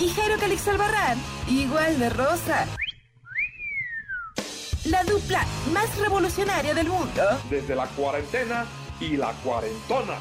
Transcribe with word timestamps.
Y 0.00 0.08
Jairo 0.10 0.36
Calix 0.38 0.66
Albarrán, 0.66 1.18
igual 1.48 1.98
de 1.98 2.10
rosa. 2.10 2.66
La 4.86 5.04
dupla 5.04 5.44
más 5.72 5.96
revolucionaria 5.98 6.74
del 6.74 6.88
mundo. 6.88 7.22
Desde 7.48 7.74
la 7.74 7.86
cuarentena 7.86 8.66
y 9.00 9.16
la 9.16 9.32
cuarentona. 9.44 10.18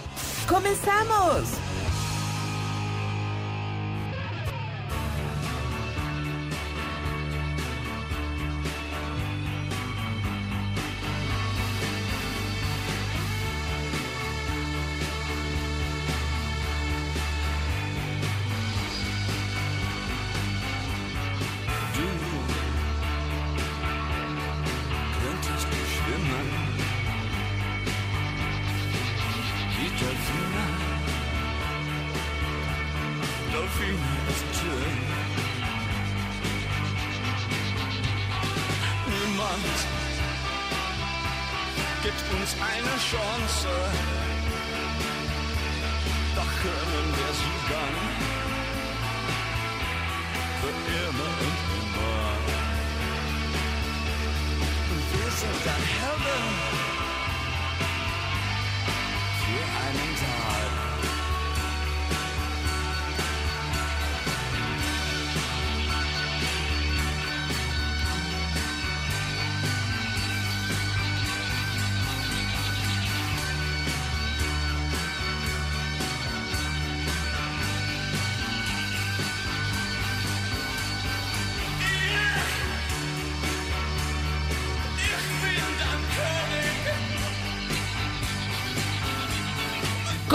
¡Comenzamos! 0.47 1.43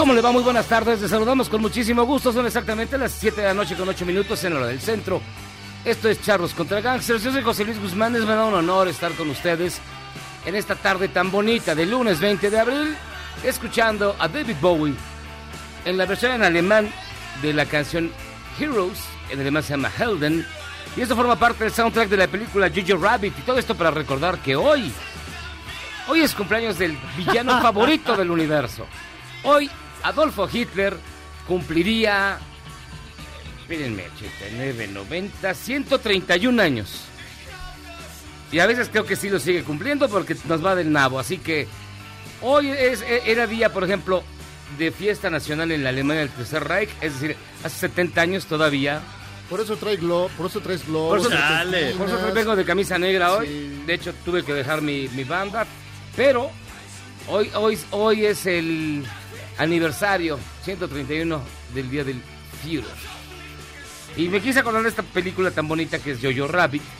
¿Cómo 0.09 0.15
le 0.15 0.21
va? 0.23 0.31
Muy 0.31 0.41
buenas 0.41 0.65
tardes. 0.65 1.01
Les 1.01 1.11
saludamos 1.11 1.49
con 1.49 1.61
muchísimo 1.61 2.03
gusto. 2.03 2.33
Son 2.33 2.43
exactamente 2.43 2.97
las 2.97 3.11
7 3.11 3.41
de 3.41 3.47
la 3.49 3.53
noche 3.53 3.75
con 3.75 3.87
8 3.87 4.07
minutos 4.07 4.43
en 4.43 4.53
la 4.55 4.59
hora 4.59 4.69
del 4.69 4.81
centro. 4.81 5.21
Esto 5.85 6.09
es 6.09 6.19
Charlos 6.23 6.55
contra 6.55 6.81
Gangsters. 6.81 7.21
Yo 7.21 7.31
soy 7.31 7.43
José 7.43 7.63
Luis 7.63 7.79
Guzmán. 7.79 8.15
Es 8.15 8.25
me 8.25 8.33
da 8.33 8.45
un 8.45 8.55
honor 8.55 8.87
estar 8.87 9.11
con 9.11 9.29
ustedes 9.29 9.79
en 10.47 10.55
esta 10.55 10.73
tarde 10.73 11.09
tan 11.09 11.29
bonita 11.29 11.75
de 11.75 11.85
lunes 11.85 12.19
20 12.19 12.49
de 12.49 12.59
abril, 12.59 12.97
escuchando 13.43 14.15
a 14.17 14.27
David 14.27 14.55
Bowie 14.59 14.95
en 15.85 15.95
la 15.95 16.07
versión 16.07 16.31
en 16.31 16.43
alemán 16.43 16.91
de 17.43 17.53
la 17.53 17.67
canción 17.67 18.11
Heroes. 18.59 18.97
En 19.29 19.39
alemán 19.41 19.61
se 19.61 19.73
llama 19.73 19.91
Helden. 19.95 20.43
Y 20.97 21.01
esto 21.01 21.15
forma 21.15 21.35
parte 21.35 21.65
del 21.65 21.73
soundtrack 21.73 22.09
de 22.09 22.17
la 22.17 22.27
película 22.27 22.71
Jojo 22.75 22.99
Rabbit. 22.99 23.37
Y 23.37 23.41
todo 23.43 23.59
esto 23.59 23.75
para 23.75 23.91
recordar 23.91 24.39
que 24.39 24.55
hoy, 24.55 24.91
hoy 26.07 26.21
es 26.21 26.33
cumpleaños 26.33 26.79
del 26.79 26.97
villano 27.15 27.61
favorito 27.61 28.17
del 28.17 28.31
universo. 28.31 28.87
Hoy 29.43 29.69
Adolfo 30.03 30.47
Hitler 30.51 30.97
cumpliría, 31.47 32.37
espérenme, 33.61 34.03
89, 34.15 34.87
90, 34.87 35.53
131 35.53 36.61
años. 36.61 37.01
Y 38.51 38.59
a 38.59 38.65
veces 38.65 38.89
creo 38.89 39.05
que 39.05 39.15
sí 39.15 39.29
lo 39.29 39.39
sigue 39.39 39.63
cumpliendo 39.63 40.09
porque 40.09 40.35
nos 40.47 40.65
va 40.65 40.75
del 40.75 40.91
nabo. 40.91 41.19
Así 41.19 41.37
que 41.37 41.67
hoy 42.41 42.69
es, 42.69 43.01
e- 43.01 43.23
era 43.31 43.45
día, 43.45 43.71
por 43.71 43.83
ejemplo, 43.83 44.23
de 44.77 44.91
fiesta 44.91 45.29
nacional 45.29 45.71
en 45.71 45.83
la 45.83 45.89
Alemania 45.89 46.21
del 46.21 46.29
Tercer 46.31 46.63
Reich. 46.63 46.89
Es 47.01 47.19
decir, 47.19 47.37
hace 47.63 47.77
70 47.79 48.21
años 48.21 48.45
todavía. 48.45 49.01
Por 49.49 49.59
eso 49.61 49.77
trae 49.77 49.97
glo 49.97 50.29
por 50.37 50.45
eso 50.47 50.59
traes 50.61 50.85
globos. 50.85 51.09
Por 51.25 51.33
eso, 51.33 51.97
por 51.97 52.07
eso 52.07 52.33
vengo 52.33 52.55
de 52.55 52.65
camisa 52.65 52.97
negra 52.99 53.33
hoy. 53.33 53.47
Sí. 53.47 53.83
De 53.85 53.93
hecho, 53.95 54.13
tuve 54.25 54.43
que 54.43 54.53
dejar 54.53 54.81
mi, 54.81 55.07
mi 55.09 55.23
banda. 55.23 55.65
Pero 56.15 56.51
hoy, 57.27 57.49
hoy, 57.55 57.77
hoy 57.91 58.25
es 58.25 58.45
el 58.45 59.03
aniversario 59.59 60.39
131 60.63 61.41
del 61.73 61.89
Día 61.91 62.03
del 62.03 62.21
Führer. 62.63 63.19
Y 64.17 64.27
me 64.27 64.41
quise 64.41 64.59
acordar 64.59 64.81
de 64.83 64.89
esta 64.89 65.03
película 65.03 65.51
tan 65.51 65.67
bonita 65.67 65.99
que 65.99 66.11
es 66.11 66.19
Jojo 66.21 66.47
Rabbit. 66.47 66.81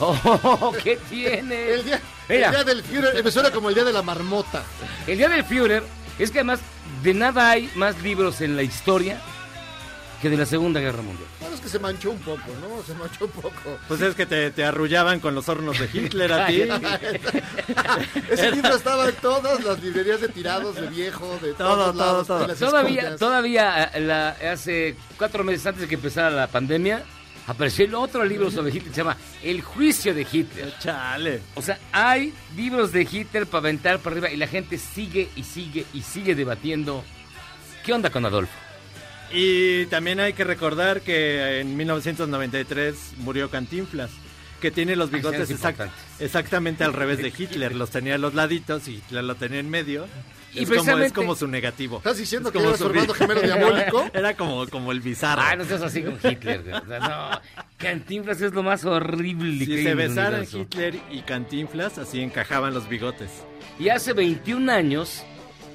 Oh, 0.00 0.72
¿qué 0.84 0.96
tiene? 1.10 1.72
El 1.72 1.84
día, 1.84 2.00
Mira. 2.28 2.46
el 2.46 2.54
día 2.54 2.62
del 2.64 2.84
Führer 2.84 3.24
me 3.24 3.32
suena 3.32 3.50
como 3.50 3.68
el 3.68 3.74
día 3.74 3.82
de 3.82 3.92
la 3.92 4.02
marmota. 4.02 4.62
El 5.08 5.18
Día 5.18 5.28
del 5.28 5.42
Führer 5.42 5.82
es 6.20 6.30
que 6.30 6.38
además 6.38 6.60
de 7.02 7.14
nada 7.14 7.50
hay 7.50 7.68
más 7.74 8.00
libros 8.00 8.40
en 8.40 8.54
la 8.54 8.62
historia 8.62 9.20
que 10.20 10.28
de 10.30 10.36
la 10.36 10.46
Segunda 10.46 10.80
Guerra 10.80 11.02
Mundial. 11.02 11.28
Claro, 11.38 11.54
es 11.54 11.60
que 11.60 11.68
se 11.68 11.78
manchó 11.78 12.10
un 12.10 12.18
poco, 12.18 12.42
¿no? 12.60 12.82
Se 12.84 12.94
manchó 12.94 13.26
un 13.26 13.30
poco. 13.30 13.52
Pues 13.86 14.00
es 14.00 14.14
que 14.14 14.26
te, 14.26 14.50
te 14.50 14.64
arrullaban 14.64 15.20
con 15.20 15.34
los 15.34 15.48
hornos 15.48 15.78
de 15.78 15.88
Hitler 15.92 16.32
a 16.32 16.46
ti. 16.46 16.62
Ese 18.30 18.50
libro 18.52 18.74
estaba 18.74 19.08
en 19.08 19.14
todas 19.16 19.62
las 19.64 19.82
librerías 19.82 20.20
de 20.20 20.28
tirados, 20.28 20.74
de 20.76 20.86
viejo, 20.88 21.38
de 21.42 21.52
Todo, 21.54 21.76
todos 21.92 21.96
lados, 21.96 22.26
todo, 22.26 22.36
todo. 22.38 22.40
de 22.40 22.48
las 22.48 22.58
Todavía, 22.58 23.16
todavía 23.16 23.84
eh, 23.94 24.00
la- 24.00 24.30
hace 24.52 24.96
cuatro 25.16 25.44
meses 25.44 25.66
antes 25.66 25.82
de 25.82 25.88
que 25.88 25.94
empezara 25.94 26.30
la 26.30 26.46
pandemia, 26.48 27.02
apareció 27.46 27.84
el 27.84 27.94
otro 27.94 28.24
libro 28.24 28.50
sobre 28.50 28.70
Hitler, 28.74 28.90
se 28.92 28.98
llama 28.98 29.16
El 29.42 29.62
juicio 29.62 30.14
de 30.14 30.26
Hitler. 30.30 30.74
Chale. 30.78 31.40
O 31.54 31.62
sea, 31.62 31.78
hay 31.92 32.34
libros 32.56 32.92
de 32.92 33.02
Hitler 33.10 33.46
para 33.46 33.60
aventar 33.60 33.98
para 34.00 34.14
arriba 34.14 34.30
y 34.30 34.36
la 34.36 34.46
gente 34.46 34.78
sigue 34.78 35.28
y 35.36 35.44
sigue 35.44 35.86
y 35.94 36.02
sigue 36.02 36.34
debatiendo. 36.34 37.04
¿Qué 37.84 37.92
onda 37.92 38.10
con 38.10 38.24
Adolfo? 38.26 38.52
Y 39.32 39.86
también 39.86 40.20
hay 40.20 40.32
que 40.32 40.44
recordar 40.44 41.00
que 41.02 41.60
en 41.60 41.76
1993 41.76 43.12
murió 43.18 43.50
Cantinflas, 43.50 44.10
que 44.60 44.70
tiene 44.70 44.96
los 44.96 45.10
bigotes 45.10 45.50
es 45.50 45.60
exact- 45.62 45.90
exactamente 46.18 46.82
al 46.84 46.92
revés 46.92 47.18
de 47.18 47.28
Hitler. 47.36 47.74
Los 47.74 47.90
tenía 47.90 48.14
a 48.14 48.18
los 48.18 48.34
laditos 48.34 48.88
y 48.88 48.96
Hitler 48.96 49.24
lo 49.24 49.34
tenía 49.34 49.60
en 49.60 49.68
medio. 49.70 50.06
Y 50.54 50.62
es, 50.62 50.68
como, 50.68 50.72
es 50.80 50.84
precisamente- 50.86 51.12
como 51.14 51.34
su 51.36 51.46
negativo. 51.46 51.98
¿Estás 51.98 52.16
diciendo 52.16 52.48
Es 52.48 52.52
que 52.54 52.58
como 52.58 52.70
era 52.70 52.78
su 52.78 52.86
hermano 52.86 53.12
gemelo 53.12 53.42
diabólico? 53.42 54.10
Era 54.14 54.34
como, 54.34 54.66
como 54.68 54.92
el 54.92 55.00
bizarro. 55.02 55.42
Ah, 55.44 55.54
no 55.54 55.64
seas 55.66 55.82
así 55.82 56.02
con 56.02 56.14
Hitler. 56.24 56.60
O 56.82 56.86
sea, 56.86 56.98
no, 57.00 57.40
Cantinflas 57.76 58.40
es 58.40 58.54
lo 58.54 58.62
más 58.62 58.84
horrible 58.86 59.58
que 59.58 59.64
si 59.66 59.76
hay 59.76 59.84
se 59.84 59.94
besaran. 59.94 60.46
Hitler 60.50 60.98
y 61.10 61.20
Cantinflas, 61.20 61.98
así 61.98 62.20
encajaban 62.22 62.72
los 62.72 62.88
bigotes. 62.88 63.28
Y 63.78 63.90
hace 63.90 64.14
21 64.14 64.72
años, 64.72 65.22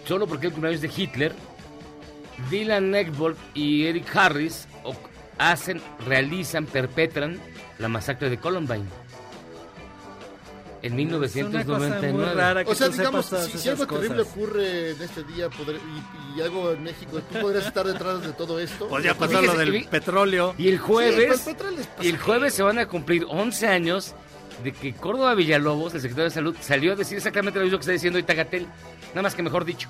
solo 0.07 0.25
porque 0.27 0.47
el 0.47 0.53
cumpleaños 0.53 0.81
de 0.81 0.91
Hitler, 0.97 1.33
Dylan 2.50 2.91
Neckbold 2.91 3.38
y 3.53 3.85
Eric 3.85 4.15
Harris 4.15 4.68
hacen, 5.38 5.81
realizan, 6.06 6.65
perpetran 6.65 7.39
la 7.80 7.88
masacre 7.88 8.30
de 8.30 8.38
Columbine. 8.38 8.85
En 10.81 11.00
Es 11.00 11.06
una 11.07 11.18
cosa 11.18 11.39
1999. 11.39 12.12
muy 12.12 12.25
rara 12.25 12.65
que 12.65 12.71
O 12.71 12.75
sea, 12.75 12.89
digamos, 12.89 13.25
si, 13.25 13.69
algo 13.69 13.88
terrible 13.88 14.18
cosas. 14.18 14.33
ocurre 14.33 14.91
en 14.91 15.01
este 15.01 15.24
día 15.24 15.47
y, 15.47 16.38
y 16.38 16.41
algo 16.41 16.71
en 16.74 16.83
México, 16.83 17.21
¿tú 17.31 17.39
podrías 17.39 17.68
estar 17.68 17.85
detrás 17.88 18.21
de 18.21 18.33
todo 18.33 18.59
esto? 18.59 18.89
Pasó 18.89 19.27
Fíjese, 19.29 19.45
lo 19.45 19.56
del 19.56 19.75
y 19.75 19.83
petróleo. 19.86 20.53
Y 20.57 20.68
el 20.68 20.79
jueves, 20.79 21.39
Sí, 21.41 21.56
pues, 21.57 21.79
es 21.79 22.06
y 22.06 22.09
el 22.09 22.18
jueves 22.18 22.53
se 22.53 22.63
van 22.63 22.79
a 22.79 22.86
cumplir 22.86 23.25
11 23.29 23.65
años 23.68 24.13
de 24.62 24.74
que 24.74 24.94
Córdoba 24.94 25.36
Villalobos, 25.36 25.94
el 25.95 26.01
secretario 26.01 26.25
de 26.25 26.31
Salud, 26.31 26.56
salió 26.59 26.91
a 26.91 26.95
decir 26.97 27.18
exactamente 27.18 27.59
lo 27.59 27.63
mismo 27.63 27.77
que 27.77 27.83
está 27.83 27.94
diciendo 27.94 28.18
ahorita 28.18 28.33
Gatel. 28.33 28.68
Nada 29.12 29.21
más 29.21 29.36
que 29.36 29.41
mejor 29.41 29.63
dicho. 29.63 29.88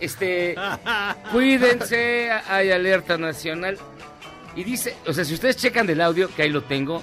Este, 0.00 0.54
cuídense, 1.32 2.30
hay 2.48 2.70
alerta 2.70 3.18
nacional. 3.18 3.78
Y 4.56 4.64
dice, 4.64 4.96
o 5.06 5.12
sea, 5.12 5.24
si 5.24 5.34
ustedes 5.34 5.56
checan 5.56 5.86
del 5.86 6.00
audio, 6.00 6.28
que 6.34 6.42
ahí 6.42 6.48
lo 6.50 6.62
tengo, 6.64 7.02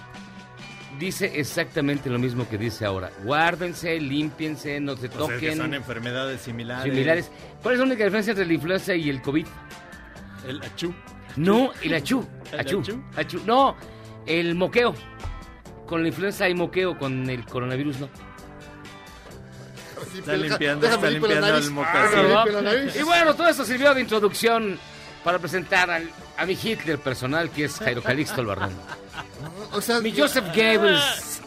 dice 1.00 1.32
exactamente 1.40 2.10
lo 2.10 2.20
mismo 2.20 2.48
que 2.50 2.58
dice 2.58 2.86
ahora. 2.86 3.10
Guárdense, 3.24 4.00
límpiense, 4.00 4.80
no 4.80 4.98
se 4.98 5.08
O 5.08 5.12
sea, 5.12 5.20
que 5.20 5.34
toquen. 5.48 5.58
son 5.58 5.74
enfermedades 5.74 6.42
similares. 6.42 6.92
similares. 6.92 7.32
¿Cuál 7.62 7.76
es 7.76 7.80
la 7.80 7.86
única 7.86 8.04
diferencia 8.04 8.32
entre 8.32 8.46
la 8.46 8.54
influenza 8.54 8.96
y 8.96 9.10
el 9.10 9.22
COVID? 9.22 9.48
El 10.48 10.62
achú. 10.62 10.94
No, 11.36 11.72
el 11.84 11.94
achú. 11.94 12.26
¿El 12.52 12.60
Achú. 12.60 12.80
achú? 12.82 13.04
achú. 13.16 13.42
No, 13.46 13.76
el 14.26 14.56
moqueo. 14.56 14.94
Con 15.86 16.02
la 16.02 16.10
influenza 16.10 16.46
hay 16.46 16.54
moqueo, 16.54 16.98
con 16.98 17.30
el 17.30 17.46
coronavirus 17.46 18.00
no. 18.02 18.10
Está 20.18 20.34
limpiando, 20.38 20.88
está 20.88 21.10
limpiando 21.10 21.48
nariz. 21.48 21.68
el 21.68 21.72
Ah, 21.80 22.46
mocasín. 22.46 23.02
Y 23.02 23.04
bueno, 23.04 23.36
todo 23.36 23.48
esto 23.48 23.66
sirvió 23.66 23.94
de 23.94 24.02
introducción 24.02 24.80
para 25.24 25.40
presentar 25.40 25.90
al- 25.90 26.10
a 26.38 26.46
mi 26.46 26.54
Hitler 26.62 27.00
personal, 27.00 27.50
que 27.50 27.66
es 27.66 27.78
Jairo 27.80 28.02
Calixto 28.04 28.42
Albarrán. 28.42 28.72
O 29.72 29.82
sea, 29.82 30.00
Mi 30.00 30.16
Joseph 30.18 30.46
Goebbels. 30.56 31.42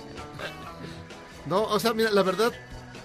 No, 1.47 1.62
o 1.62 1.79
sea, 1.81 1.93
mira, 1.94 2.11
la 2.11 2.23
verdad, 2.23 2.52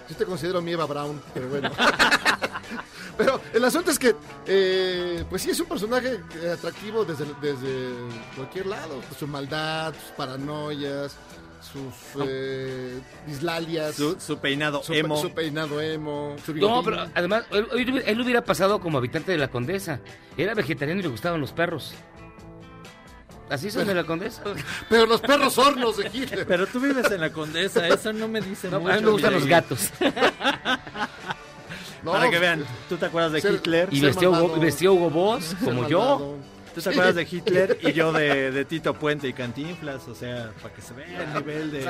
yo 0.10 0.16
te 0.16 0.26
considero 0.26 0.62
mi 0.62 0.74
Eva 0.74 0.86
Brown, 0.86 1.22
pero 1.34 1.48
bueno. 1.50 1.72
pero 3.18 3.42
el 3.54 3.64
asunto 3.64 3.92
es 3.92 3.98
que, 4.00 4.16
eh, 4.46 5.24
pues 5.30 5.42
sí, 5.42 5.52
es 5.52 5.60
un 5.60 5.68
personaje 5.68 6.20
eh, 6.42 6.52
atractivo 6.52 7.06
desde, 7.06 7.26
desde 7.42 7.94
cualquier 8.36 8.66
lado. 8.68 9.02
Su 9.18 9.26
maldad, 9.28 9.94
sus 9.94 10.12
paranoias, 10.12 11.16
sus 11.72 11.94
eh, 12.28 13.00
dislalias, 13.28 13.96
Su, 13.96 14.20
su 14.20 14.38
peinado 14.38 14.84
su, 14.84 14.94
emo. 14.94 15.18
su 15.22 15.32
peinado 15.32 15.82
emo, 15.82 16.36
su 16.46 16.54
No, 16.56 16.84
pero 16.84 17.06
además, 17.14 17.44
él, 17.52 18.22
hubiera 18.22 18.44
pasado 18.44 18.80
como 18.80 18.98
habitante 19.00 19.32
de 19.32 19.38
la 19.38 19.48
Condesa. 19.50 20.00
Era 20.38 20.54
vegetariano 20.54 21.00
y 21.00 21.04
le 21.04 21.10
gustaban 21.10 21.42
los 21.42 21.52
perros. 21.52 21.94
Así 23.50 23.70
son 23.70 23.86
de 23.86 23.94
la 23.94 24.04
Condesa. 24.06 24.42
Pero 24.90 25.06
los 25.06 25.22
perros 25.22 25.56
hornos 25.60 25.98
de 25.98 26.10
Hitler. 26.12 26.48
Pero 26.48 26.66
tú 26.66 26.80
vives 26.80 27.12
en 27.12 27.22
la 27.22 27.32
Condesa, 27.32 27.88
eso 27.88 28.12
no 28.12 28.28
me 28.28 28.42
dice 28.42 28.72
No, 28.72 28.80
mucho. 28.80 28.94
a 28.94 28.96
mí 28.98 29.04
me 29.04 29.12
gustan 29.12 29.34
los 29.34 29.46
gatos. 29.46 29.92
No, 32.04 32.12
Para 32.12 32.30
que 32.30 32.38
vean, 32.38 32.64
¿tú 32.88 32.98
te 32.98 33.08
acuerdas 33.08 33.32
de 33.32 33.42
Ser- 33.42 33.56
Hitler? 33.56 33.90
Y 33.92 34.00
vestió 34.00 34.30
Hugo, 34.30 34.60
vestió 34.60 34.94
Hugo 34.94 35.10
Boss, 35.10 35.56
como 35.64 35.88
yo. 35.88 36.36
¿Tú 36.76 36.82
te 36.82 36.90
acuerdas 36.90 37.16
de 37.16 37.24
Hitler 37.24 37.80
y 37.82 37.94
yo 37.94 38.12
de, 38.12 38.52
de 38.52 38.66
Tito 38.66 38.94
Puente 38.94 39.28
y 39.30 39.34
Cantinflas? 39.34 40.08
O 40.10 40.14
sea, 40.14 40.52
para 40.62 40.74
que 40.76 40.82
se 40.82 40.94
vea 40.94 41.24
el 41.24 41.34
nivel 41.34 41.72
de, 41.72 41.86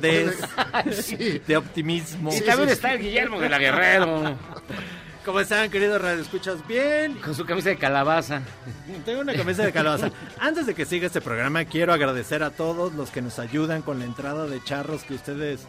de 0.00 0.92
Sí. 0.92 1.42
de 1.46 1.56
optimismo. 1.56 2.34
Y 2.34 2.40
también 2.40 2.70
está 2.70 2.94
el 2.94 3.00
Guillermo 3.00 3.38
de 3.38 3.48
la 3.48 3.58
Guerrero, 3.58 4.36
¿Cómo 5.24 5.38
están, 5.38 5.70
queridos 5.70 6.02
radioescuchas? 6.02 6.66
Bien. 6.66 7.14
con 7.14 7.34
su 7.36 7.44
camisa 7.44 7.68
de 7.68 7.76
calabaza. 7.76 8.42
Tengo 9.04 9.20
una 9.20 9.34
camisa 9.34 9.62
de 9.62 9.70
calabaza. 9.72 10.10
Antes 10.40 10.66
de 10.66 10.74
que 10.74 10.84
siga 10.84 11.06
este 11.06 11.20
programa, 11.20 11.64
quiero 11.64 11.92
agradecer 11.92 12.42
a 12.42 12.50
todos 12.50 12.92
los 12.94 13.10
que 13.10 13.22
nos 13.22 13.38
ayudan 13.38 13.82
con 13.82 14.00
la 14.00 14.04
entrada 14.04 14.46
de 14.48 14.60
charros 14.64 15.04
que 15.04 15.14
ustedes 15.14 15.60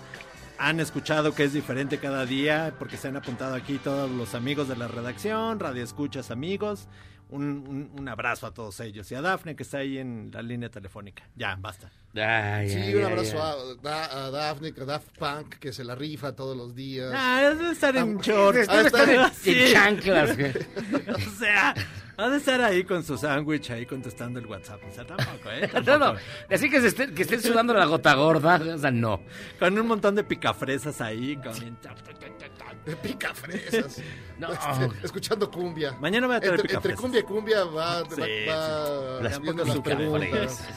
han 0.57 0.79
escuchado 0.79 1.35
que 1.35 1.43
es 1.43 1.53
diferente 1.53 1.99
cada 1.99 2.25
día, 2.25 2.73
porque 2.79 2.97
se 2.97 3.09
han 3.09 3.17
apuntado 3.17 3.53
aquí 3.53 3.77
todos 3.77 4.09
los 4.09 4.33
amigos 4.33 4.67
de 4.69 4.75
la 4.75 4.87
redacción, 4.87 5.59
radioescuchas 5.59 6.31
amigos. 6.31 6.87
Un, 7.29 7.43
un- 7.67 7.91
un 7.99 8.07
abrazo 8.09 8.45
a 8.45 8.53
todos 8.53 8.79
ellos. 8.79 9.11
Y 9.11 9.15
a 9.15 9.21
Dafne, 9.21 9.55
que 9.55 9.63
está 9.63 9.79
ahí 9.79 9.97
en 9.97 10.29
la 10.31 10.41
línea 10.41 10.69
telefónica. 10.69 11.23
Ya, 11.35 11.55
basta. 11.59 11.89
Ay, 12.15 12.69
Sí, 12.69 12.77
ay, 12.77 12.95
un 12.95 13.03
abrazo 13.05 13.41
ay. 13.43 13.77
a, 13.79 13.81
Da- 13.81 14.25
a 14.25 14.29
Daphne, 14.31 14.73
a 14.79 14.85
Daft 14.85 15.17
Punk, 15.17 15.55
que 15.55 15.73
se 15.73 15.83
la 15.83 15.95
rifa 15.95 16.35
todos 16.35 16.55
los 16.55 16.75
días. 16.75 17.11
Ah, 17.15 17.41
debe 17.57 17.71
estar 17.71 17.95
en 17.97 18.17
short. 18.19 18.55
Debe 18.55 18.67
Ah, 18.69 18.81
estar 18.81 19.09
en, 19.09 19.73
chanclas. 19.73 20.37
O 21.27 21.39
sea, 21.39 21.73
ha 22.17 22.29
de 22.29 22.37
estar 22.37 22.61
ahí 22.61 22.83
con 22.83 23.03
su 23.03 23.17
sándwich, 23.17 23.71
ahí 23.71 23.87
contestando 23.87 24.39
el 24.39 24.45
WhatsApp. 24.45 24.81
O 24.87 24.93
sea, 24.93 25.03
tampoco, 25.05 25.49
¿eh? 25.49 25.67
No, 25.73 25.81
Tampoco. 25.81 26.13
no, 26.13 26.55
así 26.55 26.69
que, 26.69 26.81
se 26.81 26.87
estén, 26.89 27.15
que 27.15 27.23
estén 27.23 27.41
sudando 27.41 27.73
la 27.73 27.85
gota 27.85 28.13
gorda, 28.13 28.61
o 28.75 28.77
sea, 28.77 28.91
no. 28.91 29.21
Con 29.57 29.77
un 29.79 29.87
montón 29.87 30.13
de 30.13 30.23
picafresas 30.23 31.01
ahí. 31.01 31.35
con- 31.37 31.77
De 32.85 32.95
pica 32.95 33.33
fresas. 33.33 34.01
No. 34.39 34.51
Este, 34.51 35.05
escuchando 35.05 35.49
cumbia. 35.49 35.95
Mañana 36.01 36.25
voy 36.25 36.35
a 36.35 36.39
traer 36.39 36.59
entre, 36.59 36.75
entre 36.75 36.95
cumbia 36.95 37.19
y 37.19 37.23
cumbia 37.23 37.63
va, 37.65 38.03
Sí, 38.09 38.21
va, 38.49 38.89
va 38.89 39.21
Las 39.21 39.39
las 39.39 39.79
preguntas. 39.79 40.67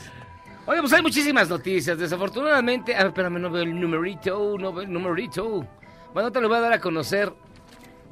Oye, 0.67 0.81
pues 0.81 0.93
hay 0.93 1.03
muchísimas 1.03 1.49
noticias. 1.49 1.99
Desafortunadamente, 1.99 2.95
a 2.95 2.99
ver, 2.99 3.07
espérame, 3.09 3.41
no 3.41 3.51
veo 3.51 3.63
el 3.63 3.81
numerito, 3.81 4.57
no 4.59 4.73
veo 4.75 4.83
el 4.83 4.93
numerito. 4.93 5.67
Bueno, 6.13 6.31
te 6.31 6.41
lo 6.41 6.49
voy 6.49 6.59
a 6.59 6.61
dar 6.61 6.73
a 6.75 6.81
conocer 6.81 7.33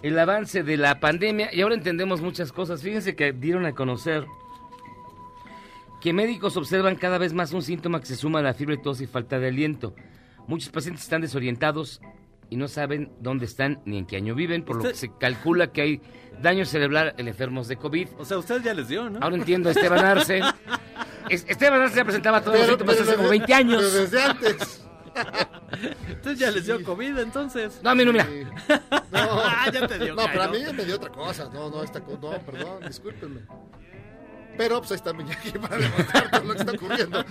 el 0.03 0.19
avance 0.19 0.63
de 0.63 0.77
la 0.79 0.99
pandemia 0.99 1.51
y 1.53 1.61
ahora 1.61 1.75
entendemos 1.75 2.21
muchas 2.21 2.51
cosas. 2.51 2.83
Fíjense 2.83 3.15
que 3.15 3.33
dieron 3.33 3.67
a 3.67 3.75
conocer 3.75 4.27
que 6.01 6.13
médicos 6.13 6.57
observan 6.57 6.97
cada 6.97 7.19
vez 7.19 7.33
más 7.33 7.53
un 7.53 7.63
síntoma 7.63 8.01
que 8.01 8.07
se 8.07 8.17
suma 8.17 8.41
a 8.41 8.43
la 8.43 8.55
fiebre, 8.55 8.77
tos 8.79 9.01
y 9.01 9.07
falta 9.07 9.39
de 9.39 9.49
aliento. 9.49 9.95
Muchos 10.47 10.71
pacientes 10.71 11.05
están 11.05 11.23
desorientados 11.23 12.01
y 12.55 12.57
no 12.57 12.69
saben 12.69 13.11
dónde 13.19 13.47
están 13.47 13.81
ni 13.85 13.99
en 13.99 14.07
qué 14.07 14.15
año 14.17 14.37
viven, 14.37 14.65
por 14.65 14.77
lo 14.77 14.85
que 14.85 14.95
se 14.95 15.11
calcula 15.19 15.73
que 15.73 15.81
hay 15.83 16.01
daño 16.41 16.65
cerebral 16.65 17.13
en 17.19 17.27
enfermos 17.27 17.67
de 17.67 17.77
COVID. 17.77 18.11
O 18.17 18.25
sea, 18.25 18.39
usted 18.39 18.63
ya 18.63 18.73
les 18.75 18.87
dio, 18.87 19.11
¿no? 19.11 19.19
Ahora 19.21 19.35
entiendo 19.35 19.71
a 19.71 19.73
Esteban 19.73 20.05
Arce. 20.05 20.41
Es- 21.29 21.45
Esteban 21.49 21.81
Arce 21.83 21.97
ya 21.97 22.05
presentaba 22.05 22.41
todos 22.43 22.59
los 22.59 22.67
síntomas 22.69 22.95
hace 22.95 23.17
como 23.17 23.29
desde- 23.29 23.31
20 23.39 23.55
años. 23.55 23.83
pero 23.83 24.03
desde 24.05 24.23
antes. 24.23 24.87
Usted 26.13 26.37
ya 26.37 26.53
les 26.53 26.65
dio 26.67 26.81
COVID, 26.85 27.19
entonces. 27.19 27.81
No, 27.83 27.91
a 27.91 27.95
mí 27.97 28.05
no, 28.05 28.13
mira. 28.13 28.25
Sí. 28.27 28.45
Ah, 29.13 29.69
ya 29.73 29.89
te 29.89 29.99
dio, 29.99 30.15
No, 30.15 30.23
pero 30.31 30.43
a 30.45 30.49
mí 30.49 30.59
me 30.77 30.85
dio 30.85 30.95
otra 30.95 31.11
cosa. 31.11 31.51
No, 31.53 31.71
no, 31.71 31.83
esta 31.83 31.99
no, 31.99 32.21
perdón, 32.21 32.83
discúlpenme. 32.87 33.41
Pero 34.57 34.79
pues 34.79 34.93
ahí 34.93 34.97
está 34.97 35.13
Miyagi 35.13 35.51
para 35.59 35.77
demostrar 35.79 36.31
todo 36.31 36.45
lo 36.45 36.53
que 36.55 36.61
está 36.61 36.73
ocurriendo. 36.73 37.25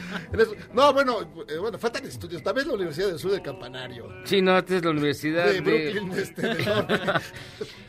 No, 0.73 0.93
bueno, 0.93 1.21
eh, 1.47 1.57
bueno, 1.57 1.77
faltan 1.77 2.05
estudios. 2.05 2.43
También 2.43 2.67
la 2.67 2.73
Universidad 2.73 3.07
del 3.07 3.19
Sur 3.19 3.31
del 3.31 3.41
Campanario. 3.41 4.09
Sí, 4.25 4.41
no, 4.41 4.57
esta 4.57 4.75
es 4.77 4.83
la 4.83 4.91
universidad 4.91 5.45
De 5.45 5.61
de... 5.61 5.91
Brooklyn, 5.91 6.19
este, 6.19 6.41
de. 6.41 7.21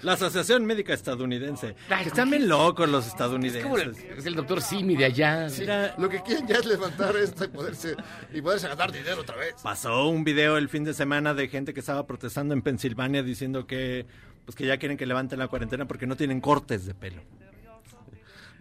La 0.02 0.12
Asociación 0.12 0.64
Médica 0.64 0.92
Estadounidense. 0.94 1.74
Ay, 1.88 2.06
están 2.06 2.30
bien 2.30 2.48
locos 2.48 2.88
los 2.88 3.06
estadounidenses. 3.06 3.60
Es 3.60 3.64
como 3.64 3.78
el, 3.78 4.18
es 4.18 4.26
el 4.26 4.34
doctor 4.34 4.62
Simi 4.62 4.96
de 4.96 5.06
allá. 5.06 5.48
Mira, 5.58 5.94
Lo 5.98 6.08
que 6.08 6.22
quieren 6.22 6.46
ya 6.46 6.56
es 6.56 6.66
levantar 6.66 7.16
esto 7.16 7.44
y 7.44 7.48
poderse, 7.48 7.96
y 8.32 8.40
poderse 8.40 8.68
ganar 8.68 8.92
dinero 8.92 9.20
otra 9.22 9.36
vez. 9.36 9.54
pasó 9.62 10.08
un 10.08 10.24
video 10.24 10.56
el 10.56 10.68
fin 10.68 10.84
de 10.84 10.94
semana 10.94 11.34
de 11.34 11.48
gente 11.48 11.74
que 11.74 11.80
estaba 11.80 12.06
protestando 12.06 12.54
en 12.54 12.62
Pensilvania 12.62 13.22
diciendo 13.22 13.66
que 13.66 14.06
pues 14.44 14.54
que 14.56 14.66
ya 14.66 14.76
quieren 14.76 14.98
que 14.98 15.06
levanten 15.06 15.38
la 15.38 15.48
cuarentena 15.48 15.86
porque 15.86 16.06
no 16.06 16.16
tienen 16.16 16.40
cortes 16.40 16.84
de 16.84 16.94
pelo. 16.94 17.22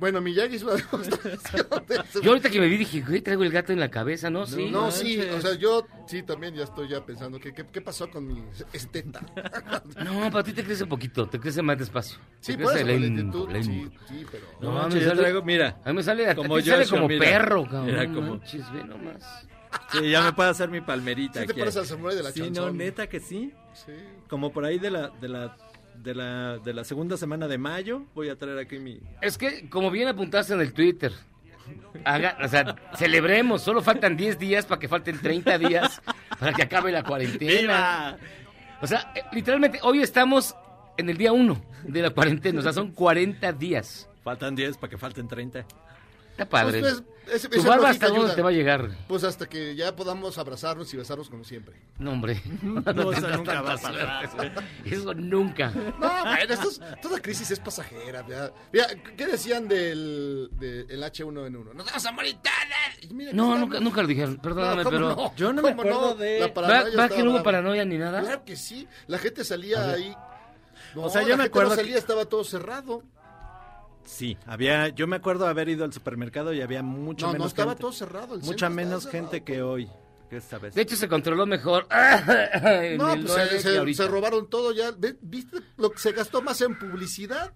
Bueno, 0.04 0.20
Miyagi 0.20 0.58
hizo 0.58 0.66
una 0.66 0.76
demostración 0.76 1.66
de. 1.88 2.04
Yo 2.22 2.30
ahorita 2.32 2.50
que 2.50 2.60
me 2.60 2.68
vi 2.68 2.76
dije, 2.76 3.00
güey, 3.00 3.22
traigo 3.22 3.42
el 3.44 3.52
gato 3.52 3.72
en 3.72 3.80
la 3.80 3.90
cabeza, 3.90 4.30
¿no? 4.30 4.46
Sí. 4.46 4.70
No, 4.70 4.92
sí, 4.92 5.18
o 5.22 5.40
sea, 5.40 5.54
yo 5.54 5.88
sí 6.08 6.24
también 6.24 6.54
ya 6.56 6.66
estoy 6.66 6.90
ya 6.90 7.06
pensando, 7.06 7.40
¿qué, 7.40 7.54
qué, 7.54 7.66
qué 7.72 7.80
pasó 7.80 8.12
con 8.12 8.28
mi 8.28 8.44
esteta? 8.74 9.22
No, 10.04 10.30
para 10.30 10.44
ti 10.44 10.52
te 10.52 10.62
crece 10.66 10.86
poquito, 10.88 11.26
te 11.30 11.40
crece 11.40 11.62
más 11.62 11.78
despacio. 11.78 12.18
Sí, 12.42 12.58
Te 12.58 12.64
por 12.64 12.76
eso, 12.76 12.86
la 12.86 12.92
lento, 12.92 13.48
lentitud, 13.48 13.50
lento. 13.50 13.98
sí, 14.10 14.18
sí, 14.20 14.26
pero... 14.30 14.46
No, 14.60 14.72
No, 14.72 14.72
a 14.72 14.74
mí 14.74 14.80
manches, 14.82 14.96
me 14.96 15.02
yo 15.04 15.08
sale- 15.10 15.22
traigo, 15.22 15.42
mira. 15.44 15.82
A 15.86 15.90
mí 15.90 15.96
me 15.96 16.04
sale, 16.04 16.36
Como 16.36 16.50
como 16.50 16.62
sale 16.62 16.84
Joshua, 16.84 16.98
como 16.98 17.08
mira. 17.08 17.20
perro, 17.26 17.64
cabrón. 17.64 17.86
Mira, 17.86 18.04
no 18.06 18.16
como- 18.16 18.30
manches, 18.36 18.74
ve 18.74 18.84
nomás. 18.84 19.48
Sí, 19.92 20.10
ya 20.10 20.22
me 20.22 20.34
puedo 20.34 20.50
hacer 20.50 20.70
mi 20.70 20.82
palmerita. 20.82 21.40
Sí 21.40 21.46
te 21.48 21.52
aquí. 21.54 21.60
pones 21.62 21.78
al 21.78 22.16
de 22.16 22.24
la 22.24 22.32
Sí, 22.32 22.52
no, 22.52 22.72
neta 22.72 23.08
que 23.08 23.20
sí. 23.22 23.54
Sí. 23.74 23.92
Como 24.28 24.52
por 24.52 24.66
ahí 24.66 24.78
de 24.80 24.92
la, 24.92 25.10
de 25.10 25.30
la, 25.30 25.56
de 25.96 26.16
la, 26.16 26.58
de 26.60 26.74
la 26.74 26.84
segunda 26.84 27.18
semana 27.18 27.48
de 27.48 27.58
mayo, 27.58 28.04
voy 28.14 28.30
a 28.30 28.36
traer 28.38 28.58
aquí 28.58 28.80
mi... 28.80 29.00
Es 29.22 29.38
que, 29.38 29.70
como 29.70 29.92
bien 29.92 30.08
apuntaste 30.08 30.54
en 30.54 30.62
el 30.62 30.74
Twitter, 30.74 31.12
haga, 32.04 32.38
o 32.44 32.48
sea, 32.48 32.76
celebremos, 32.96 33.62
solo 33.62 33.82
faltan 33.82 34.18
10 34.18 34.40
días 34.40 34.66
para 34.66 34.80
que 34.80 34.88
falten 34.88 35.20
30 35.20 35.58
días 35.58 36.02
para 36.40 36.54
que 36.54 36.64
acabe 36.64 36.92
la 36.92 37.04
cuarentena. 37.04 38.18
¡Viva! 38.18 38.18
O 38.82 38.88
sea, 38.88 39.12
eh, 39.16 39.24
literalmente, 39.32 39.80
hoy 39.84 40.02
estamos 40.02 40.56
en 40.98 41.10
el 41.10 41.18
día 41.18 41.32
1 41.32 41.62
de 41.84 42.02
la 42.02 42.10
cuarentena, 42.10 42.60
o 42.60 42.64
sea, 42.64 42.74
son 42.74 42.92
40 42.92 43.54
días. 43.54 44.10
Faltan 44.24 44.56
10 44.56 44.78
para 44.78 44.90
que 44.90 44.98
falten 44.98 45.28
30. 45.28 45.66
Está 46.32 46.48
padre. 46.48 46.80
Pues, 46.80 47.02
pues, 47.02 47.13
ese- 47.32 47.50
¿Tu 47.50 47.64
barba 47.64 47.90
hasta 47.90 48.08
dónde 48.10 48.34
te 48.36 48.42
va 48.42 48.50
a 48.50 48.54
llegar? 48.54 48.90
Pues 49.08 49.24
hasta 49.24 49.48
que 49.48 49.76
ya 49.76 49.96
podamos 49.96 50.38
abrazarnos 50.38 50.94
y 50.94 50.98
besarnos 50.98 51.30
como 51.30 51.44
siempre. 51.44 51.76
No, 52.00 52.12
hombre. 52.12 52.42
No, 52.64 52.80
eso 53.12 53.22
tendrás 53.22 53.38
nunca 53.38 53.62
va 53.62 53.74
a 53.74 53.78
pasar. 53.78 54.30
Eso 54.86 55.14
nunca. 55.14 55.70
No, 55.70 56.24
bueno, 56.24 56.54
esto 56.54 56.70
es- 56.70 56.82
toda 57.02 57.22
crisis 57.22 57.52
es 57.52 57.60
pasajera. 57.60 58.26
ya. 58.28 58.52
Mira, 58.72 58.88
¿qué 59.18 59.26
decían 59.26 59.68
del, 59.68 60.50
del 60.54 61.02
H1N1? 61.04 61.74
¡Nos 61.74 61.86
vamos 61.86 62.06
a 62.06 62.12
morir 62.12 62.38
No, 63.34 63.58
nunca, 63.58 63.80
nunca 63.80 64.02
lo 64.02 64.08
dijeron. 64.08 64.38
Perdóname, 64.38 64.78
No, 64.78 64.84
¿cómo 64.84 64.98
pero. 64.98 65.16
no? 65.16 65.36
Yo 65.36 65.54
no 65.54 65.62
me 65.62 65.70
¿Cómo 65.76 65.82
acuerdo 65.82 66.16
de- 66.16 66.40
La 66.40 66.48
¿Va, 66.48 66.54
paranoia 66.54 66.82
va 66.84 66.90
estaba 66.90 67.10
que 67.10 67.24
no 67.24 67.32
hubo 67.32 67.44
paranoia 67.44 67.86
ni 67.86 67.98
nada? 67.98 68.22
Claro 68.22 68.44
que 68.46 68.56
sí. 68.56 68.88
La 69.08 69.18
gente 69.18 69.44
salía 69.44 69.90
ahí. 69.92 70.16
No, 70.96 71.04
O 71.04 71.10
sea, 71.10 71.22
yo 71.24 71.30
la 71.30 71.38
me 71.38 71.44
gente 71.44 71.50
acuerdo 71.50 71.70
no 71.72 71.76
que- 71.76 71.82
salía, 71.82 71.98
estaba 71.98 72.26
todo 72.26 72.44
cerrado. 72.44 73.04
Sí, 74.06 74.38
había, 74.46 74.90
yo 74.90 75.08
me 75.08 75.16
acuerdo 75.16 75.48
haber 75.48 75.70
ido 75.70 75.86
al 75.86 75.94
supermercado 75.94 76.54
y 76.54 76.62
había 76.62 76.84
mucho 76.84 77.26
No, 77.26 77.32
no, 77.32 77.40
menos 77.40 77.48
estaba 77.52 77.72
gente. 77.72 77.82
todo 77.82 77.92
cerrado. 77.94 78.36
el 78.36 78.42
mucha 78.42 78.70
menos 78.70 79.06
estaba 79.06 79.12
gente 79.12 79.44
que 79.44 79.62
hoy, 79.62 79.90
que 80.30 80.38
esta 80.38 80.58
vez. 80.60 80.76
De 80.76 80.82
hecho, 80.82 80.96
se 80.96 81.08
controló 81.08 81.46
mejor. 81.46 81.88
No, 82.98 83.16
pues 83.16 83.32
se, 83.32 83.60
se- 83.62 83.78
ahorita. 83.78 84.04
se 84.04 84.10
robaron 84.10 84.50
todo 84.50 84.72
ya. 84.74 84.92
¿Viste 85.22 85.58
lo 85.78 85.92
que 85.92 86.00
se 86.00 86.12
gastó 86.12 86.42
más 86.42 86.60
en 86.62 86.78
publicidad 86.78 87.54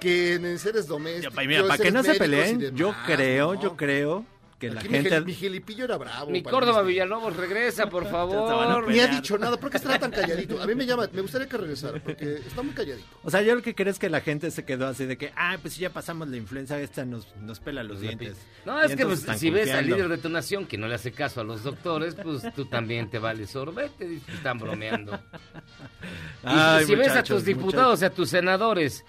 que 0.00 0.34
en 0.34 0.58
seres 0.58 0.86
domésticos? 0.86 1.34
mira, 1.46 1.66
para 1.66 1.82
que 1.82 1.90
no 1.90 2.02
se 2.02 2.14
peleen, 2.14 2.58
demás, 2.58 2.78
yo 2.78 2.94
creo, 3.06 3.54
no. 3.54 3.62
yo 3.62 3.76
creo 3.76 4.24
que 4.62 4.70
la 4.70 4.80
Aquí 4.80 4.88
mi 4.88 4.94
gente... 4.96 5.10
gel- 5.10 5.24
Mi 5.24 5.34
gelipillo 5.34 5.84
era 5.86 5.96
bravo. 5.98 6.30
Mi 6.30 6.42
Córdoba. 6.42 6.82
Villalobos, 6.82 7.36
regresa, 7.36 7.88
por 7.88 8.06
favor. 8.10 8.88
Ni 8.88 9.00
ha 9.00 9.08
dicho 9.08 9.36
nada. 9.38 9.56
¿Por 9.58 9.70
qué 9.70 9.76
estará 9.78 9.98
tan 9.98 10.10
calladito? 10.12 10.62
A 10.62 10.66
mí 10.66 10.74
me 10.74 10.86
llama, 10.86 11.08
me 11.12 11.20
gustaría 11.22 11.48
que 11.48 11.56
regresara 11.56 11.98
porque 12.00 12.36
está 12.36 12.62
muy 12.62 12.72
calladito. 12.72 13.06
O 13.24 13.30
sea, 13.30 13.42
yo 13.42 13.54
lo 13.56 13.62
que 13.62 13.74
creo 13.74 13.90
es 13.90 13.98
que 13.98 14.08
la 14.08 14.20
gente 14.20 14.50
se 14.52 14.64
quedó 14.64 14.86
así 14.86 15.04
de 15.04 15.18
que, 15.18 15.32
ah, 15.36 15.56
pues 15.60 15.74
si 15.74 15.80
ya 15.80 15.90
pasamos 15.90 16.28
la 16.28 16.36
influenza, 16.36 16.78
esta 16.78 17.04
nos, 17.04 17.26
nos 17.36 17.58
pela 17.60 17.82
los 17.82 18.00
dientes. 18.00 18.36
No, 18.64 18.80
es 18.80 18.94
que 18.94 19.04
pues, 19.04 19.26
si 19.36 19.50
ves 19.50 19.70
al 19.72 19.86
líder 19.86 20.08
de 20.08 20.18
tu 20.18 20.28
nación 20.28 20.66
que 20.66 20.78
no 20.78 20.86
le 20.86 20.94
hace 20.94 21.10
caso 21.12 21.40
a 21.40 21.44
los 21.44 21.64
doctores, 21.64 22.14
pues 22.14 22.42
tú 22.54 22.64
también 22.66 23.10
te 23.10 23.18
vales 23.18 23.50
sorbete, 23.50 24.20
están 24.32 24.58
bromeando. 24.58 25.18
Y 26.44 26.46
Ay, 26.48 26.84
si 26.86 26.94
ves 26.94 27.08
a 27.08 27.10
muchachos, 27.10 27.36
tus 27.38 27.44
diputados, 27.44 28.02
a 28.02 28.10
tus 28.10 28.28
senadores, 28.30 29.04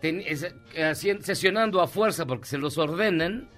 ten- 0.00 0.22
es- 0.26 0.54
haci- 0.74 1.20
sesionando 1.22 1.80
a 1.80 1.86
fuerza 1.88 2.26
porque 2.26 2.46
se 2.46 2.58
los 2.58 2.76
ordenan, 2.78 3.48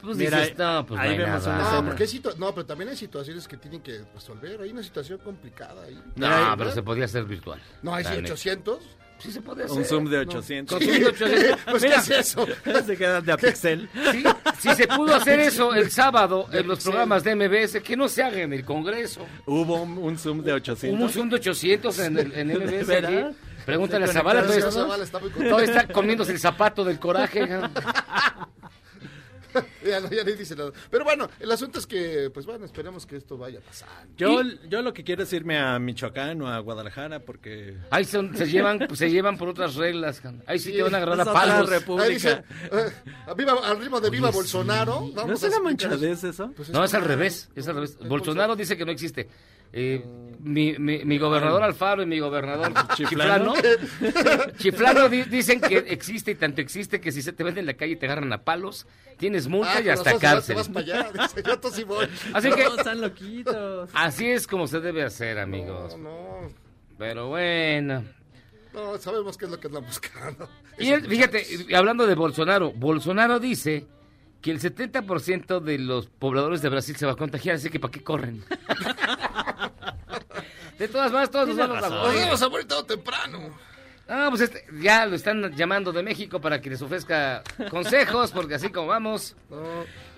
pues 0.00 0.16
Mira, 0.16 0.40
dices, 0.40 0.58
no, 0.58 0.86
pues 0.86 1.00
ahí 1.00 1.16
no 1.18 1.24
vemos 1.24 1.46
nada. 1.46 1.58
una 1.70 1.72
No, 1.80 1.86
porque 1.88 2.02
hay 2.04 2.08
situ- 2.08 2.36
no, 2.36 2.54
pero 2.54 2.66
también 2.66 2.90
hay 2.90 2.96
situaciones 2.96 3.46
que 3.48 3.56
tienen 3.56 3.80
que 3.82 4.02
resolver. 4.14 4.60
Hay 4.60 4.70
una 4.70 4.82
situación 4.82 5.18
complicada 5.18 5.82
ahí. 5.84 5.94
No, 6.16 6.28
Mira, 6.28 6.54
pero 6.56 6.72
se 6.72 6.82
podía 6.82 7.04
hacer 7.06 7.24
virtual. 7.24 7.60
No, 7.82 7.94
hay 7.94 8.04
La 8.04 8.10
neta. 8.10 8.22
800. 8.32 8.78
Sí 9.18 9.32
se 9.32 9.42
puede 9.42 9.64
hacer. 9.64 9.76
Un 9.76 9.84
zoom 9.84 10.04
de 10.08 10.18
800. 10.18 10.78
Con 10.78 10.86
zoom 10.86 10.98
de 11.00 11.06
800. 11.08 11.58
Pues, 11.70 11.82
Mira, 11.82 11.96
¿qué 11.96 12.00
es 12.20 12.28
eso? 12.28 12.46
se 12.86 12.96
quedan 12.96 13.24
de 13.24 13.32
a 13.32 13.36
pixel. 13.36 13.88
sí, 14.12 14.24
si 14.60 14.74
se 14.76 14.86
pudo 14.86 15.16
hacer 15.16 15.40
eso 15.40 15.74
el 15.74 15.90
sábado 15.90 16.46
en 16.52 16.68
los 16.68 16.84
programas 16.84 17.24
de 17.24 17.34
MBS, 17.34 17.80
que 17.82 17.96
no 17.96 18.08
se 18.08 18.22
haga 18.22 18.38
en 18.42 18.52
el 18.52 18.64
Congreso. 18.64 19.26
Hubo 19.46 19.82
un, 19.82 19.98
un 19.98 20.16
zoom 20.18 20.42
de 20.44 20.52
800. 20.52 21.00
Un 21.00 21.10
zoom 21.10 21.28
de 21.30 21.34
800 21.36 21.98
en, 21.98 22.18
el, 22.18 22.32
en 22.32 22.48
MBS. 22.48 22.86
¿Verdad? 22.86 23.26
aquí. 23.30 23.36
Pregúntale 23.66 24.04
a 24.06 24.08
Zavala. 24.08 24.46
todavía 24.46 25.64
está 25.64 25.88
comiéndose 25.88 26.32
el 26.32 26.38
zapato 26.38 26.84
del 26.84 26.98
coraje. 27.00 27.46
Ya, 29.84 30.00
no, 30.00 30.10
ya 30.10 30.24
dice 30.24 30.54
nada. 30.56 30.72
Pero 30.90 31.04
bueno, 31.04 31.28
el 31.40 31.50
asunto 31.52 31.78
es 31.78 31.86
que, 31.86 32.30
pues 32.32 32.44
bueno, 32.46 32.64
esperemos 32.64 33.06
que 33.06 33.16
esto 33.16 33.36
vaya 33.38 33.60
pasando. 33.60 34.14
Yo, 34.16 34.42
yo 34.68 34.82
lo 34.82 34.92
que 34.92 35.04
quiero 35.04 35.22
es 35.22 35.32
irme 35.32 35.58
a 35.58 35.78
Michoacán 35.78 36.40
o 36.42 36.48
a 36.48 36.58
Guadalajara 36.58 37.20
porque... 37.20 37.76
Ahí 37.90 38.04
son- 38.04 38.36
se, 38.36 38.46
llevan, 38.48 38.94
se 38.94 39.10
llevan 39.10 39.38
por 39.38 39.48
otras 39.48 39.74
reglas. 39.76 40.20
Ahí 40.46 40.58
sí, 40.58 40.70
Sí, 40.70 40.76
te 40.76 40.82
van 40.82 40.94
a 40.94 40.98
agarrar 40.98 41.20
a 41.20 41.22
es 41.22 41.28
palos. 41.28 41.68
república. 41.70 42.04
Ahí 42.08 42.14
dice, 42.14 42.42
eh, 42.72 42.90
viva- 43.36 43.60
al 43.64 43.78
ritmo 43.80 44.00
de 44.00 44.10
Viva 44.10 44.28
Oye, 44.28 44.36
Bolsonaro. 44.36 45.00
sí. 45.06 45.12
¿No 45.14 45.22
vamos 45.22 45.42
es 45.42 45.48
una 45.50 45.60
manchadez 45.60 46.24
eso? 46.24 46.52
Pues 46.56 46.68
No, 46.70 46.84
es 46.84 46.92
al 46.94 47.04
revés. 47.04 47.48
Es 47.54 47.66
al 47.68 47.74
revés. 47.76 47.96
Es 48.00 48.08
Bolsonaro 48.08 48.54
dice 48.56 48.76
que 48.76 48.84
no 48.84 48.92
existe. 48.92 49.28
Eh, 49.72 50.02
mi, 50.40 50.74
mi, 50.78 51.04
mi 51.04 51.18
gobernador 51.18 51.62
Alfaro 51.62 52.02
y 52.02 52.06
mi 52.06 52.18
gobernador 52.20 52.72
Chiflano. 52.96 53.54
Chiflano, 53.54 54.52
Chiflano 54.58 55.08
di- 55.08 55.24
dicen 55.24 55.60
que 55.60 55.78
existe 55.78 56.30
y 56.30 56.34
tanto 56.36 56.60
existe 56.60 57.00
que 57.00 57.12
si 57.12 57.20
se 57.22 57.32
te 57.32 57.44
ven 57.44 57.58
en 57.58 57.66
la 57.66 57.74
calle 57.74 57.92
y 57.92 57.96
te 57.96 58.06
agarran 58.06 58.32
a 58.32 58.44
palos, 58.44 58.86
tienes 59.18 59.46
multa 59.48 59.74
Ah, 59.76 59.80
y 59.82 59.88
hasta 59.88 60.18
cárcel. 60.18 60.54
Te 60.56 60.60
vas 60.60 60.68
para 60.68 60.80
allá. 61.04 61.22
Dice, 61.22 61.42
yo 61.46 61.58
tú 61.58 61.68
sí 61.70 61.84
voy. 61.84 62.06
Así 62.32 62.50
que 62.50 62.64
No, 62.64 62.76
están 62.76 63.00
loquitos. 63.00 63.90
así 63.92 64.26
es 64.26 64.46
como 64.46 64.66
se 64.66 64.80
debe 64.80 65.02
hacer, 65.04 65.38
amigos. 65.38 65.98
No, 65.98 66.42
no, 66.42 66.48
Pero 66.96 67.28
bueno. 67.28 68.04
no, 68.72 68.96
sabemos 68.98 69.36
qué 69.36 69.44
es 69.46 69.50
lo 69.50 69.58
que 69.60 69.66
andan 69.66 69.84
buscando. 69.84 70.48
Y 70.78 70.90
él, 70.92 71.04
fíjate, 71.06 71.44
hablando 71.74 72.06
de 72.06 72.14
Bolsonaro, 72.14 72.72
Bolsonaro 72.72 73.38
dice 73.40 73.86
que 74.40 74.52
el 74.52 74.60
70% 74.60 75.58
de 75.58 75.78
los 75.78 76.06
pobladores 76.06 76.62
de 76.62 76.68
Brasil 76.68 76.94
se 76.94 77.04
va 77.06 77.12
a 77.12 77.16
contagiar, 77.16 77.56
así 77.56 77.68
que 77.70 77.80
¿para 77.80 77.90
qué 77.90 78.04
corren? 78.04 78.44
De 80.78 80.88
todas 80.88 81.10
maneras, 81.12 81.30
todos 81.30 81.48
nos 81.48 81.56
vamos 81.56 81.76
a 81.76 81.80
razón. 81.80 81.98
Nos 81.98 82.06
morir. 82.08 82.22
vamos 82.24 82.42
a 82.42 82.48
morir 82.48 82.66
todo 82.68 82.84
temprano. 82.84 83.58
Ah, 84.10 84.28
pues 84.30 84.40
este, 84.42 84.64
ya 84.80 85.04
lo 85.04 85.16
están 85.16 85.54
llamando 85.54 85.92
de 85.92 86.02
México 86.02 86.40
para 86.40 86.60
que 86.60 86.70
les 86.70 86.80
ofrezca 86.80 87.42
consejos, 87.70 88.30
porque 88.32 88.54
así 88.54 88.70
como 88.70 88.86
vamos. 88.86 89.36
No, 89.50 89.58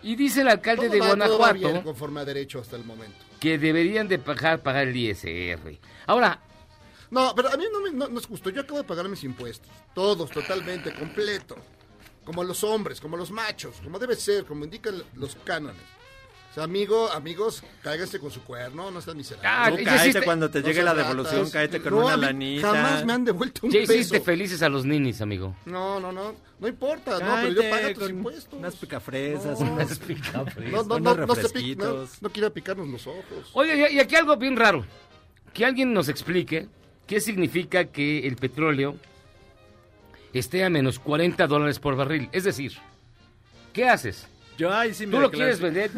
Y 0.02 0.14
dice 0.14 0.42
el 0.42 0.48
alcalde 0.48 0.84
todo 0.86 0.92
de 0.94 1.00
va 1.00 1.06
Guanajuato 1.08 1.54
bien 1.54 1.82
conforme 1.82 2.20
a 2.20 2.24
derecho 2.24 2.60
hasta 2.60 2.76
el 2.76 2.84
momento. 2.84 3.16
que 3.40 3.58
deberían 3.58 4.06
de 4.06 4.18
pagar, 4.18 4.60
pagar 4.62 4.86
el 4.86 4.96
ISR. 4.96 5.78
Ahora, 6.06 6.40
No, 7.10 7.32
pero 7.34 7.48
a 7.52 7.56
mí 7.56 7.64
no, 7.72 7.80
me, 7.80 7.90
no, 7.90 8.06
no 8.08 8.20
es 8.20 8.26
justo. 8.26 8.50
Yo 8.50 8.60
acabo 8.60 8.78
de 8.78 8.84
pagar 8.84 9.08
mis 9.08 9.24
impuestos. 9.24 9.68
Todos, 9.94 10.30
totalmente, 10.30 10.94
completo. 10.94 11.56
Como 12.24 12.44
los 12.44 12.62
hombres, 12.62 13.00
como 13.00 13.16
los 13.16 13.32
machos, 13.32 13.80
como 13.82 13.98
debe 13.98 14.14
ser, 14.14 14.44
como 14.44 14.64
indican 14.64 15.02
los 15.16 15.34
cánones. 15.42 15.82
O 16.50 16.52
sea, 16.52 16.64
amigo, 16.64 17.08
amigos, 17.12 17.62
cáiganse 17.80 18.18
con 18.18 18.30
su 18.32 18.42
cuerno, 18.42 18.90
no 18.90 18.98
están 18.98 19.16
miserables. 19.16 19.48
Ah, 19.52 19.70
cáete 19.84 20.08
hiciste- 20.08 20.22
cuando 20.24 20.50
te 20.50 20.60
No 20.60 20.66
llegue 20.66 20.82
la 20.82 20.94
devolución, 20.94 21.48
cáete 21.48 21.80
con 21.80 21.92
No, 21.94 22.06
una 22.06 22.16
lanita. 22.16 22.72
Jamás 22.72 23.04
me 23.06 23.12
han 23.12 23.24
devuelto 23.24 23.66
un 23.66 23.72
ya 23.72 23.78
hiciste 23.78 24.14
peso. 24.14 24.24
felices 24.24 24.60
a 24.62 24.68
los 24.68 24.84
ninis, 24.84 25.20
amigo. 25.20 25.54
No, 25.64 26.00
no, 26.00 26.10
no. 26.10 26.34
No 26.58 26.66
importa, 26.68 27.20
no, 27.20 27.36
pero 27.40 27.62
yo 27.62 27.70
pago 27.70 27.94
tus 27.94 28.10
impuestos. 28.10 28.58
Unas 28.58 28.74
picafresas, 28.74 29.60
No. 29.60 29.72
unas 29.74 30.00
No, 30.34 30.42
no, 30.42 30.80
unos 30.80 30.86
no, 30.88 30.98
no, 30.98 31.14
no, 31.14 31.26
refresquitos. 31.34 32.20
no 32.20 32.30
quiera 32.30 32.50
picarnos 32.50 32.88
los 32.88 33.06
ojos. 33.06 33.50
Oye, 33.52 33.88
y- 33.92 33.96
y 33.96 34.00
aquí 34.00 34.16
algo 34.16 34.36
bien 34.36 34.56
raro. 34.56 34.84
Que 35.54 35.64
alguien 35.64 35.92
nos 35.92 36.08
explique 36.08 36.66
qué 37.06 37.20
significa 37.20 37.84
que 37.84 38.26
el 38.26 38.34
petróleo 38.34 38.96
esté 40.32 40.64
a 40.64 40.70
menos 40.70 40.98
40 40.98 41.46
dólares 41.46 41.78
por 41.78 41.94
barril. 41.96 42.28
Es 42.32 42.42
decir, 42.44 42.72
¿qué 43.72 43.88
haces? 43.88 44.26
Yo 44.60 44.74
ahí 44.74 44.92
sí 44.92 45.06
me 45.06 45.12
¿Tú 45.12 45.20
lo 45.20 45.30
declaro- 45.30 45.36
quieres 45.38 45.60
vender 45.60 45.90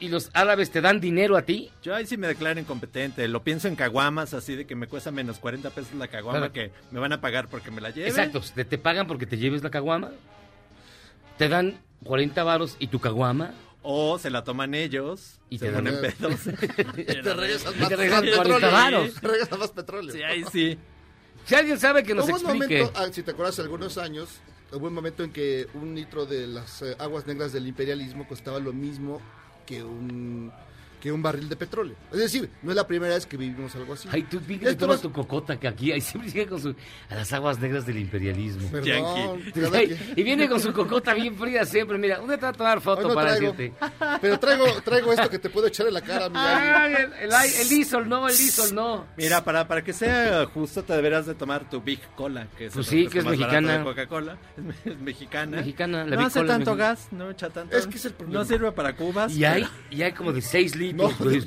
y 0.00 0.08
los 0.08 0.30
árabes 0.34 0.70
te 0.72 0.80
dan 0.80 0.98
dinero 1.00 1.36
a 1.36 1.42
ti? 1.42 1.70
Yo 1.82 1.94
ahí 1.94 2.04
sí 2.04 2.16
me 2.16 2.26
declaro 2.26 2.58
incompetente. 2.58 3.28
Lo 3.28 3.44
pienso 3.44 3.68
en 3.68 3.76
caguamas, 3.76 4.34
así 4.34 4.56
de 4.56 4.66
que 4.66 4.74
me 4.74 4.88
cuesta 4.88 5.10
menos 5.12 5.38
40 5.38 5.70
pesos 5.70 5.94
la 5.94 6.08
caguama 6.08 6.38
Claro. 6.50 6.52
que 6.52 6.72
me 6.90 6.98
van 6.98 7.12
a 7.12 7.20
pagar 7.20 7.46
porque 7.48 7.70
me 7.70 7.80
la 7.80 7.90
lleve. 7.90 8.08
Exacto, 8.08 8.40
te, 8.54 8.64
te 8.64 8.76
pagan 8.78 9.06
porque 9.06 9.24
te 9.26 9.36
lleves 9.38 9.62
la 9.62 9.70
caguama. 9.70 10.10
Te 11.36 11.48
dan 11.48 11.78
40 12.04 12.42
varos 12.44 12.76
y 12.78 12.88
tu 12.88 12.98
caguama. 12.98 13.52
O 13.82 14.18
se 14.18 14.28
la 14.30 14.42
toman 14.42 14.74
ellos 14.74 15.38
Y 15.48 15.58
se 15.58 15.66
te 15.66 15.72
dan- 15.72 15.84
ponen 15.84 16.00
pedos. 16.00 16.40
Y 16.98 17.04
te 17.04 17.34
regresas 17.34 17.74
Y 17.76 17.78
más, 17.78 17.88
te 17.88 17.96
regresan 17.96 18.24
más 18.26 18.34
40 18.36 18.42
petróleo. 18.42 18.70
varos. 18.72 19.14
Te 19.14 19.28
regresas 19.28 19.58
más 19.58 19.70
petróleo. 19.70 20.12
sí, 20.12 20.22
ahí 20.22 20.44
sí. 20.50 20.76
Si 21.44 21.54
alguien 21.54 21.78
sabe 21.78 22.02
que 22.02 22.14
nos 22.14 22.24
Hubo 22.28 22.34
un 22.34 22.40
explique. 22.56 22.78
momento, 22.82 23.00
ah, 23.00 23.06
si 23.12 23.22
te 23.22 23.30
acuerdas, 23.30 23.54
hace 23.54 23.62
algunos 23.62 23.96
años, 23.96 24.28
hubo 24.72 24.86
un 24.86 24.94
momento 24.94 25.22
en 25.22 25.32
que 25.32 25.66
un 25.74 25.94
litro 25.94 26.26
de 26.26 26.46
las 26.46 26.82
eh, 26.82 26.96
aguas 26.98 27.26
negras 27.26 27.52
del 27.52 27.66
imperialismo 27.66 28.26
costaba 28.28 28.58
lo 28.58 28.72
mismo 28.72 29.20
que 29.66 29.82
un 29.82 30.52
que 31.00 31.12
un 31.12 31.22
barril 31.22 31.48
de 31.48 31.56
petróleo. 31.56 31.94
Es 32.12 32.18
decir, 32.18 32.50
no 32.62 32.70
es 32.70 32.76
la 32.76 32.86
primera 32.86 33.14
vez 33.14 33.26
que 33.26 33.36
vivimos 33.36 33.74
algo 33.76 33.94
así. 33.94 34.08
Ay, 34.10 34.22
tú 34.24 34.40
Esto 34.48 34.76
tomas 34.76 34.96
vas- 34.96 35.02
tu 35.02 35.12
cocota 35.12 35.58
que 35.58 35.68
aquí, 35.68 35.92
ahí 35.92 36.00
siempre 36.02 36.30
llega 36.30 36.50
con 36.50 36.60
su, 36.60 36.74
a 37.08 37.14
las 37.14 37.32
aguas 37.32 37.58
negras 37.60 37.86
del 37.86 37.98
imperialismo. 37.98 38.68
Perdón, 38.70 39.38
Ay, 39.74 39.96
y 40.16 40.22
viene 40.22 40.48
con 40.48 40.60
su 40.60 40.72
cocota 40.72 41.14
bien 41.14 41.36
fría 41.36 41.64
siempre. 41.64 41.98
Mira, 41.98 42.18
¿dónde 42.18 42.36
te 42.36 42.42
va 42.42 42.48
a 42.48 42.52
tomar 42.52 42.80
foto 42.80 43.08
no 43.08 43.14
para 43.14 43.36
traigo, 43.36 43.52
decirte? 43.52 43.86
pero 44.20 44.38
traigo, 44.38 44.64
traigo 44.84 45.12
esto 45.12 45.30
que 45.30 45.38
te 45.38 45.50
puedo 45.50 45.66
echar 45.68 45.86
en 45.86 45.94
la 45.94 46.00
cara, 46.00 46.28
mi 46.28 46.34
Yankee. 46.34 46.74
Ay, 46.74 46.94
el, 47.22 47.32
el, 47.32 47.66
el 47.66 47.72
Isol 47.72 48.08
no, 48.08 48.28
el 48.28 48.34
Isol 48.34 48.74
no. 48.74 49.06
Mira, 49.16 49.44
para, 49.44 49.66
para 49.68 49.82
que 49.82 49.92
sea 49.92 50.46
justo 50.46 50.82
te 50.82 50.92
deberás 50.94 51.26
de 51.26 51.34
tomar 51.34 51.68
tu 51.68 51.80
Big 51.80 52.00
Cola, 52.16 52.48
que 52.56 52.66
es, 52.66 52.74
Pues 52.74 52.86
sí, 52.86 53.06
que 53.08 53.20
es 53.20 53.24
más 53.24 53.36
mexicana. 53.36 53.78
de 53.78 53.84
Coca-Cola. 53.84 54.38
Es, 54.58 54.64
me- 54.64 54.92
es 54.92 54.98
mexicana. 55.00 55.56
Mexicana, 55.58 55.98
la 56.04 56.10
no 56.10 56.16
Big 56.18 56.26
hace 56.26 56.38
Cola 56.40 56.54
tanto 56.54 56.76
gas, 56.76 57.08
no 57.12 57.30
echa 57.30 57.50
tanto. 57.50 57.76
Es 57.76 57.86
que 57.86 57.96
es 57.96 58.04
el 58.06 58.12
problema. 58.14 58.40
No 58.40 58.44
sirve 58.44 58.72
para 58.72 58.96
cubas. 58.96 59.34
Y 59.36 59.44
hay, 59.44 59.66
y 59.90 60.02
hay 60.02 60.12
como 60.12 60.32
de 60.32 60.40
6 60.42 60.74
litros. 60.76 60.87
No, 60.92 61.10
güey, 61.18 61.38
no. 61.40 61.44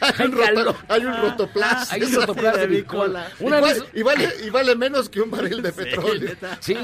Hay 0.00 0.26
un, 0.26 0.32
roto- 0.36 0.44
calor. 0.54 0.76
hay 0.88 1.04
un 1.04 1.16
rotoplas. 1.16 1.92
Hay 1.92 2.02
un 2.02 2.08
Eso- 2.08 2.20
rotoplas 2.20 2.54
de 2.54 2.60
de 2.60 2.66
bicola. 2.66 3.28
bicola. 3.28 3.30
Una 3.40 3.58
y, 3.58 3.62
vez, 3.62 3.78
vale, 3.80 3.90
y, 3.94 4.02
vale, 4.02 4.28
y 4.46 4.50
vale 4.50 4.76
menos 4.76 5.08
que 5.08 5.20
un 5.20 5.30
barril 5.30 5.62
de 5.62 5.72
petróleo. 5.72 6.34
sí, 6.60 6.76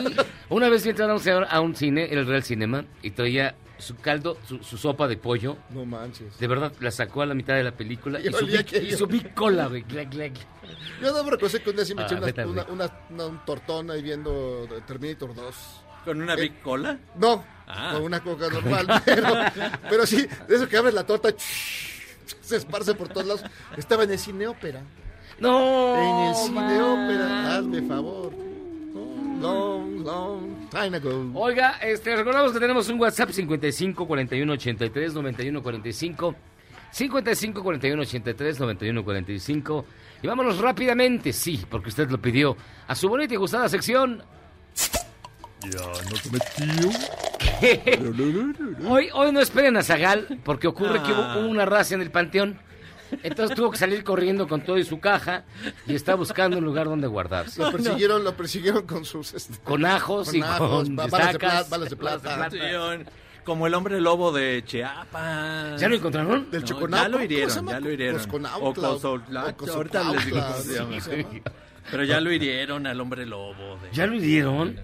una 0.48 0.68
vez 0.68 0.84
entrar 0.86 1.10
a 1.48 1.60
un 1.60 1.74
cine, 1.76 2.06
el 2.12 2.26
Real 2.26 2.42
Cinema, 2.42 2.84
y 3.02 3.10
traía 3.12 3.54
su 3.78 3.96
caldo, 3.96 4.38
su, 4.46 4.62
su 4.62 4.78
sopa 4.78 5.08
de 5.08 5.16
pollo. 5.16 5.56
No 5.70 5.84
manches. 5.84 6.38
De 6.38 6.46
verdad, 6.46 6.72
la 6.78 6.90
sacó 6.92 7.22
a 7.22 7.26
la 7.26 7.34
mitad 7.34 7.54
de 7.54 7.64
la 7.64 7.72
película 7.72 8.20
Y 8.20 8.28
y, 8.28 8.32
su, 8.32 9.04
y 9.06 9.06
bicola, 9.06 9.66
güey. 9.66 9.84
Yo 11.00 11.12
debo 11.12 11.30
reconocer 11.30 11.62
que 11.62 11.70
un 11.70 11.76
día 11.76 11.84
sí 11.84 11.94
me 11.94 12.02
Ah, 12.02 12.06
eché 12.06 12.14
una, 12.14 12.26
una, 12.46 12.64
una- 12.66 13.00
una- 13.10 13.26
un 13.26 13.44
tortón 13.44 13.90
ahí 13.90 14.00
viendo 14.02 14.68
Terminator 14.86 15.34
2. 15.34 15.54
¿Con 16.04 16.20
una 16.22 16.34
Big 16.36 16.60
Cola? 16.62 16.98
No, 17.16 17.44
Ah. 17.66 17.92
con 17.94 18.02
una 18.02 18.20
coca 18.20 18.48
normal, 18.50 18.86
pero, 19.04 19.28
pero 19.88 20.04
sí, 20.06 20.26
de 20.48 20.56
eso 20.56 20.68
que 20.68 20.76
abres 20.76 20.92
la 20.94 21.06
torta, 21.06 21.30
se 21.38 22.56
esparce 22.56 22.94
por 22.94 23.08
todos 23.08 23.26
lados. 23.26 23.44
Estaba 23.76 24.04
en 24.04 24.10
el 24.10 24.18
cine 24.18 24.46
ópera. 24.46 24.82
No. 25.38 25.94
En 25.96 26.28
el 26.28 26.34
cine 26.34 26.54
man. 26.54 26.80
ópera, 26.82 27.56
hazme 27.56 27.82
favor. 27.82 28.32
Long, 29.40 30.04
long 30.04 30.68
time 30.70 30.96
ago. 30.98 31.30
Oiga, 31.34 31.78
este, 31.82 32.14
recordamos 32.14 32.52
que 32.52 32.60
tenemos 32.60 32.88
un 32.88 33.00
WhatsApp 33.00 33.30
55 33.30 34.06
41 34.06 34.52
83 34.52 35.14
91 35.14 35.62
45. 35.62 36.34
55 36.90 37.62
41 37.62 38.02
83 38.02 38.60
91 38.60 39.04
45. 39.04 39.84
Y 40.22 40.26
vámonos 40.26 40.58
rápidamente, 40.58 41.32
sí, 41.32 41.64
porque 41.70 41.88
usted 41.88 42.10
lo 42.10 42.20
pidió, 42.20 42.56
a 42.86 42.94
su 42.94 43.08
bonita 43.08 43.34
y 43.34 43.36
gustada 43.38 43.68
sección. 43.68 44.22
Hoy, 48.88 49.08
hoy 49.12 49.32
no 49.32 49.40
esperen 49.40 49.76
a 49.76 49.82
Zagal, 49.82 50.38
porque 50.44 50.66
ocurre 50.66 51.02
que 51.02 51.12
hubo 51.12 51.22
Ah. 51.22 51.36
una 51.38 51.64
raza 51.64 51.94
en 51.94 52.02
el 52.02 52.10
panteón. 52.10 52.58
Entonces 53.22 53.54
tuvo 53.54 53.70
que 53.70 53.76
salir 53.76 54.02
corriendo 54.04 54.48
con 54.48 54.62
todo 54.62 54.78
y 54.78 54.84
su 54.84 54.98
caja 54.98 55.44
y 55.86 55.94
está 55.94 56.14
buscando 56.14 56.56
un 56.56 56.64
lugar 56.64 56.86
donde 56.86 57.06
guardarse. 57.06 57.60
Lo 57.60 57.70
persiguieron, 57.70 58.24
lo 58.24 58.34
persiguieron 58.34 58.86
con 58.86 59.04
sus 59.04 59.34
este, 59.34 59.58
Con 59.62 59.84
ajos 59.84 60.28
Con 60.28 60.36
y 60.36 60.40
ajos, 60.40 60.84
con 60.84 60.96
ba- 60.96 61.06
balas 61.08 61.32
de 61.34 61.38
plata, 61.38 61.66
balas 61.68 61.90
de 61.90 61.96
plata. 61.96 62.48
Como 63.44 63.66
el 63.66 63.74
hombre 63.74 64.00
lobo 64.00 64.32
de 64.32 64.62
Chiapas. 64.64 65.78
¿Ya 65.80 65.88
lo 65.88 65.96
encontraron? 65.96 66.48
del 66.50 66.60
No, 66.62 66.66
Choconautla. 66.66 67.02
ya 67.02 67.08
lo 67.08 67.12
¿Cómo 67.18 67.24
hirieron, 67.24 67.66
ya 67.68 67.80
lo 67.80 67.90
hirieron. 67.90 68.16
Cosconautla, 68.18 68.90
O 68.92 69.72
ahorita 69.74 70.12
les 70.12 70.24
digo. 70.26 71.28
Pero 71.90 72.04
ya 72.04 72.20
lo 72.20 72.32
hirieron 72.32 72.86
al 72.86 72.98
hombre 73.00 73.26
lobo. 73.26 73.76
de- 73.82 73.90
¿Ya 73.92 74.06
lo 74.06 74.18
dieron? 74.18 74.80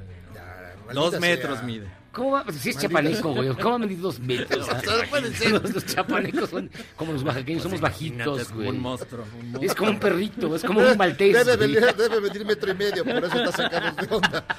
Dos 0.95 1.21
metros 1.21 1.59
sea. 1.59 1.67
mide. 1.67 1.87
¿Cómo 2.11 2.33
va? 2.33 2.45
Si 2.51 2.71
es 2.71 2.79
chapaneco, 2.79 3.33
güey. 3.35 3.49
¿Cómo 3.51 3.69
va 3.71 3.75
a 3.77 3.79
medir 3.79 4.01
dos 4.01 4.19
metros? 4.19 4.67
O 4.69 4.81
sea, 4.81 4.97
no 5.05 5.09
puede 5.11 5.33
ser. 5.35 5.53
Los, 5.53 5.73
los 5.75 5.87
chapanecos 5.87 6.51
son 6.51 6.69
como 6.97 7.13
los 7.13 7.23
oaxaqueños, 7.23 7.63
somos 7.63 7.79
Imagínate, 7.79 8.31
bajitos, 8.31 8.53
güey. 8.55 8.69
un 8.71 8.81
monstruo. 8.81 9.25
un 9.55 9.63
Es 9.65 9.75
como 9.75 9.91
un 9.93 10.01
perrito, 10.01 10.57
es 10.57 10.65
como 10.65 10.81
un 10.81 10.97
maltés. 10.97 11.33
Debe, 11.47 11.57
venir, 11.57 11.95
debe 11.97 12.21
medir 12.21 12.45
metro 12.45 12.73
y 12.73 12.75
medio, 12.75 13.05
por 13.05 13.25
eso 13.25 13.45
está 13.45 13.53
sacando 13.53 14.03
de 14.03 14.15
onda. 14.15 14.45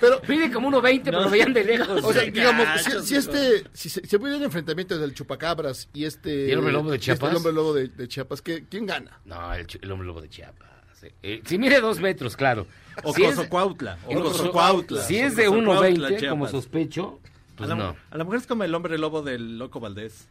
Pero, 0.00 0.20
Mide 0.28 0.52
como 0.52 0.70
1.20, 0.70 1.02
pero 1.04 1.20
lo 1.22 1.30
veían 1.30 1.52
de 1.52 1.64
lejos. 1.64 2.02
o 2.04 2.12
sea, 2.12 2.22
digamos, 2.22 2.66
si, 3.04 3.16
este, 3.16 3.64
si 3.72 3.88
se, 3.88 4.06
si 4.06 4.16
hubiera 4.16 4.36
un 4.36 4.42
enfrentamiento 4.44 4.98
del 4.98 5.14
chupacabras 5.14 5.88
y 5.92 6.04
este... 6.04 6.48
¿Y 6.48 6.50
el 6.52 6.58
hombre 6.58 6.72
lobo 6.72 6.90
de 6.90 6.96
y 6.96 6.98
este, 7.00 7.06
Chiapas? 7.06 7.30
el 7.30 7.36
hombre 7.36 7.52
lobo 7.52 7.74
de, 7.74 7.88
de 7.88 8.08
Chiapas, 8.08 8.42
¿qué- 8.42 8.64
¿quién 8.68 8.86
gana? 8.86 9.20
No, 9.24 9.52
el, 9.54 9.66
el 9.80 9.90
hombre 9.92 10.06
lobo 10.06 10.20
de 10.20 10.28
Chiapas. 10.28 10.68
sí. 11.00 11.08
Eh, 11.22 11.42
si 11.44 11.58
mide 11.58 11.80
dos 11.80 12.00
metros, 12.00 12.36
claro. 12.36 12.66
O 13.04 13.12
si 13.14 13.24
es, 13.24 13.34
Cozocuautla. 13.36 13.98
el 14.08 14.18
O 14.18 14.20
Cozo- 14.22 14.32
Cozocuautla. 14.38 15.02
si 15.02 15.18
es 15.18 15.36
de 15.36 15.46
Cozocuautla, 15.46 16.08
1.20, 16.18 16.28
como 16.30 16.46
sospecho, 16.48 17.18
A 17.24 17.56
pues 17.56 17.68
la, 17.68 17.74
no. 17.76 17.96
a 18.10 18.16
la 18.18 18.24
mujer 18.24 18.40
es 18.40 18.46
como 18.46 18.64
el 18.64 18.74
hombre 18.74 18.98
lobo 18.98 19.22
del 19.22 19.58
loco 19.58 19.80
Valdés. 19.80 20.28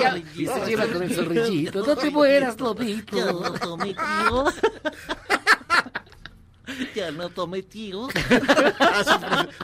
Ya, 0.00 0.16
y 0.36 0.46
se 0.46 0.66
lleva 0.66 0.86
con 0.86 1.02
el 1.02 1.14
zorrillito. 1.14 1.84
No 1.86 1.96
te 1.96 2.10
mueras, 2.10 2.60
lobito. 2.60 3.16
Ya 6.94 7.10
no 7.10 7.28
tomé 7.28 7.62
tío. 7.62 8.08
Ah, 8.78 9.02
sí, 9.04 9.12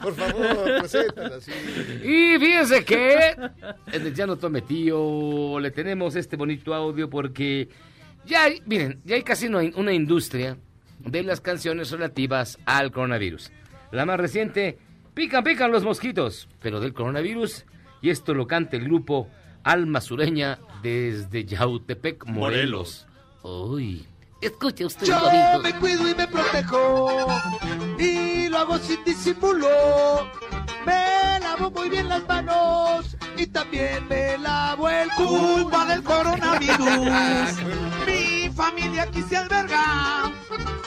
por, 0.01 0.03
por 0.03 0.15
favor, 0.15 0.79
preséntala. 0.79 1.37
Y 2.03 2.37
fíjense 2.39 2.83
que 2.85 3.35
en 3.91 4.07
el 4.07 4.13
Ya 4.13 4.27
no 4.27 4.35
tome 4.35 4.61
tío 4.61 5.59
le 5.59 5.71
tenemos 5.71 6.15
este 6.15 6.35
bonito 6.35 6.73
audio 6.73 7.09
porque 7.09 7.69
ya 8.29 8.43
hay, 8.43 8.61
miren, 8.65 9.01
ya 9.03 9.15
hay 9.15 9.23
casi 9.23 9.47
una, 9.47 9.59
una 9.75 9.91
industria 9.91 10.57
de 10.99 11.23
las 11.23 11.41
canciones 11.41 11.91
relativas 11.91 12.57
al 12.65 12.91
coronavirus. 12.91 13.51
La 13.91 14.05
más 14.05 14.19
reciente, 14.19 14.77
Pican 15.13 15.43
Pican 15.43 15.71
los 15.71 15.83
mosquitos, 15.83 16.47
pero 16.61 16.79
del 16.79 16.93
coronavirus, 16.93 17.65
y 18.01 18.11
esto 18.11 18.33
lo 18.33 18.47
canta 18.47 18.77
el 18.77 18.85
grupo 18.85 19.27
Alma 19.63 19.99
Sureña 19.99 20.59
desde 20.83 21.43
Yautepec, 21.43 22.25
Morelos. 22.25 23.07
Uy, 23.41 24.05
escuche 24.41 24.85
usted, 24.85 25.07
Yo 25.07 25.59
me 25.61 25.73
cuido 25.75 26.07
y 26.07 26.15
me 26.15 26.27
protejo 26.27 27.27
y 27.97 28.47
lo 28.47 28.57
hago 28.59 28.77
sin 28.77 29.03
disimulo. 29.03 30.29
Me 30.85 31.39
lavo 31.39 31.69
muy 31.71 31.89
bien 31.89 32.07
las 32.07 32.25
manos 32.27 33.17
y 33.35 33.47
también 33.47 34.07
me 34.07 34.37
lavo 34.37 34.89
el 34.89 35.09
culo. 35.11 35.63
Culpa 35.63 35.85
del 35.85 36.03
coronavirus. 36.03 36.79
Mi 38.07 38.49
familia 38.49 39.03
aquí 39.03 39.21
se 39.23 39.37
alberga. 39.37 40.31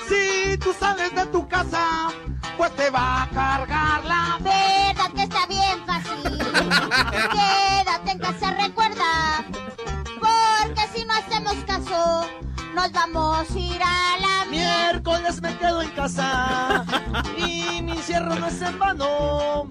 Si 0.09 0.57
tú 0.59 0.75
sales 0.79 1.15
de 1.15 1.27
tu 1.27 1.47
casa, 1.49 2.09
pues 2.57 2.75
te 2.77 2.91
va 2.91 3.23
a 3.23 3.29
cargar 3.31 4.05
la 4.05 4.39
Verdad 4.41 5.13
que 5.15 5.23
está 5.23 5.47
bien 5.47 5.87
fácil. 5.87 6.39
Quédate 7.33 8.11
en 8.11 8.19
casa, 8.19 8.51
nos 12.75 12.93
vamos 12.93 13.51
a 13.51 13.59
ir 13.59 13.83
a 13.83 14.19
la. 14.21 14.45
Miércoles 14.51 15.41
me 15.41 15.57
quedo 15.59 15.83
en 15.83 15.91
casa 15.91 16.85
y 17.37 17.83
mi 17.83 17.93
encierro 17.93 18.35
no 18.35 18.47
es 18.47 18.61
en 18.63 18.79
vano. 18.79 19.69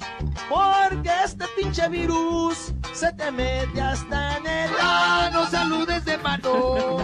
Porque 0.50 1.12
este 1.24 1.46
pinche 1.56 1.88
virus 1.90 2.74
se 2.94 3.12
te 3.14 3.32
mete 3.32 3.82
hasta 3.82 4.38
en 4.38 4.48
el 4.48 4.72
ano, 4.80 5.48
saludes 5.48 6.06
de 6.06 6.18
mano 6.18 6.98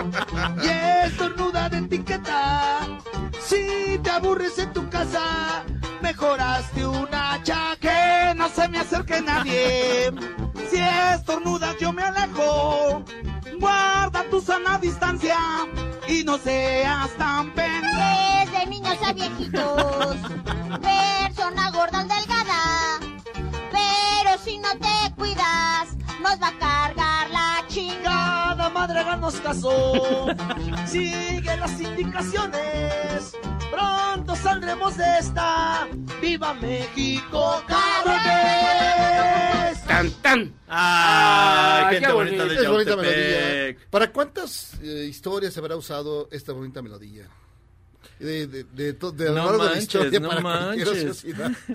y 0.62 0.68
estornuda 1.06 1.70
de 1.70 1.80
etiqueta. 1.80 2.80
Si 3.42 4.00
te 4.04 4.10
aburres 4.10 4.58
en 4.60 4.74
tu 4.74 4.90
casa, 4.90 5.64
mejoraste 6.02 6.86
una 6.86 7.42
chaqueta. 7.44 7.68
Que 7.80 8.34
no 8.36 8.50
se 8.50 8.68
me 8.70 8.80
acerque 8.80 9.22
nadie. 9.22 10.12
Si 10.70 10.78
estornudas, 11.14 11.78
yo 11.80 11.94
me 11.94 12.02
alejo. 12.02 13.04
Guarda 13.60 14.24
tu 14.30 14.42
sana 14.42 14.80
distancia 14.80 15.38
y 16.08 16.24
no 16.24 16.38
seas 16.38 17.10
tan 17.18 17.52
pendejo. 17.52 17.98
Desde 18.46 18.66
niños 18.68 18.98
a 19.06 19.14
viejitos, 19.14 20.16
persona 20.82 21.72
gorda 21.72 22.02
o 22.02 22.08
delgada. 22.08 23.00
Pero 23.72 24.38
si 24.44 24.58
no 24.58 24.70
te 24.72 25.14
cuidas, 25.16 25.96
nos 26.22 26.42
va 26.42 26.48
a 26.48 26.58
cargar 26.58 27.30
la 27.30 27.64
chingada. 27.68 28.70
Madre 28.70 29.00
háganos 29.00 29.36
caso. 29.36 30.28
Sigue 30.86 31.58
las 31.58 31.80
indicaciones. 31.80 33.36
Pronto 33.72 34.36
saldremos 34.36 34.98
de 34.98 35.06
esta. 35.20 35.88
¡Viva 36.22 36.54
México! 36.56 37.64
¡Cabrones! 37.68 38.28
Tan, 39.86 40.12
tan. 40.22 40.40
¡Ay, 40.68 40.68
Ah, 40.70 41.90
qué 42.00 42.12
bonita 42.12 42.46
de 42.46 42.56
Es 42.56 42.68
bonita 42.70 42.96
melodía. 42.96 43.76
¿Para 43.90 44.12
cuántas 44.12 44.74
eh, 44.82 45.06
historias 45.10 45.54
se 45.54 45.60
habrá 45.60 45.76
usado 45.76 46.28
esta 46.32 46.54
bonita 46.54 46.82
melodía? 46.82 47.28
De, 48.20 48.48
de, 48.48 48.64
de, 48.64 48.94
de 48.94 49.32
No 49.32 49.52
de 49.52 49.58
manches, 49.60 49.84
historia 49.84 50.20
no 50.20 50.30
para 50.30 50.42
manches. 50.42 51.24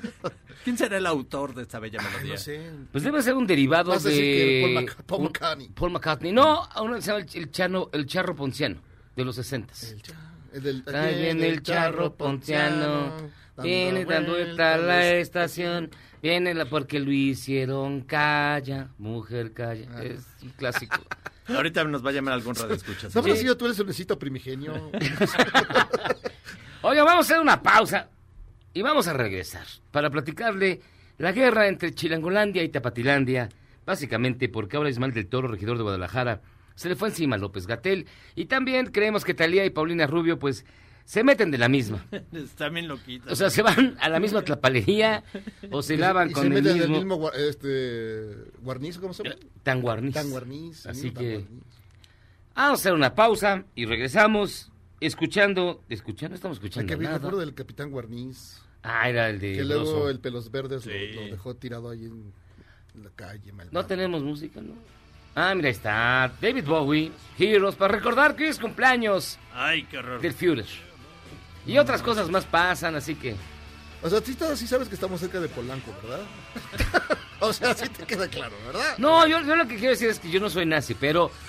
¿Quién 0.64 0.76
será 0.78 0.96
el 0.98 1.06
autor 1.06 1.54
de 1.54 1.62
esta 1.62 1.78
bella 1.78 2.00
melodía? 2.02 2.32
No 2.34 2.38
sé. 2.38 2.70
Pues 2.90 3.04
debe 3.04 3.22
ser 3.22 3.34
un 3.34 3.46
derivado 3.46 3.90
Vas 3.92 4.02
de... 4.02 4.10
que 4.12 4.60
Paul 4.62 4.74
Mac- 4.74 5.02
Paul 5.04 5.20
un- 5.20 5.26
McCartney. 5.26 5.68
Paul 5.68 5.90
McCartney. 5.92 6.32
No, 6.32 6.68
uno 6.80 6.96
que 6.96 7.02
se 7.02 7.08
llama 7.12 7.20
el, 7.20 7.28
el 7.42 7.50
chano, 7.50 7.90
el 7.92 8.06
charro 8.06 8.34
ponciano, 8.36 8.80
de 9.16 9.24
los 9.24 9.36
sesentas. 9.36 9.84
El, 9.92 10.02
cha- 10.02 10.31
el 10.52 10.62
del, 10.62 10.94
Ahí 10.94 11.22
viene 11.22 11.48
el 11.48 11.62
charro 11.62 12.14
ponciano, 12.14 13.30
viene 13.62 14.04
dando 14.04 14.32
vuelta 14.32 14.74
a 14.74 14.78
la 14.78 15.10
estación, 15.12 15.90
viene 16.22 16.54
la 16.54 16.66
porque 16.66 17.00
lo 17.00 17.12
hicieron 17.12 18.02
calla, 18.02 18.88
mujer 18.98 19.52
calla. 19.52 19.88
Ah. 19.94 20.04
Es 20.04 20.26
un 20.42 20.50
clásico. 20.50 21.00
Ahorita 21.48 21.84
nos 21.84 22.04
va 22.04 22.10
a 22.10 22.12
llamar 22.12 22.34
algún 22.34 22.54
radio 22.54 22.74
escuchas. 22.74 23.14
¿No 23.14 23.20
habrá 23.20 23.36
sido 23.36 23.56
tú 23.56 23.66
el 23.66 23.74
solecito 23.74 24.18
primigenio? 24.18 24.74
Oiga, 26.82 27.04
vamos 27.04 27.26
a 27.28 27.32
hacer 27.32 27.40
una 27.40 27.62
pausa 27.62 28.08
y 28.72 28.82
vamos 28.82 29.06
a 29.08 29.12
regresar 29.12 29.66
para 29.90 30.10
platicarle 30.10 30.80
la 31.18 31.32
guerra 31.32 31.68
entre 31.68 31.94
Chilangolandia 31.94 32.62
y 32.62 32.68
Tapatilandia, 32.68 33.48
básicamente 33.84 34.48
porque 34.48 34.76
ahora 34.76 34.88
Ismael 34.88 35.12
del 35.12 35.28
Toro, 35.28 35.48
regidor 35.48 35.76
de 35.76 35.82
Guadalajara, 35.82 36.40
se 36.82 36.88
le 36.88 36.96
fue 36.96 37.08
encima 37.08 37.36
a 37.36 37.38
López 37.38 37.66
Gatel 37.66 38.06
y 38.34 38.44
también 38.46 38.86
creemos 38.86 39.24
que 39.24 39.34
Talía 39.34 39.64
y 39.64 39.70
Paulina 39.70 40.06
Rubio 40.06 40.38
pues 40.38 40.64
se 41.04 41.24
meten 41.24 41.50
de 41.50 41.58
la 41.58 41.68
misma. 41.68 42.06
Está 42.32 42.68
bien 42.68 42.86
loquita. 42.88 43.32
O 43.32 43.36
sea, 43.36 43.50
se 43.50 43.62
van 43.62 43.96
a 44.00 44.08
la 44.08 44.20
misma 44.20 44.42
tlapalería 44.42 45.24
o 45.70 45.82
se 45.82 45.96
lavan 45.96 46.30
y 46.30 46.32
con 46.32 46.42
se 46.42 46.46
el 46.48 46.54
meten 46.54 46.82
en 46.82 46.90
mismo, 46.90 46.94
el 46.96 47.04
mismo 47.04 47.32
este, 47.32 48.50
guarniz, 48.62 48.98
¿cómo 48.98 49.12
se 49.14 49.24
llama? 49.24 49.36
tanguarniz. 49.62 50.14
Tanguarniz. 50.14 50.84
el 50.86 50.90
Así 50.92 51.02
mismo 51.06 51.20
que 51.20 51.32
tanguarniz. 51.38 51.62
vamos 52.54 52.70
a 52.78 52.80
hacer 52.80 52.92
una 52.92 53.14
pausa 53.14 53.64
y 53.74 53.84
regresamos 53.86 54.70
escuchando, 55.00 55.82
escuchando, 55.88 56.34
estamos 56.36 56.58
escuchando 56.58 56.88
que 56.88 56.96
me 56.96 57.04
nada. 57.04 57.16
acuerdo 57.16 57.40
del 57.40 57.54
Capitán 57.54 57.90
Guarniz. 57.90 58.60
Ah, 58.84 59.08
era 59.08 59.30
el 59.30 59.38
de 59.40 59.52
Que 59.56 59.64
luego 59.64 60.08
el 60.08 60.18
Pelos 60.20 60.50
Verdes 60.50 60.86
lo- 60.86 60.92
Sí. 60.92 61.12
lo, 61.14 61.22
dejó 61.26 61.54
tirado 61.56 61.90
ahí 61.90 62.04
en 62.04 62.32
la 63.02 63.10
calle. 63.10 63.52
No 63.72 63.86
tenemos 63.86 64.22
música, 64.22 64.60
¿no? 64.60 64.74
Ah, 65.34 65.54
mira, 65.54 65.68
ahí 65.68 65.72
está. 65.72 66.30
David 66.40 66.64
Bowie, 66.66 67.10
Heroes, 67.38 67.74
para 67.74 67.94
recordar 67.94 68.36
que 68.36 68.44
hoy 68.44 68.50
es 68.50 68.58
cumpleaños 68.58 69.38
Ay, 69.54 69.84
qué 69.84 69.98
horror. 69.98 70.20
del 70.20 70.34
Führer. 70.34 70.66
Y 71.66 71.78
otras 71.78 72.02
cosas 72.02 72.28
más 72.28 72.44
pasan, 72.44 72.96
así 72.96 73.14
que 73.14 73.36
O 74.02 74.10
sea, 74.10 74.20
sí, 74.20 74.36
sí 74.56 74.66
sabes 74.66 74.88
que 74.88 74.94
estamos 74.94 75.20
cerca 75.20 75.40
de 75.40 75.48
Polanco, 75.48 75.94
¿verdad? 76.02 76.20
o 77.40 77.52
sea, 77.52 77.74
sí 77.74 77.88
te 77.88 78.04
queda 78.04 78.28
claro, 78.28 78.54
¿verdad? 78.66 78.98
No, 78.98 79.26
yo, 79.26 79.40
yo 79.42 79.56
lo 79.56 79.66
que 79.66 79.76
quiero 79.76 79.90
decir 79.90 80.10
es 80.10 80.18
que 80.18 80.30
yo 80.30 80.40
no 80.40 80.50
soy 80.50 80.66
nazi, 80.66 80.94
pero... 80.94 81.30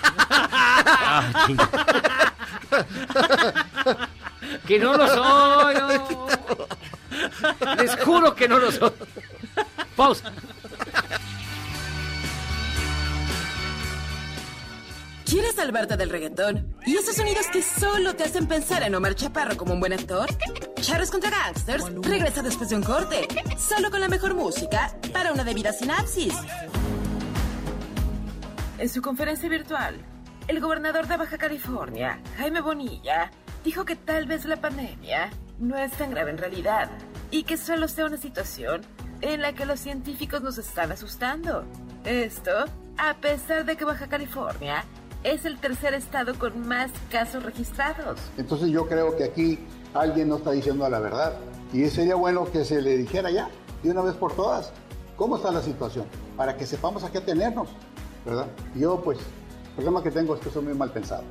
Ah, 1.06 1.46
que 4.66 4.78
no 4.78 4.96
lo 4.96 5.06
soy. 5.08 5.74
no. 5.74 6.26
Les 7.76 7.96
juro 8.02 8.34
que 8.34 8.48
no 8.48 8.58
lo 8.58 8.72
soy. 8.72 8.90
Pausa. 9.96 10.32
¿Quieres 15.34 15.56
salvarte 15.56 15.96
del 15.96 16.10
reggaetón? 16.10 16.76
¿Y 16.86 16.94
esos 16.94 17.16
sonidos 17.16 17.48
que 17.48 17.60
solo 17.60 18.14
te 18.14 18.22
hacen 18.22 18.46
pensar 18.46 18.84
en 18.84 18.94
Omar 18.94 19.16
Chaparro 19.16 19.56
como 19.56 19.74
un 19.74 19.80
buen 19.80 19.92
actor? 19.92 20.28
Charros 20.80 21.10
contra 21.10 21.28
Gangsters 21.30 21.92
regresa 22.02 22.40
después 22.40 22.70
de 22.70 22.76
un 22.76 22.84
corte, 22.84 23.26
solo 23.58 23.90
con 23.90 23.98
la 23.98 24.06
mejor 24.06 24.34
música 24.34 24.96
para 25.12 25.32
una 25.32 25.42
debida 25.42 25.72
sinapsis. 25.72 26.32
En 28.78 28.88
su 28.88 29.02
conferencia 29.02 29.48
virtual, 29.48 29.96
el 30.46 30.60
gobernador 30.60 31.08
de 31.08 31.16
Baja 31.16 31.36
California, 31.36 32.20
Jaime 32.36 32.60
Bonilla, 32.60 33.32
dijo 33.64 33.84
que 33.84 33.96
tal 33.96 34.26
vez 34.26 34.44
la 34.44 34.60
pandemia 34.60 35.30
no 35.58 35.76
es 35.76 35.90
tan 35.94 36.12
grave 36.12 36.30
en 36.30 36.38
realidad 36.38 36.92
y 37.32 37.42
que 37.42 37.56
solo 37.56 37.88
sea 37.88 38.06
una 38.06 38.18
situación 38.18 38.82
en 39.20 39.42
la 39.42 39.52
que 39.52 39.66
los 39.66 39.80
científicos 39.80 40.42
nos 40.42 40.58
están 40.58 40.92
asustando. 40.92 41.64
Esto, 42.04 42.66
a 42.98 43.14
pesar 43.14 43.64
de 43.64 43.76
que 43.76 43.84
Baja 43.84 44.06
California 44.06 44.84
es 45.24 45.46
el 45.46 45.58
tercer 45.58 45.94
estado 45.94 46.38
con 46.38 46.68
más 46.68 46.90
casos 47.10 47.42
registrados. 47.42 48.20
Entonces 48.36 48.68
yo 48.68 48.86
creo 48.86 49.16
que 49.16 49.24
aquí 49.24 49.58
alguien 49.94 50.28
no 50.28 50.36
está 50.36 50.52
diciendo 50.52 50.88
la 50.88 51.00
verdad. 51.00 51.32
Y 51.72 51.88
sería 51.88 52.14
bueno 52.14 52.44
que 52.44 52.64
se 52.64 52.80
le 52.80 52.96
dijera 52.96 53.30
ya, 53.30 53.48
de 53.82 53.90
una 53.90 54.02
vez 54.02 54.14
por 54.14 54.34
todas, 54.34 54.70
cómo 55.16 55.36
está 55.36 55.50
la 55.50 55.62
situación, 55.62 56.04
para 56.36 56.56
que 56.56 56.66
sepamos 56.66 57.02
a 57.02 57.10
qué 57.10 57.18
atenernos, 57.18 57.68
¿verdad? 58.24 58.46
Yo, 58.76 59.00
pues, 59.02 59.18
el 59.18 59.74
problema 59.74 60.02
que 60.02 60.10
tengo 60.10 60.34
es 60.34 60.40
que 60.40 60.50
soy 60.50 60.62
muy 60.62 60.74
mal 60.74 60.90
pensado. 60.90 61.24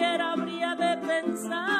Habría 0.00 0.76
de 0.76 0.96
pensar. 0.98 1.77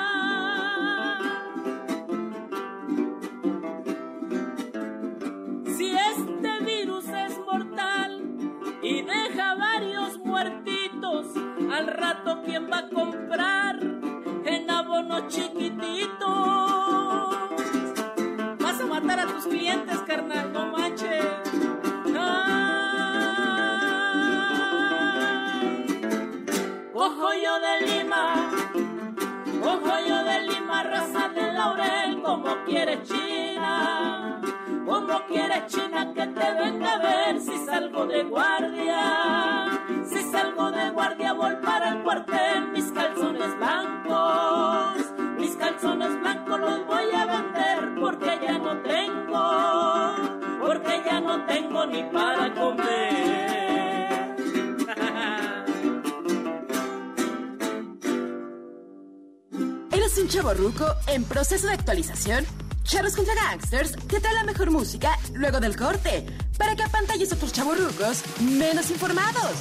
Un 60.48 60.54
chavo 60.54 60.54
ruco 60.54 60.94
en 61.06 61.24
proceso 61.24 61.66
de 61.66 61.74
actualización? 61.74 62.44
Charros 62.82 63.16
contra 63.16 63.34
Gangsters 63.34 63.92
te 64.06 64.20
trae 64.20 64.34
la 64.34 64.44
mejor 64.44 64.70
música 64.70 65.18
luego 65.34 65.60
del 65.60 65.76
corte 65.76 66.24
para 66.56 66.74
que 66.74 66.82
apantalles 66.82 67.32
a 67.32 67.34
otros 67.34 67.52
chavorrucos 67.52 68.24
menos 68.40 68.90
informados. 68.90 69.52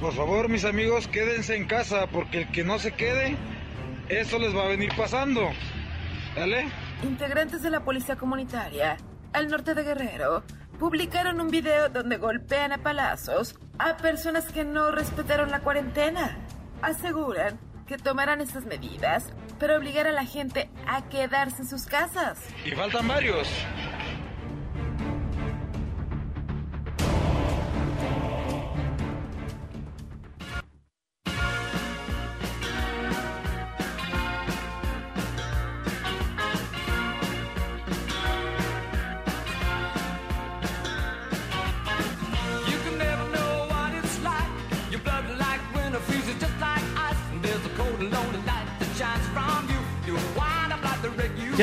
Por 0.00 0.12
favor, 0.14 0.48
mis 0.48 0.64
amigos, 0.64 1.06
quédense 1.06 1.54
en 1.54 1.66
casa 1.66 2.06
porque 2.08 2.42
el 2.42 2.50
que 2.50 2.64
no 2.64 2.78
se 2.78 2.92
quede, 2.92 3.36
eso 4.08 4.38
les 4.38 4.54
va 4.54 4.64
a 4.64 4.68
venir 4.68 4.90
pasando. 4.96 5.42
¿Dale? 6.34 6.68
Integrantes 7.04 7.62
de 7.62 7.70
la 7.70 7.84
policía 7.84 8.16
comunitaria 8.16 8.96
al 9.32 9.48
norte 9.48 9.74
de 9.74 9.84
Guerrero 9.84 10.42
publicaron 10.80 11.40
un 11.40 11.48
video 11.48 11.88
donde 11.88 12.16
golpean 12.16 12.72
a 12.72 12.78
palazos 12.78 13.54
a 13.78 13.96
personas 13.96 14.46
que 14.46 14.64
no 14.64 14.90
respetaron 14.90 15.50
la 15.50 15.60
cuarentena. 15.60 16.36
Aseguran 16.82 17.60
que 17.92 17.98
tomarán 17.98 18.40
estas 18.40 18.64
medidas 18.64 19.26
para 19.60 19.76
obligar 19.76 20.06
a 20.06 20.12
la 20.12 20.24
gente 20.24 20.70
a 20.86 21.06
quedarse 21.10 21.60
en 21.60 21.68
sus 21.68 21.84
casas. 21.84 22.38
Y 22.64 22.70
faltan 22.70 23.06
varios. 23.06 23.46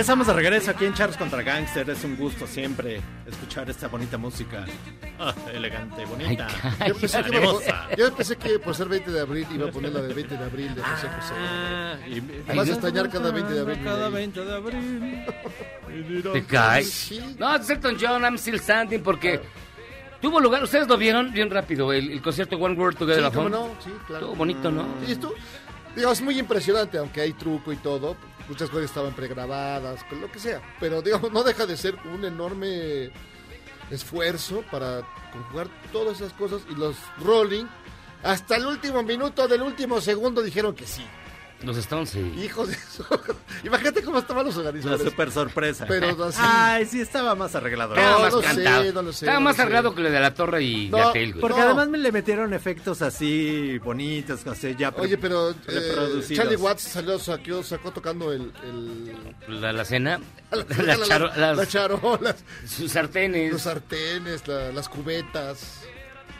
Estamos 0.09 0.25
de 0.25 0.33
regreso 0.33 0.71
aquí 0.71 0.85
en 0.85 0.93
Charles 0.95 1.15
contra 1.17 1.43
Gangster. 1.43 1.87
Es 1.87 2.03
un 2.03 2.15
gusto 2.17 2.47
siempre 2.47 2.99
escuchar 3.27 3.69
esta 3.69 3.87
bonita 3.87 4.17
música. 4.17 4.65
Ah, 5.19 5.35
elegante, 5.53 6.03
bonita. 6.05 6.47
Yo 6.87 6.95
pensé, 6.95 7.21
que 7.25 7.95
yo 7.95 8.15
pensé 8.15 8.35
que 8.37 8.57
por 8.57 8.73
ser 8.73 8.87
20 8.87 9.11
de 9.11 9.19
abril 9.19 9.45
iba 9.53 9.69
a 9.69 9.71
poner 9.71 9.93
la 9.93 10.01
del 10.01 10.15
20 10.15 10.35
de 10.35 10.43
abril 10.43 10.73
de 10.73 10.81
José 10.81 11.07
José. 11.15 11.33
Ah, 11.37 11.95
y- 12.07 12.21
Me 12.21 12.55
vas 12.55 12.69
a 12.69 12.71
extrañar 12.71 13.07
cada 13.11 13.29
20 13.29 13.53
de 13.53 13.59
abril. 13.59 13.79
Cada 13.83 14.09
Milei. 14.09 14.27
20 14.31 14.45
de 14.45 14.55
abril. 14.55 15.25
Te 16.33 16.43
caes. 16.45 17.11
No, 17.37 17.55
es 17.55 17.69
Elton 17.69 17.97
John, 18.01 18.23
I'm 18.23 18.35
still 18.39 18.59
standing, 18.59 19.03
porque 19.03 19.39
tuvo 20.19 20.39
lugar, 20.39 20.63
ustedes 20.63 20.87
lo 20.87 20.97
vieron 20.97 21.31
bien 21.31 21.51
rápido, 21.51 21.93
el, 21.93 22.09
el 22.13 22.21
concierto 22.23 22.57
One 22.57 22.73
World 22.73 22.97
Together. 22.97 23.25
Sí, 23.25 23.31
Fun. 23.31 23.51
no, 23.51 23.75
sí, 23.83 23.91
claro. 24.07 24.25
Estuvo 24.25 24.35
bonito, 24.37 24.71
¿no? 24.71 24.85
Sí, 25.05 25.11
esto, 25.11 25.35
digo, 25.95 26.11
es 26.11 26.21
muy 26.23 26.39
impresionante, 26.39 26.97
aunque 26.97 27.21
hay 27.21 27.33
truco 27.33 27.71
y 27.71 27.75
todo. 27.75 28.17
Muchas 28.49 28.69
cosas 28.69 28.85
estaban 28.85 29.13
pregrabadas, 29.13 30.03
lo 30.11 30.31
que 30.31 30.39
sea. 30.39 30.61
Pero, 30.79 31.01
digamos, 31.01 31.31
no 31.31 31.43
deja 31.43 31.65
de 31.65 31.77
ser 31.77 31.95
un 32.11 32.25
enorme 32.25 33.11
esfuerzo 33.91 34.63
para 34.71 35.01
conjugar 35.31 35.67
todas 35.91 36.19
esas 36.19 36.33
cosas. 36.33 36.63
Y 36.69 36.75
los 36.75 36.95
Rolling, 37.23 37.65
hasta 38.23 38.57
el 38.57 38.65
último 38.65 39.03
minuto 39.03 39.47
del 39.47 39.61
último 39.61 40.01
segundo, 40.01 40.41
dijeron 40.41 40.75
que 40.75 40.87
sí. 40.87 41.05
Los 41.61 41.75
Stones, 41.77 42.09
sí. 42.11 42.19
Hijos 42.41 42.69
de 42.69 42.73
eso. 42.75 43.05
Imagínate 43.65 44.01
cómo 44.01 44.19
estaban 44.19 44.45
los 44.45 44.55
La 44.55 44.61
organizadores. 44.61 45.03
super 45.09 45.29
sorpresa. 45.31 45.85
Pero 45.89 46.23
así. 46.25 46.39
Ay, 46.41 46.85
sí, 46.85 47.01
estaba 47.01 47.35
más 47.35 47.53
arreglado. 47.53 47.95
Estaba 47.95 48.15
No, 48.15 48.19
más 48.23 48.33
no 48.33 48.39
sé, 48.41 48.45
cantado. 48.47 48.93
no 48.93 49.01
lo 49.01 49.11
sé, 49.11 49.25
Estaba 49.25 49.39
no 49.39 49.43
más 49.43 49.53
lo 49.53 49.55
sé. 49.57 49.61
arreglado 49.63 49.93
que 49.95 50.01
el 50.07 50.11
de 50.13 50.19
la 50.21 50.33
Torre 50.33 50.63
y 50.63 50.87
No, 50.89 50.97
Gatel, 50.99 51.31
güey. 51.33 51.41
Porque 51.41 51.57
No. 51.59 51.65
además 51.65 51.89
me 51.89 51.97
le 51.97 52.11
metieron 52.13 52.53
efectos 52.53 53.01
así 53.01 53.77
bonitos, 53.79 54.47
así 54.47 54.73
ya 54.79 54.91
pre- 54.91 55.03
Oye, 55.03 55.17
pero 55.17 55.49
eh. 55.51 56.23
Charlie 56.33 56.55
Watts 56.55 56.81
salió, 56.83 57.19
sacó, 57.19 57.61
sacó 57.61 57.91
tocando 57.91 58.31
el, 58.31 58.53
el- 58.63 59.61
La, 59.61 59.73
la 59.73 59.83
cena, 59.83 60.21
la- 60.51 60.57
la 60.83 60.95
la- 60.95 61.05
charo- 61.05 61.35
las 61.35 61.57
las- 61.57 61.67
charolas, 61.69 62.35
sus 62.65 62.89
sartenes. 62.91 63.51
los 63.51 63.63
sartenes, 63.63 64.47
la- 64.47 64.71
las 64.71 64.87
cubetas. 64.87 65.81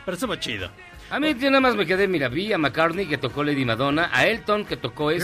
Pero 0.06 0.16
estuvo 0.16 0.36
chido. 0.38 0.70
A 1.12 1.19
mí 1.19 1.36
yo 1.39 1.50
nada 1.50 1.62
más 1.62 1.76
me 1.76 1.86
quedé, 1.86 2.08
mira, 2.08 2.30
vi 2.30 2.54
a 2.54 2.58
McCartney 2.58 3.08
que 3.08 3.17
tocó 3.17 3.43
Lady 3.43 3.65
Madonna, 3.65 4.10
a 4.13 4.28
Elton 4.28 4.63
que 4.65 4.78
tocó 4.78 5.12
Ya 5.12 5.17
y 5.17 5.22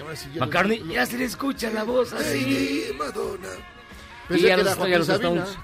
ahora 0.00 0.16
sí 0.16 0.28
ya 0.32 0.40
McCartney, 0.40 0.78
lo- 0.80 0.92
ya 0.92 1.06
se 1.06 1.18
le 1.18 1.24
escucha 1.24 1.70
la 1.70 1.82
voz 1.84 2.12
así. 2.12 2.40
Lady 2.40 2.98
Madonna. 2.98 3.48
Y 4.26 4.28
Pensé 4.28 4.46
ya 4.46 4.56
que 4.56 4.62
los, 4.62 4.78
ya 4.78 4.98
los. 4.98 5.08
Stones. 5.08 5.58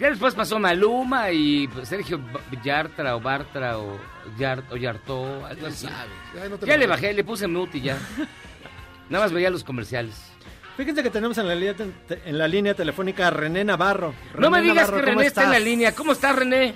Ya 0.00 0.10
después 0.10 0.34
pasó 0.34 0.58
Maluma 0.58 1.30
y 1.30 1.68
pues, 1.68 1.88
Sergio 1.88 2.20
Yartra 2.64 3.14
o 3.14 3.20
Bartra 3.20 3.78
o, 3.78 4.00
Yart, 4.36 4.70
o 4.72 4.76
Yartó, 4.76 5.46
algo 5.46 5.66
así. 5.68 5.86
Ay, 5.86 6.48
no 6.50 6.58
Ya 6.66 6.76
le 6.76 6.88
bajé, 6.88 7.12
le 7.12 7.22
puse 7.22 7.46
mute 7.46 7.78
y 7.78 7.82
ya. 7.82 7.98
Nada 9.08 9.24
más 9.24 9.32
veía 9.32 9.48
los 9.48 9.62
comerciales. 9.62 10.16
Fíjense 10.76 11.02
que 11.04 11.10
tenemos 11.10 11.38
en 11.38 11.46
la 11.46 11.54
línea, 11.54 11.74
en 12.24 12.38
la 12.38 12.48
línea 12.48 12.74
telefónica 12.74 13.28
a 13.28 13.30
René 13.30 13.62
Navarro. 13.62 14.12
No 14.36 14.50
me 14.50 14.60
digas 14.60 14.88
Navarro, 14.88 14.96
que 14.96 15.02
¿cómo 15.04 15.18
René 15.18 15.26
está 15.28 15.44
en 15.44 15.50
la 15.50 15.58
línea. 15.60 15.94
¿Cómo 15.94 16.12
estás, 16.12 16.34
René? 16.34 16.74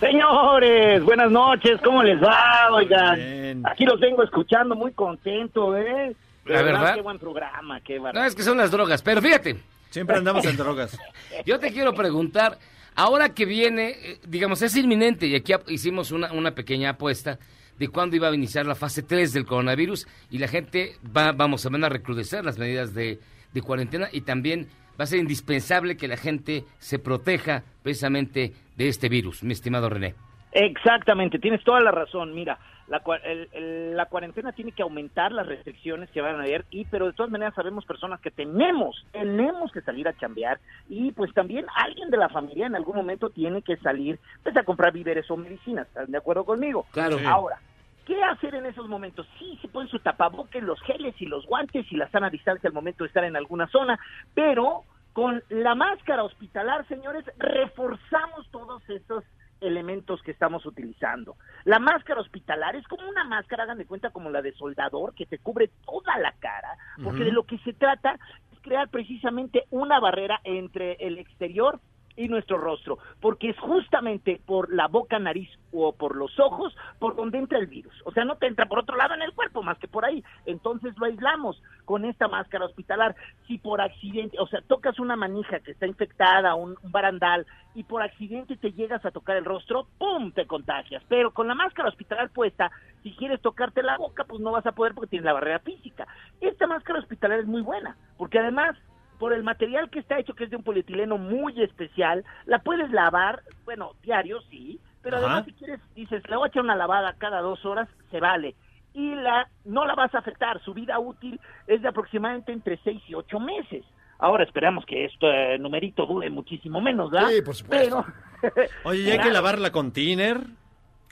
Señores, 0.00 1.02
buenas 1.04 1.30
noches, 1.30 1.80
¿cómo 1.82 2.02
les 2.02 2.22
va? 2.22 2.68
Oigan, 2.72 3.16
Bien. 3.16 3.62
aquí 3.66 3.84
los 3.86 3.98
vengo 3.98 4.22
escuchando 4.22 4.74
muy 4.74 4.92
contento, 4.92 5.74
¿eh? 5.76 6.14
De 6.44 6.52
La 6.52 6.62
verdad. 6.62 6.94
Qué 6.96 7.00
buen 7.00 7.18
programa, 7.18 7.80
qué 7.80 7.96
No, 7.96 8.02
bárbaro. 8.04 8.26
es 8.26 8.34
que 8.34 8.42
son 8.42 8.58
las 8.58 8.70
drogas. 8.70 9.00
Pero 9.02 9.22
fíjate, 9.22 9.56
Siempre 9.90 10.16
andamos 10.16 10.44
en 10.44 10.56
drogas. 10.58 10.98
yo 11.46 11.58
te 11.58 11.72
quiero 11.72 11.94
preguntar, 11.94 12.58
ahora 12.94 13.30
que 13.30 13.46
viene, 13.46 13.94
eh, 14.02 14.18
digamos, 14.26 14.60
es 14.60 14.76
inminente 14.76 15.26
y 15.26 15.34
aquí 15.34 15.54
hicimos 15.68 16.10
una, 16.10 16.30
una 16.32 16.50
pequeña 16.54 16.90
apuesta 16.90 17.38
de 17.78 17.88
cuándo 17.88 18.16
iba 18.16 18.28
a 18.28 18.34
iniciar 18.34 18.66
la 18.66 18.74
fase 18.74 19.02
3 19.02 19.32
del 19.32 19.46
coronavirus 19.46 20.06
y 20.30 20.38
la 20.38 20.48
gente 20.48 20.96
va, 21.16 21.32
vamos, 21.32 21.62
se 21.62 21.70
van 21.70 21.84
a 21.84 21.88
recrudecer 21.88 22.44
las 22.44 22.58
medidas 22.58 22.92
de, 22.94 23.18
de 23.54 23.62
cuarentena 23.62 24.08
y 24.12 24.20
también 24.22 24.68
va 25.00 25.04
a 25.04 25.06
ser 25.06 25.18
indispensable 25.20 25.96
que 25.96 26.08
la 26.08 26.16
gente 26.18 26.64
se 26.78 26.98
proteja 26.98 27.62
precisamente 27.82 28.52
de 28.76 28.88
este 28.88 29.08
virus, 29.08 29.42
mi 29.42 29.52
estimado 29.52 29.88
René. 29.88 30.14
Exactamente, 30.52 31.38
tienes 31.38 31.62
toda 31.64 31.80
la 31.80 31.90
razón. 31.90 32.34
Mira, 32.34 32.58
la, 32.88 33.02
cua- 33.02 33.20
el- 33.24 33.48
el- 33.52 33.96
la 33.96 34.06
cuarentena 34.06 34.52
tiene 34.52 34.72
que 34.72 34.82
aumentar 34.82 35.32
las 35.32 35.46
restricciones 35.46 36.08
que 36.10 36.20
van 36.22 36.36
a 36.36 36.44
haber, 36.44 36.64
y 36.70 36.84
pero 36.86 37.06
de 37.06 37.12
todas 37.12 37.30
maneras 37.30 37.54
sabemos 37.54 37.84
personas 37.84 38.20
que 38.20 38.30
tenemos, 38.30 39.04
tenemos 39.12 39.70
que 39.72 39.82
salir 39.82 40.08
a 40.08 40.16
chambear 40.16 40.58
y 40.88 41.12
pues 41.12 41.32
también 41.34 41.66
alguien 41.74 42.08
de 42.10 42.16
la 42.16 42.28
familia 42.30 42.66
en 42.66 42.74
algún 42.76 42.96
momento 42.96 43.28
tiene 43.30 43.60
que 43.62 43.76
salir 43.78 44.18
pues 44.42 44.56
a 44.56 44.62
comprar 44.62 44.92
víveres 44.92 45.30
o 45.30 45.36
medicinas. 45.36 45.86
¿Están 45.88 46.10
de 46.10 46.18
acuerdo 46.18 46.44
conmigo? 46.44 46.86
Claro. 46.92 47.18
Sí. 47.18 47.24
Ahora, 47.26 47.58
¿Qué 48.06 48.22
hacer 48.22 48.54
en 48.54 48.66
esos 48.66 48.86
momentos? 48.88 49.26
Sí, 49.36 49.58
se 49.60 49.66
ponen 49.66 49.88
su 49.88 49.98
tapabocas, 49.98 50.62
los 50.62 50.80
geles 50.82 51.20
y 51.20 51.26
los 51.26 51.44
guantes 51.44 51.90
y 51.90 51.96
la 51.96 52.08
sana 52.10 52.30
distancia 52.30 52.68
al 52.68 52.72
momento 52.72 53.02
de 53.02 53.08
estar 53.08 53.24
en 53.24 53.34
alguna 53.34 53.66
zona, 53.66 53.98
pero 54.32 54.84
con 55.16 55.42
la 55.48 55.74
máscara 55.74 56.24
hospitalar, 56.24 56.86
señores, 56.88 57.24
reforzamos 57.38 58.46
todos 58.50 58.82
esos 58.90 59.24
elementos 59.62 60.20
que 60.20 60.30
estamos 60.30 60.66
utilizando. 60.66 61.36
La 61.64 61.78
máscara 61.78 62.20
hospitalar 62.20 62.76
es 62.76 62.86
como 62.86 63.08
una 63.08 63.24
máscara, 63.24 63.62
hagan 63.62 63.78
de 63.78 63.86
cuenta, 63.86 64.10
como 64.10 64.28
la 64.28 64.42
de 64.42 64.52
soldador, 64.52 65.14
que 65.14 65.24
te 65.24 65.38
cubre 65.38 65.70
toda 65.86 66.18
la 66.18 66.32
cara, 66.32 66.76
porque 67.02 67.24
de 67.24 67.32
lo 67.32 67.44
que 67.44 67.56
se 67.60 67.72
trata 67.72 68.18
es 68.52 68.60
crear 68.60 68.90
precisamente 68.90 69.64
una 69.70 70.00
barrera 70.00 70.38
entre 70.44 70.96
el 71.00 71.16
exterior 71.16 71.80
y 72.16 72.28
nuestro 72.28 72.58
rostro, 72.58 72.98
porque 73.20 73.50
es 73.50 73.58
justamente 73.58 74.40
por 74.46 74.72
la 74.72 74.88
boca, 74.88 75.18
nariz 75.18 75.48
o 75.72 75.92
por 75.92 76.16
los 76.16 76.38
ojos 76.40 76.74
por 76.98 77.14
donde 77.16 77.38
entra 77.38 77.58
el 77.58 77.66
virus. 77.66 77.94
O 78.04 78.12
sea, 78.12 78.24
no 78.24 78.36
te 78.36 78.46
entra 78.46 78.66
por 78.66 78.78
otro 78.78 78.96
lado 78.96 79.14
en 79.14 79.22
el 79.22 79.32
cuerpo 79.32 79.62
más 79.62 79.78
que 79.78 79.88
por 79.88 80.04
ahí. 80.04 80.24
Entonces 80.46 80.96
lo 80.98 81.06
aislamos 81.06 81.62
con 81.84 82.04
esta 82.04 82.28
máscara 82.28 82.64
hospitalar. 82.64 83.14
Si 83.46 83.58
por 83.58 83.80
accidente, 83.80 84.38
o 84.40 84.46
sea, 84.46 84.60
tocas 84.62 84.98
una 84.98 85.16
manija 85.16 85.60
que 85.60 85.72
está 85.72 85.86
infectada, 85.86 86.54
un, 86.54 86.76
un 86.82 86.92
barandal, 86.92 87.46
y 87.74 87.84
por 87.84 88.02
accidente 88.02 88.56
te 88.56 88.72
llegas 88.72 89.04
a 89.04 89.10
tocar 89.10 89.36
el 89.36 89.44
rostro, 89.44 89.86
¡pum! 89.98 90.32
te 90.32 90.46
contagias. 90.46 91.02
Pero 91.08 91.32
con 91.32 91.46
la 91.46 91.54
máscara 91.54 91.90
hospitalar 91.90 92.30
puesta, 92.30 92.70
si 93.02 93.12
quieres 93.12 93.40
tocarte 93.42 93.82
la 93.82 93.98
boca, 93.98 94.24
pues 94.24 94.40
no 94.40 94.52
vas 94.52 94.64
a 94.66 94.72
poder 94.72 94.94
porque 94.94 95.10
tienes 95.10 95.26
la 95.26 95.34
barrera 95.34 95.58
física. 95.58 96.06
Esta 96.40 96.66
máscara 96.66 97.00
hospitalar 97.00 97.40
es 97.40 97.46
muy 97.46 97.60
buena, 97.60 97.96
porque 98.16 98.38
además 98.38 98.76
por 99.18 99.32
el 99.32 99.42
material 99.42 99.90
que 99.90 99.98
está 99.98 100.18
hecho, 100.18 100.34
que 100.34 100.44
es 100.44 100.50
de 100.50 100.56
un 100.56 100.62
polietileno 100.62 101.18
muy 101.18 101.60
especial, 101.62 102.24
la 102.46 102.60
puedes 102.60 102.90
lavar, 102.90 103.42
bueno, 103.64 103.92
diario, 104.02 104.40
sí, 104.50 104.80
pero 105.02 105.16
Ajá. 105.16 105.26
además 105.26 105.44
si 105.46 105.52
quieres, 105.52 105.80
dices, 105.94 106.22
le 106.28 106.36
voy 106.36 106.46
a 106.46 106.48
echar 106.48 106.62
una 106.62 106.76
lavada 106.76 107.14
cada 107.18 107.40
dos 107.40 107.64
horas, 107.64 107.88
se 108.10 108.20
vale. 108.20 108.54
Y 108.92 109.14
la 109.14 109.48
no 109.64 109.84
la 109.84 109.94
vas 109.94 110.14
a 110.14 110.18
afectar, 110.18 110.60
su 110.62 110.72
vida 110.72 110.98
útil 110.98 111.38
es 111.66 111.82
de 111.82 111.88
aproximadamente 111.88 112.52
entre 112.52 112.78
seis 112.82 113.02
y 113.08 113.14
ocho 113.14 113.38
meses. 113.38 113.84
Ahora 114.18 114.44
esperamos 114.44 114.86
que 114.86 115.04
este 115.04 115.58
numerito 115.58 116.06
dure 116.06 116.30
muchísimo 116.30 116.80
menos, 116.80 117.10
¿verdad? 117.10 117.28
Sí, 117.28 117.42
por 117.42 117.54
supuesto. 117.54 118.04
Pero, 118.40 118.66
Oye, 118.84 119.02
¿y 119.02 119.10
hay 119.10 119.18
que 119.18 119.30
lavarla 119.30 119.70
con 119.70 119.92
tiner? 119.92 120.40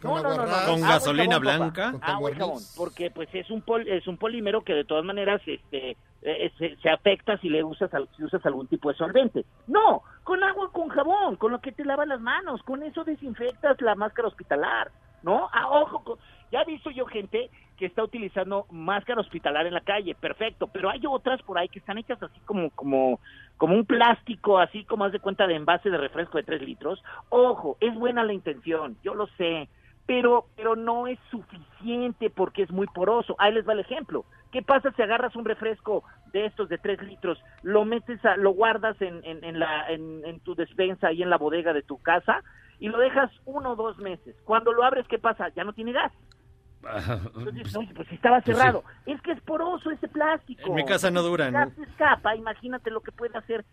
No, 0.05 0.23
no, 0.23 0.37
no, 0.37 0.47
no. 0.47 0.67
¿Con 0.67 0.81
gasolina 0.83 1.25
jabón, 1.25 1.41
blanca? 1.41 1.93
Agua 2.03 2.31
y 2.31 2.35
jabón, 2.35 2.63
porque 2.77 3.11
pues 3.11 3.29
es 3.33 3.51
un 3.51 3.63
pol- 3.63 3.89
es 3.89 4.07
un 4.07 4.17
polímero 4.19 4.63
que 4.63 4.75
de 4.75 4.85
todas 4.85 5.05
maneras 5.05 5.41
este 5.47 5.97
eh, 6.23 6.53
se, 6.59 6.77
se 6.77 6.89
afecta 6.91 7.37
si 7.39 7.49
le 7.49 7.65
usas 7.65 7.93
al- 7.95 8.09
si 8.17 8.23
usas 8.25 8.45
algún 8.47 8.67
tipo 8.69 8.91
de 8.91 8.97
solvente. 8.97 9.45
No, 9.67 10.03
con 10.23 10.43
agua 10.45 10.71
con 10.73 10.89
jabón, 10.89 11.37
con 11.37 11.53
lo 11.53 11.61
que 11.61 11.73
te 11.73 11.85
lavas 11.85 12.07
las 12.09 12.21
manos, 12.21 12.63
con 12.63 12.83
eso 12.83 13.05
desinfectas 13.05 13.81
la 13.81 13.95
máscara 13.95 14.29
hospitalar, 14.29 14.91
¿no? 15.23 15.49
A 15.53 15.69
ojo, 15.69 16.03
con- 16.05 16.19
ya 16.53 16.63
he 16.63 16.67
visto 16.67 16.91
yo 16.91 17.07
gente 17.07 17.51
que 17.77 17.87
está 17.87 18.05
utilizando 18.05 18.67
máscara 18.71 19.21
hospitalar 19.21 19.67
en 19.67 19.75
la 19.75 19.81
calle, 19.81 20.15
perfecto, 20.15 20.69
pero 20.69 20.89
hay 20.91 21.01
otras 21.09 21.43
por 21.43 21.59
ahí 21.59 21.69
que 21.69 21.81
están 21.81 21.99
hechas 21.99 22.23
así 22.23 22.39
como, 22.41 22.71
como, 22.71 23.19
como 23.57 23.75
un 23.75 23.85
plástico, 23.85 24.59
así 24.59 24.85
como 24.85 25.05
haz 25.05 25.13
de 25.13 25.19
cuenta 25.19 25.47
de 25.49 25.57
envase 25.57 25.91
de 25.91 25.99
refresco 25.99 26.39
de 26.39 26.45
tres 26.45 26.63
litros. 26.63 27.03
Ojo, 27.31 27.77
es 27.81 27.93
buena 27.97 28.23
la 28.23 28.33
intención, 28.33 28.97
yo 29.03 29.15
lo 29.15 29.27
sé, 29.37 29.69
pero, 30.07 30.47
pero 30.57 30.77
no 30.77 31.07
es 31.07 31.19
suficiente 31.31 32.31
porque 32.31 32.63
es 32.63 32.71
muy 32.71 32.87
poroso. 32.89 33.35
Ahí 33.39 33.53
les 33.53 33.67
va 33.67 33.73
el 33.73 33.81
ejemplo. 33.81 34.25
¿Qué 34.53 34.63
pasa 34.63 34.93
si 34.93 35.03
agarras 35.03 35.35
un 35.35 35.45
refresco 35.45 36.05
de 36.33 36.47
estos 36.47 36.69
de 36.69 36.79
tres 36.79 37.01
litros, 37.03 37.39
lo 37.63 37.85
metes, 37.85 38.25
a, 38.25 38.37
lo 38.37 38.51
guardas 38.51 39.01
en, 39.01 39.25
en, 39.25 39.43
en 39.45 39.59
la, 39.59 39.89
en, 39.91 40.25
en 40.25 40.41
tu 40.41 40.55
despensa 40.55 41.11
y 41.13 41.23
en 41.23 41.31
la 41.31 41.39
bodega 41.39 41.73
de 41.73 41.83
tu 41.83 41.99
casa 41.99 42.43
y 42.79 42.89
lo 42.89 42.99
dejas 42.99 43.31
uno 43.47 43.73
o 43.73 43.77
dos 43.77 43.99
meses? 43.99 44.37
Cuando 44.45 44.73
lo 44.73 44.85
abres, 44.85 45.07
¿qué 45.09 45.19
pasa? 45.19 45.49
Ya 45.57 45.65
no 45.65 45.73
tiene 45.73 45.93
gas. 45.93 46.13
Entonces, 47.37 47.73
no, 47.75 47.81
pues 47.95 48.11
estaba 48.13 48.41
Pues 48.43 48.57
cerrado. 48.57 48.85
Es 49.07 49.21
que 49.23 49.33
es 49.33 49.41
poroso 49.43 49.91
ese 49.91 50.09
plástico. 50.09 50.63
En 50.67 50.75
mi 50.75 50.85
casa 50.85 51.11
no 51.11 51.23
dura, 51.23 51.51
¿no? 51.51 51.71
se 51.75 51.83
escapa, 51.83 52.37
imagínate 52.37 52.91
lo 52.91 53.01
que 53.01 53.13
puede 53.13 53.37
hacer, 53.39 53.65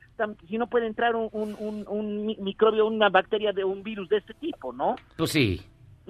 si 0.47 0.57
no 0.57 0.67
puede 0.67 0.87
entrar 0.87 1.15
un, 1.15 1.29
un, 1.33 1.55
un, 1.59 1.85
un 1.87 2.25
mi- 2.25 2.37
microbio, 2.37 2.87
una 2.87 3.09
bacteria 3.09 3.51
de 3.51 3.63
un 3.63 3.83
virus 3.83 4.07
de 4.09 4.17
este 4.17 4.33
tipo, 4.35 4.71
¿no? 4.73 4.95
Pues 5.17 5.31
sí. 5.31 5.61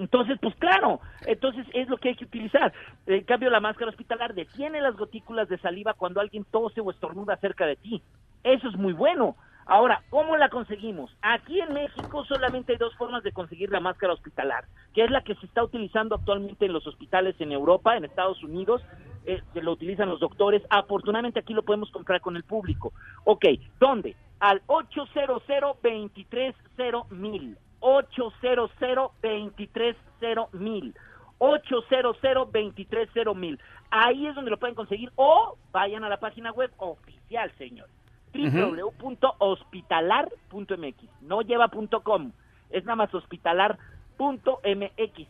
Entonces, 0.02 0.36
pues 0.42 0.54
claro, 0.56 1.00
entonces 1.26 1.64
es 1.74 1.88
lo 1.88 1.96
que 1.96 2.08
hay 2.08 2.16
que 2.16 2.24
utilizar. 2.24 2.72
En 3.06 3.22
cambio, 3.22 3.50
la 3.50 3.60
máscara 3.60 3.88
hospitalar 3.88 4.34
detiene 4.34 4.80
las 4.80 4.96
gotículas 4.96 5.48
de 5.48 5.58
saliva 5.58 5.94
cuando 5.94 6.20
alguien 6.20 6.44
tose 6.50 6.80
o 6.80 6.90
estornuda 6.90 7.36
cerca 7.36 7.66
de 7.66 7.76
ti. 7.76 8.02
Eso 8.42 8.68
es 8.68 8.76
muy 8.76 8.94
bueno. 8.94 9.36
Ahora, 9.64 10.02
¿cómo 10.10 10.36
la 10.36 10.48
conseguimos? 10.48 11.16
Aquí 11.22 11.60
en 11.60 11.72
México 11.72 12.24
solamente 12.24 12.72
hay 12.72 12.78
dos 12.78 12.96
formas 12.96 13.22
de 13.22 13.30
conseguir 13.30 13.70
la 13.70 13.78
máscara 13.78 14.12
hospitalar, 14.12 14.64
que 14.92 15.04
es 15.04 15.10
la 15.12 15.22
que 15.22 15.36
se 15.36 15.46
está 15.46 15.62
utilizando 15.62 16.16
actualmente 16.16 16.66
en 16.66 16.72
los 16.72 16.84
hospitales 16.84 17.36
en 17.38 17.52
Europa, 17.52 17.96
en 17.96 18.04
Estados 18.04 18.42
Unidos, 18.42 18.82
eh, 19.24 19.40
que 19.54 19.62
lo 19.62 19.70
utilizan 19.70 20.08
los 20.08 20.18
doctores. 20.18 20.64
Afortunadamente 20.68 21.38
aquí 21.38 21.54
lo 21.54 21.62
podemos 21.62 21.92
comprar 21.92 22.20
con 22.20 22.34
el 22.34 22.42
público. 22.42 22.92
Ok, 23.24 23.44
¿dónde? 23.78 24.16
Al 24.40 24.62
800 24.66 25.44
230 25.46 27.14
mil. 27.14 27.56
800 27.82 28.70
230 28.80 30.48
mil. 30.52 30.94
800 31.38 32.16
230 32.22 33.34
mil. 33.34 33.60
Ahí 33.90 34.26
es 34.26 34.34
donde 34.34 34.50
lo 34.50 34.58
pueden 34.58 34.74
conseguir 34.74 35.12
o 35.16 35.58
vayan 35.70 36.02
a 36.04 36.08
la 36.08 36.18
página 36.18 36.50
web 36.52 36.72
oficial, 36.78 37.52
señor. 37.58 37.90
www.hospitalar.mx. 38.32 41.20
No 41.20 41.42
lleva 41.42 41.68
punto 41.68 42.02
.com, 42.02 42.32
es 42.70 42.82
nada 42.84 42.96
más 42.96 43.14
hospitalar.mx. 43.14 45.28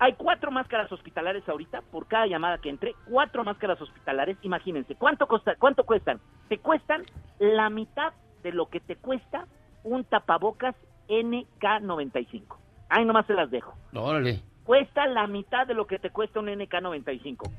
Hay 0.00 0.14
cuatro 0.14 0.50
máscaras 0.50 0.90
hospitalares 0.92 1.48
ahorita 1.48 1.80
por 1.80 2.08
cada 2.08 2.26
llamada 2.26 2.58
que 2.58 2.68
entre. 2.68 2.94
Cuatro 3.08 3.42
máscaras 3.44 3.80
hospitalares. 3.80 4.36
Imagínense, 4.42 4.96
¿cuánto, 4.96 5.26
costa, 5.26 5.54
cuánto 5.56 5.84
cuestan? 5.84 6.20
Te 6.48 6.58
cuestan 6.58 7.06
la 7.38 7.70
mitad 7.70 8.12
de 8.42 8.52
lo 8.52 8.66
que 8.66 8.80
te 8.80 8.96
cuesta 8.96 9.46
un 9.82 10.04
tapabocas 10.04 10.74
NK95. 11.08 12.56
Ahí 12.88 13.04
nomás 13.04 13.26
se 13.26 13.34
las 13.34 13.50
dejo. 13.50 13.74
Órale. 13.94 14.40
Cuesta 14.64 15.06
la 15.06 15.26
mitad 15.26 15.66
de 15.66 15.74
lo 15.74 15.86
que 15.86 15.98
te 15.98 16.10
cuesta 16.10 16.40
un 16.40 16.46
NK95. 16.46 17.50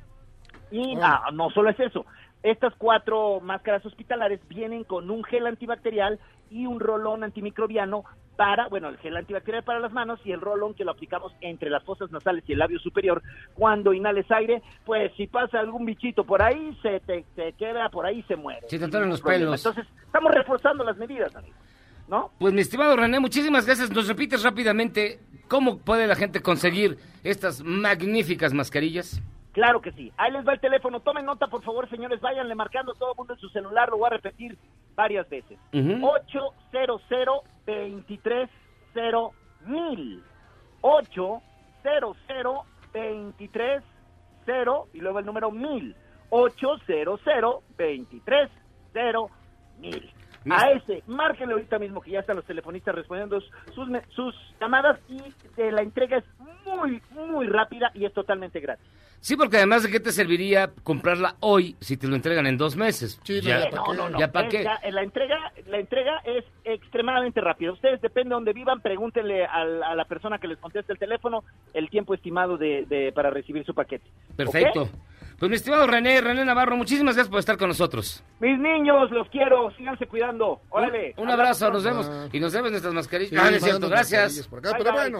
Y 0.71 0.97
ah, 1.01 1.29
no 1.33 1.49
solo 1.51 1.69
es 1.69 1.79
eso. 1.79 2.05
Estas 2.43 2.73
cuatro 2.77 3.39
máscaras 3.39 3.85
hospitalares 3.85 4.39
vienen 4.47 4.83
con 4.83 5.09
un 5.09 5.23
gel 5.23 5.47
antibacterial 5.47 6.19
y 6.51 6.65
un 6.65 6.79
rolón 6.79 7.23
antimicrobiano 7.23 8.03
para, 8.35 8.67
bueno, 8.67 8.89
el 8.89 8.97
gel 8.97 9.17
antibacterial 9.17 9.63
para 9.63 9.79
las 9.79 9.93
manos 9.93 10.19
y 10.25 10.31
el 10.31 10.41
rolón 10.41 10.73
que 10.73 10.83
lo 10.83 10.91
aplicamos 10.91 11.33
entre 11.41 11.69
las 11.69 11.83
fosas 11.83 12.11
nasales 12.11 12.43
y 12.47 12.53
el 12.53 12.59
labio 12.59 12.79
superior. 12.79 13.21
Cuando 13.53 13.93
inhales 13.93 14.29
aire, 14.29 14.61
pues 14.85 15.11
si 15.15 15.27
pasa 15.27 15.59
algún 15.59 15.85
bichito 15.85 16.23
por 16.23 16.41
ahí, 16.41 16.77
se 16.81 16.99
te, 16.99 17.25
te 17.35 17.53
queda 17.53 17.89
por 17.89 18.05
ahí 18.05 18.19
y 18.19 18.23
se 18.23 18.35
muere. 18.35 18.67
Si 18.67 18.77
te 18.77 18.87
los 18.87 19.21
pelos. 19.21 19.65
Entonces, 19.65 19.85
estamos 20.05 20.31
reforzando 20.33 20.83
las 20.83 20.97
medidas, 20.97 21.35
amigo. 21.35 21.55
¿No? 22.07 22.31
Pues 22.39 22.53
mi 22.53 22.61
estimado 22.61 22.95
René, 22.95 23.19
muchísimas 23.19 23.65
gracias. 23.65 23.91
¿Nos 23.91 24.07
repites 24.07 24.43
rápidamente 24.43 25.19
cómo 25.47 25.79
puede 25.79 26.05
la 26.07 26.15
gente 26.15 26.41
conseguir 26.41 26.97
estas 27.23 27.63
magníficas 27.63 28.53
mascarillas? 28.53 29.21
Claro 29.53 29.81
que 29.81 29.91
sí. 29.93 30.11
Ahí 30.17 30.33
les 30.33 30.45
va 30.45 30.53
el 30.53 30.59
teléfono. 30.59 30.99
Tomen 30.99 31.25
nota, 31.25 31.47
por 31.47 31.63
favor, 31.63 31.89
señores. 31.89 32.19
Váyanle 32.19 32.55
marcando 32.55 32.93
todo 32.93 33.13
el 33.13 33.17
mundo 33.17 33.33
en 33.33 33.39
su 33.39 33.47
celular. 33.49 33.89
Lo 33.89 33.97
voy 33.97 34.07
a 34.07 34.09
repetir 34.09 34.57
varias 34.95 35.29
veces. 35.29 35.57
Ujú. 35.73 36.05
800 36.05 37.01
230 37.65 38.49
mil. 39.65 40.21
800 40.81 42.17
230 42.93 43.83
y 44.93 44.99
luego 44.99 45.19
el 45.19 45.25
número 45.25 45.51
mil. 45.51 45.95
800 46.29 47.05
230 47.05 49.27
mil. 49.79 50.11
A 50.51 50.71
ese, 50.71 51.03
márquenle 51.07 51.53
ahorita 51.53 51.79
mismo 51.79 52.01
que 52.01 52.11
ya 52.11 52.19
están 52.19 52.35
los 52.35 52.45
telefonistas 52.45 52.93
respondiendo 52.95 53.39
sus, 53.73 53.87
me- 53.87 54.03
sus 54.09 54.35
llamadas 54.61 54.99
y 55.09 55.17
eh, 55.57 55.71
la 55.71 55.81
entrega 55.81 56.17
es 56.17 56.25
muy, 56.65 57.01
muy 57.11 57.47
rápida 57.47 57.91
y 57.93 58.05
es 58.05 58.13
totalmente 58.13 58.59
gratis. 58.59 58.85
Sí, 59.21 59.35
porque 59.35 59.57
además 59.57 59.81
de 59.81 59.89
qué 59.89 59.99
te 59.99 60.11
serviría 60.11 60.69
comprarla 60.83 61.35
hoy 61.39 61.75
si 61.79 61.97
te 61.97 62.07
lo 62.07 62.15
entregan 62.15 62.45
en 62.45 62.57
dos 62.57 62.75
meses. 62.75 63.19
ya, 63.41 63.69
no, 63.71 63.91
no, 63.95 64.07
no. 64.09 64.19
¿Ya 64.19 64.31
para 64.31 64.47
qué? 64.49 64.63
ya, 64.63 64.75
eh, 64.83 64.91
la 64.91 65.01
entrega, 65.01 65.51
la 65.65 65.79
entrega 65.79 66.19
es 66.25 66.45
extremadamente 66.63 67.41
rápida. 67.41 67.71
Ustedes 67.71 67.99
depende 68.01 68.29
de 68.29 68.35
donde 68.35 68.53
vivan, 68.53 68.81
pregúntenle 68.81 69.45
al- 69.45 69.81
a, 69.81 69.95
la 69.95 70.05
persona 70.05 70.37
que 70.37 70.47
les 70.47 70.59
conteste 70.59 70.93
el 70.93 70.99
teléfono 70.99 71.43
el 71.73 71.89
tiempo 71.89 72.13
estimado 72.13 72.57
de, 72.57 72.85
de- 72.87 73.11
para 73.13 73.31
recibir 73.31 73.65
su 73.65 73.73
paquete. 73.73 74.05
Perfecto. 74.35 74.89
Pues 75.39 75.49
mi 75.49 75.57
estimado 75.57 75.85
René, 75.85 76.21
René 76.21 76.45
Navarro, 76.45 76.77
muchísimas 76.77 77.15
gracias 77.15 77.29
por 77.29 77.39
estar 77.39 77.57
con 77.57 77.67
nosotros. 77.67 78.23
Mis 78.39 78.57
niños, 78.57 79.11
los 79.11 79.27
quiero, 79.29 79.69
síganse 79.75 80.07
cuidando. 80.07 80.61
Órale. 80.69 81.13
Un 81.17 81.29
abrazo, 81.29 81.69
nos 81.71 81.83
vemos. 81.83 82.09
Y 82.31 82.39
nos 82.39 82.53
deben 82.53 82.71
nuestras 82.71 82.93
mascarillas. 82.93 83.31
Sí, 83.31 83.37
Ah, 83.37 83.51
no 83.51 83.57
es 83.57 83.63
cierto, 83.63 83.89
gracias. 83.89 84.47
por 84.47 84.59
acá, 84.59 84.75
pero 84.77 84.93
bueno. 84.93 85.17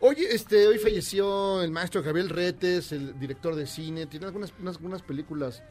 Oye, 0.00 0.34
este, 0.34 0.66
hoy 0.66 0.78
falleció 0.78 1.62
el 1.62 1.70
maestro 1.70 2.02
Gabriel 2.02 2.28
Retes, 2.28 2.90
el 2.92 3.18
director 3.18 3.54
de 3.54 3.66
cine. 3.66 4.06
Tiene 4.06 4.26
algunas 4.26 4.52
unas, 4.60 4.78
unas 4.80 5.02
películas 5.02 5.62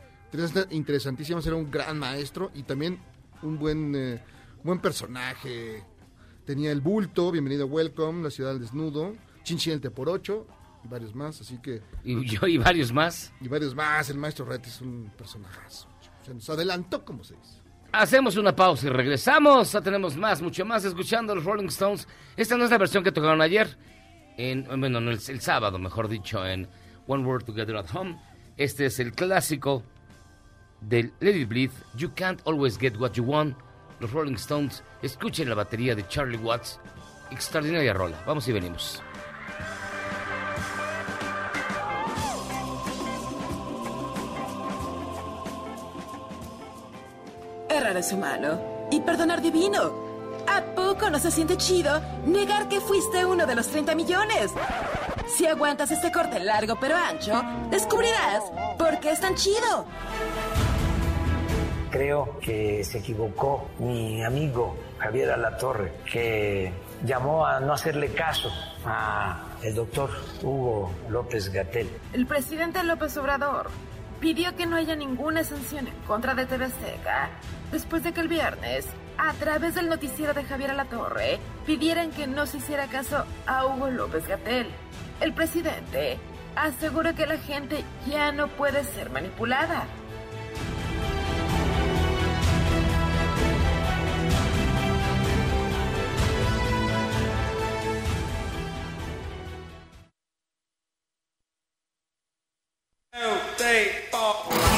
interesantísimas. 0.71 1.45
Era 1.45 1.55
un 1.57 1.69
gran 1.69 1.99
maestro 1.99 2.51
y 2.53 2.63
también 2.63 2.99
un 3.43 3.59
buen, 3.59 3.93
eh, 3.93 4.21
buen 4.63 4.79
personaje. 4.79 5.83
Tenía 6.45 6.71
El 6.71 6.79
Bulto, 6.81 7.29
Bienvenido 7.31 7.67
Welcome, 7.67 8.23
La 8.23 8.29
Ciudad 8.29 8.51
al 8.53 8.59
Desnudo, 8.59 9.15
Chinchín 9.43 9.73
el 9.83 9.91
por 9.91 10.09
ocho 10.09 10.47
y 10.85 10.87
varios 10.87 11.15
más. 11.15 11.41
Así 11.41 11.57
que. 11.57 11.81
Y 12.03 12.25
yo 12.25 12.47
y 12.47 12.57
varios 12.57 12.93
más. 12.93 13.33
Y 13.41 13.47
varios 13.47 13.75
más. 13.75 14.09
El 14.09 14.17
maestro 14.17 14.45
Retes 14.45 14.75
es 14.75 14.81
un 14.81 15.11
personajazo. 15.17 15.89
Se 16.23 16.33
nos 16.33 16.49
adelantó, 16.49 17.03
como 17.03 17.23
se 17.23 17.35
dice. 17.35 17.59
Hacemos 17.91 18.37
una 18.37 18.55
pausa 18.55 18.87
y 18.87 18.89
regresamos. 18.89 19.71
Ya 19.71 19.81
tenemos 19.81 20.15
más, 20.15 20.41
mucho 20.41 20.65
más 20.65 20.85
escuchando 20.85 21.35
los 21.35 21.43
Rolling 21.43 21.67
Stones. 21.67 22.07
Esta 22.37 22.57
no 22.57 22.65
es 22.65 22.71
la 22.71 22.77
versión 22.77 23.03
que 23.03 23.11
tocaron 23.11 23.41
ayer. 23.41 23.77
En, 24.37 24.65
bueno, 24.79 24.99
no, 24.99 25.11
el, 25.11 25.19
el 25.27 25.41
sábado, 25.41 25.79
mejor 25.79 26.07
dicho, 26.07 26.45
en 26.45 26.67
One 27.07 27.25
Word 27.25 27.45
Together 27.45 27.77
at 27.77 27.87
Home. 27.93 28.19
Este 28.57 28.85
es 28.87 28.99
el 28.99 29.13
clásico 29.13 29.83
del 30.81 31.13
Let 31.19 31.35
It 31.35 31.47
Bleed. 31.47 31.71
You 31.95 32.11
can't 32.15 32.41
always 32.45 32.77
get 32.77 32.97
what 32.97 33.13
you 33.13 33.23
want. 33.23 33.57
Los 33.99 34.11
Rolling 34.11 34.35
Stones. 34.35 34.83
Escuchen 35.01 35.47
la 35.47 35.55
batería 35.55 35.95
de 35.95 36.05
Charlie 36.07 36.37
Watts. 36.37 36.79
Extraordinaria 37.31 37.93
rola. 37.93 38.21
Vamos 38.27 38.47
y 38.47 38.51
venimos. 38.51 39.01
Errar 47.75 47.97
es 47.97 48.13
humano 48.13 48.87
y 48.89 49.01
perdonar 49.01 49.41
divino. 49.41 49.91
¿A 50.47 50.61
poco 50.61 51.09
no 51.09 51.19
se 51.19 51.29
siente 51.29 51.57
chido 51.57 51.99
negar 52.25 52.69
que 52.69 52.79
fuiste 52.79 53.25
uno 53.25 53.45
de 53.45 53.53
los 53.53 53.67
30 53.67 53.95
millones? 53.95 54.53
Si 55.27 55.45
aguantas 55.45 55.91
este 55.91 56.09
corte 56.09 56.39
largo 56.39 56.77
pero 56.79 56.95
ancho, 56.95 57.33
descubrirás 57.69 58.43
por 58.77 58.97
qué 59.01 59.11
es 59.11 59.19
tan 59.19 59.35
chido. 59.35 59.85
Creo 61.89 62.39
que 62.39 62.81
se 62.85 62.99
equivocó 62.99 63.67
mi 63.79 64.23
amigo 64.23 64.77
Javier 64.97 65.31
Alatorre, 65.31 65.95
que 66.09 66.71
llamó 67.03 67.45
a 67.45 67.59
no 67.59 67.73
hacerle 67.73 68.13
caso 68.13 68.49
a 68.85 69.43
el 69.61 69.75
doctor 69.75 70.11
Hugo 70.41 70.93
López 71.09 71.51
Gatel. 71.51 71.89
El 72.13 72.25
presidente 72.25 72.81
López 72.83 73.17
Obrador 73.17 73.69
pidió 74.21 74.55
que 74.55 74.65
no 74.65 74.77
haya 74.77 74.95
ninguna 74.95 75.43
sanción 75.43 75.87
en 75.87 75.93
contra 76.07 76.33
de 76.35 76.45
TV 76.45 76.65
Azteca 76.65 77.29
después 77.75 78.03
de 78.03 78.13
que 78.13 78.21
el 78.21 78.29
viernes, 78.29 78.85
a 79.17 79.33
través 79.33 79.75
del 79.75 79.89
noticiero 79.89 80.33
de 80.33 80.45
Javier 80.45 80.71
Alatorre, 80.71 81.39
pidieran 81.65 82.09
que 82.09 82.25
no 82.25 82.45
se 82.45 82.59
hiciera 82.59 82.87
caso 82.87 83.25
a 83.45 83.65
Hugo 83.65 83.89
López 83.89 84.25
Gatel. 84.29 84.67
El 85.19 85.33
presidente 85.33 86.17
asegura 86.55 87.13
que 87.13 87.25
la 87.25 87.37
gente 87.37 87.83
ya 88.07 88.31
no 88.31 88.47
puede 88.47 88.85
ser 88.85 89.09
manipulada 89.09 89.85
bien, 103.57 104.74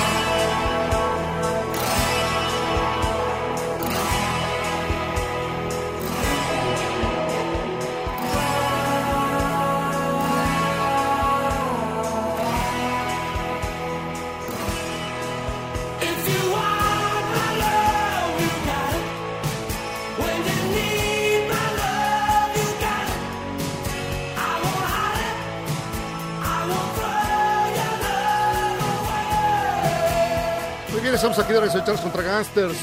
estamos 31.38 31.46
aquí 31.46 31.54
de 31.54 31.60
Researchers 31.60 32.02
contra 32.02 32.24
Gangsters. 32.24 32.78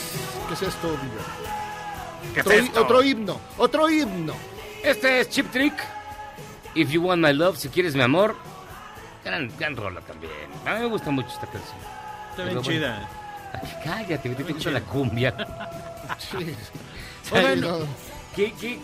¿Qué 0.48 0.55
es 0.55 0.62
esto? 0.62 0.96
¿Qué 2.34 2.40
es 2.40 2.46
otro, 2.46 2.52
esto? 2.59 2.82
otro 2.82 3.02
himno, 3.02 3.40
otro 3.59 3.90
himno. 3.90 4.34
Este 4.82 5.20
es 5.20 5.28
Chip 5.28 5.50
Trick. 5.50 5.74
If 6.74 6.90
You 6.90 7.02
Want 7.02 7.22
My 7.22 7.32
Love, 7.32 7.57
si 7.57 7.68
quieres 7.68 7.96
mi 7.96 8.02
amor. 8.02 8.36
Gran, 9.24 9.50
gran 9.59 9.76
rola 9.76 10.00
también. 10.02 10.32
A 10.66 10.74
mí 10.74 10.80
me 10.80 10.86
gusta 10.86 11.11
mucho 11.11 11.28
esta 11.28 11.46
canción. 11.46 11.76
Está 12.30 12.44
bien 12.44 12.48
Pero 12.48 12.62
bueno. 12.62 12.62
chida. 12.62 13.09
Ay, 13.52 13.74
cállate, 13.82 14.36
que 14.36 14.44
te 14.44 14.52
echo 14.52 14.70
la 14.70 14.80
cumbia. 14.80 15.34
Sí. 16.18 16.55
Bueno, 17.30 17.78
¿qué, 18.36 18.52
qué, 18.61 18.78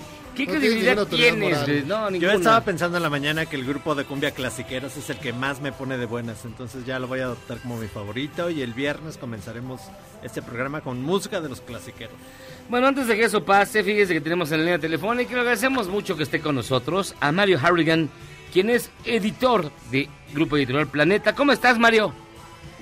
qué 0.47 0.53
No 0.55 0.59
credibilidad 0.61 1.07
tienes? 1.07 1.64
güey? 1.66 1.82
No, 1.84 2.11
Yo 2.11 2.30
estaba 2.30 2.61
pensando 2.62 2.97
en 2.97 3.03
la 3.03 3.11
mañana 3.11 3.47
que 3.47 3.57
el 3.57 3.64
grupo 3.64 3.95
de 3.95 4.05
cumbia 4.05 4.30
clasiqueros 4.32 4.97
es 4.97 5.11
el 5.11 5.18
que 5.18 5.32
más 5.32 5.61
me 5.61 5.72
pone 5.72 5.99
de 5.99 6.07
buenas, 6.07 6.45
entonces 6.45 6.84
ya 6.84 6.99
lo 6.99 7.09
voy 7.09 7.20
a 7.20 7.24
adoptar 7.24 7.59
como 7.61 7.76
mi 7.76 7.88
favorito 7.88 8.51
y 8.51 8.62
el 8.62 8.72
viernes 8.74 9.16
comenzaremos 9.16 9.80
este 10.22 10.43
programa 10.43 10.80
con 10.80 11.03
música 11.03 11.41
de 11.41 11.49
los 11.49 11.61
clasiqueros. 11.61 12.14
Bueno, 12.68 12.86
antes 12.86 13.07
de 13.07 13.16
que 13.16 13.24
eso 13.24 13.45
pase, 13.45 13.82
fíjese 13.82 14.14
que 14.14 14.20
tenemos 14.20 14.53
en 14.53 14.59
la 14.59 14.64
línea 14.64 14.78
telefónica 14.78 15.30
y 15.30 15.34
le 15.34 15.41
agradecemos 15.41 15.88
mucho 15.88 16.16
que 16.16 16.22
esté 16.22 16.41
con 16.41 16.55
nosotros 16.55 17.14
a 17.20 17.32
Mario 17.32 17.59
Harrigan, 17.62 18.09
quien 18.53 18.70
es 18.70 18.91
editor 19.05 19.70
de 19.91 20.09
Grupo 20.32 20.57
Editorial 20.57 20.86
Planeta. 20.88 21.34
¿Cómo 21.34 21.53
estás, 21.53 21.78
Mario? 21.78 22.12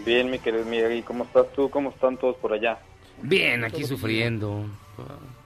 Bien, 0.04 0.30
mi 0.30 0.38
querido 0.38 0.64
Miguel, 0.64 1.02
¿cómo 1.04 1.24
estás 1.24 1.46
tú? 1.54 1.70
¿Cómo 1.70 1.90
están 1.90 2.16
todos 2.16 2.36
por 2.36 2.52
allá? 2.52 2.78
Bien, 3.22 3.64
aquí 3.64 3.84
sufriendo. 3.84 4.64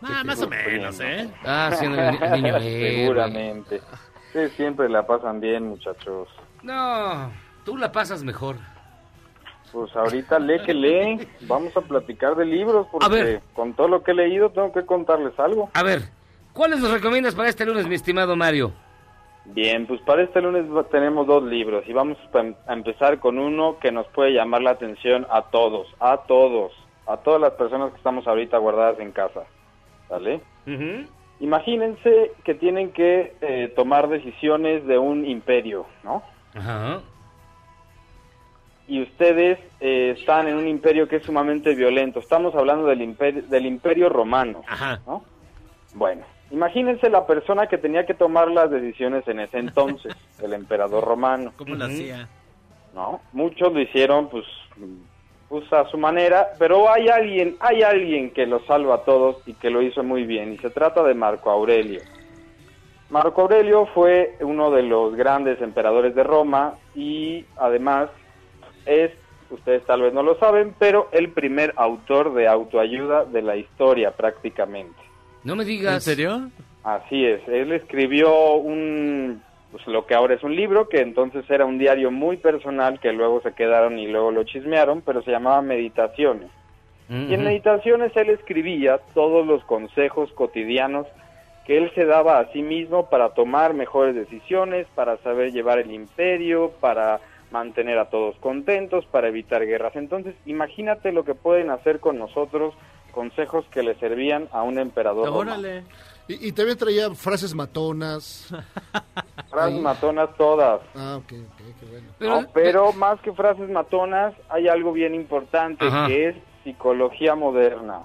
Ah, 0.03 0.23
más 0.25 0.41
o 0.43 0.49
menos, 0.49 1.01
¿eh? 1.01 1.29
Ah, 1.45 1.71
siendo 1.75 2.01
el, 2.01 2.11
ni- 2.13 2.19
el 2.27 2.33
niño 2.43 2.57
héroe. 2.57 2.97
Seguramente. 3.05 3.81
Sí, 4.33 4.49
siempre 4.57 4.89
la 4.89 5.07
pasan 5.07 5.41
bien, 5.41 5.69
muchachos. 5.69 6.29
No, 6.63 7.31
tú 7.65 7.77
la 7.77 7.93
pasas 7.93 8.23
mejor. 8.25 8.57
Pues 9.73 9.95
ahorita 9.97 10.39
lee 10.39 10.61
que 10.67 10.75
lee. 10.75 11.29
Vamos 11.43 11.77
a 11.77 11.81
platicar 11.81 12.35
de 12.37 12.45
libros 12.45 12.87
porque 12.93 13.07
A 13.07 13.09
ver. 13.09 13.43
con 13.55 13.73
todo 13.75 13.89
lo 13.89 14.03
que 14.03 14.11
he 14.11 14.15
leído 14.15 14.51
tengo 14.51 14.73
que 14.73 14.85
contarles 14.85 15.39
algo. 15.39 15.71
A 15.75 15.83
ver, 15.83 16.03
¿cuáles 16.53 16.81
nos 16.81 16.91
recomiendas 16.91 17.35
para 17.35 17.49
este 17.49 17.65
lunes, 17.65 17.87
mi 17.87 17.95
estimado 17.95 18.37
Mario? 18.37 18.73
Bien, 19.47 19.87
pues 19.87 20.01
para 20.03 20.23
este 20.23 20.41
lunes 20.41 20.65
va- 20.71 20.85
tenemos 20.85 21.27
dos 21.27 21.43
libros 21.45 21.85
y 21.89 21.93
vamos 21.93 22.17
em- 22.35 22.55
a 22.67 22.75
empezar 22.75 23.19
con 23.19 23.39
uno 23.39 23.79
que 23.81 23.91
nos 23.91 24.07
puede 24.09 24.33
llamar 24.33 24.63
la 24.63 24.71
atención 24.73 25.27
a 25.31 25.43
todos, 25.43 25.89
a 25.99 26.19
todos, 26.29 26.73
a 27.07 27.17
todas 27.19 27.41
las 27.41 27.53
personas 27.53 27.91
que 27.91 27.97
estamos 27.97 28.27
ahorita 28.27 28.59
guardadas 28.59 28.99
en 29.01 29.13
casa. 29.13 29.43
¿Vale? 30.09 30.41
Imagínense 31.41 32.33
que 32.45 32.55
tienen 32.55 32.93
que 32.93 33.35
eh, 33.41 33.73
tomar 33.75 34.09
decisiones 34.09 34.87
de 34.87 34.99
un 34.99 35.27
imperio, 35.27 35.87
¿no? 36.05 36.23
Ajá. 36.55 37.01
y 38.87 39.01
ustedes 39.01 39.59
eh, 39.81 40.15
están 40.19 40.49
en 40.49 40.57
un 40.57 40.69
imperio 40.69 41.09
que 41.09 41.17
es 41.17 41.23
sumamente 41.25 41.75
violento. 41.75 42.21
Estamos 42.21 42.55
hablando 42.55 42.87
del 42.87 43.01
imperio, 43.01 43.43
del 43.45 43.65
imperio 43.65 44.11
romano. 44.11 44.63
¿no? 45.07 45.25
Bueno, 45.95 46.25
imagínense 46.51 47.09
la 47.09 47.27
persona 47.27 47.69
que 47.69 47.79
tenía 47.79 48.05
que 48.05 48.13
tomar 48.13 48.51
las 48.51 48.71
decisiones 48.71 49.27
en 49.29 49.41
ese 49.41 49.59
entonces, 49.59 50.15
el 50.43 50.53
emperador 50.53 51.05
romano. 51.05 51.53
¿Cómo 51.57 51.75
lo 51.75 51.87
hacía? 51.87 52.29
¿no? 52.95 53.21
Muchos 53.33 53.73
lo 53.73 53.81
hicieron 53.81 54.29
pues, 54.29 54.45
pues 55.53 55.71
a 55.71 55.87
su 55.91 55.99
manera, 55.99 56.49
pero 56.59 56.91
hay 56.91 57.09
alguien, 57.09 57.57
hay 57.61 57.83
alguien 57.83 58.31
que 58.31 58.47
lo 58.47 58.65
salva 58.65 58.95
a 58.95 59.05
todos 59.05 59.37
y 59.45 59.53
que 59.53 59.69
lo 59.69 59.83
hizo 59.83 60.03
muy 60.03 60.25
bien 60.25 60.55
y 60.55 60.57
se 60.57 60.71
trata 60.71 61.03
de 61.03 61.13
Marco 61.13 61.51
Aurelio. 61.51 62.01
Marco 63.11 63.43
Aurelio 63.43 63.85
fue 63.93 64.35
uno 64.41 64.71
de 64.71 64.83
los 64.83 65.15
grandes 65.15 65.61
emperadores 65.61 66.15
de 66.15 66.23
Roma 66.23 66.77
y 66.95 67.45
además 67.59 68.09
es, 68.87 69.11
ustedes 69.51 69.85
tal 69.85 70.01
vez 70.01 70.15
no 70.15 70.23
lo 70.23 70.39
saben, 70.39 70.75
pero 70.79 71.11
el 71.13 71.29
primer 71.33 71.75
autor 71.77 72.33
de 72.33 72.49
autoayuda 72.49 73.27
de 73.27 73.43
la 73.43 73.57
historia 73.57 74.13
prácticamente. 74.13 75.03
No 75.45 75.55
me 75.55 75.67
digas. 75.67 75.97
¿En 75.97 76.01
serio? 76.01 76.51
Así 76.83 77.27
es, 77.27 77.47
él 77.47 77.73
escribió 77.73 78.55
un, 78.55 79.43
pues 79.73 79.87
lo 79.87 80.07
que 80.07 80.15
ahora 80.15 80.35
es 80.35 80.43
un 80.43 80.55
libro, 80.55 80.89
que 80.89 81.01
entonces 81.01 81.49
era 81.49 81.65
un 81.65 81.79
diario 81.79 82.11
muy 82.11 82.37
personal, 82.37 83.01
que 83.01 83.13
luego 83.13 83.41
se 83.41 83.55
quedaron 83.55 83.99
y 83.99 84.07
luego 84.07 84.31
lo 84.31 84.45
chismearon, 84.45 85.01
pero 85.01 85.23
se 85.23 85.31
llamaba 85.31 85.63
Meditaciones. 85.63 86.51
Y 87.09 87.35
en 87.35 87.45
Meditaciones 87.45 88.17
él 88.17 88.31
escribía 88.31 88.99
todos 89.13 89.47
los 89.47 89.63
consejos 89.65 90.33
cotidianos 90.33 91.07
que 91.67 91.77
él 91.77 91.91
se 91.95 92.07
daba 92.07 92.39
a 92.39 92.51
sí 92.53 92.63
mismo 92.63 93.11
para 93.11 93.31
tomar 93.31 93.75
mejores 93.75 94.15
decisiones, 94.15 94.87
para 94.95 95.19
saber 95.19 95.53
llevar 95.53 95.79
el 95.79 95.91
imperio, 95.91 96.73
para 96.81 97.21
mantener 97.51 97.99
a 97.99 98.07
todos 98.07 98.37
contentos, 98.37 99.05
para 99.07 99.29
evitar 99.29 99.65
guerras. 99.67 99.95
Entonces, 99.95 100.35
imagínate 100.47 101.13
lo 101.13 101.25
que 101.25 101.35
pueden 101.35 101.71
hacer 101.71 102.01
con 102.01 102.19
nosotros, 102.19 102.75
consejos 103.13 103.67
que 103.71 103.83
le 103.83 103.95
servían 103.97 104.49
a 104.53 104.63
un 104.63 104.79
emperador. 104.79 105.29
romano. 105.29 105.69
Y, 106.29 106.49
y 106.49 106.53
también 106.53 106.79
traía 106.79 107.11
frases 107.15 107.55
matonas. 107.55 108.49
Frases 109.51 109.81
matonas 109.81 110.35
todas. 110.37 110.81
Ah, 110.95 111.17
ok, 111.19 111.33
ok, 111.33 111.77
qué 111.79 111.87
bueno. 111.87 112.09
No, 112.21 112.49
pero 112.55 112.93
más 112.95 113.21
que 113.21 113.33
frases 113.33 113.69
matonas, 113.69 114.33
hay 114.49 114.69
algo 114.69 114.93
bien 114.93 115.15
importante 115.15 115.87
Ajá. 115.87 116.07
que 116.07 116.29
es 116.29 116.37
psicología 116.65 117.35
moderna. 117.35 118.01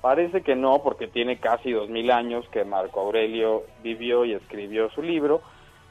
Parece 0.00 0.42
que 0.42 0.56
no, 0.56 0.82
porque 0.82 1.08
tiene 1.08 1.38
casi 1.38 1.72
dos 1.72 1.88
mil 1.88 2.10
años 2.10 2.44
que 2.50 2.64
Marco 2.64 3.00
Aurelio 3.00 3.64
vivió 3.82 4.24
y 4.24 4.32
escribió 4.32 4.90
su 4.90 5.02
libro, 5.02 5.42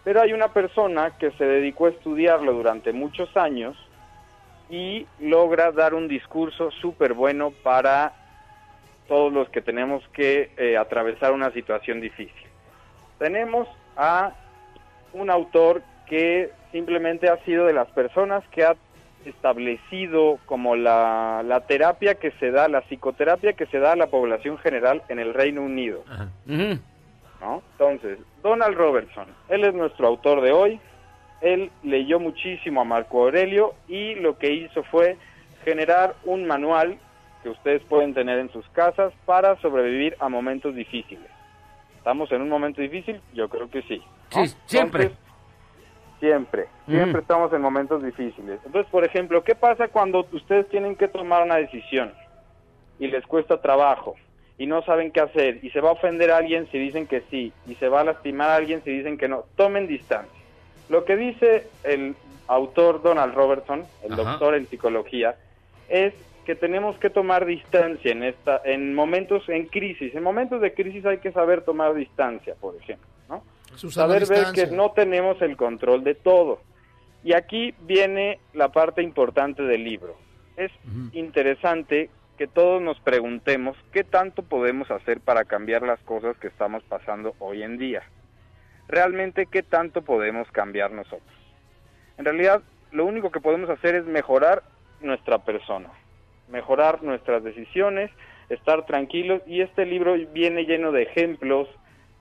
pero 0.04 0.22
hay 0.22 0.34
una 0.34 0.50
persona 0.50 1.18
que 1.18 1.32
se 1.34 1.46
dedicó 1.46 1.86
a 1.86 1.90
estudiarlo 1.90 2.54
durante 2.54 2.92
muchos 2.92 3.36
años 3.38 3.78
y 4.70 5.06
logra 5.20 5.72
dar 5.72 5.94
un 5.94 6.08
discurso 6.08 6.72
súper 6.72 7.14
bueno 7.14 7.52
para 7.64 8.14
todos 9.12 9.34
los 9.34 9.50
que 9.50 9.62
tenemos 9.62 10.02
que 10.14 10.52
eh, 10.56 10.78
atravesar 10.78 11.34
una 11.34 11.52
situación 11.52 12.00
difícil. 12.00 12.48
Tenemos 13.20 13.68
a 13.98 14.32
un 15.12 15.30
autor 15.30 15.84
que 16.08 16.50
simplemente 16.72 17.28
ha 17.28 17.36
sido 17.44 17.66
de 17.66 17.74
las 17.74 17.90
personas 17.90 18.42
que 18.52 18.64
ha 18.64 18.78
establecido 19.26 20.40
como 20.46 20.78
la, 20.78 21.44
la 21.46 21.60
terapia 21.68 22.16
que 22.16 22.32
se 22.40 22.52
da, 22.52 22.70
la 22.70 22.84
psicoterapia 22.84 23.52
que 23.52 23.66
se 23.66 23.80
da 23.80 23.92
a 23.92 23.96
la 23.98 24.08
población 24.08 24.58
general 24.60 25.04
en 25.10 25.20
el 25.20 25.34
Reino 25.34 25.62
Unido. 25.62 26.06
¿no? 26.46 27.62
Entonces, 27.74 28.18
Donald 28.42 28.78
Robertson, 28.78 29.28
él 29.50 29.66
es 29.66 29.74
nuestro 29.74 30.08
autor 30.08 30.40
de 30.40 30.54
hoy, 30.54 30.80
él 31.42 31.70
leyó 31.84 32.18
muchísimo 32.22 32.80
a 32.80 32.86
Marco 32.86 33.26
Aurelio 33.26 33.74
y 33.90 34.16
lo 34.16 34.38
que 34.38 34.54
hizo 34.54 34.84
fue 34.84 35.18
generar 35.66 36.16
un 36.24 36.48
manual 36.48 36.98
que 37.44 37.50
ustedes 37.50 37.82
pueden 37.84 38.14
tener 38.14 38.40
en 38.40 38.52
sus 38.52 38.68
casas 38.70 39.14
para 39.26 39.56
sobrevivir 39.62 40.16
a 40.20 40.30
momentos 40.30 40.76
difíciles. 40.76 41.30
¿Estamos 41.98 42.32
en 42.32 42.42
un 42.42 42.50
momento 42.50 42.82
difícil? 42.82 43.22
Yo 43.34 43.50
creo 43.50 43.70
que 43.70 43.82
sí. 43.84 44.02
¿no? 44.36 44.46
Sí, 44.46 44.56
siempre. 44.66 45.04
Entonces, 45.04 45.26
siempre, 46.20 46.68
siempre 46.86 47.12
Ujú. 47.12 47.20
estamos 47.20 47.54
en 47.54 47.62
momentos 47.62 48.04
difíciles. 48.04 48.60
Entonces, 48.66 48.90
por 48.92 49.04
ejemplo, 49.04 49.44
¿qué 49.44 49.56
pasa 49.56 49.88
cuando 49.88 50.26
ustedes 50.32 50.70
tienen 50.70 50.96
que 50.96 51.08
tomar 51.08 51.44
una 51.44 51.56
decisión 51.56 52.14
y 53.00 53.08
les 53.08 53.26
cuesta 53.26 53.62
trabajo 53.62 54.16
y 54.58 54.68
no 54.68 54.84
saben 54.84 55.12
qué 55.12 55.22
hacer 55.22 55.60
y 55.64 55.72
se 55.72 55.82
va 55.82 55.90
a 55.90 55.94
ofender 55.94 56.32
a 56.32 56.38
alguien 56.38 56.68
si 56.72 56.78
dicen 56.78 57.08
que 57.08 57.22
sí 57.32 57.52
y 57.68 57.76
se 57.76 57.90
va 57.90 58.02
a 58.02 58.04
lastimar 58.04 58.50
a 58.52 58.56
alguien 58.56 58.84
si 58.84 58.92
dicen 58.92 59.18
que 59.18 59.28
no? 59.28 59.46
Tomen 59.56 59.88
distancia. 59.88 60.40
Lo 60.90 61.06
que 61.06 61.16
dice 61.16 61.68
el 61.84 62.16
autor 62.48 63.02
Donald 63.02 63.34
Robertson, 63.34 63.86
el 64.04 64.14
Ajá. 64.14 64.24
doctor 64.24 64.56
en 64.56 64.68
psicología, 64.68 65.36
es 65.90 66.14
que 66.46 66.56
tenemos 66.56 66.98
que 66.98 67.10
tomar 67.10 67.46
distancia 67.46 68.12
en 68.12 68.24
esta 68.24 68.62
en 68.66 68.94
momentos 68.94 69.48
en 69.50 69.68
crisis. 69.68 70.14
En 70.16 70.24
momentos 70.24 70.62
de 70.62 70.74
crisis 70.74 71.06
hay 71.06 71.20
que 71.20 71.32
saber 71.32 71.62
tomar 71.62 71.94
distancia, 71.94 72.56
por 72.56 72.76
ejemplo, 72.76 73.08
¿no? 73.30 73.44
Susana 73.76 74.08
saber 74.08 74.28
ver 74.28 74.54
que 74.54 74.76
no 74.76 74.92
tenemos 74.92 75.42
el 75.42 75.58
control 75.58 76.04
de 76.04 76.16
todo. 76.16 76.62
Y 77.24 77.34
aquí 77.34 77.74
viene 77.82 78.40
la 78.54 78.70
parte 78.70 79.02
importante 79.02 79.64
del 79.64 79.84
libro. 79.84 80.16
Es 80.58 80.72
interesante 81.14 82.10
que 82.38 82.48
todos 82.48 82.82
nos 82.82 83.00
preguntemos 83.00 83.78
qué 83.92 84.04
tanto 84.04 84.42
podemos 84.42 84.90
hacer 84.90 85.22
para 85.22 85.46
cambiar 85.46 85.84
las 85.84 86.00
cosas 86.00 86.36
que 86.38 86.48
estamos 86.48 86.84
pasando 86.84 87.36
hoy 87.40 87.62
en 87.62 87.78
día. 87.78 88.02
Realmente 88.88 89.46
qué 89.46 89.62
tanto 89.62 90.02
podemos 90.02 90.50
cambiar 90.52 90.92
nosotros. 90.92 91.22
En 92.18 92.26
realidad, 92.26 92.62
lo 92.92 93.06
único 93.06 93.32
que 93.32 93.40
podemos 93.40 93.70
hacer 93.70 93.96
es 93.96 94.06
mejorar 94.06 94.64
nuestra 95.02 95.40
persona, 95.40 95.90
mejorar 96.50 97.04
nuestras 97.04 97.44
decisiones, 97.44 98.12
estar 98.50 98.86
tranquilos 98.86 99.42
y 99.48 99.62
este 99.62 99.86
libro 99.86 100.16
viene 100.34 100.66
lleno 100.66 100.92
de 100.92 101.04
ejemplos, 101.04 101.68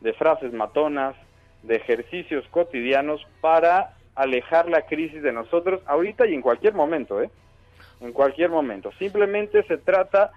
de 0.01 0.13
frases 0.13 0.53
matonas, 0.53 1.17
de 1.63 1.77
ejercicios 1.77 2.47
cotidianos 2.51 3.27
para 3.41 3.97
alejar 4.15 4.69
la 4.69 4.83
crisis 4.83 5.23
de 5.23 5.33
nosotros 5.33 5.83
ahorita 5.87 6.27
y 6.27 6.35
en 6.35 6.43
cualquier 6.43 6.75
momento, 6.75 7.23
¿eh? 7.23 7.31
En 8.01 8.13
cualquier 8.13 8.51
momento. 8.51 8.93
Simplemente 8.99 9.63
se 9.65 9.77
trata 9.77 10.31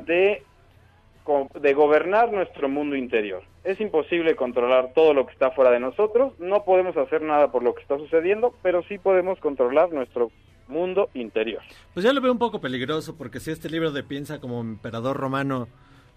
de, 0.00 0.42
de 1.60 1.74
gobernar 1.74 2.32
nuestro 2.32 2.68
mundo 2.68 2.96
interior. 2.96 3.42
Es 3.64 3.80
imposible 3.80 4.36
controlar 4.36 4.92
todo 4.94 5.14
lo 5.14 5.26
que 5.26 5.32
está 5.32 5.50
fuera 5.50 5.70
de 5.70 5.80
nosotros, 5.80 6.38
no 6.38 6.64
podemos 6.64 6.96
hacer 6.96 7.22
nada 7.22 7.50
por 7.50 7.62
lo 7.62 7.74
que 7.74 7.82
está 7.82 7.98
sucediendo, 7.98 8.54
pero 8.62 8.82
sí 8.84 8.98
podemos 8.98 9.38
controlar 9.40 9.92
nuestro 9.92 10.30
mundo 10.68 11.10
interior. 11.14 11.62
Pues 11.94 12.04
yo 12.04 12.12
lo 12.12 12.20
veo 12.20 12.32
un 12.32 12.38
poco 12.38 12.60
peligroso 12.60 13.16
porque 13.16 13.40
si 13.40 13.50
este 13.50 13.68
libro 13.70 13.90
de 13.90 14.02
Piensa 14.02 14.40
como 14.40 14.60
emperador 14.60 15.16
romano 15.16 15.68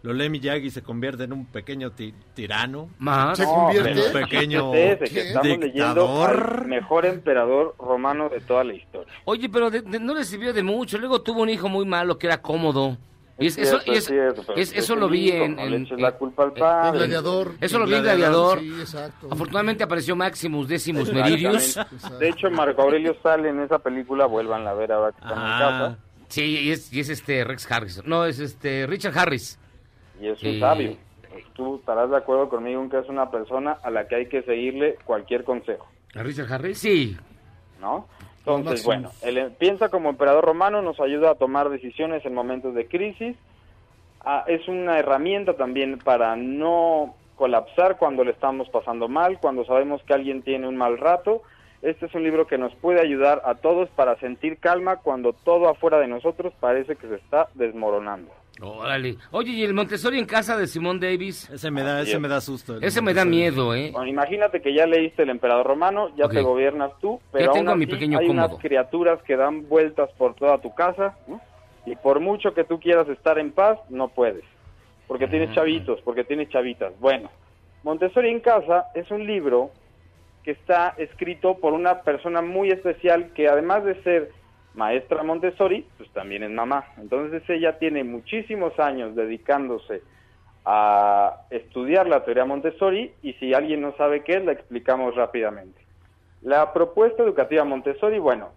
lo 0.04 0.14
lee 0.14 0.30
Miyagi 0.30 0.72
se 0.72 0.82
convierte 0.82 1.26
en 1.26 1.34
un 1.34 1.46
pequeño 1.46 1.92
ti- 1.92 2.14
tirano. 2.34 2.90
Más. 2.98 3.38
¿Se 3.38 3.46
convierte? 3.46 3.92
En 3.92 4.00
un 4.00 4.12
pequeño 4.12 4.74
estamos 4.74 5.60
dictador. 5.60 6.30
al 6.62 6.68
mejor 6.68 7.06
emperador 7.06 7.76
romano 7.78 8.28
de 8.30 8.40
toda 8.42 8.64
la 8.64 8.74
historia. 8.74 9.14
Oye, 9.26 9.48
pero 9.48 9.70
de- 9.70 9.82
de- 9.84 10.00
no 10.00 10.16
le 10.16 10.24
sirvió 10.26 10.54
de 10.54 10.64
mucho. 10.64 10.98
Luego 10.98 11.22
tuvo 11.22 11.44
un 11.44 11.50
hijo 11.50 11.70
muy 11.70 11.86
malo 11.86 12.18
que 12.18 12.26
era 12.28 12.42
cómodo. 12.42 12.98
Y 13.42 13.48
es- 13.48 13.58
Es 13.58 13.68
eso, 13.68 13.82
es 13.86 14.06
cierto, 14.06 14.54
es- 14.56 14.74
es 14.74 14.90
lo 14.90 15.10
vi 15.10 15.32
en... 15.32 15.58
en- 15.60 15.88
la 16.02 16.10
en- 16.10 16.16
culpa 16.16 16.44
al 16.44 16.54
padre. 16.54 16.98
gladiador. 17.00 17.52
Eso 17.60 17.80
lo 17.80 17.86
vi 17.86 17.96
en 17.96 18.04
Gladiador. 18.04 18.60
Sí, 18.60 18.74
exacto. 18.80 19.28
Afortunadamente 19.32 19.84
apareció 19.84 20.16
Maximus 20.16 20.68
Decimus. 20.68 21.12
Meridius. 21.12 21.80
De 22.20 22.30
hecho, 22.30 22.50
Marco 22.52 22.82
Aurelio 22.82 23.16
sale 23.24 23.50
en 23.50 23.62
esa 23.62 23.80
película, 23.80 24.26
vuelvan 24.26 24.68
a 24.68 24.74
ver 24.74 24.92
ahora 24.92 25.12
que 25.12 25.18
están 25.20 25.32
en 25.38 25.44
Ah, 25.44 25.60
casa. 25.60 25.98
sí, 26.30 26.42
y 26.44 26.72
es, 26.72 26.94
y 26.94 27.00
es 27.00 27.10
este 27.10 27.44
Rex 27.44 27.72
Harris. 27.72 28.02
No, 28.06 28.26
es 28.26 28.40
este 28.40 28.86
Richard 28.88 29.18
Harris. 29.18 29.58
Y 30.22 30.28
es 30.28 30.42
un 30.44 30.50
Y- 30.50 30.60
sabio. 30.60 30.98
Tú 31.54 31.76
estarás 31.78 32.10
de 32.10 32.18
acuerdo 32.18 32.50
conmigo 32.50 32.82
en 32.82 32.90
que 32.90 33.00
es 33.00 33.08
una 33.10 33.30
persona 33.32 33.78
a 33.84 33.90
la 33.90 34.08
que 34.08 34.16
hay 34.16 34.26
que 34.28 34.42
seguirle 34.44 34.98
cualquier 35.06 35.44
consejo, 35.44 35.88
¿A 36.16 36.24
Richard 36.24 36.52
Harris? 36.52 36.78
Sí. 36.80 37.18
¿no? 37.80 38.08
Entonces, 38.46 38.84
bueno, 38.84 39.12
el 39.22 39.52
piensa 39.52 39.90
como 39.90 40.10
emperador 40.10 40.44
romano 40.44 40.82
nos 40.82 41.00
ayuda 41.00 41.32
a 41.32 41.36
tomar 41.36 41.70
decisiones 41.70 42.26
en 42.26 42.34
momentos 42.34 42.74
de 42.74 42.88
crisis. 42.88 43.38
Ah, 44.24 44.44
es 44.48 44.68
una 44.68 44.98
herramienta 44.98 45.54
también 45.54 46.00
para 46.00 46.36
no 46.36 47.16
colapsar 47.36 47.98
cuando 47.98 48.24
le 48.24 48.32
estamos 48.32 48.70
pasando 48.70 49.08
mal, 49.08 49.40
cuando 49.40 49.66
sabemos 49.66 50.02
que 50.04 50.14
alguien 50.14 50.42
tiene 50.42 50.68
un 50.68 50.78
mal 50.78 50.98
rato. 50.98 51.44
Este 51.82 52.06
es 52.06 52.14
un 52.14 52.24
libro 52.24 52.46
que 52.46 52.58
nos 52.58 52.74
puede 52.76 53.02
ayudar 53.02 53.42
a 53.46 53.56
todos 53.56 53.90
para 53.90 54.16
sentir 54.18 54.58
calma 54.58 54.98
cuando 54.98 55.34
todo 55.34 55.68
afuera 55.68 56.00
de 56.00 56.08
nosotros 56.08 56.54
parece 56.60 56.96
que 56.96 57.08
se 57.08 57.16
está 57.16 57.48
desmoronando. 57.56 58.32
Órale. 58.60 59.16
Oye, 59.32 59.52
¿y 59.54 59.64
el 59.64 59.74
Montessori 59.74 60.20
en 60.20 60.26
casa 60.26 60.56
de 60.58 60.68
Simón 60.68 61.00
Davis? 61.00 61.50
Ese 61.50 61.72
me 61.72 61.82
da, 61.84 62.02
ese 62.02 62.14
es. 62.14 62.20
me 62.20 62.28
da 62.28 62.42
susto. 62.42 62.78
Ese 62.80 63.02
me 63.02 63.14
da 63.14 63.26
miedo, 63.26 63.74
¿eh? 63.74 63.90
Bueno, 63.92 64.08
imagínate 64.08 64.62
que 64.62 64.74
ya 64.74 64.86
leíste 64.86 65.24
El 65.24 65.30
Emperador 65.30 65.66
Romano, 65.66 66.10
ya 66.16 66.28
te 66.28 66.42
gobiernas 66.42 66.92
tú, 67.00 67.20
pero 67.32 67.46
Ya 67.46 67.50
aún 67.52 67.60
tengo 67.60 67.72
a 67.72 67.76
mi 67.76 67.86
así 67.86 67.94
pequeño 67.94 68.20
hay 68.20 68.28
cómodo. 68.28 68.48
unas 68.50 68.60
criaturas 68.60 69.22
que 69.24 69.36
dan 69.36 69.68
vueltas 69.68 70.12
por 70.18 70.36
toda 70.36 70.58
tu 70.60 70.76
casa, 70.76 71.18
¿no? 71.28 71.42
y 71.88 71.96
por 71.96 72.20
mucho 72.20 72.54
que 72.54 72.64
tú 72.64 72.80
quieras 72.80 73.10
estar 73.10 73.40
en 73.40 73.52
paz, 73.52 73.80
no 73.90 74.10
puedes, 74.10 74.44
porque 75.08 75.28
tienes 75.28 75.50
Ah. 75.52 75.56
chavitos, 75.56 76.00
porque 76.02 76.24
tienes 76.24 76.50
chavitas. 76.50 76.94
Bueno, 77.00 77.32
Montessori 77.84 78.30
en 78.30 78.42
casa 78.42 78.86
es 78.94 79.10
un 79.10 79.26
libro 79.26 79.72
que 80.44 80.52
está 80.52 80.94
escrito 80.98 81.58
por 81.58 81.74
una 81.74 82.02
persona 82.02 82.44
muy 82.44 82.70
especial 82.70 83.32
que 83.34 83.48
además 83.48 83.84
de 83.86 83.96
ser 84.04 84.32
maestra 84.74 85.24
Montessori, 85.24 85.86
pues 85.98 86.10
también 86.12 86.44
es 86.44 86.52
mamá. 86.52 86.86
Entonces 86.98 87.44
ella 87.50 87.78
tiene 87.78 88.04
muchísimos 88.04 88.78
años 88.80 89.16
dedicándose 89.16 90.02
a 90.66 91.42
estudiar 91.50 92.08
la 92.08 92.24
teoría 92.24 92.46
Montessori 92.46 93.12
y 93.22 93.34
si 93.34 93.54
alguien 93.54 93.82
no 93.82 93.96
sabe 93.98 94.24
qué 94.24 94.34
es, 94.34 94.46
la 94.46 94.52
explicamos 94.52 95.16
rápidamente. 95.16 95.82
La 96.42 96.74
propuesta 96.74 97.24
educativa 97.24 97.64
Montessori, 97.64 98.20
bueno, 98.20 98.50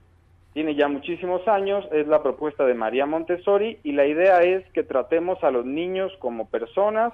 tiene 0.53 0.75
ya 0.75 0.89
muchísimos 0.89 1.47
años, 1.49 1.87
es 1.93 2.07
la 2.07 2.23
propuesta 2.23 2.65
de 2.65 2.75
María 2.75 3.07
Montessori 3.07 3.79
y 3.83 3.93
la 3.93 4.07
idea 4.07 4.43
es 4.43 4.65
que 4.71 4.85
tratemos 4.85 5.43
a 5.43 5.51
los 5.51 5.65
niños 5.65 6.13
como 6.21 6.49
personas, 6.49 7.13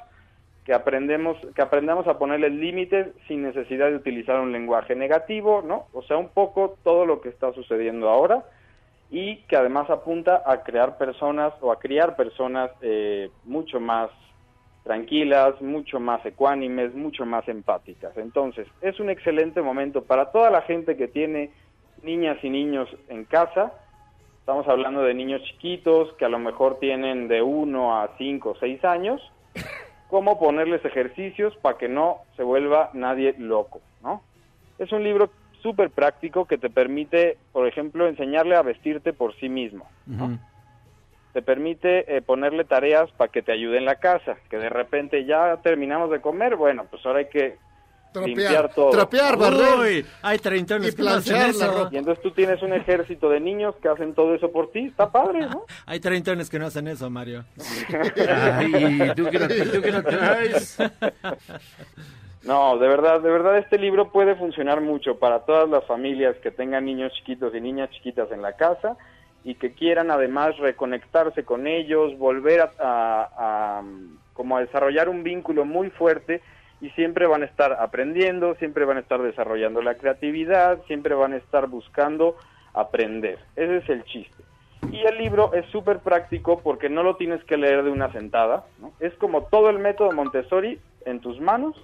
que 0.65 0.75
aprendemos 0.75 1.39
que 1.55 1.63
aprendamos 1.63 2.07
a 2.07 2.19
ponerles 2.19 2.53
límites 2.53 3.09
sin 3.27 3.43
necesidad 3.43 3.89
de 3.89 3.97
utilizar 3.97 4.39
un 4.41 4.53
lenguaje 4.53 4.95
negativo, 4.95 5.63
¿no? 5.67 5.87
O 5.95 6.03
sea, 6.03 6.19
un 6.19 6.29
poco 6.29 6.77
todo 6.85 7.07
lo 7.07 7.23
que 7.23 7.31
está 7.31 7.53
sucediendo 7.55 8.11
ahora 8.11 8.45
y 9.11 9.37
que 9.49 9.57
además 9.57 9.91
apunta 9.91 10.43
a 10.47 10.63
crear 10.63 10.97
personas 10.97 11.53
o 11.61 11.73
a 11.73 11.79
criar 11.79 12.15
personas 12.17 12.71
eh, 12.81 13.31
mucho 13.45 13.81
más 13.81 14.11
tranquilas, 14.85 15.61
mucho 15.61 16.01
más 16.01 16.25
ecuánimes, 16.25 16.95
mucho 16.95 17.27
más 17.27 17.47
empáticas. 17.49 18.17
Entonces, 18.17 18.67
es 18.81 18.99
un 19.01 19.11
excelente 19.11 19.61
momento 19.63 20.05
para 20.05 20.31
toda 20.31 20.51
la 20.51 20.63
gente 20.63 20.97
que 20.97 21.09
tiene 21.09 21.51
niñas 22.03 22.39
y 22.43 22.51
niños 22.51 22.89
en 23.09 23.25
casa. 23.25 23.73
Estamos 24.39 24.67
hablando 24.69 25.03
de 25.03 25.13
niños 25.15 25.43
chiquitos 25.43 26.13
que 26.15 26.25
a 26.25 26.29
lo 26.29 26.39
mejor 26.39 26.79
tienen 26.79 27.29
de 27.29 27.43
1 27.43 28.01
a 28.01 28.11
5 28.17 28.51
o 28.51 28.57
6 28.57 28.85
años. 28.85 29.21
Cómo 30.09 30.41
ponerles 30.41 30.85
ejercicios 30.85 31.57
para 31.59 31.79
que 31.79 31.89
no 31.89 32.23
se 32.37 32.43
vuelva 32.43 32.91
nadie 32.95 33.35
loco, 33.39 33.81
¿no? 34.03 34.23
Es 34.79 34.91
un 34.93 35.05
libro 35.05 35.31
súper 35.63 35.91
práctico 35.91 36.47
que 36.47 36.59
te 36.59 36.71
permite, 36.71 37.39
por 37.53 37.67
ejemplo, 37.67 38.07
enseñarle 38.09 38.57
a 38.57 38.63
vestirte 38.63 39.13
por 39.13 39.35
sí 39.39 39.49
mismo. 39.49 39.87
Te 41.33 41.43
permite 41.43 42.17
eh, 42.17 42.23
ponerle 42.23 42.65
tareas 42.65 43.11
para 43.13 43.31
que 43.31 43.43
te 43.43 43.53
ayude 43.53 43.79
en 43.79 43.85
la 43.85 43.97
casa, 43.97 44.37
que 44.51 44.57
de 44.59 44.69
repente 44.69 45.25
ya 45.25 45.57
terminamos 45.63 46.11
de 46.11 46.21
comer, 46.21 46.57
bueno, 46.57 46.87
pues 46.91 47.05
ahora 47.07 47.21
hay 47.21 47.29
que 47.29 47.57
limpiar 48.13 48.49
Trapear, 48.69 48.75
todo. 48.75 48.91
trapear, 48.91 49.37
barrer. 49.37 49.79
Uy, 49.79 50.07
hay 50.23 50.39
treintones 50.41 50.93
Y 50.93 50.97
que 50.97 51.03
no 51.05 51.11
hacen 51.11 51.33
planchar 51.37 51.55
la 51.55 51.67
eso. 51.67 51.79
ropa. 51.85 51.91
Y 51.95 51.99
entonces 51.99 52.21
tú 52.25 52.33
tienes 52.33 52.61
un 52.63 52.73
ejército 52.73 53.29
de 53.29 53.39
niños 53.39 53.77
que 53.81 53.89
hacen 53.89 54.15
todo 54.15 54.35
eso 54.35 54.51
por 54.51 54.73
ti, 54.73 54.87
está 54.87 55.09
padre, 55.13 55.43
¿no? 55.43 55.65
Hay 55.87 56.01
treintones 56.01 56.51
que 56.51 56.59
no 56.59 56.67
hacen 56.67 56.89
eso, 56.89 57.09
Mario. 57.09 57.45
Ay, 58.29 59.13
¿tú 59.15 59.27
qué 59.31 59.39
no, 59.39 59.47
tú 59.47 59.81
qué 59.83 59.93
no 59.93 60.03
traes? 60.03 60.77
No, 62.45 62.79
de 62.79 62.89
verdad, 62.89 63.21
de 63.21 63.31
verdad 63.31 63.59
este 63.59 63.79
libro 63.79 64.11
puede 64.11 64.35
funcionar 64.35 64.81
mucho 64.81 65.19
para 65.19 65.41
todas 65.41 65.69
las 65.69 65.85
familias 65.85 66.37
que 66.37 66.51
tengan 66.51 66.87
niños 66.87 67.13
chiquitos 67.13 67.55
y 67.55 67.61
niñas 67.61 67.91
chiquitas 67.91 68.33
en 68.33 68.41
la 68.41 68.55
casa 68.57 68.97
y 69.45 69.55
que 69.57 69.73
quieran 69.73 70.11
además 70.11 70.57
reconectarse 70.59 71.45
con 71.45 71.67
ellos, 71.67 72.17
volver 72.19 72.71
a, 72.79 73.83
como 74.33 74.57
a 74.57 74.61
desarrollar 74.61 75.09
un 75.09 75.23
vínculo 75.23 75.67
muy 75.67 75.91
fuerte 75.91 76.41
y 76.81 76.89
siempre 76.91 77.27
van 77.27 77.43
a 77.43 77.47
estar 77.47 77.75
aprendiendo, 77.75 78.55
siempre 78.55 78.87
van 78.87 78.97
a 78.97 79.01
estar 79.01 79.21
desarrollando 79.21 79.83
la 79.83 79.97
creatividad, 79.97 80.81
siempre 80.87 81.15
van 81.15 81.35
a 81.35 81.37
estar 81.37 81.67
buscando 81.69 82.37
aprender. 82.73 83.39
Ese 83.55 83.79
es 83.79 83.89
el 83.91 84.05
chiste. 84.05 84.43
Y 84.91 85.01
el 85.01 85.19
libro 85.19 85.53
es 85.53 85.67
súper 85.67 85.99
práctico 85.99 86.61
porque 86.61 86.89
no 86.89 87.03
lo 87.03 87.17
tienes 87.17 87.45
que 87.45 87.59
leer 87.59 87.85
de 87.85 87.91
una 87.91 88.11
sentada, 88.13 88.65
¿no? 88.79 88.93
Es 88.99 89.13
como 89.15 89.43
todo 89.45 89.69
el 89.69 89.79
método 89.79 90.11
Montessori 90.13 90.81
en 91.05 91.21
tus 91.21 91.39
manos 91.39 91.77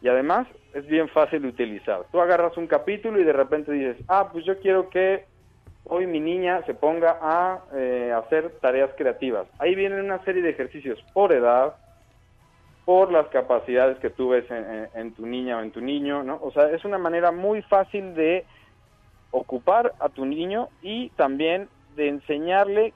y 0.00 0.08
además 0.08 0.46
es 0.74 0.86
bien 0.86 1.08
fácil 1.08 1.42
de 1.42 1.48
utilizar. 1.48 2.06
Tú 2.10 2.20
agarras 2.20 2.56
un 2.56 2.66
capítulo 2.66 3.20
y 3.20 3.24
de 3.24 3.32
repente 3.32 3.72
dices, 3.72 3.96
ah, 4.08 4.30
pues 4.32 4.44
yo 4.44 4.58
quiero 4.60 4.88
que 4.88 5.26
hoy 5.84 6.06
mi 6.06 6.20
niña 6.20 6.62
se 6.66 6.74
ponga 6.74 7.18
a 7.20 7.64
eh, 7.74 8.12
hacer 8.16 8.58
tareas 8.60 8.90
creativas. 8.96 9.46
Ahí 9.58 9.74
vienen 9.74 10.00
una 10.04 10.22
serie 10.24 10.42
de 10.42 10.50
ejercicios 10.50 10.98
por 11.12 11.32
edad, 11.32 11.76
por 12.84 13.12
las 13.12 13.28
capacidades 13.28 13.98
que 13.98 14.10
tú 14.10 14.30
ves 14.30 14.50
en, 14.50 14.64
en- 14.64 14.88
en 14.94 15.14
tu 15.14 15.26
niña 15.26 15.58
o 15.58 15.60
en 15.60 15.70
tu 15.72 15.80
niño, 15.80 16.22
¿no? 16.22 16.38
O 16.42 16.50
sea, 16.52 16.70
es 16.70 16.84
una 16.84 16.98
manera 16.98 17.30
muy 17.30 17.62
fácil 17.62 18.14
de 18.14 18.46
ocupar 19.30 19.94
a 20.00 20.08
tu 20.08 20.24
niño 20.26 20.68
y 20.80 21.10
también 21.10 21.68
de 21.94 22.08
enseñarle 22.08 22.94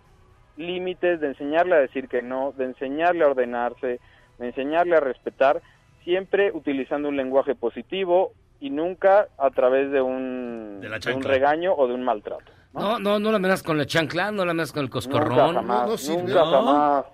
límites, 0.57 1.21
de 1.21 1.29
enseñarle 1.29 1.75
a 1.77 1.81
decir 1.81 2.09
que 2.09 2.23
no, 2.23 2.53
de 2.53 2.65
enseñarle 2.65 3.25
a 3.25 3.29
ordenarse, 3.29 4.01
de 4.39 4.47
enseñarle 4.47 4.97
a 4.97 5.01
respetar, 5.01 5.63
siempre 6.05 6.51
utilizando 6.53 7.09
un 7.09 7.17
lenguaje 7.17 7.55
positivo 7.55 8.33
y 8.61 8.71
nunca 8.71 9.29
a 9.39 9.51
través 9.51 9.91
de 9.91 10.01
un, 10.01 10.79
De 10.81 10.89
la 10.89 10.99
de 10.99 11.09
un 11.15 11.21
chancla. 11.23 11.31
regaño 11.31 11.75
o 11.75 11.87
de 11.87 11.95
un 11.95 12.03
maltrato. 12.05 12.45
No, 12.73 12.99
no, 12.99 13.19
no 13.19 13.31
la 13.33 13.39
menas 13.39 13.63
con 13.63 13.79
la 13.79 13.87
chancla, 13.87 14.31
no 14.33 14.45
la 14.45 14.53
menas 14.55 14.73
con 14.73 14.81
el 14.81 14.87
Nunca 14.87 14.93
coscorrón, 14.95 15.55
jamás, 15.55 15.89
no 15.89 15.97
sirve. 15.97 16.23
nunca 16.23 16.45
jamás. 16.47 17.05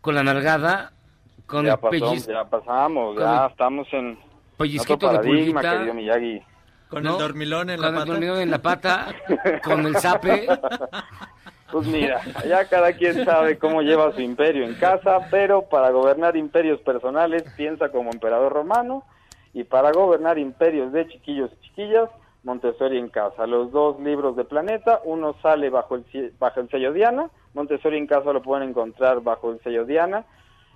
con 0.00 0.14
la 0.14 0.22
nalgada, 0.22 0.92
con 1.46 1.66
ya, 1.66 1.72
el 1.72 1.78
pasó, 1.78 1.92
pelliz- 1.92 2.26
ya 2.26 2.44
pasamos, 2.44 3.14
con 3.16 3.24
ya 3.24 3.44
el 3.46 3.50
estamos 3.50 3.88
en 3.92 4.18
pellizquito 4.56 5.12
de 5.12 5.18
pulguita. 5.18 5.84
Con 6.88 7.04
¿no? 7.04 7.12
el 7.12 7.18
dormilón 7.18 7.70
en 7.70 7.76
con 7.76 7.82
la 7.84 7.88
el 7.90 7.94
pata. 7.96 8.10
dormilón 8.12 8.40
en 8.40 8.50
la 8.50 8.58
pata, 8.58 9.14
con 9.62 9.86
el 9.86 9.96
zape. 9.96 10.46
Pues 11.72 11.86
mira, 11.86 12.20
ya 12.48 12.64
cada 12.64 12.92
quien 12.94 13.24
sabe 13.24 13.58
cómo 13.58 13.82
lleva 13.82 14.12
su 14.12 14.20
imperio 14.20 14.64
en 14.64 14.74
casa, 14.74 15.28
pero 15.30 15.62
para 15.62 15.90
gobernar 15.90 16.36
imperios 16.36 16.80
personales 16.80 17.44
piensa 17.56 17.90
como 17.90 18.10
emperador 18.10 18.52
romano 18.52 19.04
y 19.52 19.64
para 19.64 19.92
gobernar 19.92 20.38
imperios 20.38 20.92
de 20.92 21.06
chiquillos 21.08 21.50
y 21.52 21.66
chiquillas, 21.66 22.10
Montessori 22.42 22.98
en 22.98 23.08
casa. 23.08 23.46
Los 23.46 23.70
dos 23.70 24.00
libros 24.00 24.34
de 24.34 24.44
Planeta, 24.44 25.00
uno 25.04 25.36
sale 25.42 25.70
bajo 25.70 25.94
el, 25.94 26.32
bajo 26.38 26.60
el 26.60 26.68
sello 26.70 26.92
Diana, 26.92 27.30
Montessori 27.54 27.98
en 27.98 28.06
casa 28.06 28.32
lo 28.32 28.42
pueden 28.42 28.70
encontrar 28.70 29.20
bajo 29.20 29.52
el 29.52 29.60
sello 29.62 29.84
Diana 29.84 30.24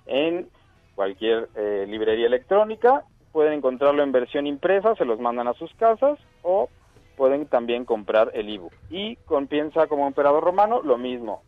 en 0.05 0.47
cualquier 0.95 1.49
eh, 1.55 1.85
librería 1.89 2.27
electrónica, 2.27 3.03
pueden 3.33 3.53
encontrarlo 3.53 4.01
en 4.03 4.11
versión 4.13 4.47
impresa, 4.47 4.95
se 4.95 5.03
los 5.03 5.19
mandan 5.19 5.47
a 5.47 5.53
sus 5.53 5.73
casas 5.75 6.17
o 6.41 6.69
pueden 7.15 7.45
también 7.47 7.85
comprar 7.85 8.31
el 8.33 8.49
ebook. 8.49 8.73
Y 8.89 9.15
con 9.25 9.47
Piensa 9.47 9.87
como 9.87 10.07
emperador 10.07 10.43
romano, 10.43 10.81
lo 10.83 10.97
mismo. 10.97 11.43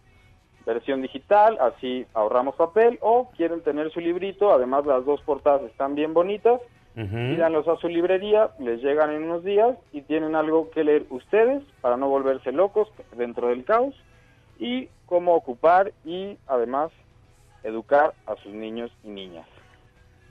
Versión 0.65 1.01
digital, 1.01 1.57
así 1.61 2.05
ahorramos 2.13 2.55
papel, 2.55 2.99
o 3.01 3.29
quieren 3.37 3.61
tener 3.61 3.91
su 3.91 3.99
librito, 3.99 4.51
además 4.51 4.85
las 4.85 5.05
dos 5.05 5.21
portadas 5.21 5.63
están 5.63 5.95
bien 5.95 6.13
bonitas, 6.13 6.59
Pídanlos 6.97 7.67
a 7.67 7.77
su 7.77 7.89
librería, 7.89 8.49
les 8.57 8.81
llegan 8.81 9.11
en 9.11 9.25
unos 9.25 9.43
días 9.43 9.77
y 9.91 10.01
tienen 10.01 10.35
algo 10.35 10.71
que 10.71 10.83
leer 10.83 11.05
ustedes 11.11 11.61
para 11.79 11.95
no 11.95 12.09
volverse 12.09 12.51
locos 12.51 12.91
dentro 13.15 13.49
del 13.49 13.65
caos 13.65 13.93
y 14.57 14.89
cómo 15.05 15.35
ocupar 15.35 15.93
y 16.03 16.39
además 16.47 16.91
educar 17.61 18.15
a 18.25 18.35
sus 18.37 18.51
niños 18.51 18.91
y 19.03 19.09
niñas. 19.09 19.45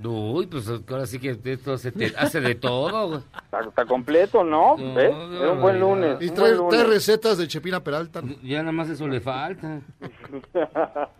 Uy, 0.05 0.47
pues 0.47 0.68
ahora 0.68 1.07
sí 1.07 1.18
que 1.18 1.38
esto 1.44 1.78
se 1.78 1.90
te 1.90 2.12
hace 2.16 2.40
de 2.40 2.55
todo. 2.55 3.18
Está, 3.18 3.61
está 3.61 3.86
completo, 3.86 4.44
¿no? 4.44 4.76
No, 4.76 4.94
¿Ves? 4.94 5.11
no, 5.11 5.44
Es 5.44 5.53
un 5.53 5.61
buen 5.61 5.80
no, 5.80 5.94
lunes. 5.94 6.18
Y 6.20 6.30
trae, 6.30 6.84
recetas 6.84 7.38
de 7.38 7.49
Chepina 7.49 7.82
Peralta. 7.82 8.22
Ya 8.42 8.59
nada 8.59 8.72
más 8.72 8.90
eso 8.90 9.07
le 9.09 9.20
falta. 9.20 9.80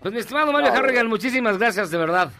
Pues 0.00 0.14
mi 0.14 0.20
estimado 0.20 0.52
Mario 0.52 0.72
Harrigan, 0.72 1.08
muchísimas 1.08 1.58
gracias, 1.58 1.90
de 1.90 1.98
verdad. 1.98 2.30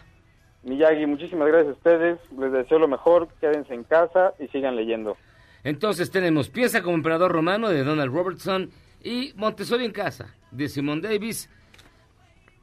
Miyagi, 0.63 1.05
muchísimas 1.05 1.47
gracias 1.47 1.73
a 1.73 1.77
ustedes. 1.77 2.19
Les 2.37 2.51
deseo 2.53 2.79
lo 2.79 2.87
mejor. 2.87 3.27
Quédense 3.41 3.73
en 3.73 3.83
casa 3.83 4.33
y 4.39 4.47
sigan 4.47 4.77
leyendo. 4.77 5.17
Entonces 5.63 6.09
tenemos 6.09 6.49
Piensa 6.49 6.81
como 6.81 6.95
emperador 6.95 7.33
romano 7.33 7.67
de 7.69 7.83
Donald 7.83 8.13
Robertson 8.13 8.69
y 9.03 9.33
Montessori 9.35 9.83
en 9.85 9.91
casa 9.91 10.33
de 10.51 10.69
Simone 10.69 11.01
Davis. 11.01 11.49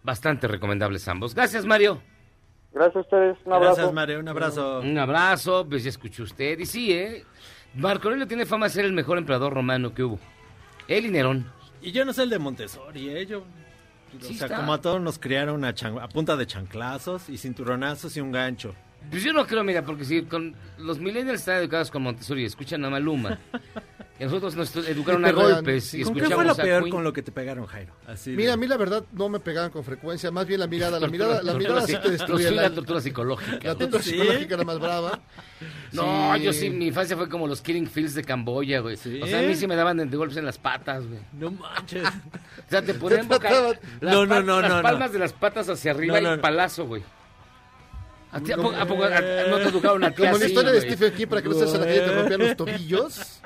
Bastante 0.03 0.49
recomendables 0.49 1.07
ambos. 1.09 1.35
Gracias, 1.35 1.67
Mario. 1.67 2.01
Gracias 2.77 2.97
a 2.97 3.01
ustedes. 3.01 3.39
Un 3.47 3.53
abrazo. 3.55 3.75
Gracias, 3.75 3.95
Mario. 3.95 4.21
Un 4.21 4.29
abrazo. 4.29 4.81
Un 4.81 4.99
abrazo, 4.99 5.67
pues 5.69 5.83
ya 5.83 5.89
escuchó 5.89 6.25
usted. 6.25 6.59
Y 6.59 6.67
sí, 6.67 6.93
¿eh? 6.93 7.25
Marco 7.75 8.09
Aurelio 8.09 8.29
tiene 8.29 8.45
fama 8.45 8.67
de 8.67 8.71
ser 8.71 8.85
el 8.85 8.93
mejor 8.93 9.17
emperador 9.17 9.55
romano 9.55 9.95
que 9.95 10.03
hubo. 10.05 10.19
Él 10.87 11.07
y 11.07 11.11
Nerón. 11.11 11.51
Y 11.81 11.93
yo 11.93 12.05
no 12.05 12.13
sé 12.13 12.25
el 12.25 12.31
de 12.31 12.39
Montessori, 12.39 13.09
¿eh? 13.09 13.25
Yo, 13.27 13.45
Sí 14.21 14.35
o 14.35 14.37
sea, 14.37 14.47
está. 14.47 14.57
como 14.59 14.73
a 14.75 14.81
todos 14.81 15.01
nos 15.01 15.19
criaron 15.19 15.65
a, 15.65 15.75
chan- 15.75 15.99
a 15.99 16.09
punta 16.09 16.37
de 16.37 16.47
chanclazos 16.47 17.29
y 17.31 17.39
cinturonazos 17.39 18.15
y 18.17 18.21
un 18.21 18.31
gancho. 18.33 18.75
Pues 19.11 19.23
yo 19.23 19.33
no 19.33 19.47
creo, 19.47 19.63
mira, 19.65 19.83
porque 19.83 20.05
si 20.05 20.23
con 20.23 20.55
los 20.79 20.99
millennials 20.99 21.41
están 21.41 21.57
educados 21.59 21.91
con 21.91 22.03
Montessori 22.03 22.43
y 22.43 22.45
escuchan 22.47 22.85
a 22.85 22.91
Maluma, 22.91 23.39
y 24.19 24.25
nosotros 24.25 24.57
nos 24.57 24.75
educaron 24.77 25.25
a 25.25 25.33
golpes 25.33 25.95
y 25.95 26.03
¿Con 26.03 26.15
qué 26.15 26.21
escuchamos 26.21 26.45
fue 26.45 26.45
lo 26.45 26.57
peor 26.57 26.83
Queen. 26.83 26.95
con 26.95 27.05
lo 27.05 27.13
que 27.13 27.23
te 27.23 27.31
pegaron, 27.33 27.67
Jairo? 27.67 27.93
Así 28.07 28.31
de- 28.33 28.37
Mira, 28.37 28.55
a 28.55 28.57
mí 28.57 28.67
la 28.67 28.77
verdad 28.77 29.05
no 29.13 29.29
me 29.29 29.39
pegaban 29.41 29.71
con 29.71 29.85
frecuencia, 29.85 30.31
más 30.31 30.47
bien 30.47 30.59
la 30.61 30.67
mirada, 30.67 30.99
la 30.99 31.07
mirada, 31.09 31.43
la 31.43 31.55
mirada 31.55 31.83
sí 31.83 31.95
te 32.03 32.19
fui 32.27 32.43
La, 32.45 32.51
la 32.63 32.71
tortura 32.71 33.01
psicológica. 33.01 33.59
la 33.69 33.75
tortura 33.77 34.03
¿Sí? 34.03 34.11
psicológica 34.11 34.55
era 34.55 34.65
más 34.65 34.79
brava. 34.81 35.21
No, 35.93 36.35
Sí. 36.37 36.43
yo 36.43 36.53
sí, 36.53 36.71
mi 36.71 36.89
infancia 36.89 37.17
fue 37.17 37.29
como 37.29 37.47
los 37.47 37.61
Killing 37.63 37.87
Fields 37.87 38.15
de 38.15 38.25
Camboya, 38.25 38.81
güey. 38.81 38.97
O 38.97 39.27
sea, 39.27 39.39
a 39.39 39.43
mí 39.43 39.55
sí 39.55 39.67
me 39.67 39.77
daban 39.77 39.97
de 39.99 40.17
golpes 40.17 40.37
en 40.37 40.45
las 40.45 40.59
patas, 40.59 41.07
güey. 41.07 41.21
No 41.39 41.51
manches. 41.53 42.05
O 42.07 42.71
sea, 42.71 42.83
te 42.83 42.93
ponían 42.95 43.29
boca, 43.29 43.49
No, 44.01 44.27
no, 44.27 44.43
no, 44.43 44.61
las 44.61 44.71
no, 44.71 44.77
no. 44.79 44.83
palmas 44.83 45.13
de 45.13 45.19
las 45.21 45.33
patas 45.33 45.69
hacia 45.69 45.93
arriba 45.93 46.21
No, 46.21 46.31
no, 46.31 46.35
y 46.37 46.39
palazo, 46.39 46.87
güey. 46.87 47.03
¿A 48.37 48.41
ti 48.41 48.53
a 48.53 48.57
poco, 48.57 48.77
a 48.77 48.85
poco- 48.87 49.05
a- 49.05 49.11
no 49.51 49.57
te 49.59 49.69
educaron 49.69 50.05
a 50.05 50.11
ti 50.11 50.23
Como 50.23 50.39
la 50.39 50.47
historia 50.47 50.73
de? 50.73 50.81
Stephen 50.81 51.13
King 51.15 51.27
para 51.27 51.43
que 51.43 51.49
no 51.49 51.55
estés 51.55 51.75
en 51.75 51.81
la 51.81 51.87
calle 51.87 51.97
y 51.99 52.01
te 52.07 52.13
rompían 52.15 52.41
los 52.41 52.57
tobillos. 52.57 53.41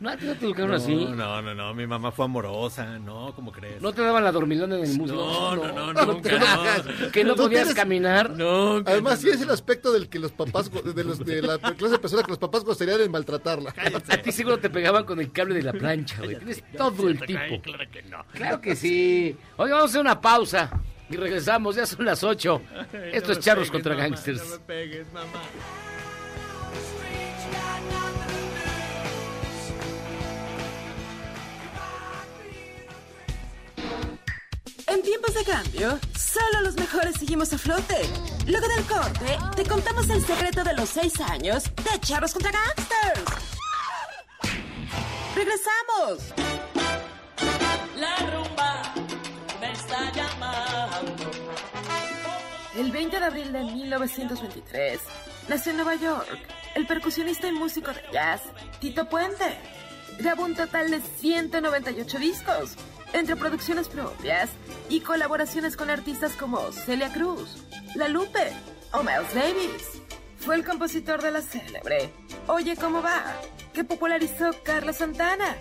No, 0.00 0.08
a 0.08 0.16
ti 0.16 0.24
no 0.24 0.32
te 0.34 0.46
educaron 0.46 0.70
No, 0.70 0.76
así. 0.78 0.94
no, 0.94 1.42
no, 1.42 1.54
no, 1.54 1.74
mi 1.74 1.86
mamá 1.86 2.10
fue 2.10 2.24
amorosa, 2.24 2.98
no, 2.98 3.34
¿cómo 3.36 3.52
crees? 3.52 3.82
No 3.82 3.92
te 3.92 4.00
daban 4.00 4.24
la 4.24 4.32
dormilona 4.32 4.76
en 4.78 4.84
el 4.84 4.96
muslo. 4.96 5.14
No, 5.14 5.56
no, 5.56 5.92
no, 5.92 6.00
te- 6.00 6.06
nunca, 6.06 6.38
no. 6.38 7.10
Que 7.12 7.22
no 7.22 7.34
podías 7.36 7.64
tienes- 7.64 7.74
caminar. 7.74 8.30
No, 8.30 8.82
que 8.82 8.92
Además, 8.92 9.16
no. 9.16 9.20
sí 9.20 9.28
es 9.36 9.42
el 9.42 9.50
aspecto 9.50 9.92
del 9.92 10.08
que 10.08 10.18
los 10.18 10.32
papás, 10.32 10.70
de, 10.72 11.04
los, 11.04 11.18
de 11.22 11.42
la 11.42 11.58
clase 11.58 11.92
de 11.92 11.98
persona 11.98 12.22
que 12.22 12.30
los 12.30 12.38
papás 12.38 12.64
gostarían 12.64 12.98
en 13.02 13.10
maltratarla. 13.10 13.74
A 14.08 14.16
ti 14.16 14.32
seguro 14.32 14.58
te 14.58 14.70
pegaban 14.70 15.04
con 15.04 15.20
el 15.20 15.30
cable 15.32 15.56
de 15.56 15.64
la 15.64 15.72
plancha, 15.74 16.16
güey. 16.22 16.36
Tienes 16.36 16.64
todo 16.74 17.06
el 17.06 17.20
tipo. 17.20 17.60
Claro 17.62 17.84
que 17.92 18.02
no. 18.04 18.24
Claro 18.32 18.58
que 18.62 18.74
sí. 18.76 19.36
Oye, 19.58 19.70
vamos 19.72 19.82
a 19.82 19.90
hacer 19.90 20.00
una 20.00 20.18
pausa 20.18 20.70
y 21.10 21.16
regresamos. 21.16 21.76
Ya 21.76 21.86
son 21.86 22.04
las 22.04 22.22
8. 22.22 22.62
Esto 23.12 23.28
No 23.28 23.38
es 23.38 23.40
Charros 23.40 23.68
pegues, 23.68 23.70
contra 23.70 23.94
mamá, 23.94 24.08
Gangsters. 24.08 24.44
No 24.44 24.50
me 24.50 24.58
pegues, 24.60 25.12
mamá. 25.12 25.42
En 34.86 35.02
tiempos 35.02 35.34
de 35.34 35.44
cambio, 35.44 35.98
solo 36.18 36.62
los 36.64 36.74
mejores 36.74 37.14
seguimos 37.16 37.52
a 37.52 37.58
flote. 37.58 37.94
Luego 38.46 38.66
del 38.68 38.84
corte, 38.84 39.38
te 39.54 39.64
contamos 39.64 40.08
el 40.10 40.24
secreto 40.24 40.64
de 40.64 40.74
los 40.74 40.88
seis 40.88 41.20
años 41.20 41.64
de 41.64 42.00
Charros 42.00 42.32
contra 42.32 42.50
Gangsters. 42.50 43.50
¡Regresamos! 45.36 46.49
El 52.76 52.92
20 52.92 53.18
de 53.18 53.24
abril 53.24 53.52
de 53.52 53.64
1923 53.64 55.00
nació 55.48 55.70
en 55.70 55.76
Nueva 55.76 55.96
York 55.96 56.38
el 56.76 56.86
percusionista 56.86 57.48
y 57.48 57.52
músico 57.52 57.92
de 57.92 58.00
jazz 58.12 58.42
Tito 58.78 59.08
Puente. 59.08 59.58
Grabó 60.18 60.44
un 60.44 60.54
total 60.54 60.90
de 60.90 61.00
198 61.00 62.18
discos, 62.18 62.76
entre 63.12 63.34
producciones 63.34 63.88
propias 63.88 64.50
y 64.88 65.00
colaboraciones 65.00 65.76
con 65.76 65.90
artistas 65.90 66.36
como 66.36 66.70
Celia 66.70 67.12
Cruz, 67.12 67.64
La 67.96 68.08
Lupe 68.08 68.52
o 68.92 69.02
Miles 69.02 69.34
Davis. 69.34 70.02
Fue 70.38 70.54
el 70.54 70.64
compositor 70.64 71.20
de 71.20 71.32
la 71.32 71.42
célebre 71.42 72.10
Oye 72.46 72.76
cómo 72.76 73.02
va, 73.02 73.22
que 73.72 73.84
popularizó 73.84 74.50
Carlos 74.64 74.96
Santana. 74.96 75.56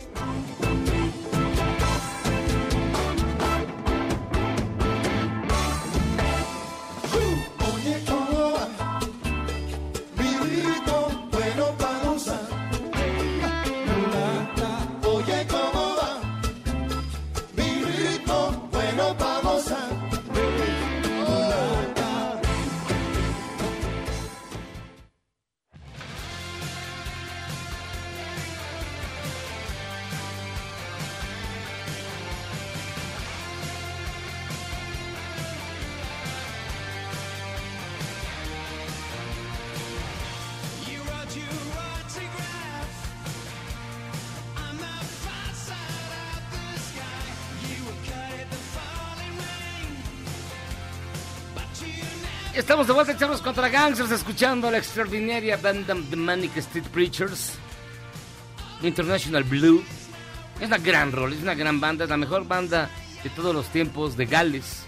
Estamos 52.79 52.95
de 52.95 53.03
vuelta, 53.03 53.19
Charros 53.19 53.41
contra 53.41 53.67
Gangsters, 53.67 54.09
escuchando 54.09 54.71
la 54.71 54.77
extraordinaria 54.77 55.57
banda 55.57 55.93
The 56.09 56.15
Manic 56.15 56.55
Street 56.55 56.85
Preachers. 56.85 57.57
International 58.81 59.43
Blue. 59.43 59.83
Es 60.61 60.67
una 60.67 60.77
gran 60.77 61.11
rol, 61.11 61.33
es 61.33 61.41
una 61.41 61.55
gran 61.55 61.81
banda, 61.81 62.05
es 62.05 62.09
la 62.09 62.15
mejor 62.15 62.47
banda 62.47 62.89
de 63.21 63.29
todos 63.31 63.53
los 63.53 63.67
tiempos 63.67 64.15
de 64.15 64.27
Gales. 64.27 64.78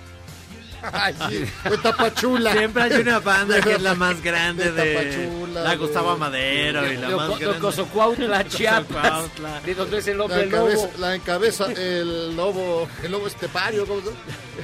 Ay, 0.91 1.15
sí, 1.29 1.45
de 1.69 1.77
Tapachula. 1.77 2.53
Siempre 2.53 2.83
hay 2.83 2.93
una 2.93 3.19
banda 3.19 3.61
que 3.61 3.73
es 3.73 3.81
la 3.81 3.93
más 3.95 4.21
grande 4.21 4.71
de, 4.71 4.93
Tapachula, 4.95 5.61
la 5.63 5.75
Gustavo 5.75 6.17
Madero 6.17 6.91
y 6.91 6.97
la 6.97 7.07
De 7.09 7.15
más 7.15 7.29
Oco- 7.29 7.37
de 7.37 7.45
grande. 7.45 7.59
Ocosocuautla, 7.59 8.43
Chiapas. 8.47 9.23
De 9.65 9.75
donde 9.75 9.97
es 9.99 10.07
el 10.07 10.17
La 10.17 10.23
hombre 10.25 10.43
encabeza, 10.43 10.81
lobo. 10.87 10.93
la 10.97 11.15
encabeza 11.15 11.65
el 11.71 12.35
lobo, 12.35 12.87
el 13.03 13.11
lobo 13.11 13.27
estepario, 13.27 13.85
¿cómo 13.85 13.99
se 14.01 14.07
llama? 14.07 14.17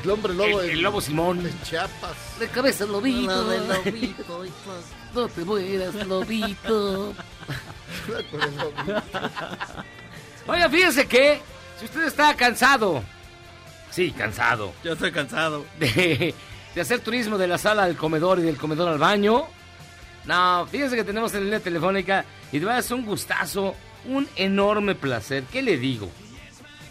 El 0.03 0.09
hombre 0.09 0.34
lobo 0.34 0.61
El, 0.61 0.82
lobo 0.82 1.01
Simón. 1.01 1.43
de 1.43 1.51
Chiapas. 1.63 2.15
De 2.39 2.47
cabeza 2.47 2.86
el 2.86 2.91
lobito. 2.91 3.45
No 5.13 5.28
te 5.28 5.45
mueras, 5.45 5.93
lobito. 6.07 7.13
Oiga, 10.47 10.70
fíjense 10.70 11.07
que 11.07 11.41
si 11.80 11.86
usted 11.86 12.03
está 12.07 12.36
cansado, 12.36 13.03
sí, 13.98 14.12
cansado, 14.12 14.74
Yo 14.84 14.93
estoy 14.93 15.12
cansado. 15.12 15.66
de, 15.80 16.36
de 16.76 16.82
hacer 16.82 17.00
turismo 17.00 17.39
de 17.39 17.48
la 17.48 17.58
sala 17.58 17.84
al 17.84 17.95
comedor 17.95 18.38
y 18.38 18.43
del 18.43 18.56
comedor 18.56 18.89
al 18.89 19.00
baño, 19.00 19.45
no, 20.26 20.68
fíjense 20.68 20.95
que 20.95 21.04
tenemos 21.04 21.34
en 21.34 21.45
línea 21.45 21.60
telefónica 21.60 22.24
y 22.52 22.60
de 22.60 22.66
verdad 22.66 22.82
es 22.82 22.91
un 22.91 23.04
gustazo, 23.04 23.74
un 24.06 24.28
enorme 24.36 24.93
placer. 24.93 25.45
¿Qué 25.52 25.64
le 25.64 25.78
digo? 25.78 26.12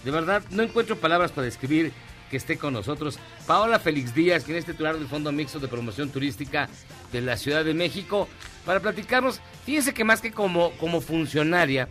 De 0.02 0.10
verdad, 0.10 0.42
no 0.50 0.64
encuentro 0.64 0.96
palabras 0.96 1.30
para 1.30 1.44
describir 1.44 1.92
que 2.28 2.38
esté 2.38 2.58
con 2.58 2.72
nosotros. 2.72 3.20
Paola 3.46 3.78
Félix 3.78 4.12
Díaz, 4.12 4.42
quien 4.42 4.56
es 4.56 4.64
titular 4.64 4.98
del 4.98 5.06
Fondo 5.06 5.30
Mixto 5.30 5.60
de 5.60 5.68
Promoción 5.68 6.10
Turística 6.10 6.68
de 7.12 7.20
la 7.20 7.36
Ciudad 7.36 7.64
de 7.64 7.72
México, 7.72 8.26
para 8.64 8.80
platicarnos. 8.80 9.40
Fíjense 9.64 9.94
que 9.94 10.02
más 10.02 10.20
que 10.20 10.32
como, 10.32 10.72
como 10.78 11.00
funcionaria, 11.00 11.88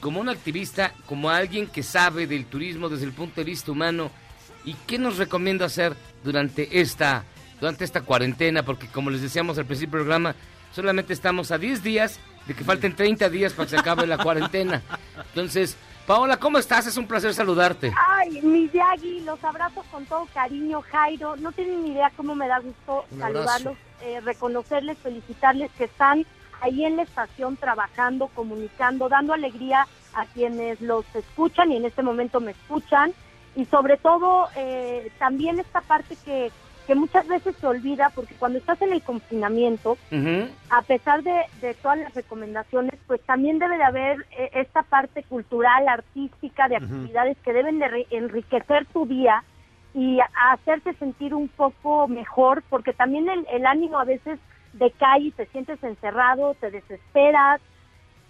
como 0.00 0.20
un 0.20 0.28
activista, 0.28 0.94
como 1.06 1.28
alguien 1.28 1.66
que 1.66 1.82
sabe 1.82 2.28
del 2.28 2.46
turismo 2.46 2.88
desde 2.88 3.06
el 3.06 3.12
punto 3.12 3.40
de 3.40 3.44
vista 3.44 3.72
humano, 3.72 4.12
¿y 4.68 4.74
qué 4.86 4.98
nos 4.98 5.16
recomienda 5.16 5.64
hacer 5.64 5.96
durante 6.22 6.80
esta, 6.80 7.24
durante 7.58 7.84
esta 7.84 8.02
cuarentena? 8.02 8.62
Porque 8.62 8.86
como 8.86 9.08
les 9.08 9.22
decíamos 9.22 9.56
al 9.56 9.64
principio 9.64 9.98
del 9.98 10.06
programa, 10.06 10.34
solamente 10.72 11.14
estamos 11.14 11.50
a 11.50 11.58
10 11.58 11.82
días 11.82 12.20
de 12.46 12.52
que 12.52 12.64
falten 12.64 12.94
30 12.94 13.30
días 13.30 13.54
para 13.54 13.64
que 13.64 13.70
se 13.70 13.78
acabe 13.78 14.06
la 14.06 14.18
cuarentena. 14.18 14.82
Entonces, 15.28 15.78
Paola, 16.06 16.36
¿cómo 16.36 16.58
estás? 16.58 16.86
Es 16.86 16.98
un 16.98 17.06
placer 17.06 17.32
saludarte. 17.32 17.94
Ay, 17.96 18.42
mi 18.42 18.68
Yagi, 18.68 19.20
los 19.20 19.42
abrazo 19.42 19.82
con 19.90 20.04
todo 20.04 20.28
cariño, 20.34 20.82
Jairo. 20.82 21.36
No 21.36 21.50
tienen 21.52 21.84
ni 21.84 21.92
idea 21.92 22.12
cómo 22.14 22.34
me 22.34 22.46
da 22.46 22.58
gusto 22.58 23.06
saludarlos, 23.18 23.76
eh, 24.02 24.20
reconocerles, 24.20 24.98
felicitarles 24.98 25.70
que 25.78 25.84
están 25.84 26.26
ahí 26.60 26.84
en 26.84 26.96
la 26.96 27.04
estación 27.04 27.56
trabajando, 27.56 28.28
comunicando, 28.34 29.08
dando 29.08 29.32
alegría 29.32 29.86
a 30.12 30.26
quienes 30.26 30.78
los 30.82 31.06
escuchan 31.14 31.72
y 31.72 31.76
en 31.76 31.86
este 31.86 32.02
momento 32.02 32.40
me 32.40 32.50
escuchan. 32.50 33.14
Y 33.58 33.64
sobre 33.66 33.96
todo, 33.96 34.48
eh, 34.54 35.10
también 35.18 35.58
esta 35.58 35.80
parte 35.80 36.16
que, 36.24 36.52
que 36.86 36.94
muchas 36.94 37.26
veces 37.26 37.56
se 37.60 37.66
olvida, 37.66 38.12
porque 38.14 38.36
cuando 38.36 38.58
estás 38.60 38.80
en 38.82 38.92
el 38.92 39.02
confinamiento, 39.02 39.98
a 40.70 40.82
pesar 40.82 41.24
de, 41.24 41.34
de 41.60 41.74
todas 41.74 41.98
las 41.98 42.14
recomendaciones, 42.14 42.94
pues 43.08 43.20
también 43.22 43.58
debe 43.58 43.76
de 43.76 43.82
haber 43.82 44.24
eh, 44.38 44.50
esta 44.52 44.84
parte 44.84 45.24
cultural, 45.24 45.88
artística, 45.88 46.68
de 46.68 46.76
actividades 46.76 47.36
que 47.38 47.52
deben 47.52 47.80
de 47.80 48.06
enriquecer 48.10 48.86
tu 48.92 49.06
día 49.06 49.42
y 49.92 50.20
a- 50.20 50.30
hacerte 50.52 50.94
sentir 50.94 51.34
un 51.34 51.48
poco 51.48 52.06
mejor, 52.06 52.62
porque 52.70 52.92
también 52.92 53.28
el, 53.28 53.44
el 53.50 53.66
ánimo 53.66 53.98
a 53.98 54.04
veces 54.04 54.38
decae 54.72 55.20
y 55.20 55.30
te 55.32 55.46
sientes 55.46 55.82
encerrado, 55.82 56.54
te 56.60 56.70
desesperas. 56.70 57.60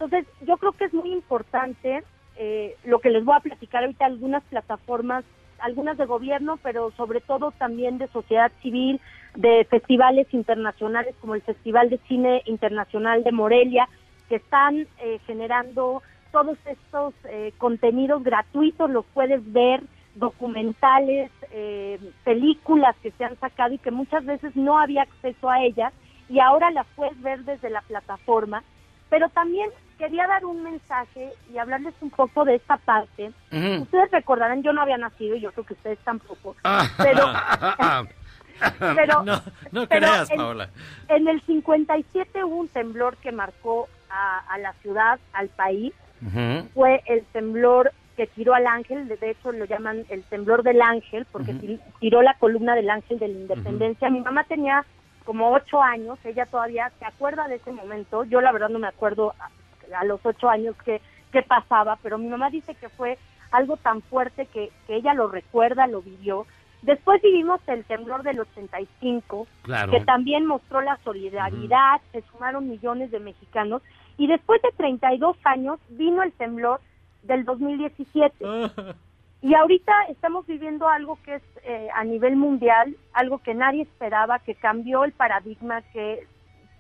Entonces, 0.01 0.26
yo 0.41 0.57
creo 0.57 0.72
que 0.72 0.85
es 0.87 0.95
muy 0.95 1.12
importante 1.12 2.03
eh, 2.39 2.76
lo 2.84 3.01
que 3.01 3.11
les 3.11 3.24
voy 3.24 3.36
a 3.36 3.41
platicar 3.41 3.82
ahorita, 3.82 4.07
algunas 4.07 4.43
plataformas, 4.45 5.24
algunas 5.59 5.99
de 5.99 6.07
gobierno, 6.07 6.59
pero 6.62 6.93
sobre 6.93 7.20
todo 7.20 7.51
también 7.53 7.99
de 7.99 8.07
sociedad 8.09 8.53
civil, 8.62 9.01
de 9.34 9.66
festivales 9.68 10.32
internacionales 10.32 11.14
como 11.20 11.34
el 11.34 11.43
Festival 11.43 11.91
de 11.91 11.99
Cine 12.09 12.43
Internacional 12.47 13.24
de 13.24 13.32
Morelia, 13.32 13.89
que 14.28 14.36
están 14.36 14.86
eh, 14.99 15.18
generando 15.26 16.03
todos 16.32 16.59
estos 16.66 17.14
eh, 17.24 17.53
contenidos 17.59 18.22
gratuitos, 18.22 18.91
los 18.91 19.05
puedes 19.14 19.53
ver, 19.53 19.82
documentales, 20.14 21.30
eh, 21.53 21.99
películas 22.24 22.97
que 23.03 23.12
se 23.12 23.24
han 23.24 23.39
sacado 23.39 23.74
y 23.74 23.78
que 23.78 23.91
muchas 23.91 24.24
veces 24.24 24.55
no 24.57 24.78
había 24.78 25.03
acceso 25.03 25.49
a 25.49 25.62
ellas 25.62 25.93
y 26.28 26.41
ahora 26.41 26.70
las 26.70 26.86
puedes 26.97 27.20
ver 27.22 27.45
desde 27.45 27.70
la 27.70 27.82
plataforma. 27.82 28.62
Pero 29.09 29.28
también 29.30 29.70
quería 29.99 30.26
dar 30.26 30.44
un 30.44 30.62
mensaje 30.62 31.32
y 31.53 31.59
hablarles 31.59 31.94
un 32.01 32.11
poco 32.11 32.44
de 32.44 32.55
esta 32.55 32.76
parte. 32.78 33.32
Ustedes 33.82 34.11
recordarán, 34.12 34.62
yo 34.62 34.72
no 34.72 34.80
había 34.82 34.96
nacido 34.99 35.34
y 35.36 35.40
yo 35.40 35.53
creo 35.53 35.66
que 35.66 35.74
ustedes 35.74 35.99
tampoco. 36.01 36.55
Ah. 36.64 36.86
Pero, 36.96 37.26
pero, 38.96 39.22
no, 39.24 39.42
no 39.72 39.86
pero 39.86 40.07
creas, 40.07 40.30
en- 40.30 40.36
Paola. 40.36 40.68
En 41.09 41.28
el 41.28 41.40
57 41.42 42.44
hubo 42.44 42.57
un 42.57 42.68
temblor 42.68 43.16
que 43.18 43.32
marcó 43.32 43.88
a, 44.11 44.38
a 44.49 44.59
la 44.59 44.72
ciudad, 44.74 45.18
al 45.32 45.49
país. 45.49 45.92
Fue 46.74 47.03
el 47.07 47.24
temblor 47.26 47.92
que 48.16 48.26
tiró 48.26 48.53
al 48.55 48.66
ángel, 48.66 49.07
de 49.07 49.30
hecho 49.30 49.53
lo 49.53 49.64
llaman 49.64 50.05
el 50.09 50.24
temblor 50.24 50.64
del 50.64 50.82
ángel, 50.82 51.24
porque 51.30 51.53
tir- 51.55 51.80
tiró 52.01 52.20
la 52.22 52.34
columna 52.34 52.74
del 52.74 52.90
ángel 52.90 53.20
de 53.20 53.28
la 53.28 53.38
independencia. 53.38 54.11
Mi 54.11 54.20
mamá 54.20 54.42
tenía 54.44 54.84
como 55.24 55.53
ocho 55.53 55.80
años, 55.80 56.18
ella 56.24 56.46
todavía 56.46 56.90
se 56.99 57.05
acuerda 57.05 57.46
de 57.46 57.57
ese 57.57 57.70
momento. 57.70 58.24
Yo 58.24 58.40
la 58.40 58.51
verdad 58.51 58.70
no 58.70 58.80
me 58.80 58.88
acuerdo 58.88 59.34
a, 59.95 60.05
los 60.05 60.20
ocho 60.24 60.49
años 60.49 60.76
qué 60.84 61.01
qué 61.32 61.43
pasaba, 61.43 61.99
pero 62.03 62.18
mi 62.18 62.28
mamá 62.28 62.51
dice 62.51 62.74
que 62.74 62.89
fue 62.89 63.18
algo 63.51 63.76
tan 63.76 64.03
fuerte 64.03 64.47
que, 64.47 64.70
que 64.86 64.97
ella 64.97 65.14
lo 65.14 65.28
recuerda, 65.28 65.86
lo 65.86 66.03
vivió. 66.03 66.47
Después 66.82 67.20
vivimos 67.22 67.61
el 67.66 67.84
temblor 67.84 68.22
del 68.22 68.41
85, 68.41 69.47
Claro. 69.62 69.93
que 69.93 70.01
también 70.01 70.47
mostró 70.47 70.80
la 70.80 70.97
solidaridad, 71.05 72.01
se 72.12 72.22
sumaron 72.30 72.68
millones 72.68 73.11
de 73.11 73.20
mexicanos, 73.20 73.82
y 74.16 74.26
después 74.26 74.62
de 74.62 74.70
32 74.76 75.36
años 75.45 75.78
vino 75.91 76.22
el 76.22 76.32
temblor 76.32 76.80
del 77.22 77.45
2017. 77.45 78.45
Y 79.41 79.55
ahorita 79.55 79.93
estamos 80.09 80.49
viviendo 80.49 80.89
algo 80.89 81.16
que 81.24 81.36
es 81.36 81.43
eh, 81.62 81.89
a 81.95 82.03
nivel 82.03 82.34
mundial, 82.34 82.97
algo 83.12 83.39
que 83.39 83.55
nadie 83.55 83.82
esperaba, 83.82 84.41
que 84.41 84.57
cambió 84.57 85.05
el 85.05 85.12
paradigma, 85.12 85.82
que 85.93 86.26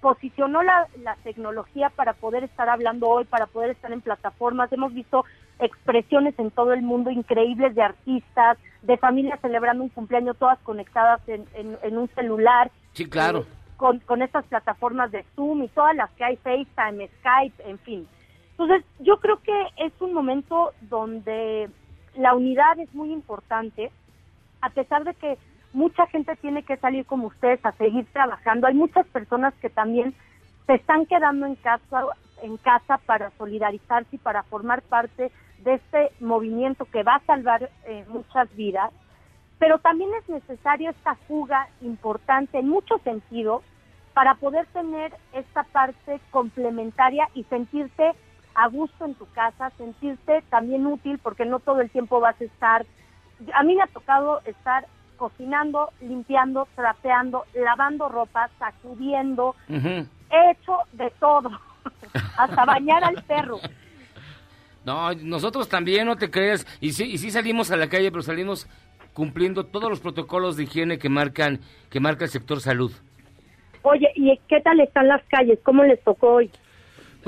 posicionó 0.00 0.62
la, 0.62 0.86
la 1.02 1.16
tecnología 1.16 1.90
para 1.90 2.12
poder 2.12 2.44
estar 2.44 2.68
hablando 2.68 3.08
hoy, 3.08 3.24
para 3.24 3.46
poder 3.46 3.70
estar 3.70 3.90
en 3.92 4.00
plataformas. 4.00 4.72
Hemos 4.72 4.94
visto 4.94 5.24
expresiones 5.58 6.38
en 6.38 6.50
todo 6.50 6.72
el 6.72 6.82
mundo 6.82 7.10
increíbles 7.10 7.74
de 7.74 7.82
artistas, 7.82 8.58
de 8.82 8.96
familias 8.96 9.40
celebrando 9.40 9.82
un 9.82 9.88
cumpleaños 9.88 10.36
todas 10.38 10.58
conectadas 10.60 11.20
en, 11.28 11.44
en- 11.54 11.78
en 11.82 11.98
un 11.98 12.08
celular, 12.10 12.70
Sí, 12.92 13.08
claro. 13.08 13.44
con, 13.76 13.98
con 14.00 14.22
estas 14.22 14.44
plataformas 14.46 15.10
de 15.10 15.24
Zoom 15.34 15.64
y 15.64 15.68
todas 15.68 15.96
las 15.96 16.10
que 16.12 16.24
hay, 16.24 16.36
FaceTime, 16.36 17.08
Skype, 17.18 17.68
en 17.68 17.78
fin. 17.80 18.08
Entonces, 18.52 18.84
yo 19.00 19.18
creo 19.18 19.40
que 19.42 19.66
es 19.78 19.92
un 20.00 20.12
momento 20.12 20.72
donde 20.82 21.68
la 22.14 22.34
unidad 22.34 22.78
es 22.78 22.92
muy 22.94 23.12
importante, 23.12 23.90
a 24.60 24.70
pesar 24.70 25.04
de 25.04 25.14
que 25.14 25.38
mucha 25.72 26.06
gente 26.06 26.36
tiene 26.36 26.62
que 26.62 26.76
salir 26.76 27.04
como 27.06 27.28
ustedes 27.28 27.64
a 27.64 27.72
seguir 27.72 28.06
trabajando. 28.12 28.66
Hay 28.66 28.74
muchas 28.74 29.06
personas 29.08 29.54
que 29.54 29.70
también 29.70 30.14
se 30.66 30.74
están 30.74 31.06
quedando 31.06 31.46
en 31.46 31.56
casa, 31.56 32.06
en 32.42 32.56
casa 32.58 32.98
para 33.06 33.30
solidarizarse 33.38 34.16
y 34.16 34.18
para 34.18 34.42
formar 34.44 34.82
parte 34.82 35.30
de 35.64 35.74
este 35.74 36.10
movimiento 36.20 36.84
que 36.86 37.02
va 37.02 37.16
a 37.16 37.26
salvar 37.26 37.70
eh, 37.86 38.04
muchas 38.08 38.54
vidas. 38.54 38.92
Pero 39.58 39.78
también 39.78 40.10
es 40.14 40.28
necesaria 40.28 40.90
esta 40.90 41.16
fuga 41.26 41.68
importante 41.80 42.58
en 42.58 42.68
muchos 42.68 43.02
sentidos 43.02 43.62
para 44.14 44.34
poder 44.34 44.66
tener 44.66 45.12
esta 45.32 45.64
parte 45.64 46.20
complementaria 46.30 47.28
y 47.34 47.44
sentirte 47.44 48.12
a 48.54 48.68
gusto 48.68 49.04
en 49.04 49.14
tu 49.14 49.26
casa, 49.30 49.70
sentirte 49.78 50.42
también 50.50 50.86
útil 50.86 51.18
porque 51.18 51.44
no 51.44 51.60
todo 51.60 51.80
el 51.80 51.90
tiempo 51.90 52.20
vas 52.20 52.40
a 52.40 52.44
estar. 52.44 52.86
A 53.54 53.62
mí 53.62 53.76
me 53.76 53.82
ha 53.82 53.86
tocado 53.86 54.40
estar 54.44 54.86
cocinando, 55.18 55.90
limpiando, 56.00 56.66
trapeando, 56.74 57.44
lavando 57.54 58.08
ropa, 58.08 58.48
sacudiendo, 58.58 59.54
he 59.68 60.50
hecho 60.50 60.78
de 60.92 61.10
todo, 61.20 61.50
hasta 62.38 62.64
bañar 62.64 63.04
al 63.04 63.22
perro. 63.24 63.58
No, 64.84 65.12
nosotros 65.12 65.68
también, 65.68 66.06
no 66.06 66.16
te 66.16 66.30
creas. 66.30 66.66
Y 66.80 66.92
sí, 66.92 67.04
y 67.04 67.18
sí 67.18 67.30
salimos 67.30 67.70
a 67.70 67.76
la 67.76 67.88
calle, 67.88 68.10
pero 68.10 68.22
salimos 68.22 68.66
cumpliendo 69.12 69.66
todos 69.66 69.90
los 69.90 70.00
protocolos 70.00 70.56
de 70.56 70.62
higiene 70.62 70.98
que 70.98 71.08
marcan 71.08 71.60
que 71.90 72.00
marca 72.00 72.24
el 72.24 72.30
sector 72.30 72.60
salud. 72.60 72.92
Oye, 73.82 74.10
¿y 74.14 74.38
qué 74.48 74.60
tal 74.60 74.80
están 74.80 75.08
las 75.08 75.22
calles? 75.24 75.58
¿Cómo 75.62 75.82
les 75.84 76.02
tocó 76.04 76.34
hoy? 76.34 76.50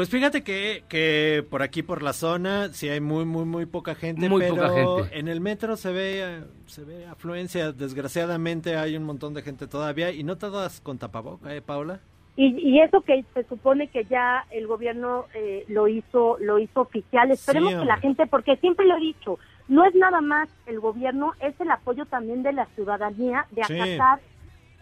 Pues 0.00 0.08
fíjate 0.08 0.42
que, 0.42 0.82
que 0.88 1.44
por 1.50 1.60
aquí, 1.60 1.82
por 1.82 2.02
la 2.02 2.14
zona, 2.14 2.72
sí 2.72 2.88
hay 2.88 3.02
muy, 3.02 3.26
muy, 3.26 3.44
muy 3.44 3.66
poca 3.66 3.94
gente, 3.94 4.30
Muy 4.30 4.40
pero 4.40 4.54
poca 4.54 4.70
gente. 4.70 5.18
en 5.18 5.28
el 5.28 5.42
metro 5.42 5.76
se 5.76 5.92
ve, 5.92 6.40
se 6.64 6.84
ve 6.84 7.04
afluencia. 7.04 7.72
Desgraciadamente 7.72 8.78
hay 8.78 8.96
un 8.96 9.02
montón 9.04 9.34
de 9.34 9.42
gente 9.42 9.66
todavía 9.66 10.10
y 10.10 10.22
no 10.24 10.38
todas 10.38 10.80
con 10.80 10.96
tapaboca, 10.96 11.54
¿eh, 11.54 11.60
Paula? 11.60 12.00
Y, 12.34 12.46
y 12.66 12.80
eso 12.80 13.02
que 13.02 13.22
se 13.34 13.44
supone 13.44 13.88
que 13.88 14.06
ya 14.06 14.46
el 14.50 14.66
gobierno 14.66 15.26
eh, 15.34 15.66
lo 15.68 15.86
hizo 15.86 16.38
lo 16.40 16.58
hizo 16.58 16.80
oficial. 16.80 17.30
Esperemos 17.30 17.74
Sí, 17.74 17.78
que 17.80 17.84
la 17.84 17.98
gente, 17.98 18.26
porque 18.26 18.56
siempre 18.56 18.86
lo 18.86 18.96
he 18.96 19.00
dicho, 19.00 19.38
no 19.68 19.84
es 19.84 19.94
nada 19.94 20.22
más 20.22 20.48
el 20.64 20.80
gobierno, 20.80 21.34
es 21.40 21.60
el 21.60 21.70
apoyo 21.70 22.06
también 22.06 22.42
de 22.42 22.54
la 22.54 22.64
ciudadanía 22.74 23.44
de 23.50 23.64
Sí. 23.64 23.78
acatar 23.78 24.20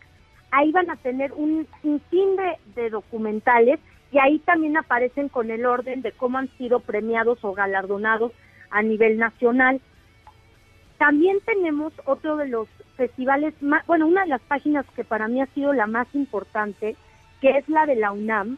Ahí 0.53 0.71
van 0.73 0.91
a 0.91 0.97
tener 0.97 1.33
un 1.33 1.67
sinfín 1.83 2.37
de, 2.37 2.57
de 2.81 2.91
documentales 2.91 3.81
y 4.17 4.19
ahí 4.19 4.39
también 4.39 4.79
aparecen 4.79 5.29
con 5.29 5.51
el 5.51 5.67
orden 5.67 6.01
de 6.01 6.11
cómo 6.11 6.39
han 6.39 6.49
sido 6.57 6.81
premiados 6.81 7.45
o 7.45 7.53
galardonados 7.53 8.33
a 8.71 8.81
nivel 8.81 9.19
nacional. 9.19 9.79
También 10.97 11.37
tenemos 11.45 11.93
otro 12.07 12.39
de 12.39 12.49
los 12.49 12.67
festivales, 12.97 13.53
bueno, 13.87 14.07
una 14.07 14.23
de 14.23 14.29
las 14.29 14.41
páginas 14.41 14.87
que 14.97 15.05
para 15.05 15.29
mí 15.29 15.43
ha 15.43 15.47
sido 15.49 15.75
la 15.75 15.87
más 15.87 16.07
importante, 16.15 16.97
que 17.43 17.59
es 17.59 17.69
la 17.69 17.85
de 17.85 17.97
la 17.97 18.13
UNAM, 18.13 18.57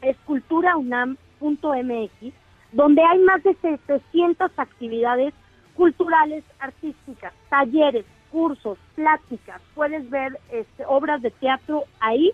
es 0.00 0.16
culturaunam.mx, 0.26 2.34
donde 2.72 3.04
hay 3.04 3.20
más 3.20 3.40
de 3.44 3.54
700 3.54 4.50
actividades 4.56 5.32
culturales, 5.76 6.42
artísticas, 6.58 7.32
talleres, 7.48 8.04
cursos, 8.32 8.78
pláticas, 8.96 9.62
puedes 9.76 10.10
ver 10.10 10.40
este, 10.50 10.84
obras 10.88 11.22
de 11.22 11.30
teatro 11.30 11.84
ahí 12.00 12.32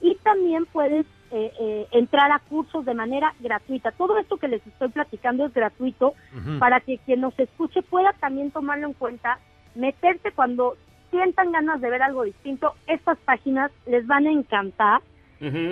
y 0.00 0.14
también 0.22 0.64
puedes 0.64 1.04
eh, 1.32 1.52
eh, 1.60 1.86
entrar 1.92 2.32
a 2.32 2.40
cursos 2.40 2.84
de 2.84 2.94
manera 2.94 3.34
gratuita. 3.40 3.92
Todo 3.92 4.18
esto 4.18 4.36
que 4.36 4.48
les 4.48 4.66
estoy 4.66 4.88
platicando 4.88 5.46
es 5.46 5.54
gratuito 5.54 6.14
para 6.58 6.80
que 6.80 6.98
quien 6.98 7.20
nos 7.20 7.38
escuche 7.38 7.82
pueda 7.82 8.12
también 8.14 8.50
tomarlo 8.50 8.86
en 8.86 8.94
cuenta, 8.94 9.38
meterse 9.74 10.32
cuando 10.32 10.76
sientan 11.10 11.52
ganas 11.52 11.80
de 11.80 11.90
ver 11.90 12.02
algo 12.02 12.24
distinto. 12.24 12.74
Estas 12.86 13.18
páginas 13.18 13.70
les 13.86 14.06
van 14.06 14.26
a 14.26 14.32
encantar. 14.32 15.02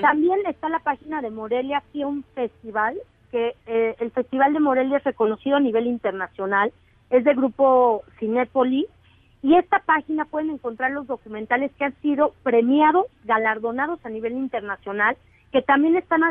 También 0.00 0.38
está 0.46 0.70
la 0.70 0.78
página 0.78 1.20
de 1.20 1.30
Morelia 1.30 1.82
Film 1.92 2.22
Festival, 2.34 2.96
que 3.30 3.54
eh, 3.66 3.96
el 3.98 4.10
Festival 4.12 4.54
de 4.54 4.60
Morelia 4.60 4.96
es 4.96 5.04
reconocido 5.04 5.56
a 5.56 5.60
nivel 5.60 5.86
internacional, 5.86 6.72
es 7.10 7.22
de 7.24 7.34
grupo 7.34 8.02
Cinépoli, 8.18 8.86
y 9.42 9.54
esta 9.54 9.80
página 9.80 10.24
pueden 10.24 10.50
encontrar 10.50 10.90
los 10.90 11.06
documentales 11.06 11.70
que 11.78 11.84
han 11.84 11.94
sido 12.00 12.34
premiados, 12.42 13.06
galardonados 13.24 14.04
a 14.04 14.08
nivel 14.08 14.32
internacional, 14.32 15.16
que 15.52 15.62
también 15.62 15.96
están 15.96 16.22
a, 16.24 16.30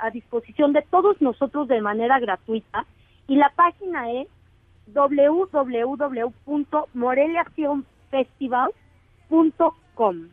a 0.00 0.10
disposición 0.10 0.72
de 0.72 0.82
todos 0.90 1.20
nosotros 1.20 1.68
de 1.68 1.80
manera 1.80 2.18
gratuita, 2.18 2.86
y 3.26 3.36
la 3.36 3.50
página 3.56 4.10
es 4.12 4.28
www.moreliafilmfestival.com. 9.28 10.28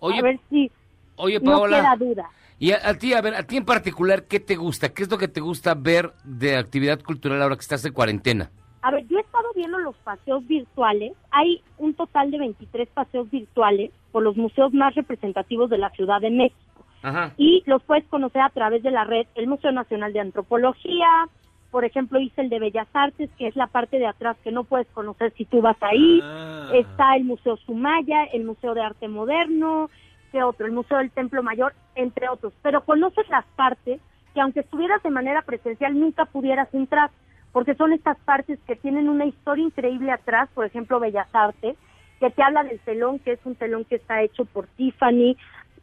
Oye, 0.00 0.18
a 0.18 0.22
ver 0.22 0.40
si 0.50 0.70
Oye, 1.16 1.38
no 1.40 1.52
Paola. 1.52 1.76
queda 1.78 1.96
duda. 1.96 2.30
Y 2.58 2.72
a, 2.72 2.88
a 2.88 2.94
ti, 2.94 3.12
a 3.12 3.20
ver, 3.20 3.34
a 3.34 3.42
ti 3.44 3.56
en 3.56 3.64
particular, 3.64 4.24
¿qué 4.24 4.40
te 4.40 4.56
gusta? 4.56 4.88
¿Qué 4.90 5.02
es 5.02 5.10
lo 5.10 5.18
que 5.18 5.28
te 5.28 5.40
gusta 5.40 5.74
ver 5.74 6.12
de 6.24 6.56
actividad 6.56 7.00
cultural 7.02 7.42
ahora 7.42 7.56
que 7.56 7.62
estás 7.62 7.84
en 7.84 7.92
cuarentena? 7.92 8.50
A 8.82 8.90
ver, 8.90 9.06
yo 9.08 9.18
he 9.18 9.20
estado 9.20 9.48
viendo 9.54 9.78
los 9.78 9.96
paseos 9.96 10.46
virtuales. 10.46 11.12
Hay 11.30 11.62
un 11.78 11.94
total 11.94 12.30
de 12.30 12.38
23 12.38 12.88
paseos 12.90 13.30
virtuales 13.30 13.90
por 14.12 14.22
los 14.22 14.36
museos 14.36 14.72
más 14.74 14.94
representativos 14.94 15.70
de 15.70 15.78
la 15.78 15.90
Ciudad 15.90 16.20
de 16.20 16.30
México. 16.30 16.73
Ajá. 17.04 17.32
Y 17.36 17.62
los 17.66 17.82
puedes 17.82 18.04
conocer 18.06 18.40
a 18.40 18.48
través 18.48 18.82
de 18.82 18.90
la 18.90 19.04
red, 19.04 19.26
el 19.34 19.46
Museo 19.46 19.70
Nacional 19.72 20.12
de 20.12 20.20
Antropología, 20.20 21.28
por 21.70 21.84
ejemplo, 21.84 22.18
hice 22.18 22.40
el 22.40 22.48
de 22.48 22.60
Bellas 22.60 22.88
Artes, 22.92 23.28
que 23.36 23.48
es 23.48 23.56
la 23.56 23.66
parte 23.66 23.98
de 23.98 24.06
atrás 24.06 24.36
que 24.42 24.52
no 24.52 24.64
puedes 24.64 24.86
conocer 24.88 25.32
si 25.36 25.44
tú 25.44 25.60
vas 25.60 25.76
ahí. 25.80 26.22
Está 26.72 27.16
el 27.16 27.24
Museo 27.24 27.56
Sumaya, 27.56 28.24
el 28.32 28.44
Museo 28.44 28.74
de 28.74 28.80
Arte 28.80 29.08
Moderno, 29.08 29.90
¿qué 30.30 30.42
otro? 30.42 30.66
El 30.66 30.72
Museo 30.72 30.98
del 30.98 31.10
Templo 31.10 31.42
Mayor, 31.42 31.74
entre 31.96 32.28
otros. 32.28 32.52
Pero 32.62 32.84
conoces 32.84 33.28
las 33.28 33.44
partes 33.56 34.00
que 34.32 34.40
aunque 34.40 34.60
estuvieras 34.60 35.02
de 35.02 35.10
manera 35.10 35.42
presencial 35.42 35.98
nunca 35.98 36.24
pudieras 36.26 36.72
entrar, 36.72 37.10
porque 37.52 37.74
son 37.74 37.92
estas 37.92 38.18
partes 38.20 38.58
que 38.66 38.76
tienen 38.76 39.08
una 39.08 39.26
historia 39.26 39.64
increíble 39.64 40.10
atrás, 40.10 40.48
por 40.54 40.64
ejemplo, 40.64 41.00
Bellas 41.00 41.28
Artes, 41.32 41.76
que 42.20 42.30
te 42.30 42.42
habla 42.42 42.64
del 42.64 42.80
telón, 42.80 43.18
que 43.18 43.32
es 43.32 43.40
un 43.44 43.56
telón 43.56 43.84
que 43.84 43.96
está 43.96 44.22
hecho 44.22 44.44
por 44.44 44.66
Tiffany, 44.68 45.36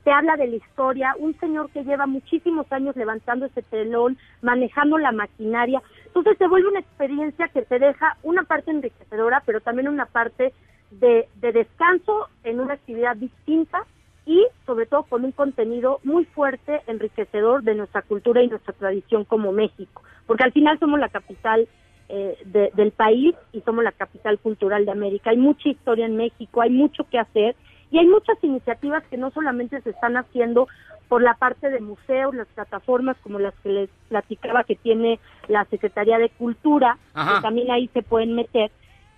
te 0.04 0.12
habla 0.12 0.36
de 0.38 0.47
la 0.47 0.56
historia, 0.56 1.16
un 1.20 1.38
señor 1.39 1.70
que 1.72 1.84
lleva 1.84 2.08
muchísimos 2.08 2.72
años 2.72 2.95
levantando 2.95 3.45
ese 3.45 3.62
telón, 3.62 4.18
manejando 4.41 4.97
la 4.97 5.12
maquinaria. 5.12 5.82
Entonces 6.08 6.38
se 6.38 6.47
vuelve 6.47 6.70
una 6.70 6.80
experiencia 6.80 7.47
que 7.49 7.62
te 7.62 7.80
deja 7.80 8.18
una 8.24 8.43
parte 8.43 8.72
enriquecedora, 8.72 9.43
pero 9.45 9.62
también 9.62 9.88
una 9.88 10.06
parte 10.06 10.54
de, 10.91 11.28
de 11.36 11.52
descanso 11.52 12.28
en 12.43 12.60
una 12.60 12.74
actividad 12.74 13.16
distinta 13.16 13.86
y 14.26 14.45
sobre 14.66 14.86
todo 14.86 15.04
con 15.04 15.26
un 15.26 15.32
contenido 15.32 15.99
muy 16.04 16.26
fuerte, 16.26 16.82
enriquecedor 16.88 17.64
de 17.64 17.76
nuestra 17.76 18.02
cultura 18.02 18.41
y 18.43 18.47
nuestra 18.47 18.74
tradición 18.74 19.26
como 19.26 19.52
México, 19.52 20.04
porque 20.28 20.43
al 20.43 20.52
final 20.52 20.80
somos 20.80 20.99
la 20.99 21.10
capital 21.10 21.68
eh, 22.14 22.38
de- 22.45 22.72
del 22.76 22.91
país 22.91 23.34
y 23.54 23.62
somos 23.62 23.84
la 23.86 23.93
capital 23.93 24.38
cultural 24.39 24.84
de 24.86 24.91
América. 24.91 25.30
Hay 25.30 25.38
mucha 25.38 25.70
historia 25.70 26.06
en 26.06 26.18
México, 26.18 26.62
hay 26.62 26.70
mucho 26.70 27.06
que 27.10 27.18
hacer 27.18 27.56
y 27.91 27.97
hay 27.99 28.07
muchas 28.07 28.37
iniciativas 28.41 29.03
que 29.09 29.17
no 29.17 29.29
solamente 29.31 29.81
se 29.81 29.89
están 29.91 30.17
haciendo 30.17 30.67
por 31.09 31.21
la 31.21 31.33
parte 31.35 31.69
de 31.69 31.81
museos, 31.81 32.33
las 32.33 32.47
plataformas 32.47 33.17
como 33.21 33.37
las 33.37 33.53
que 33.61 33.69
les 33.69 33.89
platicaba 34.07 34.63
que 34.63 34.75
tiene 34.77 35.19
la 35.49 35.65
Secretaría 35.65 36.17
de 36.17 36.29
Cultura, 36.29 36.97
Ajá. 37.13 37.35
que 37.35 37.41
también 37.41 37.69
ahí 37.69 37.89
se 37.93 38.01
pueden 38.01 38.33
meter, 38.33 38.71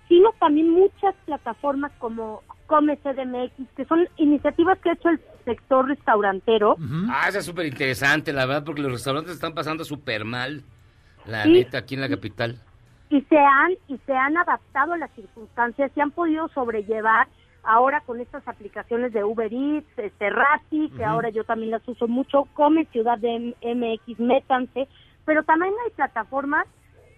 sino 0.09 0.31
también 0.39 0.69
muchas 0.69 1.13
plataformas 1.25 1.91
como 1.99 2.41
Come 2.65 2.97
CDMX, 2.97 3.51
que 3.75 3.85
son 3.85 4.07
iniciativas 4.17 4.79
que 4.79 4.89
ha 4.89 4.93
hecho 4.93 5.09
el 5.09 5.21
sector 5.45 5.87
restaurantero. 5.87 6.77
Ah, 7.09 7.25
esa 7.29 7.39
es 7.39 7.45
súper 7.45 7.67
interesante, 7.67 8.33
la 8.33 8.45
verdad, 8.47 8.63
porque 8.65 8.81
los 8.81 8.91
restaurantes 8.93 9.33
están 9.33 9.53
pasando 9.53 9.83
súper 9.83 10.25
mal, 10.25 10.63
la 11.27 11.43
Sí. 11.43 11.51
neta, 11.53 11.77
aquí 11.79 11.93
en 11.95 12.01
la 12.01 12.09
capital. 12.09 12.57
y 13.09 13.21
se 13.29 13.37
han 13.37 13.73
y 13.87 13.97
se 14.07 14.13
han 14.13 14.35
adaptado 14.37 14.93
a 14.93 14.97
las 14.97 15.11
circunstancias 15.11 15.91
y 15.95 16.01
han 16.01 16.09
podido 16.09 16.47
sobrellevar 16.47 17.27
ahora 17.63 18.01
con 18.01 18.19
estas 18.19 18.47
aplicaciones 18.47 19.13
de 19.13 19.23
Uber 19.23 19.51
Eats, 19.51 19.87
este 19.97 20.29
Rappi, 20.29 20.89
que 20.91 21.03
ahora 21.03 21.29
yo 21.29 21.43
también 21.43 21.71
las 21.71 21.87
uso 21.87 22.07
mucho, 22.07 22.47
Come 22.53 22.85
Ciudad 22.91 23.17
de 23.17 23.55
MX, 23.61 24.19
Métanse, 24.19 24.87
pero 25.25 25.43
también 25.43 25.73
hay 25.85 25.91
plataformas 25.91 26.67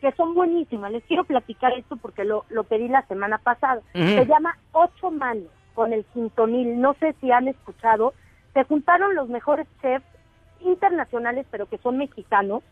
que 0.01 0.11
son 0.13 0.35
buenísimas. 0.35 0.91
Les 0.91 1.03
quiero 1.05 1.23
platicar 1.23 1.73
esto 1.73 1.97
porque 1.97 2.25
lo, 2.25 2.45
lo 2.49 2.63
pedí 2.63 2.87
la 2.87 3.05
semana 3.07 3.39
pasada. 3.39 3.81
Se 3.93 4.25
llama 4.25 4.57
Ocho 4.71 5.09
Manos 5.09 5.49
con 5.73 5.93
el 5.93 6.05
Quintonil. 6.05 6.79
No 6.79 6.93
sé 6.99 7.15
si 7.19 7.31
han 7.31 7.47
escuchado. 7.47 8.13
Se 8.53 8.63
juntaron 8.63 9.15
los 9.15 9.29
mejores 9.29 9.67
chefs 9.81 10.05
internacionales, 10.61 11.45
pero 11.49 11.67
que 11.67 11.77
son 11.79 11.97
mexicanos, 11.97 12.63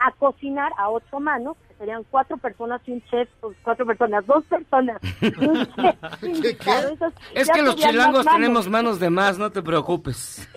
a 0.00 0.12
cocinar 0.12 0.72
a 0.78 0.90
ocho 0.90 1.20
manos, 1.20 1.56
que 1.68 1.74
serían 1.74 2.04
cuatro 2.10 2.36
personas 2.38 2.80
y 2.86 2.92
un 2.92 3.02
chef, 3.04 3.28
pues, 3.40 3.56
cuatro 3.62 3.86
personas, 3.86 4.26
dos 4.26 4.42
personas. 4.44 4.98
y 5.20 5.46
un 5.46 5.66
chef. 5.76 6.92
Esos 6.92 7.12
Es 7.34 7.50
que 7.50 7.62
los 7.62 7.76
chilangos 7.76 8.24
manos. 8.24 8.40
tenemos 8.40 8.68
manos 8.68 8.98
de 9.00 9.10
más, 9.10 9.38
no 9.38 9.50
te 9.50 9.62
preocupes. 9.62 10.48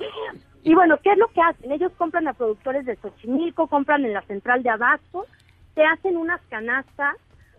Y 0.64 0.74
bueno, 0.74 0.98
¿qué 1.04 1.12
es 1.12 1.18
lo 1.18 1.28
que 1.28 1.42
hacen? 1.42 1.72
Ellos 1.72 1.92
compran 1.98 2.28
a 2.28 2.34
productores 2.34 2.86
de 2.86 2.96
Xochimilco, 2.96 3.68
compran 3.68 4.06
en 4.06 4.14
la 4.14 4.22
central 4.24 4.64
de 4.64 4.70
Abasto, 4.70 5.26
te 5.76 5.84
hacen 5.86 6.16
unas 6.16 6.40
canastas 6.50 7.16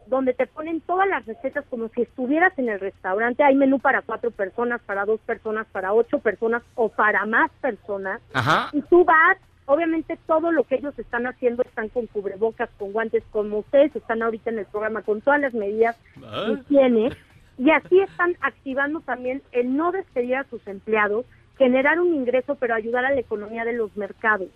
donde 0.07 0.35
te 0.35 0.47
ponen 0.47 0.81
todas 0.83 1.09
las 1.09 1.25
recetas 1.27 1.65
como 1.71 1.89
si 1.89 2.03
estuvieras 2.03 2.53
en 2.59 2.69
el 2.69 2.81
restaurante. 2.81 3.43
Hay 3.43 3.55
menú 3.55 3.79
para 3.79 4.03
cuatro 4.03 4.31
personas, 4.31 4.81
para 4.83 5.05
dos 5.05 5.21
personas, 5.21 5.67
para 5.73 5.93
ocho 5.93 6.19
personas 6.19 6.63
o 6.75 6.89
para 6.89 7.25
más 7.27 7.51
personas. 7.61 8.21
Ajá. 8.33 8.69
Y 8.73 8.83
tú 8.83 9.05
vas, 9.05 9.39
obviamente 9.67 10.19
todo 10.27 10.53
lo 10.53 10.65
que 10.65 10.77
ellos 10.77 10.99
están 10.99 11.27
haciendo 11.27 11.63
están 11.63 11.89
con 11.89 12.07
cubrebocas, 12.07 12.69
con 12.79 12.93
guantes, 12.93 13.23
como 13.31 13.59
ustedes 13.59 13.95
están 13.97 14.23
ahorita 14.23 14.51
en 14.51 14.59
el 14.61 14.67
programa, 14.67 15.03
con 15.03 15.21
todas 15.21 15.41
las 15.41 15.55
medidas 15.55 15.97
Ah. 16.25 16.47
de 16.49 16.53
higiene. 16.61 17.11
Y 17.57 17.71
así 17.71 18.01
están 18.01 18.37
activando 18.41 19.01
también 19.01 19.41
el 19.53 19.77
no 19.77 19.93
despedir 19.93 20.37
a 20.37 20.45
sus 20.45 20.67
empleados, 20.67 21.25
generar 21.57 22.01
un 22.01 22.13
ingreso, 22.15 22.57
pero 22.57 22.75
ayudar 22.75 23.05
a 23.05 23.13
la 23.13 23.21
economía 23.21 23.65
de 23.65 23.75
los 23.75 23.97
mercados. 23.97 24.49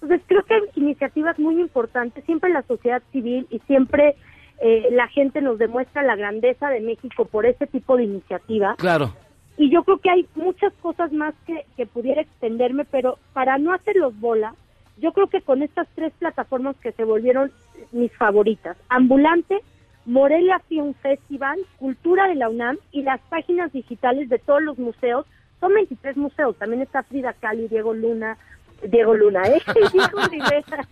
Entonces 0.00 0.22
creo 0.26 0.42
que 0.44 0.54
hay 0.54 0.62
iniciativas 0.74 1.38
muy 1.38 1.60
importantes, 1.60 2.24
siempre 2.24 2.50
la 2.50 2.62
sociedad 2.62 3.02
civil 3.12 3.46
y 3.50 3.58
siempre 3.60 4.16
eh, 4.60 4.88
la 4.90 5.06
gente 5.08 5.42
nos 5.42 5.58
demuestra 5.58 6.02
la 6.02 6.16
grandeza 6.16 6.70
de 6.70 6.80
México 6.80 7.26
por 7.26 7.44
este 7.44 7.66
tipo 7.66 7.96
de 7.96 8.04
iniciativas. 8.04 8.76
Claro. 8.78 9.12
Y 9.58 9.70
yo 9.70 9.84
creo 9.84 9.98
que 9.98 10.10
hay 10.10 10.26
muchas 10.34 10.72
cosas 10.82 11.12
más 11.12 11.34
que, 11.46 11.64
que 11.76 11.86
pudiera 11.86 12.20
extenderme, 12.22 12.84
pero 12.84 13.18
para 13.32 13.58
no 13.58 13.72
hacerlos 13.72 14.18
bola, 14.20 14.54
yo 14.98 15.12
creo 15.12 15.28
que 15.28 15.40
con 15.40 15.62
estas 15.62 15.88
tres 15.94 16.12
plataformas 16.18 16.76
que 16.76 16.92
se 16.92 17.04
volvieron 17.04 17.52
mis 17.92 18.12
favoritas, 18.12 18.76
Ambulante, 18.88 19.60
Morelia 20.04 20.60
Film 20.68 20.94
Festival, 20.94 21.58
Cultura 21.78 22.28
de 22.28 22.36
la 22.36 22.48
UNAM 22.48 22.78
y 22.92 23.02
las 23.02 23.20
páginas 23.22 23.72
digitales 23.72 24.28
de 24.28 24.38
todos 24.38 24.62
los 24.62 24.78
museos, 24.78 25.26
son 25.60 25.74
23 25.74 26.16
museos, 26.16 26.56
también 26.56 26.82
está 26.82 27.02
Frida 27.02 27.32
Kahlo, 27.32 27.66
Diego 27.68 27.92
Luna, 27.94 28.38
Diego 28.82 29.14
Luna, 29.14 29.42
¿eh? 29.48 29.60
Diego 29.92 30.20
Rivera. 30.30 30.88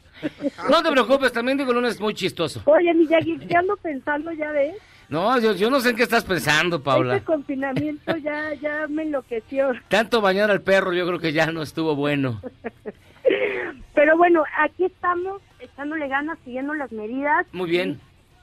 No 0.70 0.82
te 0.82 0.90
preocupes, 0.90 1.32
también 1.32 1.58
digo 1.58 1.72
lunes 1.72 1.94
es 1.94 2.00
muy 2.00 2.14
chistoso. 2.14 2.62
Oye, 2.64 2.92
mi 2.94 3.06
Yagi, 3.06 3.38
¿qué 3.38 3.56
ando 3.56 3.76
pensando 3.76 4.32
ya 4.32 4.50
ves? 4.52 4.76
No, 5.14 5.38
yo, 5.38 5.52
yo 5.52 5.70
no 5.70 5.78
sé 5.78 5.90
en 5.90 5.96
qué 5.96 6.02
estás 6.02 6.24
pensando, 6.24 6.82
Paula. 6.82 7.14
Este 7.14 7.24
confinamiento 7.24 8.16
ya, 8.16 8.52
ya 8.54 8.88
me 8.88 9.04
enloqueció. 9.04 9.70
Tanto 9.86 10.20
bañar 10.20 10.50
al 10.50 10.60
perro 10.60 10.92
yo 10.92 11.06
creo 11.06 11.20
que 11.20 11.32
ya 11.32 11.46
no 11.52 11.62
estuvo 11.62 11.94
bueno. 11.94 12.40
Pero 13.94 14.16
bueno, 14.16 14.42
aquí 14.58 14.86
estamos 14.86 15.40
echándole 15.60 16.08
ganas, 16.08 16.36
siguiendo 16.44 16.74
las 16.74 16.90
medidas. 16.90 17.46
Muy 17.52 17.70
bien. 17.70 18.00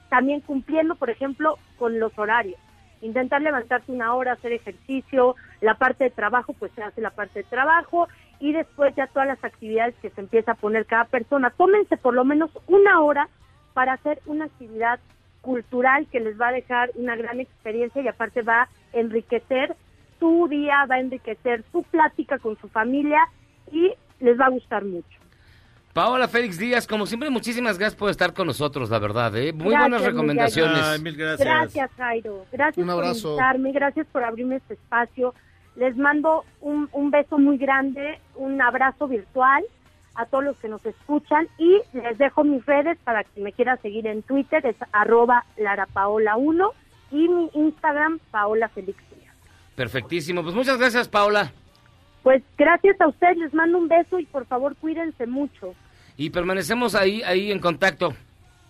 También 0.08 0.40
cumpliendo, 0.40 0.94
por 0.94 1.10
ejemplo, 1.10 1.58
con 1.78 2.00
los 2.00 2.18
horarios. 2.18 2.58
intentar 3.02 3.42
levantarte 3.42 3.92
una 3.92 4.14
hora, 4.14 4.32
hacer 4.32 4.52
ejercicio, 4.52 5.36
la 5.60 5.74
parte 5.74 6.04
de 6.04 6.10
trabajo, 6.10 6.54
pues 6.54 6.72
se 6.74 6.82
hace 6.82 7.02
la 7.02 7.10
parte 7.10 7.40
de 7.40 7.44
trabajo 7.50 8.08
y 8.40 8.52
después 8.52 8.94
ya 8.96 9.08
todas 9.08 9.28
las 9.28 9.44
actividades 9.44 9.94
que 10.00 10.08
se 10.08 10.22
empieza 10.22 10.52
a 10.52 10.54
poner 10.54 10.86
cada 10.86 11.04
persona. 11.04 11.50
Tómense 11.50 11.98
por 11.98 12.14
lo 12.14 12.24
menos 12.24 12.50
una 12.66 13.02
hora 13.02 13.28
para 13.74 13.92
hacer 13.92 14.22
una 14.24 14.46
actividad 14.46 15.00
cultural 15.42 16.06
que 16.10 16.20
les 16.20 16.40
va 16.40 16.48
a 16.48 16.52
dejar 16.52 16.90
una 16.94 17.14
gran 17.16 17.40
experiencia 17.40 18.00
y 18.00 18.08
aparte 18.08 18.40
va 18.42 18.62
a 18.62 18.68
enriquecer 18.92 19.76
su 20.18 20.48
día, 20.48 20.86
va 20.90 20.94
a 20.94 21.00
enriquecer 21.00 21.64
su 21.70 21.82
plática 21.82 22.38
con 22.38 22.56
su 22.58 22.68
familia 22.68 23.20
y 23.70 23.92
les 24.20 24.40
va 24.40 24.46
a 24.46 24.50
gustar 24.50 24.84
mucho. 24.84 25.18
Paola 25.92 26.26
Félix 26.26 26.56
Díaz, 26.58 26.86
como 26.86 27.04
siempre, 27.04 27.28
muchísimas 27.28 27.76
gracias 27.76 27.98
por 27.98 28.08
estar 28.08 28.32
con 28.32 28.46
nosotros, 28.46 28.88
la 28.88 28.98
verdad, 28.98 29.36
¿eh? 29.36 29.52
Muy 29.52 29.72
Gracias, 29.74 29.80
buenas 29.90 30.04
recomendaciones. 30.04 30.80
Ay, 30.82 31.00
mil 31.02 31.16
gracias. 31.16 31.46
Gracias, 31.46 31.90
Jairo. 31.98 32.46
Gracias 32.50 32.78
Un 32.78 32.86
por 32.86 33.04
abrazo. 33.04 33.28
invitarme, 33.32 33.72
gracias 33.72 34.06
por 34.06 34.24
abrirme 34.24 34.56
este 34.56 34.74
espacio. 34.74 35.34
Les 35.76 35.94
mando 35.96 36.44
un, 36.62 36.88
un 36.92 37.10
beso 37.10 37.38
muy 37.38 37.58
grande, 37.58 38.18
un 38.36 38.62
abrazo 38.62 39.06
virtual 39.06 39.64
a 40.14 40.26
todos 40.26 40.44
los 40.44 40.56
que 40.58 40.68
nos 40.68 40.84
escuchan 40.84 41.48
y 41.58 41.80
les 41.92 42.18
dejo 42.18 42.44
mis 42.44 42.64
redes 42.66 42.98
para 43.04 43.24
que 43.24 43.40
me 43.40 43.52
quiera 43.52 43.76
seguir 43.78 44.06
en 44.06 44.22
Twitter, 44.22 44.64
es 44.66 44.76
arroba 44.92 45.44
larapaola1 45.56 46.70
y 47.10 47.28
mi 47.28 47.50
Instagram, 47.54 48.18
Paola 48.30 48.68
Félix 48.68 48.98
Díaz. 49.16 49.34
Perfectísimo. 49.74 50.42
Pues 50.42 50.54
muchas 50.54 50.78
gracias, 50.78 51.08
Paola. 51.08 51.52
Pues 52.22 52.42
gracias 52.56 53.00
a 53.00 53.08
ustedes, 53.08 53.36
les 53.38 53.54
mando 53.54 53.78
un 53.78 53.88
beso 53.88 54.18
y 54.18 54.26
por 54.26 54.46
favor 54.46 54.76
cuídense 54.76 55.26
mucho. 55.26 55.74
Y 56.16 56.30
permanecemos 56.30 56.94
ahí, 56.94 57.22
ahí 57.22 57.50
en 57.50 57.58
contacto. 57.58 58.14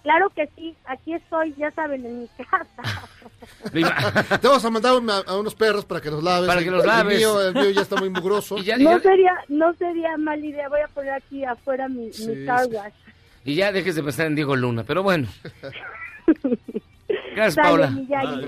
Claro 0.02 0.30
que 0.30 0.48
sí, 0.56 0.74
aquí 0.84 1.14
estoy, 1.14 1.54
ya 1.56 1.70
saben, 1.70 2.04
en 2.04 2.20
mi 2.22 2.28
casa. 2.28 3.08
Te 4.40 4.48
vamos 4.48 4.64
a 4.64 4.70
mandar 4.70 4.94
un- 4.94 5.08
a, 5.10 5.36
unos 5.36 5.54
perros 5.54 5.84
para 5.84 6.00
que 6.00 6.10
los 6.10 6.22
laves. 6.22 6.48
Para 6.48 6.62
que 6.62 6.70
los 6.70 6.84
laves. 6.84 7.14
El 7.14 7.18
mío, 7.20 7.40
el 7.48 7.54
mío 7.54 7.70
ya 7.70 7.82
está 7.82 7.96
muy 7.96 8.10
mugroso. 8.10 8.56
No 8.78 8.98
sería, 9.00 9.32
no 9.48 9.72
sería 9.74 10.16
mala 10.16 10.44
idea, 10.44 10.68
voy 10.68 10.80
a 10.80 10.88
poner 10.88 11.12
aquí 11.12 11.44
afuera 11.44 11.88
mi, 11.88 12.12
Sí, 12.12 12.26
mi 12.28 12.44
car 12.46 12.64
sí. 12.64 12.70
wash. 12.74 12.92
Y 13.44 13.54
ya 13.54 13.70
dejes 13.72 13.94
de 13.94 14.02
pensar 14.02 14.26
en 14.26 14.34
Diego 14.34 14.54
Luna, 14.56 14.84
pero 14.84 15.02
bueno. 15.02 15.28
Gracias, 17.34 17.54
Sale, 17.54 17.68
Paola. 17.68 17.92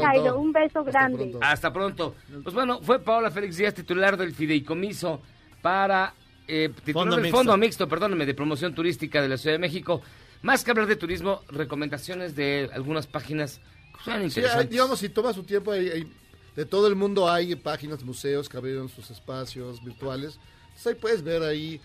Jairo, 0.00 0.38
un 0.38 0.52
beso 0.52 0.84
grande. 0.84 1.36
Hasta 1.40 1.72
pronto. 1.72 2.14
Pues 2.42 2.54
bueno, 2.54 2.80
fue 2.82 2.98
Paola 3.00 3.30
Félix 3.30 3.56
Díaz, 3.56 3.74
titular 3.74 4.16
del 4.16 4.34
fideicomiso 4.34 5.20
para... 5.62 6.12
Eh, 6.46 6.68
titular 6.84 6.92
Fondo 7.04 7.16
del 7.16 7.22
mixto. 7.22 7.36
Fondo 7.38 7.56
Mixto, 7.56 7.88
perdóname, 7.88 8.26
de 8.26 8.34
promoción 8.34 8.74
turística 8.74 9.22
de 9.22 9.28
la 9.28 9.36
Ciudad 9.38 9.54
de 9.54 9.58
México. 9.60 10.02
Más 10.44 10.62
que 10.62 10.70
hablar 10.70 10.86
de 10.86 10.96
turismo, 10.96 11.40
recomendaciones 11.48 12.36
de 12.36 12.68
algunas 12.74 13.06
páginas 13.06 13.60
que 13.96 14.04
son 14.04 14.18
Sí, 14.20 14.24
interesantes. 14.26 14.66
hay- 14.66 14.66
digamos, 14.68 14.98
si 14.98 15.08
toma 15.08 15.32
su 15.32 15.42
tiempo, 15.42 15.72
hay- 15.72 15.88
hay- 15.88 16.12
de 16.54 16.66
todo 16.66 16.86
el 16.86 16.94
mundo 16.96 17.30
hay 17.30 17.54
páginas, 17.56 18.02
museos 18.04 18.48
que 18.48 18.56
abrieron 18.58 18.88
sus 18.90 19.10
espacios 19.10 19.82
virtuales. 19.82 20.38
Entonces 20.66 20.86
ahí 20.88 20.94
puedes 20.94 21.22
ver 21.24 21.42
ahí. 21.42 21.80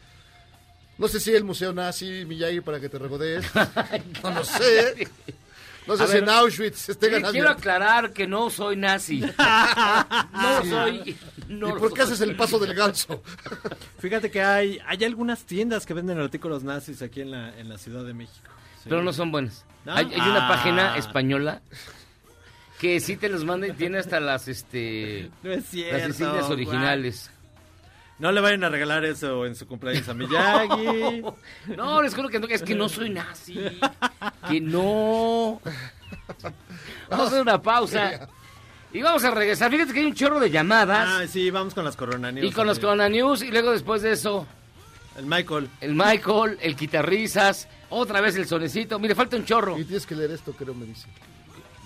No 0.98 1.08
sé 1.08 1.22
si 1.22 1.34
el 1.34 1.46
Museo 1.46 1.72
Nazi, 1.74 2.26
Miyagi, 2.26 2.60
para 2.60 2.82
que 2.82 2.90
te 2.90 3.00
regodees. 3.00 3.46
no 4.24 4.32
lo 4.32 4.44
sé. 4.44 5.08
No 5.90 5.98
sé 5.98 6.04
A 6.04 6.08
si 6.08 6.14
ver, 6.14 6.24
en 6.24 6.30
Auschwitz 6.30 6.90
esté 6.90 7.08
sí, 7.08 7.12
ganando. 7.12 7.32
quiero 7.32 7.50
aclarar 7.50 8.14
que 8.14 8.28
no 8.28 8.50
soy 8.50 8.76
nazi. 8.78 9.20
no 10.34 10.62
Sí. 10.64 10.70
soy. 10.70 11.18
No 11.48 11.70
¿Y 11.70 11.80
por 11.80 11.90
qué 11.94 12.02
soy. 12.04 12.14
haces 12.14 12.22
el 12.22 12.36
paso 12.36 12.60
del 12.60 12.74
ganso? 12.76 13.24
Fíjate 14.00 14.30
que 14.30 14.42
hay, 14.42 14.80
hay 14.86 15.04
algunas 15.04 15.44
tiendas 15.46 15.86
que 15.86 15.94
venden 15.96 16.20
artículos 16.20 16.64
nazis 16.64 17.02
aquí 17.02 17.22
en 17.22 17.32
la, 17.32 17.58
en 17.58 17.68
la 17.70 17.78
Ciudad 17.78 18.04
de 18.06 18.14
México. 18.14 18.48
Sí. 18.84 18.86
Pero 18.90 19.02
no 19.04 19.12
son 19.12 19.32
buenas. 19.32 19.66
¿No? 19.84 19.94
Hay, 19.94 20.06
hay 20.06 20.22
una 20.30 20.46
Ah. 20.46 20.50
página 20.50 20.98
española 20.98 21.62
que 22.80 23.00
sí 23.00 23.18
te 23.18 23.28
los 23.28 23.44
manda 23.44 23.68
y 23.68 23.72
tiene 23.74 23.98
hasta 23.98 24.20
las 24.20 24.48
este 24.48 25.30
No 25.44 25.52
es 25.52 25.66
cierto, 25.66 25.98
las 25.98 26.08
insignias 26.08 26.50
originales. 26.50 27.32
No 28.20 28.32
le 28.34 28.42
vayan 28.42 28.66
a 28.66 28.70
regalar 28.70 29.06
eso 29.06 29.46
en 29.46 29.56
su 29.56 29.66
cumpleaños 29.66 30.08
a 30.10 30.14
Miyagi. 30.14 31.24
No, 31.78 32.02
les 32.04 32.14
juro 32.14 32.28
que 32.30 32.40
no, 32.40 32.48
es 32.48 32.62
que 32.64 32.76
no 32.76 32.90
soy 32.90 33.10
nazi. 33.10 33.58
Que 34.50 34.62
no. 34.62 35.62
Vamos 37.10 37.26
a 37.26 37.28
hacer 37.28 37.42
una 37.42 37.62
pausa. 37.62 38.28
Y 38.92 39.02
vamos 39.02 39.24
a 39.24 39.32
regresar. 39.32 39.70
Fíjate 39.70 39.94
que 39.94 40.00
hay 40.00 40.06
un 40.06 40.16
chorro 40.16 40.40
de 40.40 40.50
llamadas. 40.50 41.08
Ah, 41.08 41.28
sí, 41.28 41.52
vamos 41.52 41.74
con 41.74 41.86
las 41.86 41.96
Corona 41.96 42.32
News. 42.32 42.46
y 42.46 42.52
con 42.52 42.66
también. 42.66 42.82
Corona 42.82 43.10
News. 43.10 43.44
Y 43.44 43.52
luego 43.52 43.72
después 43.72 44.02
de 44.02 44.12
eso. 44.14 44.48
El 45.18 45.26
Michael. 45.26 45.70
El 45.82 45.96
Michael, 45.96 46.58
el 46.62 46.76
quitarrisas. 46.76 47.68
Otra 47.90 48.22
vez 48.22 48.36
el 48.36 48.48
sonecito. 48.48 48.98
Mire, 49.00 49.16
falta 49.16 49.36
un 49.36 49.46
chorro. 49.46 49.78
Y 49.78 49.84
tienes 49.84 50.06
que 50.06 50.16
leer 50.16 50.32
esto, 50.32 50.54
creo, 50.54 50.74
me 50.74 50.86
dice. 50.86 51.08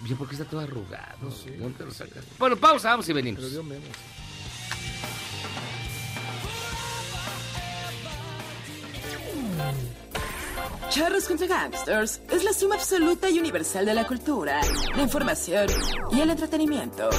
Oye, 0.04 0.16
¿por 0.16 0.28
qué 0.28 0.36
está 0.36 0.46
todo 0.46 0.62
arrugado? 0.62 1.18
No 1.22 1.32
sé. 1.32 1.58
¿Dónde 1.58 1.86
lo 1.86 1.92
sacas? 1.92 2.24
Bueno, 2.38 2.58
pausa, 2.58 2.90
vamos 2.92 3.08
y 3.10 3.14
venimos. 3.14 3.40
Pero 3.42 3.50
dio 3.52 3.64
menos. 3.64 3.88
Charros 10.94 11.28
contra 11.28 11.48
Gangsters 11.48 12.22
es 12.30 12.44
la 12.44 12.54
suma 12.54 12.76
absoluta 12.76 13.28
y 13.28 13.40
universal 13.40 13.84
de 13.84 13.96
la 13.96 14.06
cultura, 14.06 14.62
la 14.96 15.02
información 15.02 15.66
y 16.12 16.22
el 16.22 16.30
entretenimiento. 16.30 17.10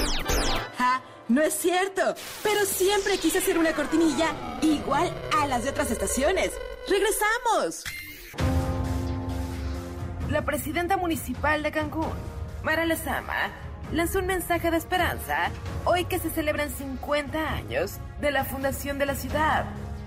¡Ja! 0.78 1.02
No 1.26 1.42
es 1.42 1.54
cierto, 1.54 2.14
pero 2.44 2.64
siempre 2.66 3.18
quise 3.18 3.38
hacer 3.38 3.58
una 3.58 3.72
cortinilla 3.72 4.30
igual 4.62 5.12
a 5.36 5.48
las 5.48 5.64
de 5.64 5.70
otras 5.70 5.90
estaciones. 5.90 6.52
¡Regresamos! 6.88 7.82
La 10.30 10.44
presidenta 10.44 10.96
municipal 10.96 11.64
de 11.64 11.72
Cancún, 11.72 12.14
Mara 12.62 12.86
Lezama, 12.86 13.50
lanzó 13.90 14.20
un 14.20 14.26
mensaje 14.26 14.70
de 14.70 14.76
esperanza 14.76 15.50
hoy 15.84 16.04
que 16.04 16.20
se 16.20 16.30
celebran 16.30 16.70
50 16.70 17.54
años 17.54 17.94
de 18.20 18.30
la 18.30 18.44
fundación 18.44 19.00
de 19.00 19.06
la 19.06 19.16
ciudad. 19.16 19.64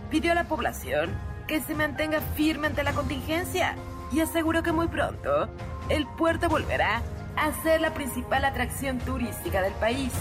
Pidió 0.09 0.31
a 0.31 0.35
la 0.35 0.47
población 0.47 1.13
que 1.47 1.61
se 1.61 1.73
mantenga 1.73 2.19
firme 2.35 2.67
ante 2.67 2.83
la 2.83 2.93
contingencia 2.93 3.75
y 4.11 4.19
aseguró 4.19 4.63
que 4.63 4.71
muy 4.71 4.87
pronto 4.87 5.49
el 5.89 6.05
puerto 6.05 6.49
volverá 6.49 7.01
a 7.35 7.51
ser 7.63 7.81
la 7.81 7.93
principal 7.93 8.45
atracción 8.45 8.99
turística 8.99 9.61
del 9.61 9.73
país. 9.73 10.11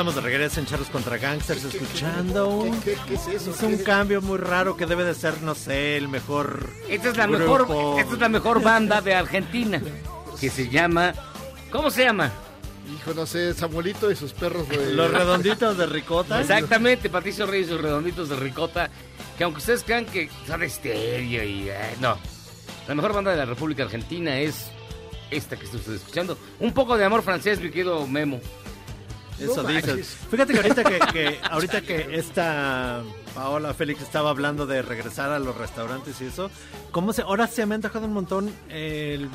Estamos 0.00 0.14
de 0.14 0.20
regreso 0.22 0.60
en 0.60 0.64
Charros 0.66 0.88
contra 0.88 1.18
Gangsters 1.18 1.62
escuchando 1.62 2.48
un... 2.48 2.80
¿Qué, 2.80 2.96
qué 3.06 3.14
es 3.16 3.28
eso? 3.28 3.50
Es 3.50 3.60
un 3.62 3.76
cambio 3.84 4.22
muy 4.22 4.38
raro 4.38 4.74
que 4.74 4.86
debe 4.86 5.04
de 5.04 5.14
ser, 5.14 5.42
no 5.42 5.54
sé, 5.54 5.98
el 5.98 6.08
mejor 6.08 6.70
Esta 6.88 7.10
es 7.10 7.18
la 7.18 7.26
grupo. 7.26 7.66
mejor, 7.68 8.00
esta 8.00 8.14
es 8.14 8.18
la 8.18 8.28
mejor 8.30 8.62
banda 8.62 9.02
de 9.02 9.14
Argentina 9.14 9.78
que 10.40 10.48
se 10.48 10.70
llama 10.70 11.12
¿Cómo 11.70 11.90
se 11.90 12.04
llama? 12.04 12.32
Hijo, 12.94 13.12
no 13.12 13.26
sé, 13.26 13.52
Samuelito 13.52 14.10
y 14.10 14.16
sus 14.16 14.32
perros. 14.32 14.66
de- 14.70 14.94
Los 14.94 15.10
redonditos 15.12 15.76
de 15.76 15.84
ricota. 15.84 16.40
Exactamente, 16.40 17.10
Patricio 17.10 17.44
Reyes 17.44 17.66
y 17.66 17.70
sus 17.72 17.80
redonditos 17.82 18.30
de 18.30 18.36
ricota, 18.36 18.88
que 19.36 19.44
aunque 19.44 19.58
ustedes 19.58 19.82
crean 19.84 20.06
que 20.06 20.30
son 20.46 20.62
estéreo 20.62 21.44
y 21.44 21.68
eh, 21.68 21.74
no. 22.00 22.16
La 22.88 22.94
mejor 22.94 23.12
banda 23.12 23.32
de 23.32 23.36
la 23.36 23.44
República 23.44 23.82
Argentina 23.82 24.38
es 24.38 24.70
esta 25.30 25.56
que 25.56 25.66
está 25.66 25.76
usted 25.76 25.92
escuchando. 25.92 26.38
Un 26.58 26.72
poco 26.72 26.96
de 26.96 27.04
amor 27.04 27.22
francés, 27.22 27.60
mi 27.60 27.68
querido 27.68 28.06
Memo. 28.06 28.40
Eso 29.40 29.62
No 29.62 29.68
dices. 29.68 29.86
manches. 29.86 30.06
Fíjate 30.30 30.52
que 30.52 30.58
ahorita 30.60 30.84
que, 30.84 30.98
que- 31.12 31.40
ahorita 31.50 31.80
que 31.82 32.08
esta 32.16 33.02
Paola 33.34 33.72
Félix 33.74 34.02
estaba 34.02 34.30
hablando 34.30 34.66
de 34.66 34.82
regresar 34.82 35.30
a 35.32 35.38
los 35.38 35.56
restaurantes 35.56 36.20
y 36.20 36.26
eso, 36.26 36.50
¿cómo 36.90 37.12
se 37.12 37.22
ahora 37.22 37.46
se 37.46 37.64
me 37.66 37.74
ha 37.74 37.76
antojado 37.76 38.06
un 38.06 38.12
montón 38.12 38.52
el, 38.68 39.22
el 39.22 39.30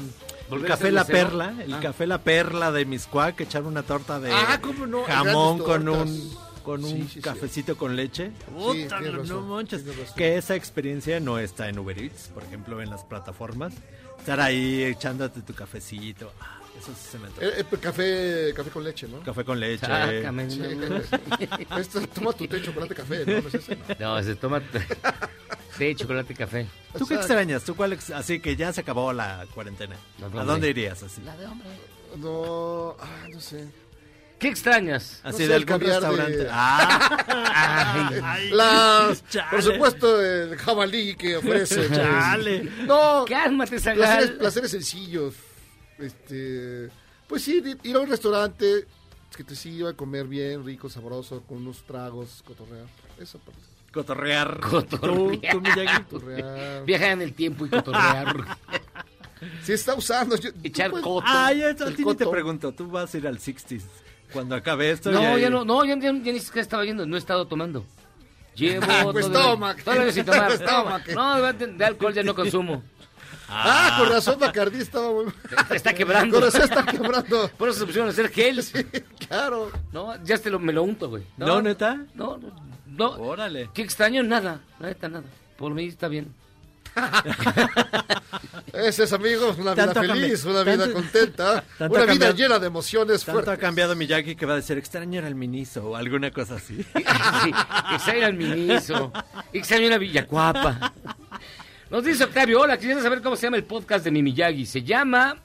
¿Volver 0.50 0.72
a 0.72 0.76
café 0.76 0.92
La? 0.92 1.06
Perla, 1.06 1.54
el 1.64 1.74
Ah. 1.74 1.80
café 1.80 2.06
La 2.08 2.20
Perla 2.20 2.72
de 2.72 2.86
Miscuac, 2.86 3.40
echar 3.42 3.64
una 3.64 3.84
torta 3.84 4.20
de 4.20 4.32
Ah, 4.32 4.60
¿cómo 4.62 4.86
no? 4.86 5.04
jamón 5.06 5.60
con 5.60 5.88
un 5.90 6.46
con 6.64 6.84
un 6.84 6.90
Sí, 6.90 7.02
sí, 7.04 7.10
sí. 7.16 7.22
cafecito 7.22 7.78
con 7.78 7.96
leche. 7.96 8.32
Puta, 8.58 9.00
no, 9.00 9.20
razón, 9.20 9.48
manches. 9.50 9.84
Que 10.16 10.36
esa 10.36 10.56
experiencia 10.56 11.20
no 11.20 11.38
está 11.38 11.70
en 11.70 11.78
Uber 11.78 11.96
Eats, 12.02 12.30
por 12.34 12.44
ejemplo, 12.44 12.82
en 12.82 12.90
las 12.90 13.04
plataformas. 13.04 13.72
Estar 14.18 14.40
ahí 14.40 14.84
echándote 14.84 15.42
tu 15.42 15.54
cafecito. 15.54 16.32
ah, 16.42 16.55
eso 16.78 16.92
sí 16.94 17.08
se 17.12 17.20
me 17.20 17.28
antoja. 17.28 17.48
Eh, 17.48 17.54
eh, 17.72 17.78
café, 17.82 18.54
café 18.56 18.70
con 18.70 18.84
leche, 18.84 19.08
¿no? 19.08 19.20
Café 19.22 19.44
con 19.46 19.60
leche. 19.60 19.86
Sácame, 19.86 20.50
Sí. 20.50 20.60
no. 20.60 21.78
Esto, 21.78 22.02
toma 22.08 22.34
tu 22.34 22.48
té, 22.48 22.62
chocolate, 22.62 22.96
café, 22.96 23.26
¿no? 23.26 23.42
No 23.42 23.48
es 23.48 23.54
ese, 23.56 23.76
¿no? 23.76 24.16
No, 24.16 24.24
se 24.24 24.36
toma. 24.36 24.62
Té, 25.78 25.94
chocolate 25.94 26.32
y 26.32 26.36
café. 26.38 26.68
¿Tú 26.98 27.06
qué 27.06 27.16
extrañas? 27.16 27.64
¿Tú 27.66 27.76
cuál 27.76 27.92
ex- 27.94 28.10
Así 28.12 28.40
que 28.40 28.56
ya 28.56 28.72
se 28.72 28.80
acabó 28.80 29.12
la 29.12 29.46
cuarentena. 29.54 29.98
¿A 30.38 30.44
dónde? 30.46 30.70
irías 30.70 31.04
así? 31.04 31.22
No, 32.16 32.96
ah, 32.98 33.28
no 33.30 33.42
sé. 33.42 33.68
¿Qué 34.40 34.48
extrañas? 34.48 35.20
Así 35.24 35.32
No 35.34 35.38
sé, 35.38 35.48
de 35.50 35.56
el 35.56 35.62
algún 35.64 35.66
caviar 35.80 36.02
de- 36.02 36.08
restaurante. 36.08 36.48
Ah. 36.52 38.22
Ay. 38.24 38.50
Las, 38.52 39.24
por 39.52 39.62
supuesto, 39.64 40.22
el 40.24 40.56
jabalí 40.58 41.16
que 41.16 41.38
ofrece. 41.38 41.76
pues. 41.88 41.92
Chale. 42.00 42.64
No, 42.86 43.26
Cálmate, 43.28 43.72
placeres, 43.80 44.06
Zagal. 44.06 44.34
placeres 44.38 44.72
sencillos. 44.72 45.34
Este, 46.00 46.90
pues 47.28 47.44
sí, 47.44 47.62
ir- 47.84 47.96
a 47.96 48.00
un 48.00 48.10
restaurante 48.10 48.86
que 49.36 49.44
te 49.44 49.56
sirva 49.56 49.90
a 49.92 49.94
comer 49.94 50.28
bien, 50.28 50.66
rico, 50.66 50.90
sabroso, 50.90 51.42
con 51.44 51.58
unos 51.58 51.84
tragos, 51.84 52.44
cotorrear. 52.46 52.86
Esa 53.20 53.38
parte. 53.40 53.60
Cotorrear. 53.94 54.60
Cotorrear. 54.60 55.16
Tú, 55.16 55.40
tú, 55.52 55.62
Miyagi. 55.62 56.04
Cotorrear. 56.04 56.86
Viajar 56.86 57.10
en 57.12 57.22
el 57.22 57.34
tiempo 57.34 57.66
y 57.66 57.70
cotorrear. 57.70 58.58
Sí, 59.64 59.74
está 59.74 59.94
usando. 59.94 60.36
yo- 60.38 60.50
Echar 60.64 60.90
puedes- 60.92 61.04
coto. 61.06 61.26
Ah, 61.28 61.52
ya, 61.54 61.68
a 61.68 61.70
El 61.70 61.76
ti 61.78 61.84
ni 61.90 61.96
te 61.96 62.04
coto. 62.04 62.32
pregunto. 62.32 62.72
Tú 62.74 62.88
vas 62.90 63.14
a 63.14 63.18
ir 63.18 63.28
al 63.28 63.40
60s. 63.40 63.84
Cuando 64.34 64.56
acabe 64.56 64.92
esto. 64.92 65.12
No, 65.12 65.38
ya 65.38 65.50
no, 65.50 65.64
no, 65.64 65.86
ya, 65.86 65.96
ya, 65.96 66.12
ya 66.12 66.12
ni 66.34 66.40
siquiera 66.40 66.62
estaba 66.62 66.84
yendo, 66.84 67.06
no 67.06 67.16
he 67.16 67.20
estado 67.20 67.46
tomando. 67.48 67.86
Llevo 68.56 68.86
Pues 69.14 69.32
todo- 69.32 69.52
toma, 69.52 69.76
todavía 69.76 70.12
sin 70.12 70.26
tomar. 70.26 70.48
pues 70.48 70.66
toma, 70.66 71.04
que- 71.04 71.14
No, 71.14 71.54
de, 71.54 71.68
de 71.68 71.86
alcohol 71.86 72.14
ya 72.14 72.24
no 72.24 72.34
consumo. 72.36 72.84
Ah, 73.48 73.96
con 74.00 74.10
razón 74.10 74.40
Bacardí 74.40 74.80
estaba 74.82 75.12
muy... 75.12 75.26
Está 75.72 75.94
quebrando. 75.96 76.36
Con 76.36 76.44
razón 76.46 76.62
está 76.64 76.84
quebrando. 76.86 77.50
Por 77.58 77.70
eso 77.70 77.80
se 77.80 77.86
pusieron 77.86 78.10
a 78.10 78.12
hacer 78.12 78.30
gels. 78.32 78.72
Claro. 79.28 79.72
No, 79.92 80.22
ya 80.24 80.38
te 80.38 80.50
lo, 80.50 80.60
me 80.60 80.74
lo 80.74 80.84
unto, 80.84 81.10
güey. 81.10 81.24
¿No, 81.38 81.62
neta? 81.62 81.96
No, 82.16 82.38
no, 82.38 82.52
no. 82.88 83.10
Órale. 83.12 83.70
¿Qué 83.74 83.82
extraño? 83.82 84.24
Nada, 84.24 84.62
neta, 84.80 85.08
nada. 85.10 85.26
Por 85.58 85.74
mí 85.74 85.86
está 85.88 86.08
bien. 86.08 86.34
Ese 88.74 89.04
es, 89.04 89.14
amigos, 89.14 89.58
una 89.58 89.74
vida 89.74 89.86
Tanto 89.94 90.00
ha 90.00 90.04
feliz, 90.16 90.44
una 90.46 90.64
vida 90.64 90.78
tanto- 90.78 90.94
contenta, 90.94 91.64
una 91.80 91.86
ha 91.86 91.90
vida 91.90 92.06
cambiado- 92.06 92.34
llena 92.36 92.60
de 92.60 92.68
emociones 92.68 93.24
Tanto 93.26 93.40
ha 93.40 93.44
fuertes. 93.44 93.60
cambiado 93.62 93.96
Miyagi 93.96 94.36
que 94.36 94.46
va 94.46 94.54
a 94.54 94.56
decir 94.58 94.78
extraño 94.78 95.20
era 95.20 95.28
el 95.28 95.36
miniso 95.36 95.90
o 95.90 95.96
alguna 95.96 96.32
cosa 96.32 96.56
así. 96.56 96.84
Sí, 96.84 97.04
extraño 97.94 98.26
al 98.28 98.34
Miniso. 98.36 99.12
Extraño 99.54 99.94
a 99.94 99.98
Villacuapa. 99.98 100.94
Nos 101.96 102.04
dice 102.04 102.26
Octavio, 102.26 102.60
hola, 102.60 102.76
quisiera 102.76 103.02
saber 103.02 103.22
cómo 103.22 103.38
se 103.38 103.44
llama 103.44 103.56
el 103.56 103.64
podcast 103.64 104.04
de 104.04 104.12
mi 104.12 104.22
Miyagi. 104.22 104.66
Se 104.66 104.84
llama 104.84 105.38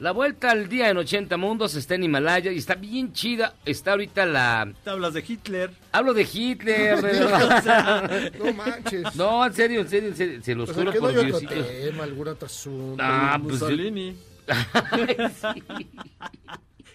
La 0.00 0.10
Vuelta 0.10 0.50
al 0.50 0.68
Día 0.68 0.90
en 0.90 0.96
80 0.96 1.36
Mundos, 1.36 1.76
está 1.76 1.94
en 1.94 2.02
Himalaya 2.02 2.50
y 2.50 2.58
está 2.58 2.74
bien 2.74 3.12
chida. 3.12 3.54
Está 3.64 3.92
ahorita 3.92 4.26
la... 4.26 4.68
Te 4.82 4.90
hablas 4.90 5.14
de 5.14 5.24
Hitler. 5.24 5.70
Hablo 5.92 6.12
de 6.12 6.22
Hitler, 6.22 7.00
de 7.02 8.32
no 8.36 8.52
manches. 8.52 9.14
No, 9.14 9.46
en 9.46 9.54
serio, 9.54 9.82
en 9.82 9.88
serio, 9.88 10.08
en 10.08 10.16
serio, 10.16 10.42
se 10.42 10.54
los 10.56 10.70
sea, 10.70 10.74
juro 10.74 10.92
por 10.92 11.10
hay 11.10 11.16
otro 11.18 11.38
Diosito. 11.38 11.54
tema, 11.54 12.02
algún 12.02 12.26
otro 12.26 12.46
asunto. 12.46 13.00
Ah, 13.00 13.38
pues 13.40 13.52
Mussolini. 13.52 14.16
Ay, 14.90 15.16
sí. 15.40 15.86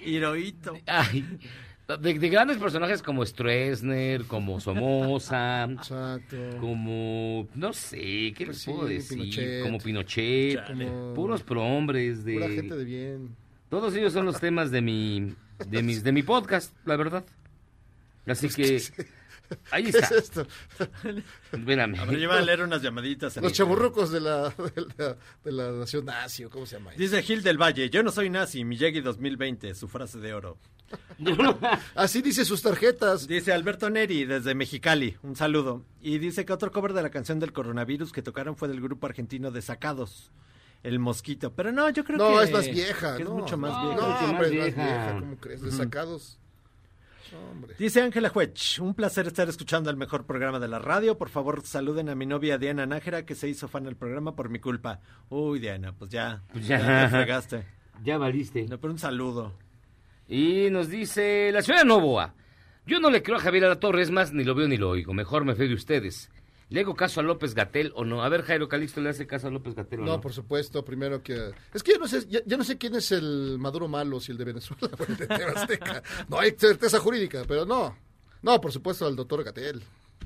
Hirohito. 0.01 0.77
Ay, 0.85 1.39
de, 1.97 2.19
de 2.19 2.29
grandes 2.29 2.57
personajes 2.57 3.01
como 3.01 3.25
Stroessner, 3.25 4.25
como 4.25 4.59
Somoza, 4.59 5.63
Exacto. 5.65 6.37
como, 6.59 7.47
no 7.55 7.73
sé, 7.73 8.33
¿qué 8.35 8.45
les 8.47 8.63
Pues 8.63 8.65
puedo 8.65 8.87
sí, 8.87 8.93
decir? 8.95 9.17
Pinochet. 9.19 9.63
Como 9.63 9.77
Pinochet, 9.79 10.67
Como- 10.67 11.13
puros 11.13 11.43
prohombres 11.43 12.23
de... 12.25 12.33
Pura 12.33 12.49
gente 12.49 12.75
de 12.75 12.83
bien. 12.85 13.35
Todos 13.69 13.95
ellos 13.95 14.11
son 14.13 14.25
los 14.25 14.39
temas 14.39 14.69
de 14.71 14.81
mi, 14.81 15.33
de 15.67 15.81
mis, 15.83 16.03
de 16.03 16.11
mi 16.11 16.23
podcast, 16.23 16.75
la 16.85 16.95
verdad. 16.97 17.23
Así 18.27 18.49
que, 18.49 18.81
ahí 19.71 19.83
¿Qué 19.89 19.89
está. 19.89 20.05
es 20.07 20.11
esto? 20.11 20.47
Espérame. 21.51 21.99
A 21.99 22.05
ver, 22.05 22.17
lleva 22.19 22.37
a 22.37 22.41
leer 22.41 22.61
unas 22.61 22.81
llamaditas. 22.81 23.37
Los 23.37 23.53
chaburrucos 23.53 24.11
de 24.11 24.21
la, 24.21 24.49
de 24.75 24.85
la, 24.97 25.17
de 25.43 25.51
la 25.51 25.71
nación 25.71 26.05
nazi, 26.05 26.45
¿o 26.45 26.49
¿cómo 26.49 26.65
se 26.65 26.77
llama? 26.77 26.91
Dice 26.97 27.21
Gil 27.23 27.43
del 27.43 27.57
Valle, 27.61 27.89
yo 27.89 28.03
no 28.03 28.11
soy 28.11 28.29
nazi, 28.29 28.63
Miyagi 28.63 29.01
2020, 29.01 29.73
su 29.75 29.87
frase 29.87 30.19
de 30.19 30.33
oro. 30.33 30.57
Así 31.95 32.21
dice 32.21 32.43
sus 32.43 32.61
tarjetas. 32.61 33.27
Dice 33.27 33.53
Alberto 33.53 33.89
Neri 33.89 34.25
desde 34.25 34.55
Mexicali, 34.55 35.17
un 35.23 35.35
saludo. 35.35 35.85
Y 36.01 36.17
dice 36.17 36.45
que 36.45 36.51
otro 36.53 36.71
cover 36.71 36.93
de 36.93 37.01
la 37.01 37.09
canción 37.09 37.39
del 37.39 37.53
coronavirus 37.53 38.11
que 38.11 38.21
tocaron 38.21 38.57
fue 38.57 38.67
del 38.67 38.81
grupo 38.81 39.07
argentino 39.07 39.51
de 39.51 39.61
Sacados, 39.61 40.31
El 40.83 40.99
Mosquito. 40.99 41.53
Pero 41.53 41.71
no, 41.71 41.89
yo 41.91 42.03
creo 42.03 42.17
No, 42.17 42.37
que 42.39 42.43
es 42.45 42.51
más 42.51 42.69
vieja. 42.69 43.15
que 43.15 43.23
es 43.23 43.29
no, 43.29 43.35
mucho 43.35 43.55
más 43.57 43.71
no, 43.71 43.89
vieja. 43.89 44.01
No, 44.01 44.29
hombre, 44.31 44.47
es 44.47 44.53
más 44.53 44.85
vieja. 44.85 45.19
¿Cómo 45.19 45.37
crees? 45.37 45.61
De 45.61 45.71
sacados. 45.71 46.37
No, 46.39 46.40
hombre. 47.33 47.75
Dice 47.77 48.01
Ángela 48.01 48.31
Huech, 48.33 48.79
un 48.79 48.93
placer 48.93 49.27
estar 49.27 49.47
escuchando 49.49 49.89
el 49.89 49.97
mejor 49.97 50.25
programa 50.25 50.59
de 50.59 50.67
la 50.67 50.79
radio. 50.79 51.17
Por 51.17 51.29
favor, 51.29 51.61
saluden 51.65 52.09
a 52.09 52.15
mi 52.15 52.25
novia 52.25 52.57
Diana 52.57 52.85
Nájera, 52.85 53.25
que 53.25 53.35
se 53.35 53.47
hizo 53.49 53.67
fan 53.67 53.83
del 53.83 53.95
programa 53.95 54.35
por 54.35 54.49
mi 54.49 54.59
culpa. 54.59 54.99
Uy, 55.29 55.59
Diana, 55.59 55.93
pues 55.93 56.11
ya, 56.11 56.41
Pues 56.51 56.67
ya, 56.67 56.79
ya. 56.79 57.03
te 57.03 57.09
fregaste. 57.09 57.65
Ya 58.03 58.17
valiste. 58.17 58.65
No, 58.67 58.79
pero 58.79 58.93
un 58.93 58.97
saludo. 58.99 59.53
Y 60.27 60.69
nos 60.71 60.89
dice 60.89 61.51
la 61.51 61.61
señora 61.61 61.83
Novoa. 61.83 62.33
Yo 62.87 62.99
no 62.99 63.11
le 63.11 63.21
creo 63.21 63.37
a 63.37 63.39
Javier 63.41 63.65
Alatorre, 63.65 64.01
es 64.01 64.09
más, 64.09 64.33
ni 64.33 64.43
lo 64.43 64.55
veo 64.55 64.67
ni 64.67 64.77
lo 64.77 64.89
oigo. 64.89 65.13
Mejor 65.13 65.45
me 65.45 65.53
fío 65.53 65.67
de 65.67 65.75
ustedes. 65.75 66.31
¿Le 66.71 66.79
hago 66.79 66.95
caso 66.95 67.19
a 67.19 67.23
López 67.23 67.53
Gatel 67.53 67.91
o 67.95 68.05
no? 68.05 68.23
A 68.23 68.29
ver, 68.29 68.43
Jairo 68.43 68.69
Calixto, 68.69 69.01
¿le 69.01 69.09
hace 69.09 69.27
caso 69.27 69.47
a 69.47 69.51
López 69.51 69.75
Gatel 69.75 69.99
o 69.99 70.05
no? 70.05 70.11
No, 70.13 70.21
por 70.21 70.31
supuesto, 70.31 70.85
primero 70.85 71.21
que... 71.21 71.51
Es 71.73 71.83
que 71.83 71.91
yo 71.91 71.99
no 71.99 72.07
sé, 72.07 72.25
ya, 72.29 72.39
ya 72.45 72.55
no 72.55 72.63
sé 72.63 72.77
quién 72.77 72.95
es 72.95 73.11
el 73.11 73.57
Maduro 73.59 73.89
malo, 73.89 74.21
si 74.21 74.31
el 74.31 74.37
de 74.37 74.45
Venezuela 74.45 74.89
o 74.97 75.03
el 75.03 75.17
de 75.17 75.25
Azteca. 75.53 76.01
No 76.29 76.39
hay 76.39 76.51
certeza 76.57 76.97
jurídica, 77.01 77.43
pero 77.45 77.65
no. 77.65 77.97
No, 78.41 78.61
por 78.61 78.71
supuesto, 78.71 79.05
al 79.05 79.17
doctor 79.17 79.43
Gatel. 79.43 79.83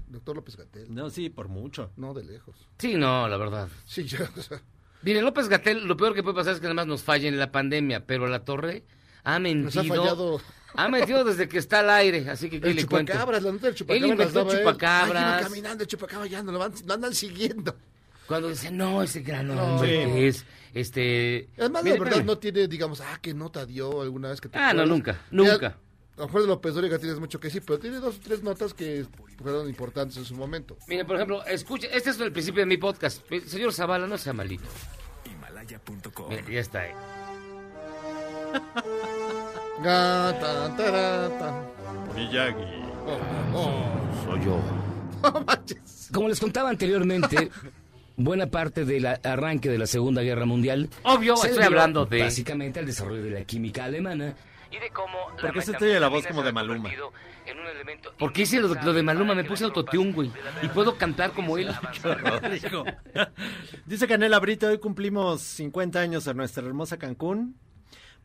Doctor 0.07 0.35
López 0.35 0.55
Gatel. 0.55 0.93
No, 0.93 1.09
sí, 1.09 1.31
por 1.31 1.47
mucho. 1.47 1.89
No, 1.97 2.13
de 2.13 2.23
lejos. 2.23 2.55
Sí, 2.77 2.93
no, 2.93 3.27
la 3.27 3.37
verdad. 3.37 3.67
Sí, 3.85 4.03
ya, 4.03 4.29
o 4.37 4.41
sea, 4.41 4.61
Mire, 5.01 5.23
López 5.23 5.49
Gatel, 5.49 5.87
lo 5.87 5.97
peor 5.97 6.13
que 6.13 6.21
puede 6.21 6.35
pasar 6.35 6.53
es 6.53 6.59
que 6.59 6.65
nada 6.65 6.75
más 6.75 6.87
nos 6.87 7.01
falle 7.01 7.27
en 7.27 7.39
la 7.39 7.51
pandemia, 7.51 8.05
pero 8.05 8.27
la 8.27 8.45
torre 8.45 8.83
ha 9.25 9.39
mentido. 9.39 9.65
nos 9.65 9.77
ha 9.77 9.83
fallado... 9.83 10.41
Ha 10.77 10.89
mentido 10.89 11.23
desde 11.23 11.47
que 11.47 11.57
está 11.57 11.79
al 11.79 11.89
aire, 11.89 12.29
así 12.29 12.49
que 12.49 12.59
¿qué 12.59 12.69
El 12.71 12.75
le 12.75 12.85
cuento? 12.85 13.11
chupacabras, 13.13 13.43
la 13.43 13.51
nota 13.53 13.61
del 13.67 13.71
Él 13.71 13.77
chupacabras. 13.77 14.11
inventó 14.11 14.23
las 14.25 14.33
daba 14.33 14.51
él. 14.51 14.57
chupacabras. 14.59 15.23
Ay, 15.23 15.39
iba 15.39 15.47
caminando 15.49 15.83
el 15.83 15.87
chupacabra, 15.87 16.27
ya 16.27 16.43
no 16.43 16.51
lo, 16.51 16.59
van, 16.59 16.73
lo 16.85 16.93
andan 16.93 17.13
siguiendo. 17.15 17.75
Cuando 18.27 18.49
dice, 18.49 18.71
no, 18.71 19.01
ese 19.03 19.21
gran 19.21 19.47
No. 19.47 19.53
hombre 19.75 19.87
Sí. 20.05 20.11
que 20.11 20.27
es, 20.27 20.45
este... 20.73 21.47
Además, 21.57 21.83
Mire, 21.83 21.95
la 21.95 21.99
verdad, 22.03 22.19
espérame. 22.19 22.25
no 22.27 22.37
tiene, 22.39 22.67
digamos, 22.67 22.99
ah, 23.01 23.19
qué 23.21 23.33
nota 23.33 23.65
dio 23.65 24.01
alguna 24.01 24.29
vez 24.29 24.41
que 24.41 24.49
te 24.49 24.57
Ah, 24.57 24.73
no, 24.73 24.85
nunca, 24.85 25.21
nunca. 25.31 25.77
A 26.17 26.21
lo 26.21 26.25
mejor 26.27 26.41
de 26.41 26.47
López 26.47 26.73
Dóriga 26.73 26.97
tienes 26.99 27.19
mucho 27.21 27.39
que 27.39 27.47
decir, 27.47 27.63
pero 27.65 27.79
tiene 27.79 27.97
dos 28.01 28.17
o 28.17 28.19
tres 28.21 28.43
notas 28.43 28.73
que 28.73 29.05
fueron 29.41 29.69
importantes 29.69 30.17
en 30.17 30.25
su 30.25 30.35
momento. 30.35 30.75
Mire, 30.87 31.05
por 31.05 31.15
ejemplo, 31.15 31.45
escuche, 31.45 31.87
este 31.95 32.09
es 32.09 32.19
el 32.19 32.31
principio 32.33 32.61
de 32.61 32.65
mi 32.67 32.77
podcast. 32.77 33.21
Señor 33.45 33.71
Zavala, 33.73 34.07
no 34.07 34.17
sea 34.17 34.33
malito. 34.33 34.65
Himalaya.com. 35.25 36.29
Mire, 36.29 36.43
ya 36.53 36.59
está. 36.59 36.85
eh. 36.87 36.93
Ga, 39.83 40.33
tan, 40.39 40.77
tará, 40.77 41.29
tan. 41.37 41.53
Miyagi. 42.15 42.63
Soy 44.23 44.45
yo. 44.45 44.59
No 45.25 45.41
manches. 45.41 46.09
Como 46.13 46.29
les 46.29 46.39
contaba 46.39 46.69
anteriormente, 46.69 47.49
buena 48.15 48.45
parte 48.45 48.85
del 48.85 49.07
arranque 49.07 49.69
de 49.69 49.79
la 49.79 49.87
Segunda 49.87 50.21
Guerra 50.21 50.45
Mundial. 50.45 50.87
Obvio, 51.01 51.35
se 51.35 51.47
estoy 51.47 51.63
hablando 51.63 52.05
de... 52.05 52.21
Básicamente 52.21 52.79
al 52.79 52.85
desarrollo 52.85 53.23
de 53.23 53.31
la 53.31 53.43
química 53.43 53.85
alemana. 53.85 54.35
Y 54.71 54.77
de 54.77 54.89
cómo... 54.91 55.17
¿Por 55.41 55.51
qué 55.51 55.61
se 55.63 55.73
te 55.73 55.85
oye 55.85 55.99
la 55.99 56.09
voz 56.09 56.27
como 56.27 56.43
de 56.43 56.51
Maluma? 56.51 56.91
¿Por 58.19 58.33
qué 58.33 58.43
hice 58.43 58.59
lo, 58.59 58.67
lo 58.75 58.93
de 58.93 59.01
Maluma? 59.01 59.33
Me 59.33 59.43
puse 59.45 59.63
autotune, 59.63 60.11
güey. 60.11 60.31
Y 60.61 60.67
puedo 60.67 60.95
cantar 60.95 61.31
como 61.31 61.57
él. 61.57 61.73
Dice 63.87 64.07
Canela 64.07 64.39
Brito, 64.39 64.67
hoy 64.67 64.77
cumplimos 64.77 65.41
50 65.41 65.99
años 65.99 66.27
en 66.27 66.37
nuestra 66.37 66.63
hermosa 66.63 66.97
Cancún. 66.97 67.55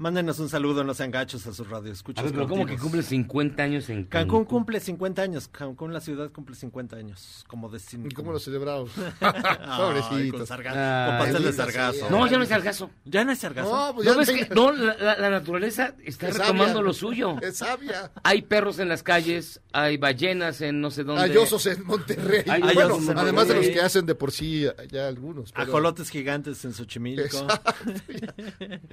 Mándenos 0.00 0.38
un 0.38 0.48
saludo, 0.48 0.82
no 0.82 0.94
sean 0.94 1.10
gachos 1.10 1.46
a 1.46 1.52
sus 1.52 1.66
A 1.66 1.70
radioescuchas. 1.72 2.24
ver, 2.24 2.32
pero 2.32 2.48
¿cómo 2.48 2.64
que 2.64 2.78
cumple 2.78 3.02
50 3.02 3.62
años 3.62 3.90
en 3.90 4.04
Cancún 4.04 4.40
Cancún? 4.40 4.44
cumple 4.46 4.80
50 4.80 5.20
años. 5.20 5.46
Cancún, 5.48 5.92
la 5.92 6.00
ciudad, 6.00 6.30
cumple 6.32 6.56
50 6.56 6.96
años. 6.96 7.44
Como 7.46 7.68
destino. 7.68 8.06
¿Y 8.06 8.10
cómo 8.14 8.32
lo 8.32 8.38
celebramos? 8.38 8.90
Ay, 9.20 9.76
Pobrecitos. 9.76 10.48
con, 10.48 10.58
sarga- 10.58 10.72
Ay, 11.04 11.08
con 11.10 11.18
pastel 11.18 11.42
de 11.44 11.52
sargazo. 11.52 12.10
No, 12.10 12.26
ya 12.26 12.38
no 12.38 12.44
es 12.44 12.48
sargazo. 12.48 12.90
¿Ya 13.04 13.24
no 13.24 13.32
es 13.32 13.38
sargazo? 13.40 13.70
No, 13.88 13.94
pues 13.94 14.06
¿No 14.06 14.12
ya 14.14 14.18
ves 14.20 14.28
tenga- 14.30 14.48
que 14.48 14.54
no, 14.54 14.72
la, 14.72 14.96
la- 14.96 15.18
la 15.18 15.28
naturaleza 15.30 15.94
está 16.02 16.28
Es 16.28 16.38
retomando 16.38 16.66
sabia. 16.68 16.82
lo 16.82 16.92
suyo? 16.94 17.36
Es 17.42 17.58
sabia. 17.58 18.10
Hay 18.22 18.40
perros 18.40 18.78
en 18.78 18.88
las 18.88 19.02
calles, 19.02 19.60
hay 19.70 19.98
ballenas 19.98 20.62
en 20.62 20.80
no 20.80 20.90
sé 20.90 21.04
dónde. 21.04 21.24
Hay 21.24 21.36
osos 21.36 21.66
en 21.66 21.84
Monterrey. 21.84 22.44
Hay 22.48 22.62
Bueno, 22.62 22.94
osos 22.94 23.08
en 23.10 23.18
además 23.18 23.48
de 23.48 23.54
los 23.56 23.66
que 23.68 23.80
hacen 23.82 24.06
de 24.06 24.14
por 24.14 24.32
sí 24.32 24.66
ya 24.90 25.08
algunos. 25.08 25.52
pero- 25.52 25.64
Ajolotes 25.70 26.08
gigantes 26.08 26.64
en 26.64 26.72
Xochimilco. 26.72 27.22
Exacto. 27.22 27.74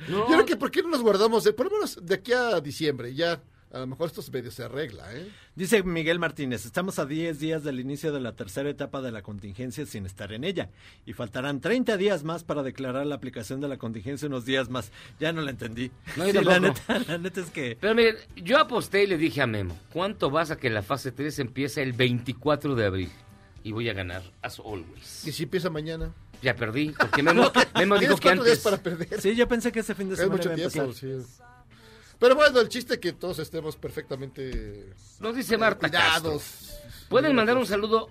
No. 0.09 0.17
Yo 0.17 0.25
creo 0.27 0.45
que 0.45 0.57
¿por 0.57 0.69
qué 0.69 0.83
no 0.83 0.96
nos 0.97 1.03
guardamos? 1.03 1.43
de- 1.43 1.53
por 1.53 1.67
lo 1.67 1.71
menos 1.73 1.99
de 2.05 2.15
aquí 2.15 2.33
a 2.33 2.59
diciembre, 2.61 3.13
ya. 3.13 3.41
A 3.73 3.79
lo 3.79 3.87
mejor 3.87 4.07
esto 4.07 4.23
medio 4.31 4.49
se 4.49 4.63
arregla, 4.63 5.13
¿eh? 5.13 5.29
Dice 5.53 5.83
Miguel 5.83 6.19
Martínez, 6.19 6.65
estamos 6.65 6.99
a 6.99 7.05
10 7.05 7.37
días 7.37 7.65
del 7.65 7.81
inicio 7.81 8.13
de 8.13 8.21
la 8.21 8.31
tercera 8.33 8.69
etapa 8.69 9.01
de 9.01 9.11
la 9.11 9.21
contingencia 9.21 9.85
sin 9.85 10.05
estar 10.05 10.31
en 10.31 10.45
ella. 10.45 10.69
Y 11.05 11.11
faltarán 11.11 11.59
30 11.59 11.97
días 11.97 12.23
más 12.23 12.45
para 12.45 12.63
declarar 12.63 13.05
la 13.05 13.15
aplicación 13.15 13.59
de 13.59 13.67
la 13.67 13.77
contingencia 13.77 14.29
unos 14.29 14.45
días 14.45 14.69
más. 14.69 14.89
Ya 15.19 15.33
no 15.33 15.41
la 15.41 15.51
entendí. 15.51 15.91
No, 16.15 16.25
yo 16.29 16.39
Sí, 16.39 16.45
la, 16.45 16.53
tampoco. 16.61 16.79
neta, 16.93 17.11
la 17.11 17.17
neta 17.17 17.41
es 17.41 17.49
que... 17.49 17.77
Pero 17.79 17.93
miren, 17.93 18.15
yo 18.37 18.57
aposté 18.57 19.03
y 19.03 19.07
le 19.07 19.17
dije 19.17 19.41
a 19.41 19.47
Memo, 19.47 19.77
¿cuánto 19.91 20.31
vas 20.31 20.49
a 20.49 20.55
que 20.57 20.69
la 20.69 20.81
fase 20.81 21.11
3 21.11 21.37
empiece 21.39 21.83
el 21.83 21.91
24 21.91 22.73
de 22.73 22.85
abril? 22.85 23.09
y 23.63 23.73
voy 23.73 23.89
a 23.89 23.93
ganar, 23.93 24.23
as 24.41 24.59
always. 24.59 25.27
¿Y 25.27 25.33
si 25.33 25.43
empieza 25.43 25.69
mañana? 25.69 26.13
Ya 26.41 26.55
perdí, 26.55 26.93
porque 26.97 27.23
Memo, 27.23 27.51
Memo 27.75 27.97
dijo 27.97 28.15
¿Tienes 28.15 28.19
que 28.19 28.29
antes... 28.29 28.59
para 28.59 28.77
perder? 28.77 29.19
Sí, 29.21 29.35
yo 29.35 29.47
pensé 29.47 29.71
que 29.71 29.79
ese 29.79 29.95
fin 29.95 30.07
de 30.07 30.13
Es 30.13 30.19
semana 30.19 30.37
mucho 30.37 30.53
iba 30.55 30.67
a 30.67 30.69
tiempo, 30.69 30.93
sí. 30.93 31.07
Pero 32.19 32.35
bueno, 32.35 32.59
el 32.59 32.69
chiste 32.69 32.95
es 32.95 32.99
que 32.99 33.13
todos 33.13 33.37
estemos 33.39 33.75
perfectamente 33.75 34.89
Nos 35.19 35.35
dice 35.35 35.57
Marta 35.57 35.87
cuidados. 35.89 36.43
Castro. 36.43 37.05
Pueden 37.09 37.35
mandar 37.35 37.57
un 37.57 37.65
saludo 37.65 38.09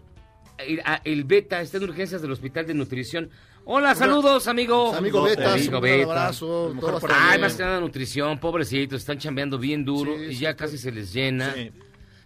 a 0.84 1.00
el 1.04 1.24
Beta, 1.24 1.60
está 1.60 1.76
en 1.78 1.84
urgencias 1.84 2.22
del 2.22 2.30
Hospital 2.32 2.66
de 2.66 2.74
Nutrición. 2.74 3.30
Hola, 3.64 3.94
saludos, 3.96 4.46
amigo. 4.46 4.94
Amigo 4.94 5.22
Beta, 5.24 5.54
Amigo 5.54 5.78
un 5.78 5.82
Beta. 5.82 6.10
abrazo, 6.12 6.72
todo 6.80 6.86
va 6.92 6.94
a 6.94 6.98
estar 6.98 7.10
Ay, 7.14 7.28
bien. 7.30 7.40
más 7.40 7.54
que 7.56 7.62
nada 7.64 7.80
nutrición, 7.80 8.38
pobrecitos, 8.38 9.00
están 9.00 9.18
chambeando 9.18 9.58
bien 9.58 9.84
duro 9.84 10.22
y 10.22 10.36
ya 10.36 10.54
casi 10.54 10.78
se 10.78 10.92
les 10.92 11.12
llena. 11.12 11.52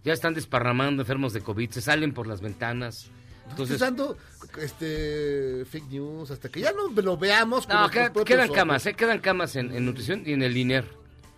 Ya 0.05 0.13
están 0.13 0.35
desparramando 0.35 1.03
enfermos 1.03 1.33
de 1.33 1.41
COVID, 1.41 1.71
se 1.71 1.81
salen 1.81 2.13
por 2.13 2.27
las 2.27 2.41
ventanas. 2.43 3.11
Entonces, 3.51 3.79
dando 3.79 4.17
este, 4.59 5.65
fake 5.67 5.89
news 5.91 6.31
hasta 6.31 6.49
que 6.49 6.61
ya 6.61 6.73
no 6.73 6.89
lo 6.89 7.17
veamos. 7.17 7.67
con 7.67 7.77
no, 7.77 7.91
queda- 7.91 8.13
quedan 8.25 8.47
ojos. 8.47 8.57
camas, 8.57 8.87
eh, 8.87 8.95
quedan 8.95 9.19
camas 9.21 9.57
en, 9.57 9.73
en 9.75 9.85
nutrición 9.85 10.23
y 10.25 10.33
en 10.33 10.43
el 10.43 10.57
INER. 10.57 10.85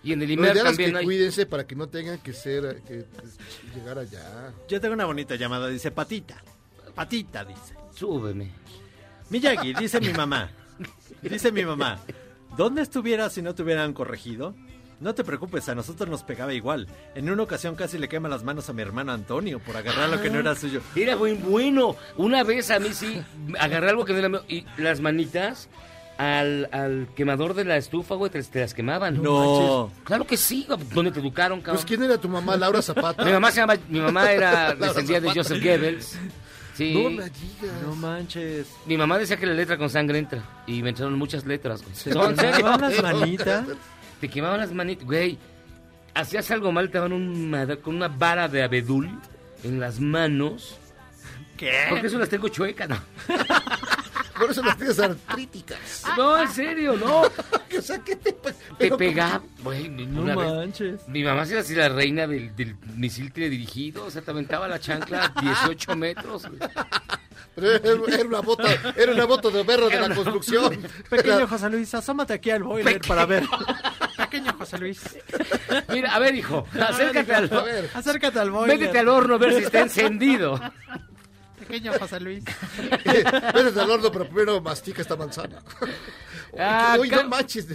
Y 0.04 0.12
en 0.12 0.22
el 0.22 0.30
INER 0.32 0.56
también 0.62 0.92
que 0.92 0.98
hay. 0.98 1.04
cuídense 1.04 1.46
para 1.46 1.66
que 1.66 1.74
no 1.76 1.88
tengan 1.88 2.18
que 2.18 2.32
ser, 2.32 2.82
que 2.86 3.04
pues, 3.16 3.38
llegar 3.74 3.98
allá. 3.98 4.52
Yo 4.68 4.80
tengo 4.80 4.94
una 4.94 5.04
bonita 5.04 5.36
llamada, 5.36 5.68
dice 5.68 5.90
Patita. 5.90 6.42
Patita, 6.94 7.44
dice. 7.44 7.74
Súbeme. 7.94 8.50
Miyagi, 9.30 9.74
dice 9.74 10.00
mi 10.00 10.12
mamá. 10.12 10.50
Dice 11.22 11.52
mi 11.52 11.64
mamá. 11.64 12.00
¿Dónde 12.56 12.82
estuvieras 12.82 13.32
si 13.32 13.42
no 13.42 13.54
te 13.54 13.62
hubieran 13.62 13.92
corregido? 13.94 14.54
No 15.02 15.14
te 15.14 15.24
preocupes, 15.24 15.68
a 15.68 15.74
nosotros 15.74 16.08
nos 16.08 16.22
pegaba 16.22 16.54
igual. 16.54 16.86
En 17.16 17.28
una 17.28 17.42
ocasión 17.42 17.74
casi 17.74 17.98
le 17.98 18.08
quema 18.08 18.28
las 18.28 18.44
manos 18.44 18.68
a 18.68 18.72
mi 18.72 18.82
hermano 18.82 19.10
Antonio 19.12 19.58
por 19.58 19.76
agarrar 19.76 20.08
lo 20.08 20.20
que 20.22 20.30
no 20.30 20.38
era 20.38 20.54
suyo. 20.54 20.80
Era 20.94 21.16
muy 21.16 21.32
bueno. 21.32 21.96
Una 22.16 22.44
vez 22.44 22.70
a 22.70 22.78
mí 22.78 22.90
sí, 22.94 23.20
agarré 23.58 23.90
algo 23.90 24.04
que 24.04 24.12
no 24.12 24.20
era 24.20 24.28
mío 24.28 24.42
y 24.48 24.64
las 24.76 25.00
manitas 25.00 25.68
al, 26.18 26.68
al 26.70 27.08
quemador 27.16 27.54
de 27.54 27.64
la 27.64 27.76
estufa, 27.78 28.14
güey, 28.14 28.30
te, 28.30 28.40
te 28.44 28.60
las 28.60 28.74
quemaban. 28.74 29.20
No. 29.20 29.88
manches. 29.88 30.04
Claro 30.04 30.24
que 30.26 30.36
sí, 30.36 30.66
¿dónde 30.94 31.10
te 31.10 31.18
educaron, 31.18 31.60
cabrón? 31.60 31.76
Pues, 31.76 31.84
¿quién 31.84 32.02
era 32.04 32.16
tu 32.18 32.28
mamá? 32.28 32.56
Laura 32.56 32.80
Zapata. 32.82 33.24
Mi 33.24 33.32
mamá 33.32 33.50
se 33.50 33.60
llama, 33.60 33.74
mi 33.88 34.00
mamá 34.00 34.30
era 34.30 34.74
descendía 34.78 35.20
de. 35.20 35.30
Joseph 35.34 35.60
Goebbels. 35.62 36.16
Sí. 36.74 36.94
No 36.94 37.10
me 37.10 37.24
digas. 37.24 37.82
No 37.84 37.94
manches. 37.96 38.68
Mi 38.86 38.96
mamá 38.96 39.18
decía 39.18 39.36
que 39.36 39.46
la 39.46 39.52
letra 39.54 39.76
con 39.76 39.90
sangre 39.90 40.18
entra. 40.18 40.42
Y 40.66 40.82
me 40.82 40.90
entraron 40.90 41.18
muchas 41.18 41.44
letras. 41.44 41.82
güey. 41.82 41.94
¿Se 41.94 42.10
No, 42.10 42.30
en 42.30 42.36
serio. 42.36 42.56
quemaban 42.56 42.80
las 42.92 43.02
manitas? 43.02 43.64
Te 44.22 44.28
quemaban 44.28 44.60
las 44.60 44.70
manitas. 44.72 45.04
Güey, 45.04 45.36
hacías 46.14 46.48
algo 46.52 46.70
mal, 46.70 46.88
te 46.90 46.98
daban 46.98 47.12
un 47.12 47.52
con 47.82 47.96
una 47.96 48.06
vara 48.06 48.46
de 48.46 48.62
abedul 48.62 49.10
en 49.64 49.80
las 49.80 49.98
manos. 49.98 50.78
¿Qué? 51.56 51.86
Porque 51.90 52.06
eso 52.06 52.18
las 52.20 52.28
tengo 52.28 52.46
chuecas, 52.46 52.88
¿no? 52.88 53.00
Por 54.38 54.48
eso 54.52 54.62
las 54.62 54.76
tienes 54.76 55.00
artríticas. 55.00 56.04
No, 56.16 56.40
en 56.40 56.48
serio, 56.48 56.96
no. 56.96 57.22
o 57.78 57.82
sea, 57.82 57.98
¿qué 57.98 58.14
te 58.14 58.32
Te 58.78 58.96
pegaba. 58.96 59.42
Güey, 59.64 59.88
No 59.88 60.22
una 60.22 60.36
vez- 60.36 60.52
manches. 60.54 61.08
Mi 61.08 61.24
mamá 61.24 61.42
era 61.42 61.58
así 61.60 61.74
la 61.74 61.88
reina 61.88 62.28
del, 62.28 62.54
del 62.54 62.76
misil 62.94 63.32
teledirigido. 63.32 64.04
O 64.04 64.10
sea, 64.12 64.22
te 64.22 64.30
aventaba 64.30 64.68
la 64.68 64.78
chancla 64.78 65.32
a 65.34 65.40
18 65.40 65.96
metros. 65.96 66.46
güey. 66.46 66.60
Pero 67.54 68.06
era, 68.08 68.24
una 68.24 68.40
bota, 68.40 68.64
era 68.96 69.12
una 69.12 69.24
bota 69.26 69.50
de 69.50 69.62
berro 69.62 69.88
de 69.88 70.00
la 70.00 70.14
construcción. 70.14 70.78
Pequeño 71.10 71.46
José 71.46 71.68
Luis, 71.68 71.92
asómate 71.94 72.32
aquí 72.34 72.50
al 72.50 72.62
boiler 72.62 73.00
para 73.06 73.26
ver. 73.26 73.44
Pequeño 74.32 74.52
José 74.54 74.78
Luis. 74.78 75.02
Mira, 75.90 76.14
a 76.14 76.18
ver, 76.18 76.34
hijo, 76.34 76.66
acércate 76.80 77.34
al, 77.34 77.52
A 77.52 77.62
ver, 77.62 77.90
Acércate 77.92 78.38
al 78.38 78.50
boiler. 78.50 78.78
métete 78.78 78.98
al 78.98 79.08
horno 79.08 79.34
a 79.34 79.38
ver 79.38 79.52
si 79.52 79.64
está 79.64 79.80
encendido. 79.82 80.58
Pequeño 81.58 81.92
José 81.98 82.18
Luis. 82.20 82.42
Vete 83.04 83.80
al 83.80 83.90
horno, 83.90 84.10
pero 84.10 84.24
primero 84.24 84.60
mastica 84.62 85.02
esta 85.02 85.16
manzana. 85.16 85.58
Ah, 86.58 86.96
Uy, 86.98 87.10
Car- 87.10 87.24
no 87.24 87.28
manches. 87.28 87.66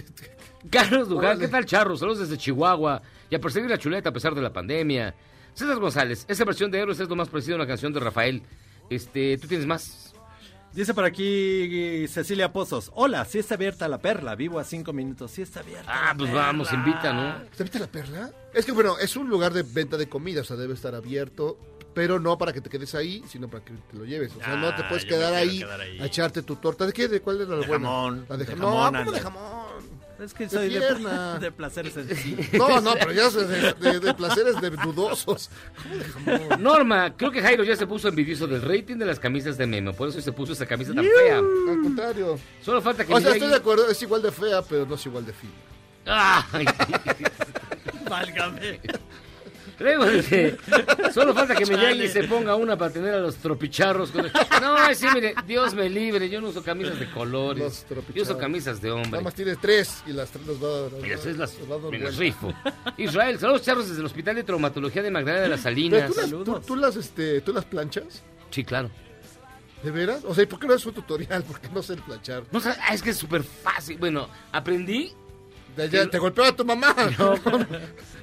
Carlos 0.68 1.08
Duján, 1.08 1.24
Órale. 1.26 1.40
¿qué 1.40 1.48
tal, 1.48 1.64
Charros? 1.64 2.00
Saludos 2.00 2.18
desde 2.28 2.36
Chihuahua. 2.36 3.00
Y 3.30 3.36
a 3.36 3.40
perseguir 3.40 3.70
la 3.70 3.78
chuleta 3.78 4.08
a 4.08 4.12
pesar 4.12 4.34
de 4.34 4.42
la 4.42 4.52
pandemia. 4.52 5.14
César 5.54 5.76
González, 5.78 6.24
esa 6.28 6.44
versión 6.44 6.70
de 6.72 6.80
Héroes 6.80 6.98
es 6.98 7.08
lo 7.08 7.14
más 7.16 7.28
parecido 7.28 7.54
a 7.54 7.58
una 7.58 7.66
canción 7.68 7.92
de 7.92 8.00
Rafael. 8.00 8.42
Este, 8.90 9.38
¿tú 9.38 9.46
tienes 9.46 9.66
más? 9.66 10.07
Dice 10.72 10.94
por 10.94 11.04
aquí 11.04 12.06
Cecilia 12.08 12.52
Pozos. 12.52 12.90
Hola, 12.94 13.24
si 13.24 13.38
está 13.38 13.54
abierta 13.54 13.88
la 13.88 13.98
perla. 13.98 14.34
Vivo 14.36 14.58
a 14.60 14.64
cinco 14.64 14.92
minutos. 14.92 15.30
Si 15.32 15.42
está 15.42 15.60
abierta. 15.60 15.90
Ah, 15.92 16.14
pues 16.16 16.32
vamos, 16.32 16.72
invita, 16.72 17.12
¿no? 17.12 17.42
¿Te 17.56 17.64
viste 17.64 17.78
la 17.78 17.86
perla? 17.88 18.30
Es 18.54 18.64
que, 18.64 18.72
bueno, 18.72 18.96
es 18.98 19.16
un 19.16 19.28
lugar 19.28 19.52
de 19.52 19.62
venta 19.62 19.96
de 19.96 20.08
comida, 20.08 20.42
o 20.42 20.44
sea, 20.44 20.56
debe 20.56 20.74
estar 20.74 20.94
abierto, 20.94 21.58
pero 21.94 22.20
no 22.20 22.38
para 22.38 22.52
que 22.52 22.60
te 22.60 22.70
quedes 22.70 22.94
ahí, 22.94 23.24
sino 23.28 23.48
para 23.48 23.64
que 23.64 23.72
te 23.90 23.96
lo 23.96 24.04
lleves. 24.04 24.32
O 24.36 24.38
sea, 24.38 24.56
no 24.56 24.74
te 24.74 24.82
Ah, 24.82 24.88
puedes 24.88 25.04
quedar 25.04 25.34
ahí, 25.34 25.58
quedar 25.60 25.80
ahí. 25.80 26.00
a 26.00 26.06
echarte 26.06 26.42
tu 26.42 26.56
torta. 26.56 26.86
¿De 26.86 26.92
qué? 26.92 27.08
¿De 27.08 27.20
cuál 27.20 27.40
era 27.40 27.50
la 27.50 27.60
De 27.60 27.66
buena? 27.66 27.86
jamón, 27.88 28.26
La 28.28 28.36
de, 28.36 28.44
de 28.44 28.52
jamón. 28.56 28.72
jamón, 28.72 28.92
No, 28.92 28.98
¿cómo 29.00 29.12
de 29.12 29.20
jamón? 29.20 29.67
Es 30.18 30.34
que 30.34 30.44
De 30.44 30.50
soy 30.50 30.68
de, 30.68 30.80
pierna. 30.80 31.38
de 31.40 31.52
placeres 31.52 31.92
sencillos. 31.94 32.46
No, 32.54 32.80
no, 32.80 32.94
pero 32.94 33.12
ya 33.12 33.30
de, 33.30 33.72
de- 33.74 34.00
de 34.00 34.14
placeres 34.14 34.60
de 34.60 34.70
dudosos. 34.70 35.48
¿Cómo 36.14 36.36
de? 36.36 36.56
Norma, 36.58 37.14
creo 37.16 37.30
que 37.30 37.40
Jairo 37.40 37.62
ya 37.64 37.76
se 37.76 37.86
puso 37.86 38.08
envidioso 38.08 38.46
del 38.46 38.62
rating 38.62 38.96
de 38.96 39.06
las 39.06 39.20
camisas 39.20 39.56
de 39.56 39.66
Memo. 39.66 39.92
Por 39.92 40.08
eso 40.08 40.20
se 40.20 40.32
puso 40.32 40.52
esa 40.54 40.66
camisa 40.66 40.92
tan 40.92 41.04
fea. 41.04 41.38
Al 41.38 41.82
contrario. 41.82 42.38
Solo 42.62 42.82
falta 42.82 43.04
que 43.04 43.14
O 43.14 43.20
sea, 43.20 43.32
estoy 43.32 43.48
de 43.48 43.56
acuerdo, 43.56 43.88
es 43.90 44.02
igual 44.02 44.22
de 44.22 44.32
fea, 44.32 44.62
pero 44.62 44.86
no 44.86 44.94
es 44.96 45.06
igual 45.06 45.24
de 45.24 45.32
fina. 45.32 45.52
Ay. 46.06 46.64
Válgame. 48.08 48.80
Luego 49.78 50.06
dice, 50.06 50.56
solo 51.14 51.32
falta 51.34 51.54
que 51.54 51.64
Chale. 51.64 51.78
Miyagi 51.94 52.08
se 52.08 52.24
ponga 52.24 52.56
una 52.56 52.76
para 52.76 52.92
tener 52.92 53.14
a 53.14 53.18
los 53.20 53.36
tropicharros. 53.36 54.10
con- 54.10 54.24
No, 54.60 54.76
ay, 54.76 54.94
sí, 54.94 55.06
mire, 55.14 55.34
Dios 55.46 55.74
me 55.74 55.88
libre, 55.88 56.28
yo 56.28 56.40
no 56.40 56.48
uso 56.48 56.62
camisas 56.62 56.98
de 56.98 57.04
Los 57.06 57.14
colores. 57.14 57.86
Yo 58.14 58.22
uso 58.22 58.36
camisas 58.38 58.80
de 58.82 58.90
hombre. 58.90 59.10
Nada 59.12 59.22
más 59.22 59.34
tienes 59.34 59.58
tres 59.60 60.02
y 60.06 60.12
las 60.12 60.30
tres 60.30 60.46
nos 60.46 60.62
va 60.62 60.68
a 60.68 60.80
dar. 60.82 60.92
Las, 60.92 61.58
nos 61.58 61.70
va 61.70 61.74
a 61.76 61.78
dar 61.78 61.90
me 61.90 61.98
las 61.98 62.16
rifo. 62.16 62.52
Israel, 62.96 63.38
saludos 63.38 63.62
charros 63.62 63.86
desde 63.88 64.00
el 64.00 64.06
Hospital 64.06 64.34
de 64.36 64.44
Traumatología 64.44 65.02
de 65.02 65.10
Magdalena 65.10 65.42
de 65.44 65.48
las 65.48 65.60
Pero 65.60 65.74
Salinas. 65.74 66.10
tú 66.10 66.20
las, 66.20 66.30
tú, 66.30 66.60
tú 66.66 66.76
las, 66.76 66.96
este, 66.96 67.40
¿tú 67.42 67.52
las 67.52 67.64
planchas? 67.64 68.22
Sí, 68.50 68.64
claro. 68.64 68.90
¿De 69.82 69.92
veras? 69.92 70.24
O 70.24 70.34
sea, 70.34 70.42
¿y 70.42 70.46
por 70.48 70.58
qué 70.58 70.66
no 70.66 70.74
es 70.74 70.84
un 70.86 70.92
tutorial? 70.94 71.44
Porque 71.46 71.68
no 71.72 71.82
sé 71.84 71.92
el 71.94 72.02
planchar. 72.02 72.42
No, 72.50 72.60
es 72.92 73.00
que 73.02 73.10
es 73.10 73.16
súper 73.16 73.44
fácil. 73.44 73.96
Bueno, 73.98 74.28
aprendí 74.50 75.12
De 75.78 75.84
allá, 75.84 76.10
te 76.10 76.18
golpeaba 76.18 76.56
tu 76.56 76.64
mamá. 76.64 76.92
No, 77.18 77.34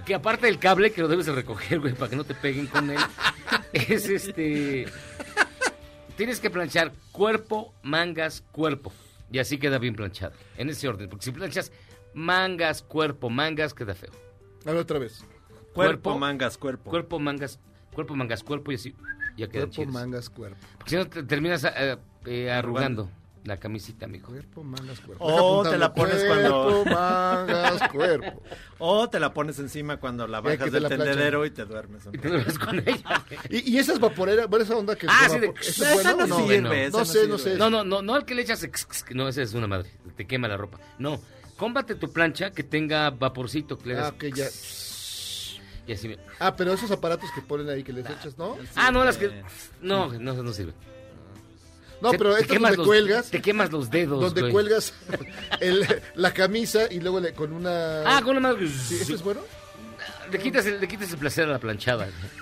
que 0.06 0.14
aparte 0.14 0.45
del 0.45 0.60
cable 0.60 0.91
que 0.91 1.02
lo 1.02 1.07
debes 1.07 1.26
de 1.26 1.32
recoger, 1.32 1.80
güey, 1.80 1.94
para 1.94 2.10
que 2.10 2.18
no 2.18 2.26
te 2.26 2.36
peguen 2.36 2.68
con 2.68 2.90
él, 2.90 2.99
es 3.73 4.10
este... 4.10 4.86
Tienes 6.18 6.41
que 6.41 6.49
planchar 6.49 6.91
cuerpo, 7.14 7.73
mangas, 7.82 8.44
cuerpo. 8.52 8.91
Y 9.32 9.40
así 9.40 9.57
queda 9.57 9.80
bien 9.80 9.95
planchado. 9.95 10.34
En 10.57 10.69
ese 10.69 10.88
orden. 10.88 11.10
Porque 11.10 11.26
si 11.26 11.32
planchas 11.32 11.72
mangas, 12.14 12.82
cuerpo, 12.82 13.30
mangas, 13.30 13.73
queda 13.73 13.95
feo. 13.95 14.11
A 14.65 14.72
ver, 14.72 14.82
otra 14.82 14.99
vez. 14.99 15.23
Cuerpo, 15.73 16.18
mangas, 16.18 16.57
cuerpo. 16.57 16.90
Cuerpo, 16.90 17.19
mangas, 17.19 17.60
cuerpo, 17.94 18.15
mangas, 18.15 18.44
cuerpo 18.44 18.72
y 18.73 18.76
así 18.76 18.95
ya 19.38 19.48
quedan 19.48 19.69
Cuerpo, 19.72 19.94
mangas, 19.94 20.30
cuerpo. 20.30 20.57
Porque 20.77 20.90
si 20.90 20.95
no 20.98 21.07
te 21.07 21.23
terminas 21.23 21.64
eh, 21.64 21.98
eh, 22.26 22.52
arrugando 22.52 23.10
la 23.45 23.57
camisita, 23.57 24.05
amigo. 24.05 24.27
Cuerpo, 24.27 24.63
mangas, 24.63 24.99
cuerpo. 24.99 25.23
O 25.23 25.63
te 25.69 25.77
la 25.77 25.93
pones 25.93 26.23
cuando- 26.26 26.84
Cuerpo, 26.84 26.89
mangas, 26.91 27.89
cuerpo. 27.91 28.43
O 28.80 29.07
te 29.09 29.19
la 29.19 29.34
pones 29.34 29.59
encima 29.59 29.97
cuando 29.97 30.27
la 30.27 30.41
bajas 30.41 30.59
te 30.65 30.72
del 30.72 30.84
la 30.84 30.89
tendedero 30.89 31.45
y 31.45 31.51
te 31.51 31.63
duermes. 31.65 32.03
Y 32.11 32.17
te 32.17 32.27
duermes 32.27 32.57
con 32.59 32.80
ella. 32.80 33.23
Y, 33.49 33.73
y 33.76 33.77
esas 33.77 33.99
vaporeras, 33.99 34.47
bueno, 34.49 34.65
esa 34.65 34.76
onda 34.76 34.95
que... 34.95 35.07
Ah, 35.07 35.27
sí, 35.30 35.39
de- 35.39 35.49
vapor- 35.49 35.59
¿Eso 35.61 35.69
Esa 35.84 35.89
es 35.89 35.93
bueno 35.95 36.09
no 36.11 36.27
no? 36.27 36.73
esa 36.73 36.91
no 36.91 36.99
no 36.99 37.05
sé, 37.05 37.27
no 37.27 37.38
sé. 37.38 37.55
No, 37.57 37.69
no, 37.69 37.84
no, 37.84 38.01
no 38.01 38.15
al 38.15 38.26
que 38.26 38.34
le 38.35 38.41
echas... 38.41 38.67
No, 39.11 39.27
esa 39.27 39.41
es 39.43 39.53
una 39.53 39.67
madre. 39.67 39.91
Te 40.17 40.26
quema 40.26 40.47
la 40.47 40.57
ropa. 40.57 40.80
No, 40.97 41.22
cómprate 41.57 41.95
tu 41.95 42.11
plancha 42.11 42.51
que 42.51 42.63
tenga 42.63 43.11
vaporcito. 43.11 43.77
Que 43.77 43.89
le 43.89 43.99
Ah, 43.99 44.09
ok, 44.09 44.23
ya. 44.34 44.45
Y 45.88 45.93
así... 45.93 46.07
me- 46.07 46.17
Ah, 46.39 46.55
pero 46.55 46.73
esos 46.73 46.89
aparatos 46.89 47.30
que 47.35 47.41
ponen 47.41 47.69
ahí 47.69 47.84
que 47.84 47.93
les 47.93 48.09
echas, 48.09 48.38
¿no? 48.39 48.57
Ah, 48.76 48.89
no, 48.91 49.03
las 49.03 49.17
que... 49.17 49.43
No, 49.81 50.11
no, 50.13 50.34
no 50.41 50.51
sirve. 50.51 50.73
No, 52.01 52.11
Se- 52.11 52.17
pero 52.17 52.35
estos 52.38 52.51
quemas 52.51 52.72
donde 52.72 52.77
los- 52.77 52.88
cuelgas, 52.88 53.31
Te 53.31 53.41
quemas 53.41 53.72
los 53.72 53.89
dedos, 53.89 54.22
donde 54.22 54.41
güey. 54.41 54.53
cuelgas 54.53 54.93
el- 55.59 56.01
la 56.15 56.34
camisa 56.34 56.91
y 56.91 56.99
luego 56.99 57.19
le- 57.19 57.34
con 57.34 57.51
una... 57.53 58.01
Ah, 58.17 58.22
con 58.22 58.38
una 58.38 58.49
madre... 58.49 58.67
¿Sí, 58.67 58.99
¿Eso 59.01 59.15
es 59.15 59.22
bueno? 59.23 59.41
Le 60.31 60.39
quitas, 60.39 60.65
el, 60.65 60.80
le 60.81 60.88
quitas 60.88 61.11
el 61.11 61.17
placer 61.19 61.45
a 61.47 61.51
la 61.53 61.59
planchada. 61.59 62.07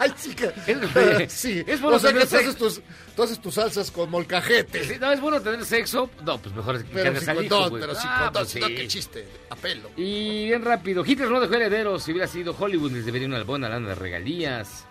Ay, 0.00 0.12
chica. 0.20 0.52
Es- 0.66 1.32
sí. 1.32 1.62
es 1.66 1.80
bueno 1.80 1.96
o 1.96 2.00
sea 2.00 2.12
que 2.12 2.22
haces, 2.22 2.56
tus, 2.56 2.80
tú 3.14 3.22
haces 3.22 3.40
tus 3.40 3.54
salsas 3.54 3.90
con 3.90 4.10
molcajete. 4.10 4.84
Sí, 4.84 4.94
no, 5.00 5.12
es 5.12 5.20
bueno 5.20 5.40
tener 5.40 5.64
sexo. 5.64 6.10
No, 6.24 6.38
pues 6.38 6.54
mejor 6.54 6.76
es 6.76 6.84
que 6.84 6.90
Pero 6.92 7.04
cargas 7.12 7.28
al 7.28 7.44
hijo, 7.44 7.70
pero 7.70 7.92
Ah, 8.04 8.30
pues 8.32 8.48
sí. 8.48 8.60
que 8.60 8.88
chiste, 8.88 9.26
a 9.50 9.56
pelo. 9.56 9.90
Y 9.96 10.46
bien 10.46 10.64
rápido, 10.64 11.04
Hitler 11.06 11.30
no 11.30 11.40
dejó 11.40 11.54
herederos. 11.54 12.02
Si 12.02 12.10
hubiera 12.12 12.26
sido 12.26 12.54
Hollywood, 12.58 12.90
les 12.92 13.06
debería 13.06 13.28
una 13.28 13.42
buena 13.44 13.68
lana 13.68 13.88
de 13.90 13.94
regalías. 13.94 14.84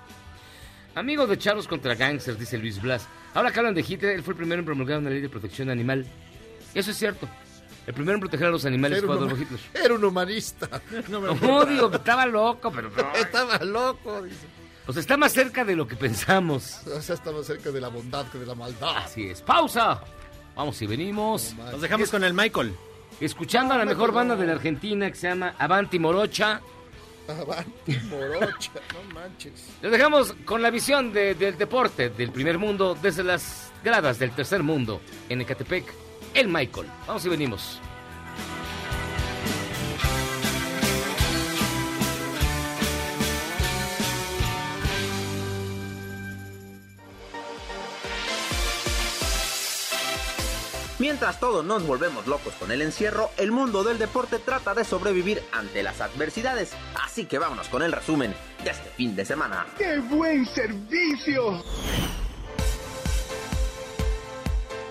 Amigos 0.95 1.27
de 1.30 1.38
Charlos 1.38 1.67
contra 1.67 1.95
Gangsters, 1.95 2.39
dice 2.39 2.57
Luis 2.57 2.81
Blas. 2.81 3.07
Ahora 3.34 3.51
que 3.51 3.60
hablan 3.60 3.73
de 3.73 3.85
Hitler, 3.88 4.15
él 4.15 4.23
fue 4.23 4.34
el 4.34 4.38
primero 4.38 4.60
en 4.60 4.65
promulgar 4.65 4.99
una 4.99 5.10
ley 5.10 5.22
de 5.22 5.30
protección 5.30 5.69
animal. 5.69 6.05
Eso 6.73 6.91
es 6.91 6.97
cierto. 6.97 7.27
El 7.85 7.93
primero 7.93 8.15
en 8.15 8.22
proteger 8.22 8.47
a 8.47 8.51
los 8.51 8.65
animales 8.65 8.99
Era 8.99 9.07
fue 9.07 9.18
un, 9.18 9.23
Adolfo 9.23 9.41
Hitler. 9.41 9.60
era 9.85 9.93
un 9.93 10.03
humanista. 10.05 10.69
No, 11.10 11.65
digo, 11.65 11.91
estaba 11.93 12.26
loco, 12.26 12.72
pero 12.72 12.89
no. 12.89 13.14
Estaba 13.15 13.57
loco, 13.60 14.22
dice. 14.22 14.47
Pues 14.85 14.97
está 14.97 15.15
más 15.15 15.31
cerca 15.31 15.64
de 15.64 15.76
lo 15.76 15.88
que 15.88 15.95
pensamos. 15.95 16.81
O 16.88 17.01
sea, 17.01 17.15
está 17.15 17.31
más 17.31 17.45
cerca 17.45 17.72
de 17.72 17.80
la 17.80 17.88
bondad 17.88 18.26
que 18.27 18.38
de 18.38 18.45
la 18.45 18.55
maldad. 18.55 18.97
Así 18.97 19.27
es. 19.27 19.41
Pausa. 19.41 20.01
Vamos 20.55 20.81
y 20.81 20.88
venimos. 20.88 21.55
Nos 21.72 21.81
dejamos 21.81 22.11
con 22.11 22.23
el 22.23 22.34
Michael. 22.34 22.73
Escuchando 23.19 23.73
a 23.73 23.77
la 23.77 23.85
mejor 23.85 24.11
banda 24.11 24.35
de 24.35 24.45
la 24.45 24.53
Argentina 24.53 25.10
que 25.10 25.15
se 25.15 25.30
llama 25.30 25.55
Avanti 25.57 25.99
Morocha. 25.99 26.61
Avanti, 27.28 27.98
no 28.10 29.14
manches. 29.14 29.68
Los 29.82 29.91
dejamos 29.91 30.34
con 30.45 30.62
la 30.62 30.70
visión 30.70 31.14
de- 31.14 31.36
del 31.36 31.58
deporte 31.58 32.10
del 32.10 32.32
primer 32.32 32.58
mundo 32.58 32.98
desde 33.02 33.24
las 33.24 33.72
gradas 33.84 34.20
del 34.20 34.32
tercer 34.32 34.62
mundo 34.64 35.00
en 35.30 35.41
Ecatepec. 35.41 35.86
El 36.34 36.48
Michael. 36.50 36.88
Vamos 37.08 37.26
y 37.26 37.30
venimos. 37.30 37.80
Mientras 51.03 51.38
todos 51.38 51.65
nos 51.65 51.85
volvemos 51.85 52.27
locos 52.27 52.53
con 52.53 52.71
el 52.71 52.81
encierro, 52.81 53.30
el 53.35 53.51
mundo 53.51 53.84
del 53.84 53.99
deporte 53.99 54.39
trata 54.39 54.73
de 54.73 54.85
sobrevivir 54.85 55.43
ante 55.51 55.84
las 55.84 55.99
adversidades. 55.99 56.71
Así 57.03 57.25
que 57.25 57.39
vámonos 57.39 57.67
con 57.67 57.81
el 57.81 57.91
resumen 57.91 58.34
de 58.63 58.69
este 58.69 58.89
fin 58.91 59.13
de 59.13 59.25
semana. 59.25 59.67
¡Qué 59.77 59.99
buen 59.99 60.45
servicio! 60.45 61.61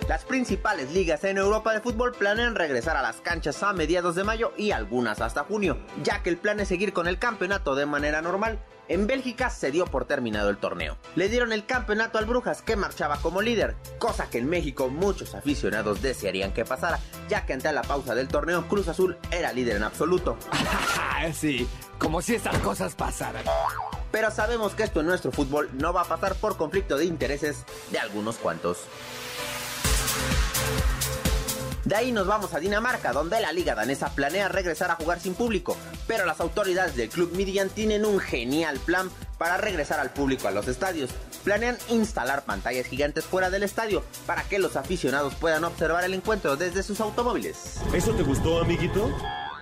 Las 0.07 0.27
principales 0.27 0.93
ligas 0.93 1.25
en 1.25 1.39
Europa 1.39 1.73
de 1.73 1.81
fútbol 1.81 2.13
planean 2.13 2.57
regresar 2.57 2.99
a 2.99 3.03
las 3.03 3.23
canchas 3.23 3.63
a 3.63 3.73
mediados 3.73 4.15
de 4.15 4.25
mayo 4.25 4.53
y 4.59 4.73
algunas 4.73 5.23
hasta 5.23 5.45
junio, 5.45 5.79
ya 6.03 6.23
que 6.23 6.29
el 6.29 6.37
plan 6.37 6.61
es 6.61 6.69
seguir 6.69 6.93
con 6.93 7.09
el 7.09 7.19
campeonato 7.19 7.75
de 7.75 7.87
manera 7.87 8.21
normal. 8.21 8.63
En 8.93 9.07
Bélgica 9.07 9.49
se 9.49 9.71
dio 9.71 9.87
por 9.87 10.05
terminado 10.05 10.51
el 10.51 10.59
torneo. 10.59 10.99
Le 11.17 11.31
dieron 11.31 11.51
el 11.55 11.65
campeonato 11.65 12.19
al 12.19 12.27
Brujas 12.27 12.61
que 12.61 12.77
marchaba 12.77 13.17
como 13.23 13.41
líder, 13.41 13.75
cosa 13.99 14.29
que 14.29 14.37
en 14.37 14.51
México 14.51 14.91
muchos 14.91 15.35
aficionados 15.35 16.03
desearían 16.03 16.53
que 16.53 16.67
pasara, 16.67 17.01
ya 17.27 17.47
que 17.47 17.55
ante 17.55 17.73
la 17.73 17.81
pausa 17.81 18.15
del 18.15 18.29
torneo 18.29 18.69
Cruz 18.69 18.89
Azul 18.89 19.17
era 19.31 19.51
líder 19.55 19.77
en 19.77 19.85
absoluto. 19.85 20.37
sí, 21.33 21.67
como 21.99 22.21
si 22.21 22.35
estas 22.35 22.59
cosas 22.59 22.95
pasaran. 22.95 23.45
Pero 24.11 24.31
sabemos 24.31 24.75
que 24.75 24.83
esto 24.83 25.01
en 25.01 25.07
nuestro 25.07 25.33
fútbol 25.33 25.71
no 25.73 25.95
va 25.95 26.03
a 26.03 26.05
pasar 26.05 26.35
por 26.35 26.59
conflicto 26.59 26.99
de 26.99 27.07
intereses 27.07 27.65
de 27.93 27.99
algunos 27.99 28.37
cuantos. 28.37 28.81
De 31.85 31.97
ahí 31.97 32.13
nos 32.13 32.29
vamos 32.29 32.55
a 32.55 32.61
Dinamarca, 32.61 33.13
donde 33.13 33.41
la 33.41 33.53
liga 33.53 33.75
danesa 33.75 34.15
planea 34.15 34.49
regresar 34.49 34.91
a 34.91 34.95
jugar 34.95 35.19
sin 35.19 35.35
público, 35.35 35.77
pero 36.07 36.25
las 36.27 36.41
autoridades 36.41 36.95
del 36.95 37.09
club 37.09 37.33
Midian 37.35 37.71
tienen 37.71 38.05
un 38.05 38.21
genial 38.21 38.79
plan 38.79 39.11
para 39.37 39.57
regresar 39.57 39.99
al 39.99 40.11
público 40.11 40.47
a 40.47 40.53
los 40.53 40.69
estadios. 40.69 41.11
Planean 41.43 41.77
instalar 41.89 42.45
pantallas 42.45 42.87
gigantes 42.87 43.25
fuera 43.25 43.51
del 43.51 43.65
estadio 43.65 44.05
para 44.27 44.45
que 44.45 44.61
los 44.61 44.77
aficionados 44.77 45.35
puedan 45.35 45.65
observar 45.65 46.05
el 46.05 46.15
encuentro 46.15 46.57
desde 46.57 46.85
sus 46.85 47.01
automóviles. 47.01 47.81
¿Eso 47.93 48.13
te 48.13 48.23
gustó, 48.23 48.61
amiguito? 48.61 49.13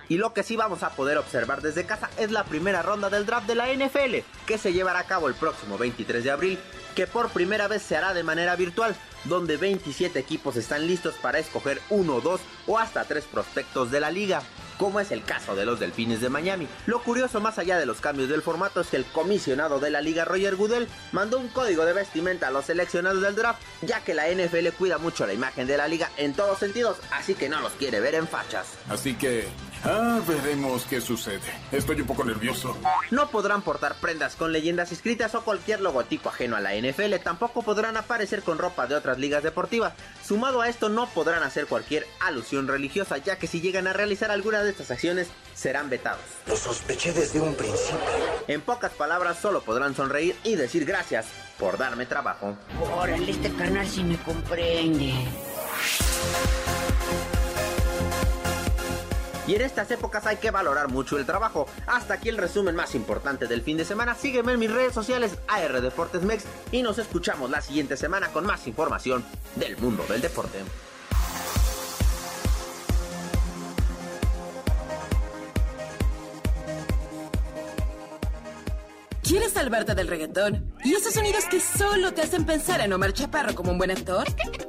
Y 0.07 0.17
lo 0.17 0.33
que 0.33 0.43
sí 0.43 0.55
vamos 0.55 0.83
a 0.83 0.91
poder 0.91 1.17
observar 1.17 1.61
desde 1.61 1.85
casa 1.85 2.09
es 2.17 2.31
la 2.31 2.43
primera 2.43 2.83
ronda 2.83 3.09
del 3.09 3.25
draft 3.25 3.47
de 3.47 3.55
la 3.55 3.73
NFL, 3.73 4.17
que 4.45 4.57
se 4.57 4.73
llevará 4.73 4.99
a 4.99 5.07
cabo 5.07 5.27
el 5.27 5.35
próximo 5.35 5.77
23 5.77 6.23
de 6.23 6.31
abril, 6.31 6.59
que 6.91 7.07
por 7.07 7.29
primera 7.29 7.67
vez 7.67 7.81
se 7.81 7.95
hará 7.95 8.13
de 8.13 8.23
manera 8.23 8.55
virtual, 8.55 8.95
donde 9.25 9.57
27 9.57 10.17
equipos 10.19 10.55
están 10.55 10.87
listos 10.87 11.15
para 11.15 11.39
escoger 11.39 11.81
uno, 11.89 12.21
dos 12.21 12.41
o 12.67 12.79
hasta 12.79 13.03
tres 13.05 13.25
prospectos 13.25 13.91
de 13.91 13.99
la 13.99 14.11
liga, 14.11 14.41
como 14.77 14.99
es 14.99 15.11
el 15.11 15.23
caso 15.23 15.55
de 15.55 15.65
los 15.65 15.79
Delfines 15.79 16.21
de 16.21 16.29
Miami. 16.29 16.67
Lo 16.87 17.03
curioso 17.03 17.39
más 17.39 17.59
allá 17.59 17.77
de 17.77 17.85
los 17.85 18.01
cambios 18.01 18.29
del 18.29 18.41
formato 18.41 18.81
es 18.81 18.87
que 18.87 18.97
el 18.97 19.05
comisionado 19.05 19.79
de 19.79 19.91
la 19.91 20.01
liga 20.01 20.25
Roger 20.25 20.55
Goodell 20.55 20.87
mandó 21.11 21.37
un 21.37 21.49
código 21.49 21.85
de 21.85 21.93
vestimenta 21.93 22.47
a 22.47 22.51
los 22.51 22.65
seleccionados 22.65 23.21
del 23.21 23.35
draft, 23.35 23.61
ya 23.83 24.03
que 24.03 24.15
la 24.15 24.27
NFL 24.27 24.69
cuida 24.77 24.97
mucho 24.97 25.27
la 25.27 25.33
imagen 25.33 25.67
de 25.67 25.77
la 25.77 25.87
liga 25.87 26.09
en 26.17 26.33
todos 26.33 26.57
sentidos, 26.57 26.97
así 27.11 27.35
que 27.35 27.47
no 27.47 27.61
los 27.61 27.73
quiere 27.73 27.99
ver 27.99 28.15
en 28.15 28.27
fachas. 28.27 28.69
Así 28.89 29.13
que, 29.13 29.47
ah, 29.83 30.19
veremos 30.27 30.85
qué 30.85 31.01
sucede. 31.01 31.39
Estoy 31.71 32.01
un 32.01 32.07
poco 32.07 32.23
nervioso. 32.23 32.77
No 33.09 33.29
podrán 33.29 33.61
portar 33.61 33.95
prendas 33.95 34.35
con 34.35 34.51
leyendas 34.51 34.91
escritas 34.91 35.35
o 35.35 35.43
cualquier 35.43 35.81
logotipo 35.81 36.29
ajeno 36.29 36.55
a 36.55 36.61
la 36.61 36.75
NFL, 36.75 37.15
tampoco 37.23 37.61
podrán 37.63 37.97
aparecer 37.97 38.43
con 38.43 38.57
ropa 38.57 38.87
de 38.87 38.95
otras 38.95 39.17
ligas 39.17 39.43
deportivas. 39.43 39.93
Sumado 40.23 40.61
a 40.61 40.69
esto, 40.69 40.89
no 40.89 41.07
podrán 41.07 41.43
hacer 41.43 41.67
cualquier 41.67 42.07
alusión 42.19 42.67
religiosa, 42.67 43.17
ya 43.17 43.37
que 43.37 43.47
si 43.47 43.61
llegan 43.61 43.87
a 43.87 43.93
realizar 43.93 44.31
alguna 44.31 44.63
de 44.63 44.71
estas 44.71 44.91
acciones, 44.91 45.27
serán 45.53 45.89
vetados. 45.89 46.21
Lo 46.47 46.55
sospeché 46.55 47.13
desde 47.13 47.39
un 47.39 47.55
principio. 47.55 47.99
En 48.47 48.61
pocas 48.61 48.91
palabras, 48.91 49.39
solo 49.39 49.61
podrán 49.61 49.95
sonreír 49.95 50.35
y 50.43 50.55
decir 50.55 50.85
gracias 50.85 51.27
por 51.59 51.77
darme 51.77 52.05
trabajo. 52.05 52.57
Órale, 52.95 53.29
este 53.29 53.51
carnal 53.53 53.87
sí 53.87 54.03
me 54.03 54.17
comprende. 54.17 55.13
Y 59.47 59.55
en 59.55 59.61
estas 59.61 59.89
épocas 59.91 60.25
hay 60.25 60.37
que 60.37 60.51
valorar 60.51 60.89
mucho 60.89 61.17
el 61.17 61.25
trabajo. 61.25 61.67
Hasta 61.87 62.15
aquí 62.15 62.29
el 62.29 62.37
resumen 62.37 62.75
más 62.75 62.95
importante 62.95 63.47
del 63.47 63.61
fin 63.61 63.77
de 63.77 63.85
semana. 63.85 64.15
Sígueme 64.15 64.53
en 64.53 64.59
mis 64.59 64.71
redes 64.71 64.93
sociales 64.93 65.37
AR 65.47 65.81
Deportes 65.81 66.23
Mex 66.23 66.45
y 66.71 66.81
nos 66.81 66.99
escuchamos 66.99 67.49
la 67.49 67.61
siguiente 67.61 67.97
semana 67.97 68.29
con 68.29 68.45
más 68.45 68.67
información 68.67 69.23
del 69.55 69.77
mundo 69.77 70.03
del 70.07 70.21
deporte. 70.21 70.59
¿Quieres 79.31 79.53
salvarte 79.53 79.95
del 79.95 80.09
reggaetón? 80.09 80.73
¿Y 80.83 80.93
esos 80.93 81.13
sonidos 81.13 81.45
que 81.45 81.61
solo 81.61 82.13
te 82.13 82.21
hacen 82.21 82.45
pensar 82.45 82.81
en 82.81 82.91
Omar 82.91 83.13
Chaparro 83.13 83.55
como 83.55 83.71
un 83.71 83.77
buen 83.77 83.89
actor? 83.89 84.27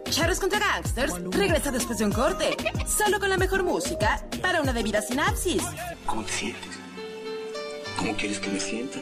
Charros 0.09 0.39
contra 0.39 0.60
Gangsters 0.60 1.14
regresa 1.32 1.72
después 1.72 1.98
de 1.98 2.05
un 2.05 2.12
corte, 2.12 2.56
solo 2.86 3.18
con 3.18 3.28
la 3.28 3.36
mejor 3.36 3.64
música 3.64 4.24
para 4.40 4.62
una 4.62 4.72
debida 4.72 5.02
sinapsis. 5.02 5.64
¿Cómo 6.06 6.22
te 6.22 6.30
sientes? 6.30 6.78
¿Cómo 7.98 8.14
quieres 8.14 8.39
que 8.39 8.51
me 8.51 8.60
sienta? 8.60 9.01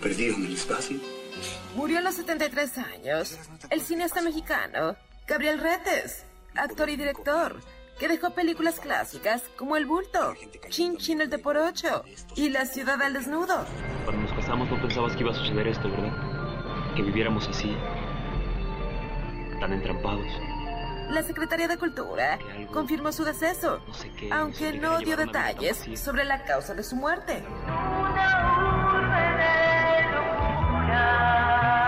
¿Perdido 0.00 0.36
en 0.36 0.46
el 0.46 0.54
espacio? 0.54 0.98
Murió 1.76 1.98
a 1.98 2.00
los 2.00 2.14
73 2.14 2.78
años 2.78 3.36
el 3.68 3.82
cineasta 3.82 4.22
mexicano 4.22 4.96
Gabriel 5.26 5.60
Retes, 5.60 6.24
actor 6.54 6.88
y 6.88 6.96
director, 6.96 7.60
que 7.98 8.08
dejó 8.08 8.30
películas 8.30 8.80
clásicas 8.80 9.42
como 9.56 9.76
El 9.76 9.86
Bulto, 9.86 10.34
Chin 10.68 10.96
Chin 10.96 11.20
el 11.20 11.30
de 11.30 11.38
por 11.38 11.56
ocho 11.56 12.04
y 12.36 12.50
La 12.50 12.64
ciudad 12.66 13.00
al 13.02 13.12
desnudo. 13.12 13.64
Cuando 14.04 14.22
nos 14.22 14.32
casamos 14.32 14.70
no 14.70 14.80
pensabas 14.80 15.14
que 15.14 15.22
iba 15.22 15.32
a 15.32 15.34
suceder 15.34 15.68
esto, 15.68 15.90
¿verdad? 15.90 16.94
Que 16.94 17.02
viviéramos 17.02 17.48
así, 17.48 17.76
tan 19.60 19.72
entrampados. 19.72 20.26
La 21.10 21.22
Secretaría 21.22 21.68
de 21.68 21.78
Cultura 21.78 22.38
confirmó 22.72 23.12
su 23.12 23.24
deceso, 23.24 23.80
qué, 24.18 24.30
aunque 24.30 24.74
no 24.74 24.98
dio 24.98 25.16
detalles 25.16 25.84
sobre 25.94 26.24
la 26.24 26.44
causa 26.44 26.74
de 26.74 26.82
su 26.82 26.96
muerte. 26.96 27.42
The 30.88 30.94
reason 30.94 31.87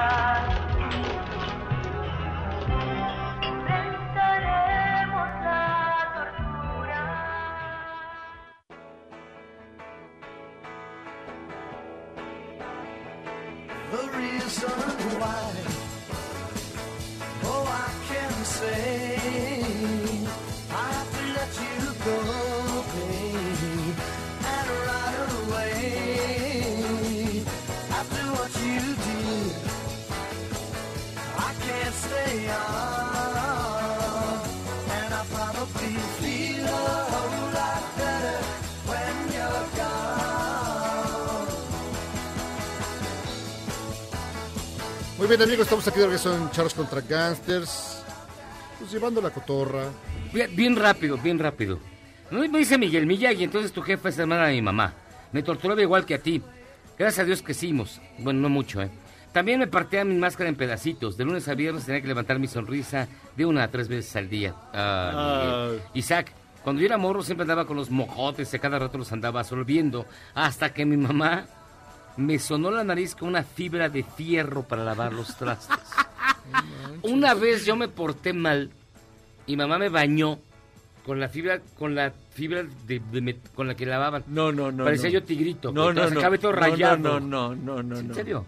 why, 14.58 15.52
oh, 15.54 15.69
bien, 45.30 45.42
amigos, 45.42 45.66
estamos 45.66 45.86
aquí 45.86 46.00
de 46.00 46.06
regreso 46.06 46.36
en 46.36 46.50
Charles 46.50 46.74
contra 46.74 47.00
Gangsters. 47.02 48.02
Pues 48.80 48.90
llevando 48.90 49.20
la 49.20 49.30
cotorra. 49.30 49.84
Bien, 50.32 50.56
bien 50.56 50.74
rápido, 50.74 51.16
bien 51.18 51.38
rápido. 51.38 51.78
No, 52.32 52.40
me 52.40 52.58
dice 52.58 52.76
Miguel 52.76 53.06
Miyagi, 53.06 53.44
entonces 53.44 53.70
tu 53.70 53.80
jefa 53.80 54.08
es 54.08 54.18
hermana 54.18 54.46
de 54.46 54.54
mi 54.54 54.62
mamá. 54.62 54.92
Me 55.30 55.44
torturaba 55.44 55.80
igual 55.80 56.04
que 56.04 56.14
a 56.14 56.18
ti. 56.18 56.42
Gracias 56.98 57.20
a 57.20 57.24
Dios 57.24 57.42
que 57.42 57.52
hicimos. 57.52 58.00
Bueno, 58.18 58.40
no 58.40 58.48
mucho, 58.48 58.82
¿eh? 58.82 58.90
También 59.30 59.60
me 59.60 59.68
partía 59.68 60.04
mi 60.04 60.16
máscara 60.16 60.48
en 60.48 60.56
pedacitos. 60.56 61.16
De 61.16 61.24
lunes 61.24 61.46
a 61.46 61.54
viernes 61.54 61.86
tenía 61.86 62.00
que 62.00 62.08
levantar 62.08 62.40
mi 62.40 62.48
sonrisa 62.48 63.06
de 63.36 63.46
una 63.46 63.62
a 63.62 63.68
tres 63.68 63.86
veces 63.86 64.16
al 64.16 64.28
día. 64.28 64.56
Ah, 64.74 65.68
Miguel. 65.68 65.82
Isaac, 65.94 66.32
cuando 66.64 66.80
yo 66.80 66.86
era 66.86 66.98
morro 66.98 67.22
siempre 67.22 67.44
andaba 67.44 67.66
con 67.66 67.76
los 67.76 67.88
mojotes 67.88 68.52
y 68.52 68.56
a 68.56 68.58
cada 68.58 68.80
rato 68.80 68.98
los 68.98 69.12
andaba 69.12 69.40
absorbiendo. 69.40 70.06
Hasta 70.34 70.74
que 70.74 70.84
mi 70.84 70.96
mamá 70.96 71.46
me 72.16 72.38
sonó 72.38 72.70
la 72.70 72.84
nariz 72.84 73.14
con 73.14 73.28
una 73.28 73.42
fibra 73.42 73.88
de 73.88 74.02
fierro 74.02 74.62
para 74.62 74.84
lavar 74.84 75.12
los 75.12 75.36
trastes. 75.36 75.78
Una 77.02 77.34
vez 77.34 77.64
yo 77.64 77.76
me 77.76 77.88
porté 77.88 78.32
mal 78.32 78.70
y 79.46 79.56
mamá 79.56 79.78
me 79.78 79.88
bañó 79.88 80.38
con 81.06 81.18
la 81.20 81.28
fibra 81.28 81.60
con 81.78 81.94
la 81.94 82.12
fibra 82.34 82.62
de, 82.86 83.00
de 83.00 83.22
met- 83.22 83.50
con 83.54 83.66
la 83.66 83.74
que 83.74 83.86
lavaban. 83.86 84.24
No, 84.26 84.52
no, 84.52 84.70
no. 84.70 84.84
Parecía 84.84 85.08
no. 85.08 85.14
yo 85.14 85.22
tigrito. 85.24 85.72
No, 85.72 85.92
no, 85.92 86.10
no. 86.10 86.18
acabé 86.20 86.38
todo 86.38 86.52
No, 86.52 86.58
rayado. 86.58 86.96
No, 86.98 87.20
no, 87.20 87.54
no, 87.54 87.82
no, 87.82 87.98
¿En 87.98 88.08
no. 88.08 88.14
serio? 88.14 88.44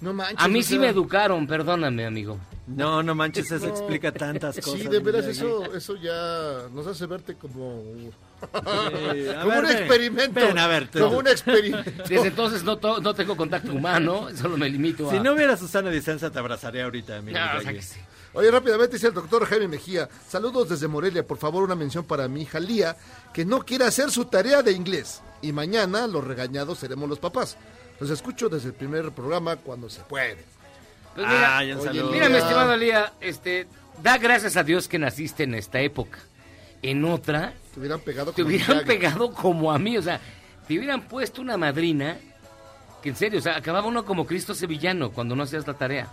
No 0.00 0.12
manches. 0.12 0.38
A 0.44 0.48
mí 0.48 0.62
sí 0.62 0.70
sea, 0.74 0.80
me 0.80 0.88
educaron, 0.88 1.46
perdóname, 1.46 2.04
amigo. 2.06 2.38
No, 2.66 3.02
no 3.02 3.14
manches, 3.14 3.50
eso 3.52 3.66
no. 3.66 3.72
explica 3.72 4.10
tantas 4.12 4.56
cosas. 4.56 4.80
Sí, 4.80 4.88
de 4.88 4.98
veras, 4.98 5.26
eso, 5.26 5.72
eso 5.74 5.96
ya 5.96 6.68
nos 6.72 6.86
hace 6.86 7.06
verte 7.06 7.34
como... 7.34 7.82
como 8.50 9.46
ver, 9.48 9.58
un 9.58 9.66
ven, 9.68 9.76
experimento. 9.76 10.40
ven, 10.40 10.58
a 10.58 10.66
ver, 10.66 10.88
como 10.90 11.18
un 11.18 11.28
experimento. 11.28 11.90
Desde 12.08 12.28
entonces 12.28 12.62
no, 12.64 12.76
to- 12.78 13.00
no 13.00 13.14
tengo 13.14 13.36
contacto 13.36 13.72
humano, 13.72 14.28
solo 14.36 14.56
me 14.56 14.68
limito 14.68 15.08
a... 15.08 15.12
Si 15.12 15.20
no 15.20 15.32
hubiera 15.32 15.56
Susana 15.56 15.90
Dicenza, 15.90 16.30
te 16.30 16.38
abrazaría 16.38 16.84
ahorita. 16.84 17.20
No, 17.22 17.30
o 17.58 17.60
sea 17.60 17.72
que 17.72 17.82
sí. 17.82 17.98
Oye, 18.34 18.50
rápidamente 18.50 18.96
dice 18.96 19.08
el 19.08 19.14
doctor 19.14 19.44
Jaime 19.44 19.68
Mejía. 19.68 20.08
Saludos 20.26 20.70
desde 20.70 20.88
Morelia. 20.88 21.26
Por 21.26 21.36
favor, 21.36 21.62
una 21.62 21.74
mención 21.74 22.04
para 22.04 22.28
mi 22.28 22.42
hija 22.42 22.58
Lía, 22.60 22.96
que 23.34 23.44
no 23.44 23.60
quiere 23.60 23.84
hacer 23.84 24.10
su 24.10 24.24
tarea 24.24 24.62
de 24.62 24.72
inglés. 24.72 25.20
Y 25.42 25.52
mañana 25.52 26.06
los 26.06 26.24
regañados 26.26 26.78
seremos 26.78 27.08
los 27.10 27.18
papás. 27.18 27.56
Los 28.00 28.08
escucho 28.08 28.48
desde 28.48 28.68
el 28.68 28.74
primer 28.74 29.10
programa 29.12 29.56
cuando 29.56 29.90
se 29.90 30.00
puede. 30.02 30.44
Pues 31.14 31.26
mira, 31.26 31.58
Ay, 31.58 31.72
un 31.72 31.86
Oye. 31.86 32.02
Mira, 32.04 32.30
mi 32.30 32.36
estimado 32.38 32.74
Lía, 32.74 33.12
este, 33.20 33.66
da 34.02 34.16
gracias 34.16 34.56
a 34.56 34.62
Dios 34.64 34.88
que 34.88 34.98
naciste 34.98 35.42
en 35.42 35.54
esta 35.54 35.80
época. 35.80 36.18
En 36.82 37.04
otra, 37.04 37.54
Te 37.72 37.80
hubieran 37.80 38.00
pegado 38.00 38.32
te 38.32 38.42
como 38.42 38.48
hubieran 38.54 38.84
pegado 38.84 39.32
como 39.32 39.72
a 39.72 39.78
mí, 39.78 39.96
o 39.96 40.02
sea, 40.02 40.20
te 40.66 40.76
hubieran 40.76 41.02
puesto 41.02 41.40
una 41.40 41.56
madrina 41.56 42.18
que 43.02 43.10
en 43.10 43.16
serio, 43.16 43.38
o 43.38 43.42
sea, 43.42 43.56
acababa 43.56 43.86
uno 43.88 44.04
como 44.04 44.26
Cristo 44.26 44.54
sevillano 44.54 45.10
cuando 45.10 45.34
no 45.34 45.42
hacías 45.42 45.66
la 45.66 45.74
tarea. 45.74 46.08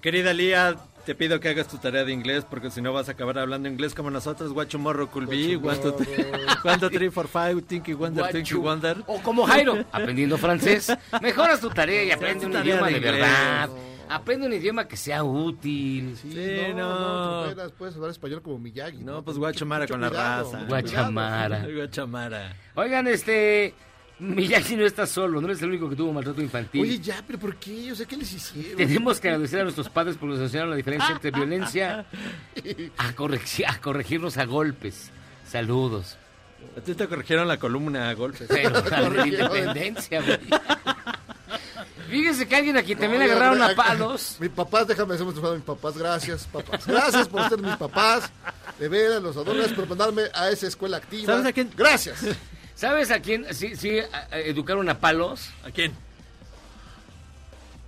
Querida 0.00 0.32
Lía, 0.32 0.76
te 1.04 1.14
pido 1.14 1.40
que 1.40 1.48
hagas 1.48 1.66
tu 1.68 1.78
tarea 1.78 2.04
de 2.04 2.12
inglés 2.12 2.44
porque 2.48 2.70
si 2.70 2.80
no 2.80 2.92
vas 2.92 3.08
a 3.08 3.12
acabar 3.12 3.38
hablando 3.38 3.68
inglés 3.68 3.94
como 3.94 4.10
nosotros. 4.10 4.52
Guacho 4.52 4.78
morro 4.78 5.10
culbi, 5.10 5.56
one, 5.56 5.76
two, 5.78 5.92
three, 5.92 6.24
one, 6.64 6.78
two, 6.78 6.90
three, 6.90 7.10
four, 7.10 7.26
five, 7.28 7.60
tinky 7.62 7.92
wonder, 7.94 8.24
tinky 8.32 8.54
Guachu. 8.54 8.62
wonder. 8.62 8.96
O 9.06 9.20
como 9.22 9.44
Jairo, 9.46 9.84
aprendiendo 9.92 10.38
francés. 10.38 10.92
Mejoras 11.20 11.60
tu 11.60 11.70
tarea 11.70 12.04
y 12.04 12.10
aprende 12.10 12.46
un 12.46 12.52
idioma 12.56 12.88
de 12.88 13.00
verdad. 13.00 13.68
Aprende 14.08 14.46
un 14.46 14.52
idioma 14.52 14.86
que 14.86 14.96
sea 14.96 15.24
útil. 15.24 16.16
Sí, 16.20 16.32
Sí, 16.32 16.60
no, 16.76 17.46
no. 17.46 17.54
no, 17.54 17.70
puedes 17.70 17.94
hablar 17.96 18.10
español 18.10 18.42
como 18.42 18.58
Miyagi. 18.58 18.98
No, 18.98 19.22
pues 19.24 19.36
Mucho- 19.38 19.46
guachomara 19.46 19.84
mucho 19.84 19.94
con 19.94 20.00
la 20.02 20.10
raza. 20.10 20.64
Guachamara. 20.68 21.66
Guachamara. 21.74 22.56
Oigan, 22.74 23.06
este. 23.06 23.74
Miyagi 24.22 24.76
no 24.76 24.84
está 24.86 25.06
solo, 25.06 25.40
no 25.40 25.48
eres 25.48 25.60
el 25.62 25.68
único 25.70 25.88
que 25.90 25.96
tuvo 25.96 26.12
maltrato 26.12 26.40
infantil. 26.40 26.82
Oye, 26.82 26.98
ya, 27.00 27.22
pero 27.26 27.38
¿por 27.38 27.56
qué? 27.56 27.90
O 27.90 27.96
sea, 27.96 28.06
¿qué 28.06 28.16
les 28.16 28.32
hicieron? 28.32 28.76
Tenemos 28.76 29.18
que 29.18 29.28
agradecer 29.28 29.60
a 29.60 29.64
nuestros 29.64 29.88
padres 29.88 30.16
por 30.16 30.28
nos 30.28 30.38
enseñaron 30.38 30.70
la 30.70 30.76
diferencia 30.76 31.10
entre 31.12 31.30
violencia 31.32 32.06
a, 32.98 33.12
corregi- 33.14 33.64
a 33.66 33.80
corregirnos 33.80 34.36
a 34.38 34.44
golpes. 34.44 35.10
Saludos. 35.48 36.16
A 36.76 36.80
ti 36.80 36.94
te 36.94 37.08
corrigieron 37.08 37.48
la 37.48 37.58
columna 37.58 38.08
a 38.08 38.14
golpes. 38.14 38.46
Pero 38.48 38.80
de 38.82 39.10
la 39.16 39.26
independencia, 39.26 40.22
güey. 40.22 40.38
Fíjese 42.08 42.46
que 42.46 42.56
alguien 42.56 42.76
aquí 42.76 42.94
también 42.94 43.24
No, 43.26 43.32
agarraron 43.32 43.62
a 43.62 43.70
ya, 43.70 43.74
palos. 43.76 44.36
Mis 44.38 44.50
papás, 44.50 44.86
déjame 44.86 45.14
decir 45.14 45.26
a 45.26 45.50
mis 45.54 45.62
papás, 45.64 45.96
gracias, 45.96 46.46
papás. 46.46 46.86
Gracias 46.86 47.26
por 47.26 47.48
ser 47.48 47.58
mis 47.58 47.76
papás. 47.76 48.30
De 48.78 48.88
veras, 48.88 49.22
los 49.22 49.34
gracias 49.44 49.72
por 49.72 49.88
mandarme 49.88 50.22
a 50.34 50.50
esa 50.50 50.66
escuela 50.66 50.98
activa. 50.98 51.26
¿Sabes 51.32 51.46
a 51.46 51.52
quién? 51.52 51.70
Gracias. 51.76 52.22
¿Sabes 52.74 53.10
a 53.10 53.20
quién 53.20 53.46
sí, 53.54 53.76
sí 53.76 53.98
a- 54.00 54.28
a- 54.34 54.38
educaron 54.38 54.88
a 54.88 54.98
palos? 54.98 55.50
¿A 55.64 55.70
quién? 55.70 55.92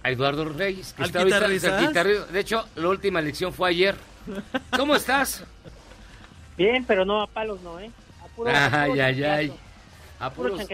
A 0.02 0.10
Eduardo 0.10 0.44
Reyes, 0.44 0.92
que 0.92 1.02
¿Al 1.02 1.06
está 1.08 1.20
ahorita- 1.20 2.00
al 2.00 2.32
De 2.32 2.40
hecho, 2.40 2.64
la 2.76 2.88
última 2.88 3.20
lección 3.20 3.52
fue 3.52 3.70
ayer. 3.70 3.94
¿Cómo 4.76 4.94
estás? 4.96 5.44
Bien, 6.56 6.84
pero 6.84 7.04
no 7.04 7.22
a 7.22 7.26
palos, 7.26 7.60
no, 7.62 7.80
¿eh? 7.80 7.90
A 8.22 8.26
puro, 8.28 8.50
a 8.50 8.82
Ay, 8.82 8.90
puro 8.90 9.04
ay, 9.04 9.24
ay. 9.24 9.52
A, 10.20 10.30
puro 10.30 10.54
puros- 10.56 10.68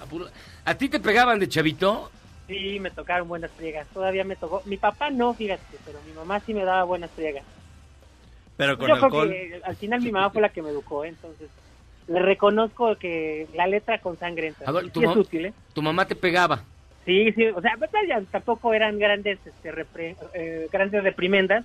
a 0.00 0.06
puro- 0.06 0.28
¿A 0.64 0.74
ti 0.74 0.88
te 0.88 1.00
pegaban 1.00 1.38
de 1.38 1.48
chavito? 1.48 2.10
Sí, 2.46 2.78
me 2.80 2.90
tocaron 2.90 3.26
buenas 3.28 3.50
friegas. 3.50 3.86
Todavía 3.92 4.22
me 4.24 4.36
tocó. 4.36 4.62
Mi 4.66 4.76
papá 4.76 5.10
no, 5.10 5.34
fíjate, 5.34 5.62
pero 5.84 6.00
mi 6.06 6.12
mamá 6.12 6.40
sí 6.40 6.54
me 6.54 6.64
daba 6.64 6.84
buenas 6.84 7.10
friegas. 7.10 7.44
Pero 8.56 8.78
con 8.78 8.88
Yo 8.88 8.94
creo 8.94 9.04
alcohol. 9.06 9.28
que 9.28 9.60
al 9.64 9.76
final 9.76 10.00
mi 10.00 10.12
mamá 10.12 10.30
fue 10.30 10.40
la 10.42 10.48
que 10.48 10.62
me 10.62 10.70
educó, 10.70 11.04
¿eh? 11.04 11.08
entonces 11.08 11.48
le 12.08 12.20
reconozco 12.20 12.96
que 12.96 13.46
la 13.54 13.66
letra 13.66 13.98
con 13.98 14.18
sangre 14.18 14.48
entra. 14.48 14.68
A 14.68 14.72
ver, 14.72 14.84
Sí 14.84 14.90
tu, 14.90 15.02
es 15.02 15.16
útil, 15.16 15.46
¿eh? 15.46 15.52
tu 15.74 15.82
mamá 15.82 16.06
te 16.06 16.14
pegaba. 16.14 16.60
Sí, 17.04 17.32
sí, 17.32 17.46
o 17.48 17.60
sea, 17.60 17.76
tampoco 18.32 18.74
eran 18.74 18.98
grandes, 18.98 19.38
este, 19.46 19.72
repre- 19.72 20.16
eh, 20.34 20.66
grandes 20.72 21.04
reprimendas, 21.04 21.64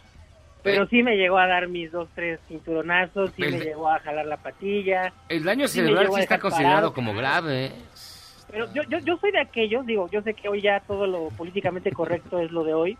pero 0.62 0.88
sí 0.88 1.02
me 1.02 1.18
llegó 1.18 1.40
a 1.40 1.48
dar 1.48 1.68
mis 1.68 1.92
dos, 1.92 2.08
tres 2.14 2.40
cinturonazos, 2.48 3.32
sí 3.36 3.44
El- 3.44 3.52
me 3.54 3.60
llegó 3.66 3.90
a 3.90 4.00
jalar 4.00 4.26
la 4.28 4.38
patilla. 4.38 5.12
El 5.30 5.44
daño 5.44 5.68
Sí 5.68 5.80
cerebral 5.80 6.10
sí 6.14 6.20
está 6.22 6.38
considerado 6.40 6.76
parado. 6.76 6.94
como 6.94 7.16
grave. 7.16 7.66
¿eh? 7.66 7.72
Pero 8.52 8.72
yo, 8.74 8.84
yo, 8.84 9.00
yo 9.00 9.18
soy 9.18 9.32
de 9.32 9.40
aquellos, 9.40 9.86
digo, 9.86 10.10
yo 10.12 10.22
sé 10.22 10.34
que 10.36 10.48
hoy 10.50 10.62
ya 10.62 10.80
todo 10.82 11.08
lo 11.08 11.30
políticamente 11.30 11.92
correcto 11.92 12.40
es 12.40 12.52
lo 12.52 12.64
de 12.64 12.74
hoy, 12.74 12.98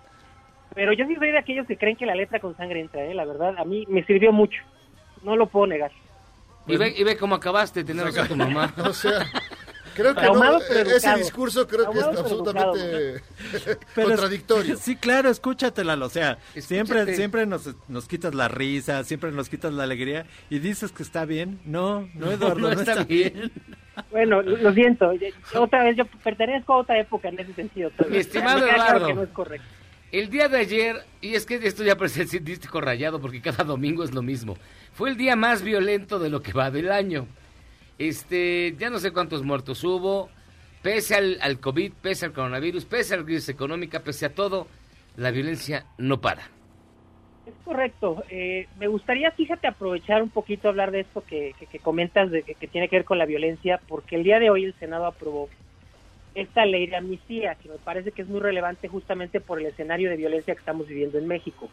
pero 0.74 0.94
yo 0.94 1.06
sí 1.06 1.16
soy 1.16 1.32
de 1.32 1.38
aquellos 1.38 1.68
que 1.68 1.78
creen 1.78 1.98
que 1.98 2.06
la 2.06 2.16
letra 2.16 2.40
con 2.40 2.56
sangre 2.56 2.80
entra, 2.80 3.04
¿eh? 3.04 3.14
la 3.14 3.26
verdad, 3.26 3.54
a 3.58 3.66
mí 3.66 3.86
me 3.90 4.04
sirvió 4.06 4.32
mucho, 4.32 4.60
no 5.24 5.36
lo 5.36 5.46
puedo 5.48 5.68
negar. 5.68 5.92
Y 6.68 6.78
ve, 6.78 6.94
y 6.98 7.04
ve 7.04 7.18
cómo 7.18 7.36
acabaste 7.36 7.82
de 7.82 7.86
tener 7.86 8.06
razón 8.06 8.28
tu 8.28 8.36
mamá. 8.36 8.74
O 8.78 8.94
sea, 8.94 9.26
creo 9.96 10.16
que 10.16 10.22
no, 10.22 10.60
pero 10.70 10.90
ese 10.92 11.16
discurso 11.16 11.68
creo 11.68 11.92
que 11.92 11.98
es 12.00 12.04
Traumado, 12.04 12.12
pero 12.12 12.22
absolutamente 12.22 13.24
Pero 13.96 14.08
es- 14.08 14.14
contradictorio. 14.14 14.78
Sí, 14.82 14.96
claro, 14.96 15.30
escúchatela, 15.30 15.96
o 15.96 16.10
sea, 16.10 16.38
siempre, 16.54 17.00
Escúchate. 17.00 17.16
siempre 17.16 17.46
nos, 17.46 17.70
nos 17.90 18.08
quitas 18.08 18.34
la 18.34 18.48
risa, 18.48 19.04
siempre 19.04 19.32
nos 19.32 19.50
quitas 19.50 19.74
la 19.74 19.84
alegría 19.84 20.26
y 20.50 20.60
dices 20.60 20.92
que 20.92 21.04
está 21.04 21.26
bien. 21.26 21.60
No, 21.66 22.08
no, 22.14 22.32
Eduardo, 22.32 22.60
no, 22.60 22.72
está, 22.72 23.04
bien. 23.04 23.52
Bueno, 24.10 24.42
lo 24.42 24.74
siento, 24.74 25.12
otra 25.56 25.84
vez 25.84 25.98
yo 25.98 26.06
pertenezco 26.24 26.74
a 26.74 26.78
otra 26.78 26.98
época 27.00 27.28
en 27.30 27.40
ese 27.40 27.54
sentido. 27.54 27.92
Mi 28.10 28.18
estimado 28.18 28.66
Eduardo. 28.66 29.08
que 29.08 29.14
no 29.14 29.24
es 29.24 29.30
correcto. 29.30 29.68
El 30.12 30.30
día 30.30 30.50
de 30.50 30.58
ayer, 30.58 30.96
y 31.22 31.36
es 31.36 31.46
que 31.46 31.56
esto 31.56 31.84
ya 31.84 31.96
parece 31.96 32.28
científico 32.28 32.82
rayado 32.82 33.22
porque 33.22 33.42
cada 33.42 33.64
domingo 33.64 34.04
es 34.04 34.14
lo 34.14 34.22
mismo, 34.22 34.58
fue 35.02 35.10
el 35.10 35.18
día 35.18 35.36
más 35.36 35.64
violento 35.64 36.20
de 36.20 36.30
lo 36.30 36.44
que 36.44 36.54
va 36.54 36.70
del 36.70 36.92
año. 36.92 37.26
Este, 37.98 38.76
ya 38.78 38.92
no 38.92 39.00
sé 39.00 39.10
cuántos 39.12 39.42
muertos 39.42 39.84
hubo, 39.84 40.30
pese 40.84 41.16
al, 41.42 41.60
COVID, 41.60 41.92
pese 42.04 42.28
al 42.28 42.34
coronavirus, 42.34 42.86
pese 42.86 43.16
a 43.16 43.18
la 43.18 43.24
crisis 43.24 43.50
económica, 43.50 44.02
pese 44.02 44.28
a 44.28 44.36
todo, 44.36 44.68
la 45.18 45.32
violencia 45.32 45.88
no 45.98 46.22
para. 46.22 46.44
Es 47.48 47.54
correcto. 47.66 48.24
Eh, 48.30 48.68
me 48.78 48.86
gustaría, 48.86 49.32
fíjate, 49.32 49.66
aprovechar 49.66 50.22
un 50.22 50.30
poquito 50.30 50.70
hablar 50.70 50.92
de 50.92 51.00
esto 51.00 51.24
que, 51.26 51.56
que- 51.58 51.66
que 51.66 51.80
comentas, 51.80 52.30
de 52.30 52.44
que 52.44 52.68
tiene 52.68 52.88
que 52.88 52.98
ver 52.98 53.06
con 53.06 53.18
la 53.18 53.26
violencia, 53.26 53.82
porque 53.88 54.18
el 54.18 54.24
día 54.24 54.38
de 54.38 54.52
hoy 54.52 54.66
el 54.66 54.76
Senado 54.78 55.08
aprobó 55.08 55.50
esta 56.34 56.66
ley 56.66 56.88
de 56.88 56.96
amnistía, 56.96 57.56
que 57.56 57.70
me 57.70 57.78
parece 57.78 58.12
que 58.12 58.22
es 58.22 58.28
muy 58.28 58.40
relevante 58.40 58.88
justamente 58.88 59.42
por 59.42 59.60
el 59.60 59.66
escenario 59.68 60.10
de 60.10 60.16
violencia 60.18 60.54
que 60.54 60.60
estamos 60.60 60.88
viviendo 60.88 61.18
en 61.18 61.28
México. 61.28 61.70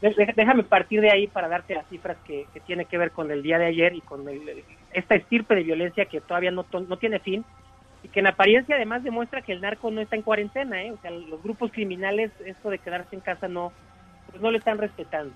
Déjame 0.00 0.64
partir 0.64 1.00
de 1.02 1.10
ahí 1.10 1.26
para 1.26 1.48
darte 1.48 1.74
las 1.74 1.86
cifras 1.88 2.16
que, 2.24 2.46
que 2.54 2.60
tiene 2.60 2.86
que 2.86 2.96
ver 2.96 3.12
con 3.12 3.30
el 3.30 3.42
día 3.42 3.58
de 3.58 3.66
ayer 3.66 3.94
y 3.94 4.00
con 4.00 4.26
el- 4.28 4.64
esta 4.92 5.14
estirpe 5.14 5.54
de 5.54 5.62
violencia 5.62 6.06
que 6.06 6.20
todavía 6.22 6.50
no, 6.50 6.66
no 6.88 6.96
tiene 6.96 7.18
fin 7.20 7.44
y 8.02 8.08
que 8.08 8.20
en 8.20 8.26
apariencia 8.28 8.76
además 8.76 9.02
demuestra 9.04 9.42
que 9.42 9.52
el 9.52 9.60
narco 9.60 9.90
no 9.90 10.00
está 10.00 10.16
en 10.16 10.22
cuarentena, 10.22 10.82
¿eh? 10.82 10.90
o 10.90 10.96
sea, 11.02 11.10
los 11.10 11.42
grupos 11.42 11.70
criminales, 11.70 12.32
esto 12.46 12.70
de 12.70 12.78
quedarse 12.78 13.14
en 13.14 13.20
casa 13.20 13.46
no, 13.46 13.74
pues 14.30 14.40
no 14.40 14.50
lo 14.50 14.56
están 14.56 14.78
respetando. 14.78 15.34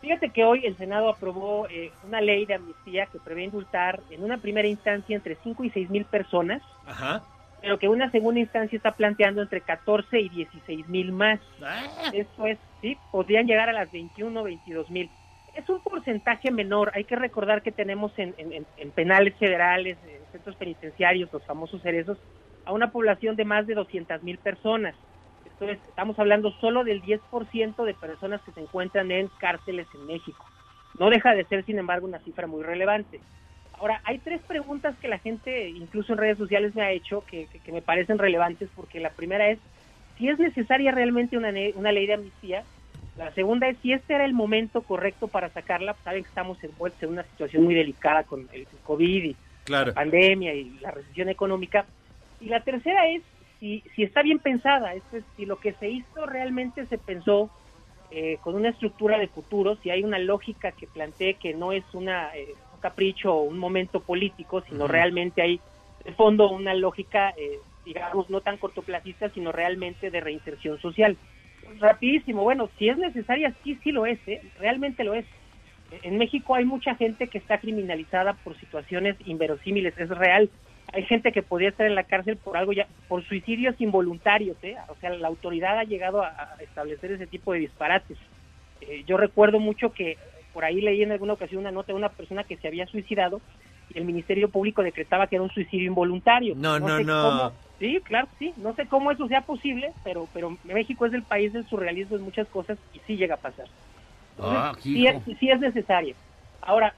Fíjate 0.00 0.30
que 0.30 0.44
hoy 0.44 0.64
el 0.64 0.76
Senado 0.76 1.08
aprobó 1.08 1.66
eh, 1.68 1.92
una 2.02 2.20
ley 2.20 2.46
de 2.46 2.54
amnistía 2.54 3.06
que 3.06 3.18
prevé 3.18 3.44
indultar 3.44 4.00
en 4.10 4.22
una 4.22 4.38
primera 4.38 4.68
instancia 4.68 5.14
entre 5.14 5.36
5 5.42 5.64
y 5.64 5.70
6 5.70 5.90
mil 5.90 6.04
personas, 6.06 6.62
Ajá. 6.86 7.22
Pero 7.64 7.78
que 7.78 7.88
una 7.88 8.10
segunda 8.10 8.40
instancia 8.40 8.76
está 8.76 8.92
planteando 8.92 9.40
entre 9.40 9.62
14 9.62 10.20
y 10.20 10.28
16 10.28 10.86
mil 10.86 11.12
más. 11.12 11.40
Ah. 11.62 12.10
Esto 12.12 12.46
es, 12.46 12.58
sí, 12.82 12.98
podrían 13.10 13.46
llegar 13.46 13.70
a 13.70 13.72
las 13.72 13.90
21 13.90 14.38
o 14.38 14.44
22 14.44 14.90
mil. 14.90 15.08
Es 15.54 15.66
un 15.70 15.80
porcentaje 15.80 16.50
menor. 16.50 16.92
Hay 16.94 17.04
que 17.04 17.16
recordar 17.16 17.62
que 17.62 17.72
tenemos 17.72 18.12
en, 18.18 18.34
en- 18.36 18.52
en- 18.52 18.66
en 18.76 18.90
penales 18.90 19.34
federales, 19.38 19.96
en 20.06 20.20
centros 20.30 20.56
penitenciarios, 20.56 21.32
los 21.32 21.42
famosos 21.46 21.80
cerezos, 21.80 22.18
a 22.66 22.72
una 22.72 22.90
población 22.92 23.34
de 23.34 23.46
más 23.46 23.66
de 23.66 23.72
200 23.74 24.22
mil 24.22 24.36
personas. 24.36 24.94
Esto 25.46 25.66
es, 25.66 25.78
estamos 25.88 26.18
hablando 26.18 26.50
solo 26.60 26.84
del 26.84 27.00
10% 27.02 27.82
de 27.84 27.94
personas 27.94 28.42
que 28.42 28.52
se 28.52 28.60
encuentran 28.60 29.10
en 29.10 29.28
cárceles 29.38 29.86
en 29.94 30.06
México. 30.06 30.44
No 30.98 31.08
deja 31.08 31.34
de 31.34 31.44
ser, 31.46 31.64
sin 31.64 31.78
embargo, 31.78 32.06
una 32.06 32.18
cifra 32.18 32.46
muy 32.46 32.62
relevante. 32.62 33.20
Ahora, 33.78 34.00
hay 34.04 34.18
tres 34.20 34.40
preguntas 34.46 34.96
que 34.98 35.08
la 35.08 35.18
gente, 35.18 35.68
incluso 35.70 36.12
en 36.12 36.18
redes 36.18 36.38
sociales, 36.38 36.74
me 36.74 36.82
ha 36.82 36.92
hecho 36.92 37.22
que, 37.22 37.48
que- 37.48 37.60
que 37.60 37.72
me 37.72 37.82
parecen 37.82 38.18
relevantes, 38.18 38.70
porque 38.74 39.00
la 39.00 39.10
primera 39.10 39.50
es 39.50 39.58
si 40.16 40.28
es 40.28 40.38
necesaria 40.38 40.92
realmente 40.92 41.36
una, 41.36 41.52
una 41.74 41.90
ley 41.92 42.06
de 42.06 42.14
amnistía. 42.14 42.64
La 43.16 43.32
segunda 43.34 43.68
es 43.68 43.78
si 43.80 43.92
este 43.92 44.14
era 44.14 44.24
el 44.24 44.32
momento 44.32 44.82
correcto 44.82 45.28
para 45.28 45.50
sacarla. 45.50 45.96
Saben 46.04 46.22
que 46.22 46.28
estamos 46.28 46.62
envueltos 46.62 47.02
en 47.02 47.10
una 47.10 47.24
situación 47.24 47.64
muy 47.64 47.74
delicada 47.74 48.24
con 48.24 48.48
el 48.52 48.66
COVID 48.82 49.24
y 49.24 49.36
Claro. 49.64 49.88
la 49.88 49.94
pandemia 49.94 50.54
y 50.54 50.78
la 50.80 50.90
recesión 50.90 51.28
económica. 51.30 51.88
Y 52.38 52.48
la 52.48 52.62
tercera 52.62 53.08
es 53.08 53.22
si, 53.58 53.82
si 53.96 54.02
está 54.02 54.22
bien 54.22 54.38
pensada, 54.40 54.94
es, 54.94 55.02
si 55.36 55.46
lo 55.46 55.58
que 55.58 55.72
se 55.74 55.88
hizo 55.88 56.26
realmente 56.26 56.86
se 56.86 56.98
pensó 56.98 57.50
eh, 58.10 58.38
con 58.40 58.54
una 58.54 58.68
estructura 58.68 59.18
de 59.18 59.28
futuro, 59.28 59.76
si 59.76 59.90
hay 59.90 60.02
una 60.04 60.18
lógica 60.18 60.72
que 60.72 60.86
plantee 60.86 61.38
que 61.38 61.54
no 61.54 61.72
es 61.72 61.84
una, 61.94 62.36
eh, 62.36 62.56
capricho 62.84 63.34
o 63.34 63.44
un 63.44 63.58
momento 63.58 64.00
político, 64.00 64.60
sino 64.68 64.86
realmente 64.86 65.40
hay 65.40 65.58
de 66.04 66.12
fondo 66.12 66.50
una 66.50 66.74
lógica, 66.74 67.30
eh, 67.30 67.60
digamos, 67.82 68.28
no 68.28 68.42
tan 68.42 68.58
cortoplacista, 68.58 69.30
sino 69.30 69.52
realmente 69.52 70.10
de 70.10 70.20
reinserción 70.20 70.78
social. 70.82 71.16
Rapidísimo, 71.80 72.42
bueno, 72.42 72.68
si 72.78 72.90
es 72.90 72.98
necesaria, 72.98 73.54
sí, 73.64 73.78
sí 73.82 73.90
lo 73.90 74.04
es, 74.04 74.18
¿eh? 74.26 74.42
realmente 74.58 75.02
lo 75.02 75.14
es. 75.14 75.24
En 76.02 76.18
México 76.18 76.56
hay 76.56 76.66
mucha 76.66 76.94
gente 76.94 77.28
que 77.28 77.38
está 77.38 77.56
criminalizada 77.56 78.34
por 78.34 78.54
situaciones 78.60 79.16
inverosímiles, 79.24 79.96
es 79.96 80.10
real. 80.10 80.50
Hay 80.92 81.04
gente 81.04 81.32
que 81.32 81.40
podría 81.40 81.70
estar 81.70 81.86
en 81.86 81.94
la 81.94 82.04
cárcel 82.04 82.36
por 82.36 82.58
algo 82.58 82.74
ya, 82.74 82.86
por 83.08 83.24
suicidios 83.24 83.80
involuntarios, 83.80 84.58
¿eh? 84.62 84.76
O 84.88 84.94
sea, 84.96 85.08
la 85.08 85.28
autoridad 85.28 85.78
ha 85.78 85.84
llegado 85.84 86.22
a, 86.22 86.28
a 86.28 86.62
establecer 86.62 87.12
ese 87.12 87.26
tipo 87.26 87.54
de 87.54 87.60
disparates. 87.60 88.18
Eh, 88.82 89.04
yo 89.06 89.16
recuerdo 89.16 89.58
mucho 89.58 89.92
que 89.94 90.18
por 90.54 90.64
ahí 90.64 90.80
leí 90.82 91.02
en 91.02 91.12
alguna 91.12 91.34
ocasión 91.34 91.60
una 91.62 91.72
nota 91.72 91.92
de 91.92 91.98
una 91.98 92.14
persona 92.14 92.44
que 92.44 92.58
se 92.58 92.68
había 92.68 92.86
suicidado 92.88 93.42
y 93.88 93.98
el 93.98 94.06
Ministerio 94.06 94.50
Público 94.50 94.82
decretaba 94.82 95.28
que 95.28 95.36
era 95.36 95.44
un 95.44 95.50
suicidio 95.50 95.88
involuntario. 95.88 96.56
No, 96.56 96.78
no, 96.80 96.96
sé 96.96 97.04
no. 97.04 97.20
cómo- 97.20 97.60
sí, 97.78 98.00
claro, 98.04 98.30
sí. 98.38 98.54
No 98.56 98.74
sé 98.76 98.88
cómo 98.88 99.12
eso 99.12 99.28
sea 99.28 99.42
posible, 99.46 99.94
pero, 100.04 100.30
pero 100.32 100.58
México 100.64 101.06
es 101.06 101.14
el 101.14 101.26
país 101.26 101.52
del 101.52 101.66
surrealismo 101.66 102.16
en 102.16 102.22
muchas 102.22 102.48
cosas 102.50 102.78
y 102.92 103.00
sí 103.02 103.16
llega 103.18 103.36
a 103.36 103.40
pasar. 103.42 103.66
Ah, 104.38 104.72
Entonces, 104.72 104.88
sí, 104.92 105.06
hijo. 105.06 105.08
es, 105.08 105.38
sí 105.40 105.50
es 105.50 105.60
necesaria. 105.60 106.16
Ahora, 106.60 106.96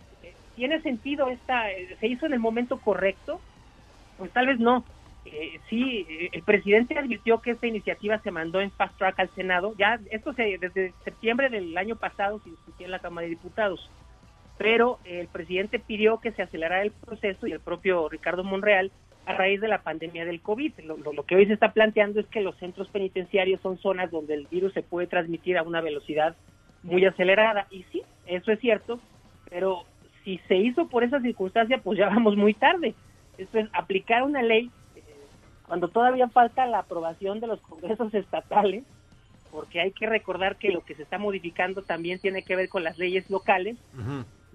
¿tiene 0.55 0.83
sentido 0.83 1.29
esta? 1.29 1.71
eh, 1.73 1.97
¿Se 2.01 2.09
hizo 2.09 2.27
en 2.27 2.35
el 2.35 2.41
momento 2.41 2.81
correcto? 2.81 3.45
Pues 4.17 4.33
tal 4.33 4.47
vez 4.49 4.59
no. 4.61 4.89
Eh, 5.33 5.61
sí, 5.69 6.07
eh, 6.09 6.29
el 6.33 6.43
presidente 6.43 6.97
advirtió 6.99 7.41
que 7.41 7.51
esta 7.51 7.67
iniciativa 7.67 8.19
se 8.21 8.31
mandó 8.31 8.61
en 8.61 8.71
fast 8.71 8.97
track 8.97 9.19
al 9.19 9.31
Senado. 9.35 9.75
Ya 9.77 9.99
esto 10.11 10.33
se, 10.35 10.57
desde 10.59 10.93
septiembre 11.05 11.49
del 11.49 11.77
año 11.77 11.97
pasado 11.97 12.39
se 12.45 12.51
discutía 12.51 12.87
en 12.87 12.93
la 12.93 13.01
Cámara 13.01 13.25
de 13.25 13.31
Diputados. 13.31 13.91
Pero 14.59 14.99
eh, 15.05 15.21
el 15.21 15.29
presidente 15.29 15.79
pidió 15.79 16.19
que 16.21 16.33
se 16.33 16.43
acelerara 16.43 16.83
el 16.83 16.93
proceso 16.93 17.47
y 17.47 17.53
el 17.53 17.61
propio 17.61 18.09
Ricardo 18.09 18.45
Monreal 18.45 18.91
a 19.27 19.35
raíz 19.35 19.61
de 19.61 19.69
la 19.69 19.83
pandemia 19.83 20.25
del 20.25 20.41
COVID. 20.41 20.73
Lo, 20.85 20.97
lo- 20.97 21.25
que 21.25 21.35
hoy 21.35 21.47
se 21.47 21.53
está 21.55 21.73
planteando 21.73 22.21
es 22.21 22.27
que 22.27 22.41
los 22.41 22.57
centros 22.59 22.89
penitenciarios 22.89 23.61
son 23.61 23.77
zonas 23.79 24.11
donde 24.11 24.35
el 24.35 24.47
virus 24.47 24.73
se 24.73 24.83
puede 24.83 25.09
transmitir 25.09 25.59
a 25.59 25.63
una 25.65 25.81
velocidad 25.81 26.37
muy 26.85 27.05
acelerada. 27.05 27.67
Y 27.71 27.83
sí, 27.91 28.03
eso 28.27 28.53
es 28.53 28.61
cierto, 28.61 29.01
pero 29.51 29.83
si 30.23 30.39
se 30.47 30.57
hizo 30.57 30.89
por 30.89 31.03
esa 31.03 31.21
circunstancia, 31.21 31.79
pues 31.79 31.99
ya 31.99 32.09
vamos 32.09 32.37
muy 32.37 32.55
tarde. 32.55 32.95
Esto 33.37 33.59
es 33.59 33.69
aplicar 33.73 34.23
una 34.23 34.43
ley 34.43 34.71
cuando 35.67 35.89
todavía 35.89 36.29
falta 36.29 36.67
la 36.67 36.81
aprobación 36.81 37.41
de 37.41 37.47
los 37.47 37.61
congresos 37.61 38.15
estatales, 38.15 38.85
porque 39.51 39.81
hay 39.81 39.93
que 39.93 40.07
recordar 40.07 40.57
que 40.57 40.71
lo 40.71 40.85
que 40.85 40.95
se 40.95 41.03
está 41.03 41.19
modificando 41.19 41.83
también 41.83 42.19
tiene 42.19 42.43
que 42.43 42.57
ver 42.57 42.69
con 42.69 42.85
las 42.85 42.99
leyes 42.99 43.29
locales, 43.31 43.77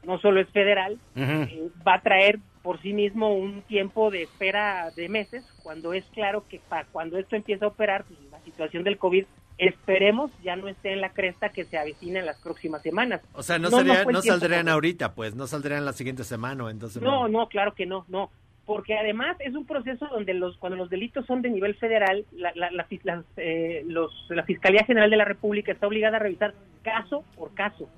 no 0.03 0.19
solo 0.19 0.39
es 0.39 0.49
federal, 0.49 0.99
eh, 1.15 1.69
va 1.87 1.95
a 1.95 2.01
traer 2.01 2.39
por 2.61 2.81
sí 2.81 2.93
mismo 2.93 3.33
un 3.33 3.61
tiempo 3.63 4.11
de 4.11 4.23
espera 4.23 4.91
de 4.95 5.09
meses, 5.09 5.43
cuando 5.63 5.93
es 5.93 6.05
claro 6.13 6.45
que 6.47 6.59
para 6.59 6.85
cuando 6.85 7.17
esto 7.17 7.35
empieza 7.35 7.65
a 7.65 7.69
operar, 7.69 8.05
pues, 8.05 8.19
la 8.31 8.39
situación 8.41 8.83
del 8.83 8.97
COVID, 8.97 9.25
esperemos 9.57 10.31
ya 10.43 10.55
no 10.55 10.67
esté 10.67 10.93
en 10.93 11.01
la 11.01 11.09
cresta 11.09 11.49
que 11.49 11.65
se 11.65 11.77
avecina 11.77 12.19
en 12.19 12.25
las 12.25 12.39
próximas 12.39 12.81
semanas. 12.81 13.21
O 13.33 13.43
sea, 13.43 13.59
no, 13.59 13.69
no 13.69 13.77
sería, 13.77 14.05
no 14.05 14.21
saldrían 14.21 14.69
ahorita, 14.69 15.13
pues, 15.13 15.35
no 15.35 15.47
saldrían 15.47 15.85
la 15.85 15.93
siguiente 15.93 16.23
semana 16.23 16.69
entonces. 16.69 17.01
No, 17.01 17.27
no, 17.27 17.47
claro 17.47 17.73
que 17.73 17.85
no, 17.85 18.05
no. 18.07 18.29
Porque 18.71 18.97
además 18.97 19.35
es 19.41 19.53
un 19.53 19.65
proceso 19.65 20.07
donde 20.07 20.33
los 20.33 20.55
cuando 20.55 20.77
los 20.77 20.89
delitos 20.89 21.25
son 21.25 21.41
de 21.41 21.49
nivel 21.49 21.75
federal, 21.75 22.23
la, 22.31 22.53
la, 22.55 22.71
la, 22.71 22.87
las, 23.03 23.25
eh, 23.35 23.83
los, 23.85 24.27
la 24.29 24.43
Fiscalía 24.43 24.85
General 24.85 25.09
de 25.09 25.17
la 25.17 25.25
República 25.25 25.73
está 25.73 25.87
obligada 25.87 26.15
a 26.15 26.19
revisar 26.21 26.53
caso 26.81 27.25
por 27.35 27.53
caso. 27.53 27.89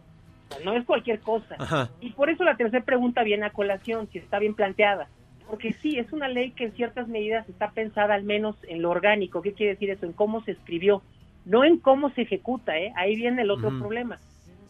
O 0.50 0.52
sea, 0.56 0.66
no 0.66 0.74
es 0.74 0.84
cualquier 0.84 1.20
cosa. 1.20 1.58
Ajá. 1.60 1.92
Y 2.02 2.10
por 2.14 2.32
eso 2.32 2.44
la 2.44 2.58
tercera 2.58 2.84
pregunta 2.84 3.22
viene 3.22 3.46
a 3.46 3.52
colación, 3.52 4.10
si 4.12 4.18
está 4.18 4.40
bien 4.40 4.56
planteada. 4.56 5.10
Porque 5.48 5.74
sí, 5.74 6.00
es 6.00 6.12
una 6.12 6.28
ley 6.28 6.50
que 6.54 6.64
en 6.64 6.72
ciertas 6.72 7.08
medidas 7.08 7.48
está 7.48 7.70
pensada 7.70 8.16
al 8.16 8.24
menos 8.24 8.56
en 8.68 8.82
lo 8.82 8.90
orgánico. 8.90 9.44
¿Qué 9.44 9.54
quiere 9.54 9.74
decir 9.74 9.92
eso? 9.92 10.08
En 10.08 10.14
cómo 10.14 10.44
se 10.44 10.54
escribió, 10.54 11.04
no 11.46 11.64
en 11.64 11.78
cómo 11.78 12.10
se 12.10 12.24
ejecuta, 12.24 12.80
¿eh? 12.80 12.92
Ahí 12.96 13.16
viene 13.16 13.44
el 13.44 13.52
otro 13.52 13.70
problema. 13.78 14.18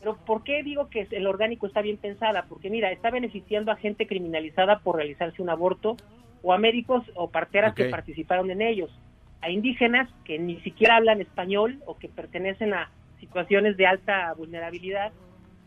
Pero 0.04 0.18
¿por 0.26 0.44
qué 0.44 0.64
digo 0.64 0.90
que 0.90 1.08
el 1.12 1.26
orgánico 1.28 1.66
está 1.66 1.82
bien 1.82 1.98
pensada? 1.98 2.46
Porque 2.50 2.70
mira, 2.70 2.92
está 2.92 3.10
beneficiando 3.10 3.72
a 3.72 3.78
gente 3.78 4.06
criminalizada 4.06 4.80
por 4.80 4.98
realizarse 4.98 5.42
un 5.42 5.50
aborto 5.50 5.96
o 6.42 6.52
a 6.52 6.58
médicos 6.58 7.04
o 7.16 7.30
parteras 7.30 7.74
que 7.74 7.84
participaron 7.92 8.52
en 8.52 8.62
ellos, 8.62 8.92
a 9.40 9.50
indígenas 9.50 10.10
que 10.26 10.38
ni 10.40 10.60
siquiera 10.60 10.98
hablan 10.98 11.22
español 11.22 11.80
o 11.86 11.98
que 11.98 12.10
pertenecen 12.10 12.74
a 12.74 12.92
situaciones 13.22 13.78
de 13.78 13.86
alta 13.88 14.34
vulnerabilidad, 14.34 15.14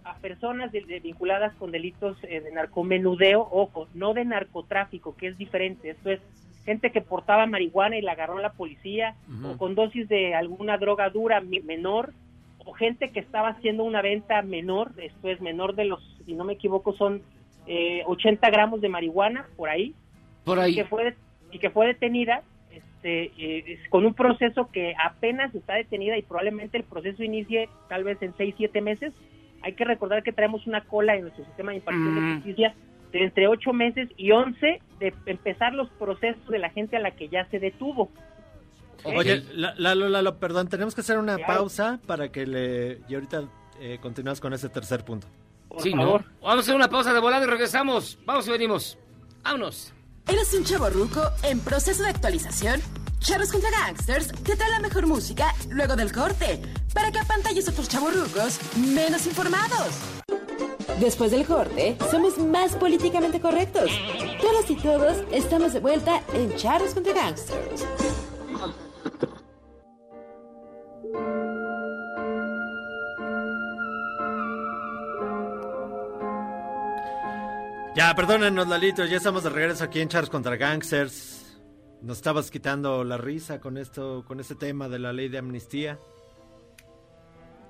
a 0.05 0.19
personas 0.19 0.71
de- 0.71 0.83
de- 0.83 1.01
vinculadas 1.01 1.55
con 1.55 1.71
delitos 1.73 2.19
eh, 2.25 2.41
de 2.43 2.53
narcomenudeo, 2.53 3.41
ojo, 3.51 3.89
no 3.95 4.13
de 4.13 4.27
narcotráfico, 4.27 5.17
que 5.17 5.29
es 5.29 5.39
diferente. 5.39 5.89
Esto 5.89 6.11
es 6.11 6.21
gente 6.67 6.93
que 6.93 7.01
portaba 7.01 7.47
marihuana 7.47 7.97
y 7.97 8.03
la 8.03 8.13
agarró 8.13 8.39
la 8.39 8.53
policía, 8.53 9.17
o 9.55 9.57
con 9.57 9.75
dosis 9.75 10.07
de 10.11 10.35
alguna 10.35 10.77
droga 10.77 11.09
dura 11.09 11.41
menor, 11.41 12.13
o 12.67 12.73
gente 12.75 13.11
que 13.11 13.21
estaba 13.21 13.49
haciendo 13.51 13.85
una 13.85 14.03
venta 14.03 14.43
menor, 14.43 14.93
esto 14.99 15.29
es 15.29 15.41
menor 15.41 15.75
de 15.77 15.87
los, 15.87 16.03
si 16.27 16.35
no 16.35 16.45
me 16.45 16.55
equivoco, 16.55 16.93
son 16.95 17.23
eh, 17.67 18.03
80 18.07 18.51
gramos 18.51 18.81
de 18.81 18.89
marihuana, 18.89 19.47
por 19.57 19.69
ahí, 19.71 19.95
Por 20.45 20.59
ahí. 20.59 20.73
y 20.73 20.75
que 20.75 20.85
fue, 20.85 21.15
y 21.53 21.59
que 21.59 21.71
fue 21.71 21.87
detenida 21.87 22.43
este, 22.71 23.33
eh, 23.39 23.79
con 23.89 24.05
un 24.05 24.15
proceso 24.15 24.69
que 24.71 24.95
apenas 25.03 25.55
está 25.55 25.75
detenida 25.75 26.19
y 26.19 26.23
probablemente 26.23 26.77
el 26.77 26.85
proceso 26.85 27.23
inicie 27.23 27.69
tal 27.89 28.05
vez 28.05 28.21
en 28.21 28.35
6, 28.37 28.55
7 28.59 28.81
meses. 28.83 29.13
Hay 29.63 29.73
que 29.75 29.85
recordar 29.85 30.23
que 30.23 30.33
traemos 30.33 30.67
una 30.67 30.83
cola 30.83 31.15
en 31.15 31.23
nuestro 31.23 31.45
sistema 31.45 31.71
de 31.71 31.79
impartición 31.79 32.15
Mm. 32.15 32.29
de 32.29 32.35
justicia 32.37 32.75
de 33.13 33.23
entre 33.25 33.47
8 33.49 33.73
meses 33.73 34.09
y 34.17 34.33
11 34.33 34.81
de 34.99 35.15
empezar 35.27 35.73
los 35.73 35.89
procesos 35.91 36.47
de 36.49 36.59
la 36.59 36.71
gente 36.71 36.97
a 36.97 37.01
la 37.01 37.13
que 37.13 37.29
ya 37.29 37.47
se 37.47 37.59
detuvo. 37.61 38.11
Oye, 39.05 39.45
La- 39.55 39.75
Lalo, 39.77 40.09
Lalo, 40.09 40.39
perdón, 40.39 40.69
tenemos 40.69 40.95
que 40.95 41.01
hacer 41.01 41.19
una 41.19 41.39
pausa 41.39 41.99
para 42.07 42.31
que 42.31 42.47
le. 42.47 43.01
Y 43.09 43.15
ahorita 43.15 43.45
eh, 43.81 43.99
continúas 44.01 44.41
con 44.41 44.53
ese 44.53 44.69
tercer 44.69 45.05
punto. 45.05 45.27
Sí, 45.79 45.93
¿no? 45.93 46.13
Vamos 46.43 46.57
a 46.59 46.61
hacer 46.61 46.75
una 46.75 46.89
pausa 46.89 47.13
de 47.13 47.21
volada 47.21 47.45
y 47.45 47.49
regresamos. 47.49 48.19
Vamos 48.25 48.47
y 48.49 48.51
venimos. 48.51 48.97
Vámonos. 49.43 49.93
¿Eres 50.29 50.53
un 50.55 50.65
chavo 50.65 50.89
ruco 50.91 51.23
en 51.43 51.61
proceso 51.61 52.03
de 52.03 52.09
actualización? 52.11 52.81
Charros 53.21 53.51
contra 53.53 53.71
Gangsters 53.71 54.29
te 54.43 54.57
trae 54.57 54.71
la 54.71 54.81
mejor 54.81 55.07
música 55.07 55.53
luego 55.71 55.97
del 55.97 56.13
corte 56.13 56.61
para 56.95 57.11
que 57.13 57.19
apantalles 57.19 57.67
a 57.69 57.71
otros 57.73 57.89
chavorrucos 57.89 58.59
menos 58.77 59.27
informados. 59.27 59.99
Después 61.01 61.31
del 61.31 61.45
corte, 61.45 61.97
somos 62.11 62.39
más 62.39 62.75
políticamente 62.77 63.41
correctos. 63.41 63.91
Todos 64.41 64.71
y 64.71 64.77
todos 64.77 65.19
estamos 65.31 65.73
de 65.75 65.81
vuelta 65.81 66.23
en 66.33 66.55
Charros 66.57 66.95
contra 66.95 67.13
Gangsters. 67.13 67.85
Ya, 78.07 78.15
perdónenos, 78.15 78.69
Lalito, 78.69 79.05
ya 79.05 79.17
estamos 79.17 79.43
de 79.43 79.51
regreso 79.51 79.83
aquí 79.83 80.01
en 80.01 80.07
Charles 80.09 80.31
contra 80.31 80.55
Gangsters. 80.55 81.61
Nos 82.03 82.19
estabas 82.19 82.53
quitando 82.53 83.03
la 83.03 83.17
risa 83.17 83.59
con 83.61 83.77
esto, 83.77 84.25
con 84.29 84.39
este 84.39 84.55
tema 84.55 84.89
de 84.89 85.01
la 85.01 85.13
ley 85.13 85.29
de 85.29 85.39
amnistía. 85.39 85.99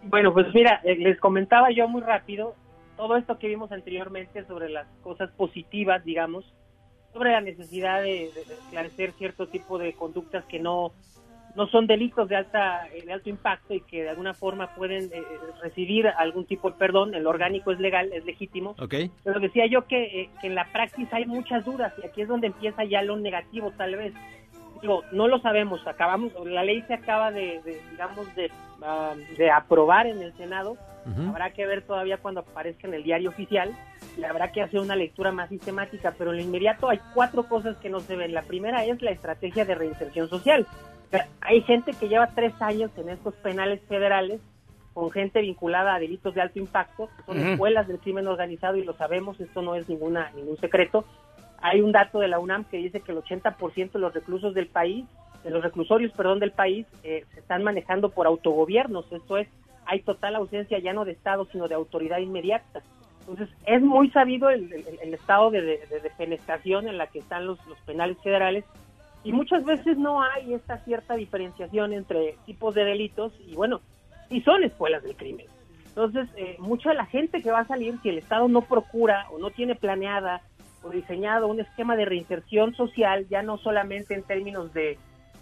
Bueno, 0.02 0.34
pues 0.34 0.48
mira, 0.52 0.82
eh, 0.84 0.94
les 0.96 1.18
comentaba 1.20 1.70
yo 1.70 1.88
muy 1.88 2.02
rápido 2.02 2.54
todo 2.98 3.16
esto 3.16 3.38
que 3.38 3.48
vimos 3.48 3.72
anteriormente 3.72 4.44
sobre 4.44 4.68
las 4.68 4.86
cosas 5.02 5.30
positivas, 5.30 6.04
digamos, 6.04 6.44
sobre 7.14 7.32
la 7.32 7.40
necesidad 7.40 8.02
de 8.02 8.26
esclarecer 8.26 9.12
cierto 9.12 9.48
tipo 9.48 9.78
de 9.78 9.94
conductas 9.94 10.44
que 10.44 10.58
no 10.58 10.92
no 11.56 11.66
son 11.68 11.86
delitos 11.86 12.28
de 12.28 12.36
alta 12.36 12.86
eh, 12.88 13.04
de 13.04 13.12
alto 13.12 13.30
impacto 13.30 13.74
y 13.74 13.80
que 13.80 14.02
de 14.02 14.10
alguna 14.10 14.34
forma 14.34 14.74
pueden 14.74 15.10
eh, 15.12 15.22
recibir 15.62 16.06
algún 16.06 16.44
tipo 16.44 16.70
de 16.70 16.76
perdón. 16.76 17.14
El 17.14 17.26
orgánico 17.26 17.72
es 17.72 17.80
legal, 17.80 18.12
es 18.12 18.24
legítimo. 18.24 18.76
¿Ok? 18.78 18.94
Pero 19.24 19.40
decía 19.40 19.66
yo 19.66 19.86
que, 19.86 20.20
eh, 20.20 20.30
que 20.40 20.48
en 20.48 20.54
la 20.54 20.70
praxis 20.72 21.08
hay 21.12 21.24
muchas 21.26 21.64
dudas 21.64 21.92
y 22.02 22.06
aquí 22.06 22.22
es 22.22 22.28
donde 22.28 22.48
empieza 22.48 22.84
ya 22.84 23.02
lo 23.02 23.16
negativo 23.16 23.72
tal 23.76 23.96
vez. 23.96 24.12
Digo, 24.86 25.02
no 25.10 25.26
lo 25.26 25.40
sabemos, 25.40 25.84
acabamos, 25.84 26.32
la 26.44 26.62
ley 26.62 26.80
se 26.82 26.94
acaba 26.94 27.32
de, 27.32 27.60
de, 27.64 27.80
digamos, 27.90 28.32
de, 28.36 28.52
ah, 28.80 29.14
de 29.36 29.50
aprobar 29.50 30.06
en 30.06 30.22
el 30.22 30.32
Senado, 30.36 30.76
habrá 31.28 31.50
que 31.50 31.66
ver 31.66 31.82
todavía 31.82 32.18
cuando 32.18 32.42
aparezca 32.42 32.86
en 32.86 32.94
el 32.94 33.02
diario 33.02 33.30
oficial 33.30 33.76
y 34.16 34.22
habrá 34.22 34.52
que 34.52 34.62
hacer 34.62 34.78
una 34.78 34.94
lectura 34.94 35.32
más 35.32 35.48
sistemática, 35.48 36.14
pero 36.16 36.30
en 36.30 36.36
lo 36.36 36.42
inmediato 36.44 36.88
hay 36.88 37.00
cuatro 37.14 37.48
cosas 37.48 37.76
que 37.78 37.90
no 37.90 37.98
se 37.98 38.14
ven. 38.14 38.32
La 38.32 38.42
primera 38.42 38.84
es 38.84 39.02
la 39.02 39.10
estrategia 39.10 39.64
de 39.64 39.74
reinserción 39.74 40.28
social. 40.28 40.64
O 41.08 41.10
sea, 41.10 41.26
hay 41.40 41.62
gente 41.62 41.90
que 41.90 42.08
lleva 42.08 42.28
tres 42.28 42.54
años 42.60 42.92
en 42.96 43.08
estos 43.08 43.34
penales 43.34 43.80
federales 43.88 44.40
con 44.94 45.10
gente 45.10 45.40
vinculada 45.40 45.96
a 45.96 45.98
delitos 45.98 46.32
de 46.32 46.42
alto 46.42 46.60
impacto, 46.60 47.08
que 47.16 47.24
son 47.24 47.38
escuelas 47.40 47.88
del 47.88 47.98
crimen 47.98 48.28
organizado 48.28 48.76
y 48.76 48.84
lo 48.84 48.94
sabemos, 48.94 49.40
esto 49.40 49.62
no 49.62 49.74
es 49.74 49.88
ninguna 49.88 50.30
ningún 50.36 50.56
secreto, 50.58 51.04
Hay 51.60 51.80
un 51.80 51.92
dato 51.92 52.18
de 52.20 52.28
la 52.28 52.38
UNAM 52.38 52.64
que 52.64 52.78
dice 52.78 53.00
que 53.00 53.12
el 53.12 53.18
80% 53.18 53.92
de 53.92 53.98
los 53.98 54.14
reclusos 54.14 54.54
del 54.54 54.66
país, 54.66 55.04
de 55.44 55.50
los 55.50 55.62
reclusorios, 55.62 56.12
perdón, 56.12 56.38
del 56.38 56.52
país, 56.52 56.86
eh, 57.02 57.24
se 57.32 57.40
están 57.40 57.62
manejando 57.62 58.10
por 58.10 58.26
autogobiernos. 58.26 59.10
Esto 59.12 59.38
es, 59.38 59.48
hay 59.84 60.00
total 60.00 60.36
ausencia 60.36 60.78
ya 60.78 60.92
no 60.92 61.04
de 61.04 61.12
Estado, 61.12 61.46
sino 61.50 61.68
de 61.68 61.74
autoridad 61.74 62.18
inmediata. 62.18 62.82
Entonces, 63.20 63.48
es 63.66 63.82
muy 63.82 64.10
sabido 64.10 64.50
el, 64.50 64.72
estado 65.12 65.50
de, 65.50 65.60
de, 65.60 65.76
de 65.76 66.10
en 66.20 66.98
la 66.98 67.08
que 67.08 67.18
están 67.18 67.46
los, 67.46 67.64
los 67.66 67.78
penales 67.80 68.16
federales 68.22 68.64
y 69.26 69.32
muchas 69.32 69.64
veces 69.64 69.98
no 69.98 70.22
hay 70.22 70.54
esta 70.54 70.78
cierta 70.84 71.16
diferenciación 71.16 71.92
entre 71.92 72.36
tipos 72.46 72.76
de 72.76 72.84
delitos 72.84 73.32
y 73.44 73.56
bueno, 73.56 73.80
y 74.30 74.40
son 74.42 74.62
escuelas 74.62 75.02
del 75.02 75.16
crimen. 75.16 75.46
Entonces, 75.88 76.28
eh, 76.36 76.54
mucha 76.60 76.90
de 76.90 76.94
la 76.94 77.06
gente 77.06 77.42
que 77.42 77.50
va 77.50 77.60
a 77.60 77.66
salir, 77.66 77.98
si 78.02 78.10
el 78.10 78.18
Estado 78.18 78.46
no 78.46 78.62
procura 78.62 79.26
o 79.32 79.38
no 79.40 79.50
tiene 79.50 79.74
planeada 79.74 80.42
diseñado 80.90 81.46
un 81.46 81.60
esquema 81.60 81.96
de 81.96 82.04
reinserción 82.04 82.74
social, 82.74 83.26
ya 83.28 83.42
no 83.42 83.58
solamente 83.58 84.14
en 84.14 84.22
términos 84.22 84.72
de, 84.72 84.98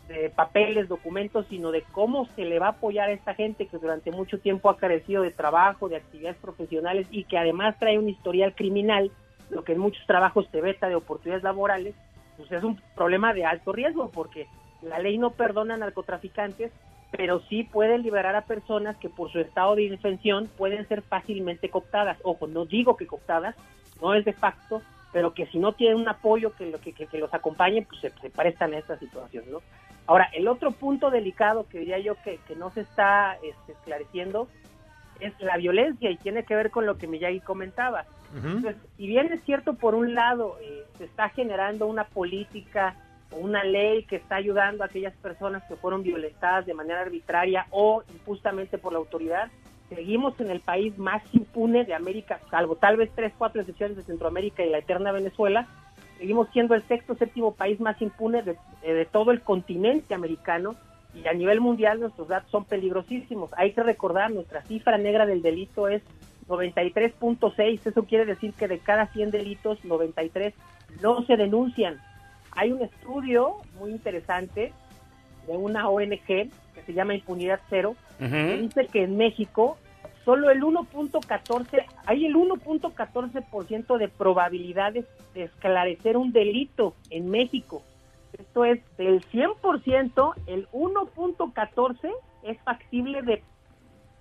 de 0.09 0.31
papeles, 0.31 0.89
documentos, 0.89 1.47
sino 1.49 1.71
de 1.71 1.83
cómo 1.93 2.27
se 2.35 2.45
le 2.45 2.59
va 2.59 2.67
a 2.67 2.71
apoyar 2.71 3.09
a 3.09 3.13
esta 3.13 3.35
gente 3.35 3.67
que 3.67 3.79
durante 3.79 4.11
mucho 4.11 4.39
tiempo 4.39 4.69
ha 4.69 4.77
carecido 4.77 5.23
de 5.23 5.31
trabajo, 5.31 5.89
de 5.89 5.97
actividades 5.97 6.37
profesionales 6.39 7.07
y 7.11 7.25
que 7.25 7.39
además 7.39 7.79
trae 7.79 7.99
un 7.99 8.09
historial 8.09 8.55
criminal, 8.55 9.11
lo 9.51 9.65
que 9.65 9.73
en 9.73 9.79
muchos 9.79 10.05
trabajos 10.07 10.49
te 10.51 10.61
veta 10.61 10.89
de 10.89 10.95
oportunidades 10.95 11.45
laborales, 11.45 11.95
pues 12.37 12.51
es 12.53 12.63
un 12.65 12.81
problema 12.95 13.33
de 13.33 13.45
alto 13.45 13.73
riesgo 13.73 14.11
porque 14.11 14.47
la 14.83 14.99
ley 14.99 15.19
no 15.19 15.31
perdona 15.31 15.75
a 15.75 15.79
narcotraficantes, 15.79 16.73
pero 17.11 17.41
sí 17.49 17.63
puede 17.63 17.99
liberar 17.99 18.35
a 18.35 18.45
personas 18.45 18.97
que 18.97 19.09
por 19.09 19.31
su 19.31 19.39
estado 19.39 19.77
de 19.77 19.85
indefensión 19.85 20.51
pueden 20.57 20.87
ser 20.89 21.03
fácilmente 21.03 21.71
cooptadas. 21.71 22.19
Ojo, 22.25 22.47
no 22.47 22.67
digo 22.67 22.97
que 22.97 23.07
cooptadas, 23.07 23.55
no 24.03 24.15
es 24.15 24.25
de 24.25 24.33
facto, 24.33 24.83
pero 25.15 25.33
que 25.33 25.47
si 25.47 25.61
no 25.61 25.75
tienen 25.75 25.99
un 26.01 26.09
apoyo 26.09 26.53
que, 26.55 26.67
lo- 26.67 26.81
que, 26.81 26.93
que- 26.93 27.07
que 27.07 27.19
los 27.19 27.33
acompañe, 27.33 27.87
pues 27.89 28.01
se, 28.01 28.11
se 28.21 28.31
prestan 28.31 28.75
a 28.75 28.79
esta 28.79 28.99
situación, 28.99 29.45
¿no? 29.49 29.63
Ahora, 30.09 30.29
el 30.35 30.49
otro 30.49 30.73
punto 30.73 31.09
delicado 31.09 31.69
que 31.69 31.79
diría 31.79 32.01
yo 32.01 32.17
que, 32.17 32.39
que 32.39 32.57
no 32.57 32.73
se 32.73 32.81
está 32.81 33.39
este, 33.41 33.73
esclareciendo 33.73 34.49
es 35.21 35.33
la 35.39 35.57
violencia 35.57 36.11
y 36.11 36.17
tiene 36.17 36.43
que 36.43 36.57
ver 36.57 36.73
con 36.73 36.85
lo 36.85 36.99
que 36.99 37.07
Miyagi 37.07 37.41
comentaba. 37.43 38.05
Entonces, 38.57 38.77
si 38.97 39.07
bien 39.07 39.33
es 39.33 39.45
cierto, 39.45 39.75
por 39.75 39.95
un 39.95 40.15
lado, 40.15 40.57
eh, 40.61 40.85
se 40.99 41.05
está 41.05 41.29
generando 41.29 41.87
una 41.87 42.05
política 42.09 42.97
o 43.31 43.37
una 43.37 43.63
ley 43.63 44.03
que 44.07 44.17
está 44.17 44.35
ayudando 44.35 44.83
a 44.83 44.87
aquellas 44.87 45.15
personas 45.19 45.63
que 45.69 45.77
fueron 45.77 46.03
violentadas 46.03 46.67
de 46.67 46.75
manera 46.75 47.03
arbitraria 47.03 47.69
o 47.71 48.03
injustamente 48.13 48.79
por 48.79 48.93
la 48.93 48.99
autoridad, 48.99 49.49
seguimos 49.89 50.39
en 50.41 50.51
el 50.51 50.61
país 50.61 50.97
más 50.99 51.23
impune 51.33 51.85
de 51.85 51.95
América, 51.95 52.41
salvo 52.51 52.77
tal 52.77 52.97
vez 52.97 53.11
tres, 53.15 53.33
cuatro 53.37 53.61
excepciones 53.61 53.97
de 53.97 54.03
Centroamérica 54.03 54.65
y 54.65 54.71
la 54.71 54.79
eterna 54.79 55.13
Venezuela, 55.13 55.67
seguimos 56.19 56.49
siendo 56.53 56.75
el 56.75 56.83
sexto, 56.83 57.15
séptimo 57.15 57.55
país 57.55 57.81
más 57.81 58.01
impune 58.01 58.43
de, 58.43 58.57
de 58.83 59.05
todo 59.07 59.31
el 59.31 59.41
continente 59.41 60.15
americano 60.15 60.75
y 61.15 61.27
a 61.29 61.33
nivel 61.33 61.61
mundial 61.61 62.01
nuestros 62.01 62.29
datos 62.29 62.51
son 62.51 62.65
peligrosísimos. 62.65 63.51
Hay 63.57 63.73
que 63.73 63.83
recordar, 63.83 64.33
nuestra 64.33 64.63
cifra 64.63 64.99
negra 64.99 65.27
del 65.27 65.43
delito 65.43 65.89
es 65.89 66.03
93.6, 66.49 67.87
eso 67.87 68.05
quiere 68.05 68.27
decir 68.27 68.53
que 68.55 68.69
de 68.69 68.79
cada 68.79 69.07
100 69.07 69.31
delitos, 69.31 69.85
93 69.85 70.55
no 71.01 71.25
se 71.25 71.37
denuncian. 71.37 72.01
Hay 72.53 72.73
un 72.73 72.83
estudio 72.83 73.57
muy 73.79 73.91
interesante 73.91 74.73
de 75.47 75.57
una 75.57 75.89
ONG 75.89 76.27
que 76.27 76.83
se 76.87 76.93
llama 76.93 77.15
Impunidad 77.15 77.61
Cero, 77.69 77.97
dice 78.19 78.87
que 78.87 79.05
en 79.05 79.17
México 79.17 79.77
solo 80.25 80.51
el 80.51 80.63
1.14, 80.63 81.85
hay 82.07 82.27
el 82.27 82.35
1.14% 82.35 83.99
de 83.99 84.09
probabilidades 84.09 85.05
de 85.35 85.45
esclarecer 85.45 86.17
un 86.17 86.33
delito 86.33 86.95
en 87.11 87.31
México. 87.31 87.83
Esto 88.33 88.65
es, 88.65 88.81
del 88.97 89.23
100%, 89.31 90.35
el 90.47 90.69
1.14 90.71 92.11
es 92.45 92.61
factible 92.63 93.23
de, 93.23 93.43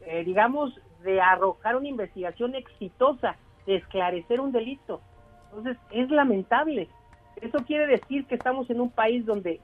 eh, 0.06 0.24
digamos, 0.24 0.80
de 1.03 1.20
arrojar 1.22 1.76
una 1.76 1.88
investigación 1.88 2.56
exitosa, 2.56 3.36
de 3.65 3.78
esclarecer 3.78 4.40
un 4.40 4.52
delito. 4.52 5.02
Entonces, 5.49 5.78
es 5.91 6.10
lamentable. 6.10 6.90
Eso 7.41 7.60
quiere 7.65 7.88
decir 7.88 8.26
que 8.26 8.36
estamos 8.36 8.70
en 8.70 8.82
un 8.82 8.90
país 8.90 9.26
donde 9.26 9.60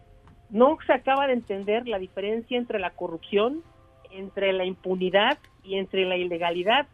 no 0.49 0.77
se 0.85 0.93
acaba 0.93 1.27
de 1.27 1.33
entender 1.33 1.87
la 1.87 1.99
diferencia 1.99 2.57
entre 2.57 2.79
la 2.79 2.91
corrupción, 2.91 3.61
entre 4.11 4.53
la 4.53 4.65
impunidad 4.65 5.37
y 5.63 5.75
entre 5.75 6.05
la 6.05 6.17
ilegalidad. 6.17 6.87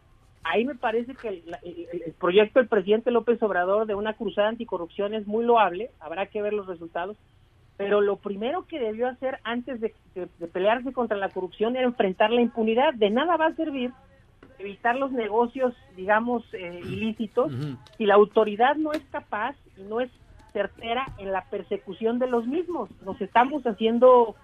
Ahí 0.44 0.64
me 0.64 0.74
parece 0.76 1.14
que 1.14 1.28
el, 1.28 1.42
el- 1.64 2.02
el 2.06 2.12
proyecto 2.12 2.60
del 2.60 2.68
presidente 2.68 3.10
López 3.10 3.42
Obrador 3.42 3.86
de 3.86 3.94
una 3.94 4.14
cruzada 4.14 4.48
anticorrupción 4.48 5.14
es 5.14 5.26
muy 5.26 5.44
loable, 5.44 5.90
habrá 6.00 6.26
que 6.26 6.40
ver 6.42 6.52
los 6.52 6.66
resultados, 6.66 7.16
pero 7.76 8.00
lo 8.00 8.16
primero 8.16 8.64
que 8.66 8.78
debió 8.78 9.08
hacer 9.08 9.38
antes 9.44 9.80
de, 9.80 9.92
de- 10.14 10.28
de 10.38 10.46
pelearse 10.46 10.92
contra 10.92 11.16
la 11.16 11.28
corrupción 11.30 11.76
era 11.76 11.84
enfrentar 11.86 12.30
la 12.30 12.40
impunidad. 12.42 12.94
De 12.94 13.10
nada 13.10 13.36
va 13.36 13.46
a 13.46 13.54
servir 13.56 13.90
evitar 14.58 14.96
los 14.96 15.12
negocios, 15.12 15.74
digamos, 15.96 16.42
eh, 16.54 16.80
ilícitos 16.84 17.52
si 17.98 18.06
la 18.06 18.14
autoridad 18.14 18.76
no 18.76 18.92
es 18.92 19.02
capaz 19.10 19.54
y 19.76 19.82
no 19.82 20.00
es 20.00 20.10
certera 20.54 21.04
en 21.18 21.30
la 21.32 21.44
persecución 21.50 22.18
de 22.18 22.26
los 22.28 22.46
mismos. 22.46 22.88
Nos 23.04 23.20
estamos 23.20 23.66
haciendo 23.66 24.34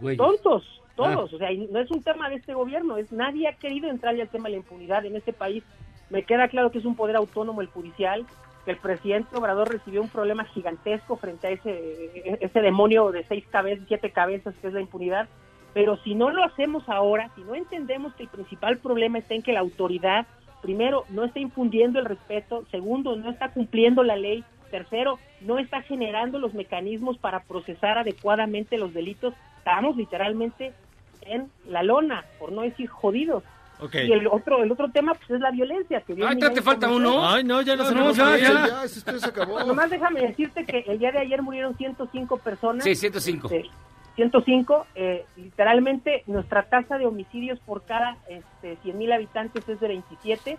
pues, 0.00 0.16
tontos, 0.16 0.82
todos. 0.94 1.32
Ah. 1.32 1.36
O 1.36 1.38
sea, 1.38 1.50
no 1.70 1.78
es 1.80 1.90
un 1.90 2.02
tema 2.02 2.28
de 2.28 2.36
este 2.36 2.54
gobierno, 2.54 2.96
es 2.96 3.12
nadie 3.12 3.48
ha 3.48 3.54
querido 3.54 3.88
entrarle 3.88 4.22
al 4.22 4.28
tema 4.28 4.44
de 4.44 4.52
la 4.52 4.56
impunidad 4.58 5.04
en 5.04 5.16
este 5.16 5.32
país. 5.32 5.62
Me 6.10 6.22
queda 6.22 6.48
claro 6.48 6.70
que 6.70 6.78
es 6.78 6.84
un 6.84 6.96
poder 6.96 7.16
autónomo 7.16 7.60
el 7.60 7.66
judicial, 7.68 8.26
que 8.64 8.72
el 8.72 8.76
presidente 8.78 9.36
Obrador 9.36 9.70
recibió 9.70 10.02
un 10.02 10.08
problema 10.08 10.44
gigantesco 10.44 11.16
frente 11.16 11.46
a 11.46 11.50
ese, 11.50 12.38
ese 12.40 12.60
demonio 12.60 13.10
de 13.12 13.24
seis 13.24 13.44
cabezas, 13.48 13.84
siete 13.88 14.10
cabezas 14.10 14.54
que 14.60 14.68
es 14.68 14.72
la 14.72 14.80
impunidad. 14.80 15.28
Pero 15.72 15.98
si 15.98 16.14
no 16.14 16.30
lo 16.30 16.42
hacemos 16.42 16.88
ahora, 16.88 17.30
si 17.34 17.42
no 17.42 17.54
entendemos 17.54 18.14
que 18.14 18.22
el 18.22 18.28
principal 18.28 18.78
problema 18.78 19.18
está 19.18 19.34
en 19.34 19.42
que 19.42 19.52
la 19.52 19.60
autoridad, 19.60 20.26
primero, 20.62 21.04
no 21.10 21.24
está 21.24 21.38
infundiendo 21.38 21.98
el 21.98 22.06
respeto, 22.06 22.64
segundo, 22.70 23.14
no 23.14 23.30
está 23.30 23.52
cumpliendo 23.52 24.02
la 24.02 24.16
ley, 24.16 24.42
tercero, 24.76 25.18
no 25.40 25.58
está 25.58 25.80
generando 25.82 26.38
los 26.38 26.52
mecanismos 26.52 27.16
para 27.16 27.40
procesar 27.40 27.96
adecuadamente 27.98 28.76
los 28.76 28.92
delitos, 28.92 29.32
estamos 29.58 29.96
literalmente 29.96 30.74
en 31.22 31.50
la 31.66 31.82
lona, 31.82 32.24
por 32.38 32.52
no 32.52 32.62
decir 32.62 32.88
jodidos. 32.88 33.42
Ok. 33.80 33.94
Y 33.94 34.12
el 34.12 34.26
otro, 34.26 34.62
el 34.62 34.70
otro 34.70 34.90
tema 34.90 35.14
pues 35.14 35.30
es 35.30 35.40
la 35.40 35.50
violencia. 35.50 36.02
Que 36.02 36.14
Ay, 36.26 36.38
te 36.38 36.62
falta 36.62 36.90
uno. 36.90 37.26
Ay, 37.26 37.44
no, 37.44 37.60
ya 37.62 37.76
no 37.76 37.90
No, 37.90 38.04
nos 38.06 38.16
ya, 38.16 38.36
ya. 38.36 38.68
Ya, 38.68 38.88
se 38.88 39.28
acabó. 39.28 39.62
Nomás 39.64 39.90
déjame 39.90 40.20
decirte 40.20 40.64
que 40.64 40.84
el 40.86 40.98
día 40.98 41.12
de 41.12 41.20
ayer 41.20 41.42
murieron 41.42 41.76
105 41.76 42.36
personas. 42.38 42.84
Sí, 42.84 42.94
105. 42.94 43.48
Este, 43.50 43.70
105, 44.16 44.86
eh, 44.94 45.26
literalmente 45.36 46.22
nuestra 46.26 46.62
tasa 46.64 46.96
de 46.96 47.06
homicidios 47.06 47.58
por 47.60 47.84
cada 47.84 48.16
este, 48.28 48.76
100 48.82 48.98
mil 48.98 49.12
habitantes 49.12 49.68
es 49.68 49.78
de 49.78 49.88
27. 49.88 50.58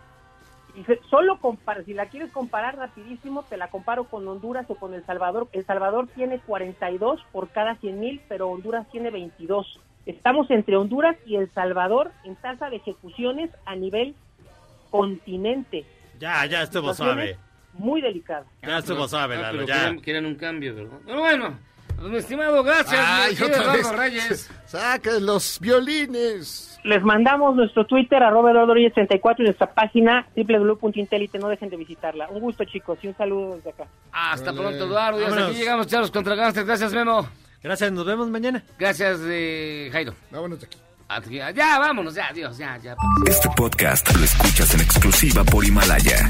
Y 0.78 0.84
se- 0.84 1.02
solo 1.10 1.40
compara, 1.40 1.84
si 1.84 1.94
la 1.94 2.06
quieres 2.06 2.32
comparar 2.32 2.78
rapidísimo, 2.78 3.44
te 3.49 3.58
la 3.58 3.68
comparo 3.70 4.04
con 4.06 4.28
Honduras 4.28 4.66
o 4.70 4.76
con 4.76 4.94
El 4.94 5.04
Salvador. 5.06 5.48
El 5.52 5.66
Salvador 5.66 6.08
tiene 6.16 6.40
42 6.40 7.20
por 7.32 7.49
cada 7.49 7.76
100 7.78 7.99
mil, 7.99 8.22
pero 8.30 8.48
Honduras 8.49 8.88
tiene 8.91 9.10
22. 9.10 9.80
Estamos 10.06 10.49
entre 10.52 10.78
Honduras 10.78 11.18
y 11.26 11.36
El 11.36 11.49
Salvador 11.52 12.12
en 12.24 12.36
tasa 12.36 12.70
de 12.70 12.78
ejecuciones 12.78 13.49
a 13.66 13.76
nivel 13.76 14.16
continente. 14.91 15.86
Ya, 16.20 16.45
ya 16.45 16.62
estuvo 16.64 16.94
suave. 16.94 17.38
Muy 17.74 18.02
delicada. 18.02 18.45
Ya 18.64 18.78
estuvo 18.80 19.08
suave, 19.08 19.36
Ah, 19.36 19.41
Lalo, 19.41 19.60
pero 19.60 19.68
ya. 19.68 19.76
quieren, 19.80 19.99
quieren 19.99 20.26
un 20.26 20.36
cambio, 20.36 20.76
¿verdad? 20.76 20.98
Pero 21.06 21.20
bueno, 21.20 21.60
mi 22.02 22.18
estimado, 22.18 22.64
gracias. 22.64 22.99
Ay, 23.06 23.32
mi 23.32 23.38
querido 23.38 23.60
otra 23.60 23.72
vez. 23.74 23.82
Eduardo 23.82 24.02
Reyes. 24.02 24.49
Saca 24.65 25.19
los 25.19 25.60
violines. 25.60 26.80
Les 26.84 27.03
mandamos 27.03 27.56
nuestro 27.56 27.86
Twitter, 27.86 28.22
arroba 28.24 28.52
eduardoríez34 28.52 29.36
y 29.40 29.44
nuestra 29.44 29.74
página 29.74 30.26
www.intelite. 30.36 31.38
No 31.40 31.49
dejen 31.49 31.69
de 31.69 31.76
visitarla. 31.78 32.28
Un 32.30 32.40
gusto, 32.40 32.64
chicos, 32.65 32.98
y 33.02 33.07
un 33.07 33.18
saludo 33.18 33.56
desde 33.57 33.72
acá. 33.72 33.86
Hasta 34.11 34.52
Vale. 34.52 34.61
pronto, 34.61 34.86
Eduardo. 34.86 35.19
Y 35.22 35.24
hasta 35.26 35.45
aquí 35.48 35.56
llegamos, 35.56 35.88
Charlos 35.88 36.11
contra. 36.11 36.36
Gracias, 36.36 36.94
Memo. 36.94 37.28
Gracias, 37.61 37.91
nos 37.91 38.06
vemos 38.06 38.30
mañana. 38.30 38.64
Gracias, 38.78 39.19
eh, 39.26 39.90
Jairo. 39.91 40.14
Vámonos 40.32 40.60
de 40.61 40.68
aquí. 40.68 40.78
Aquí- 41.10 41.36
Ya, 41.56 41.80
vámonos, 41.80 42.14
ya, 42.14 42.32
Dios, 42.34 42.57
ya, 42.57 42.78
ya. 42.78 42.95
Este 43.26 43.49
podcast 43.56 44.14
lo 44.15 44.24
escuchas 44.24 44.74
en 44.76 44.82
exclusiva 44.82 45.44
por 45.44 45.65
Himalaya. 45.65 46.30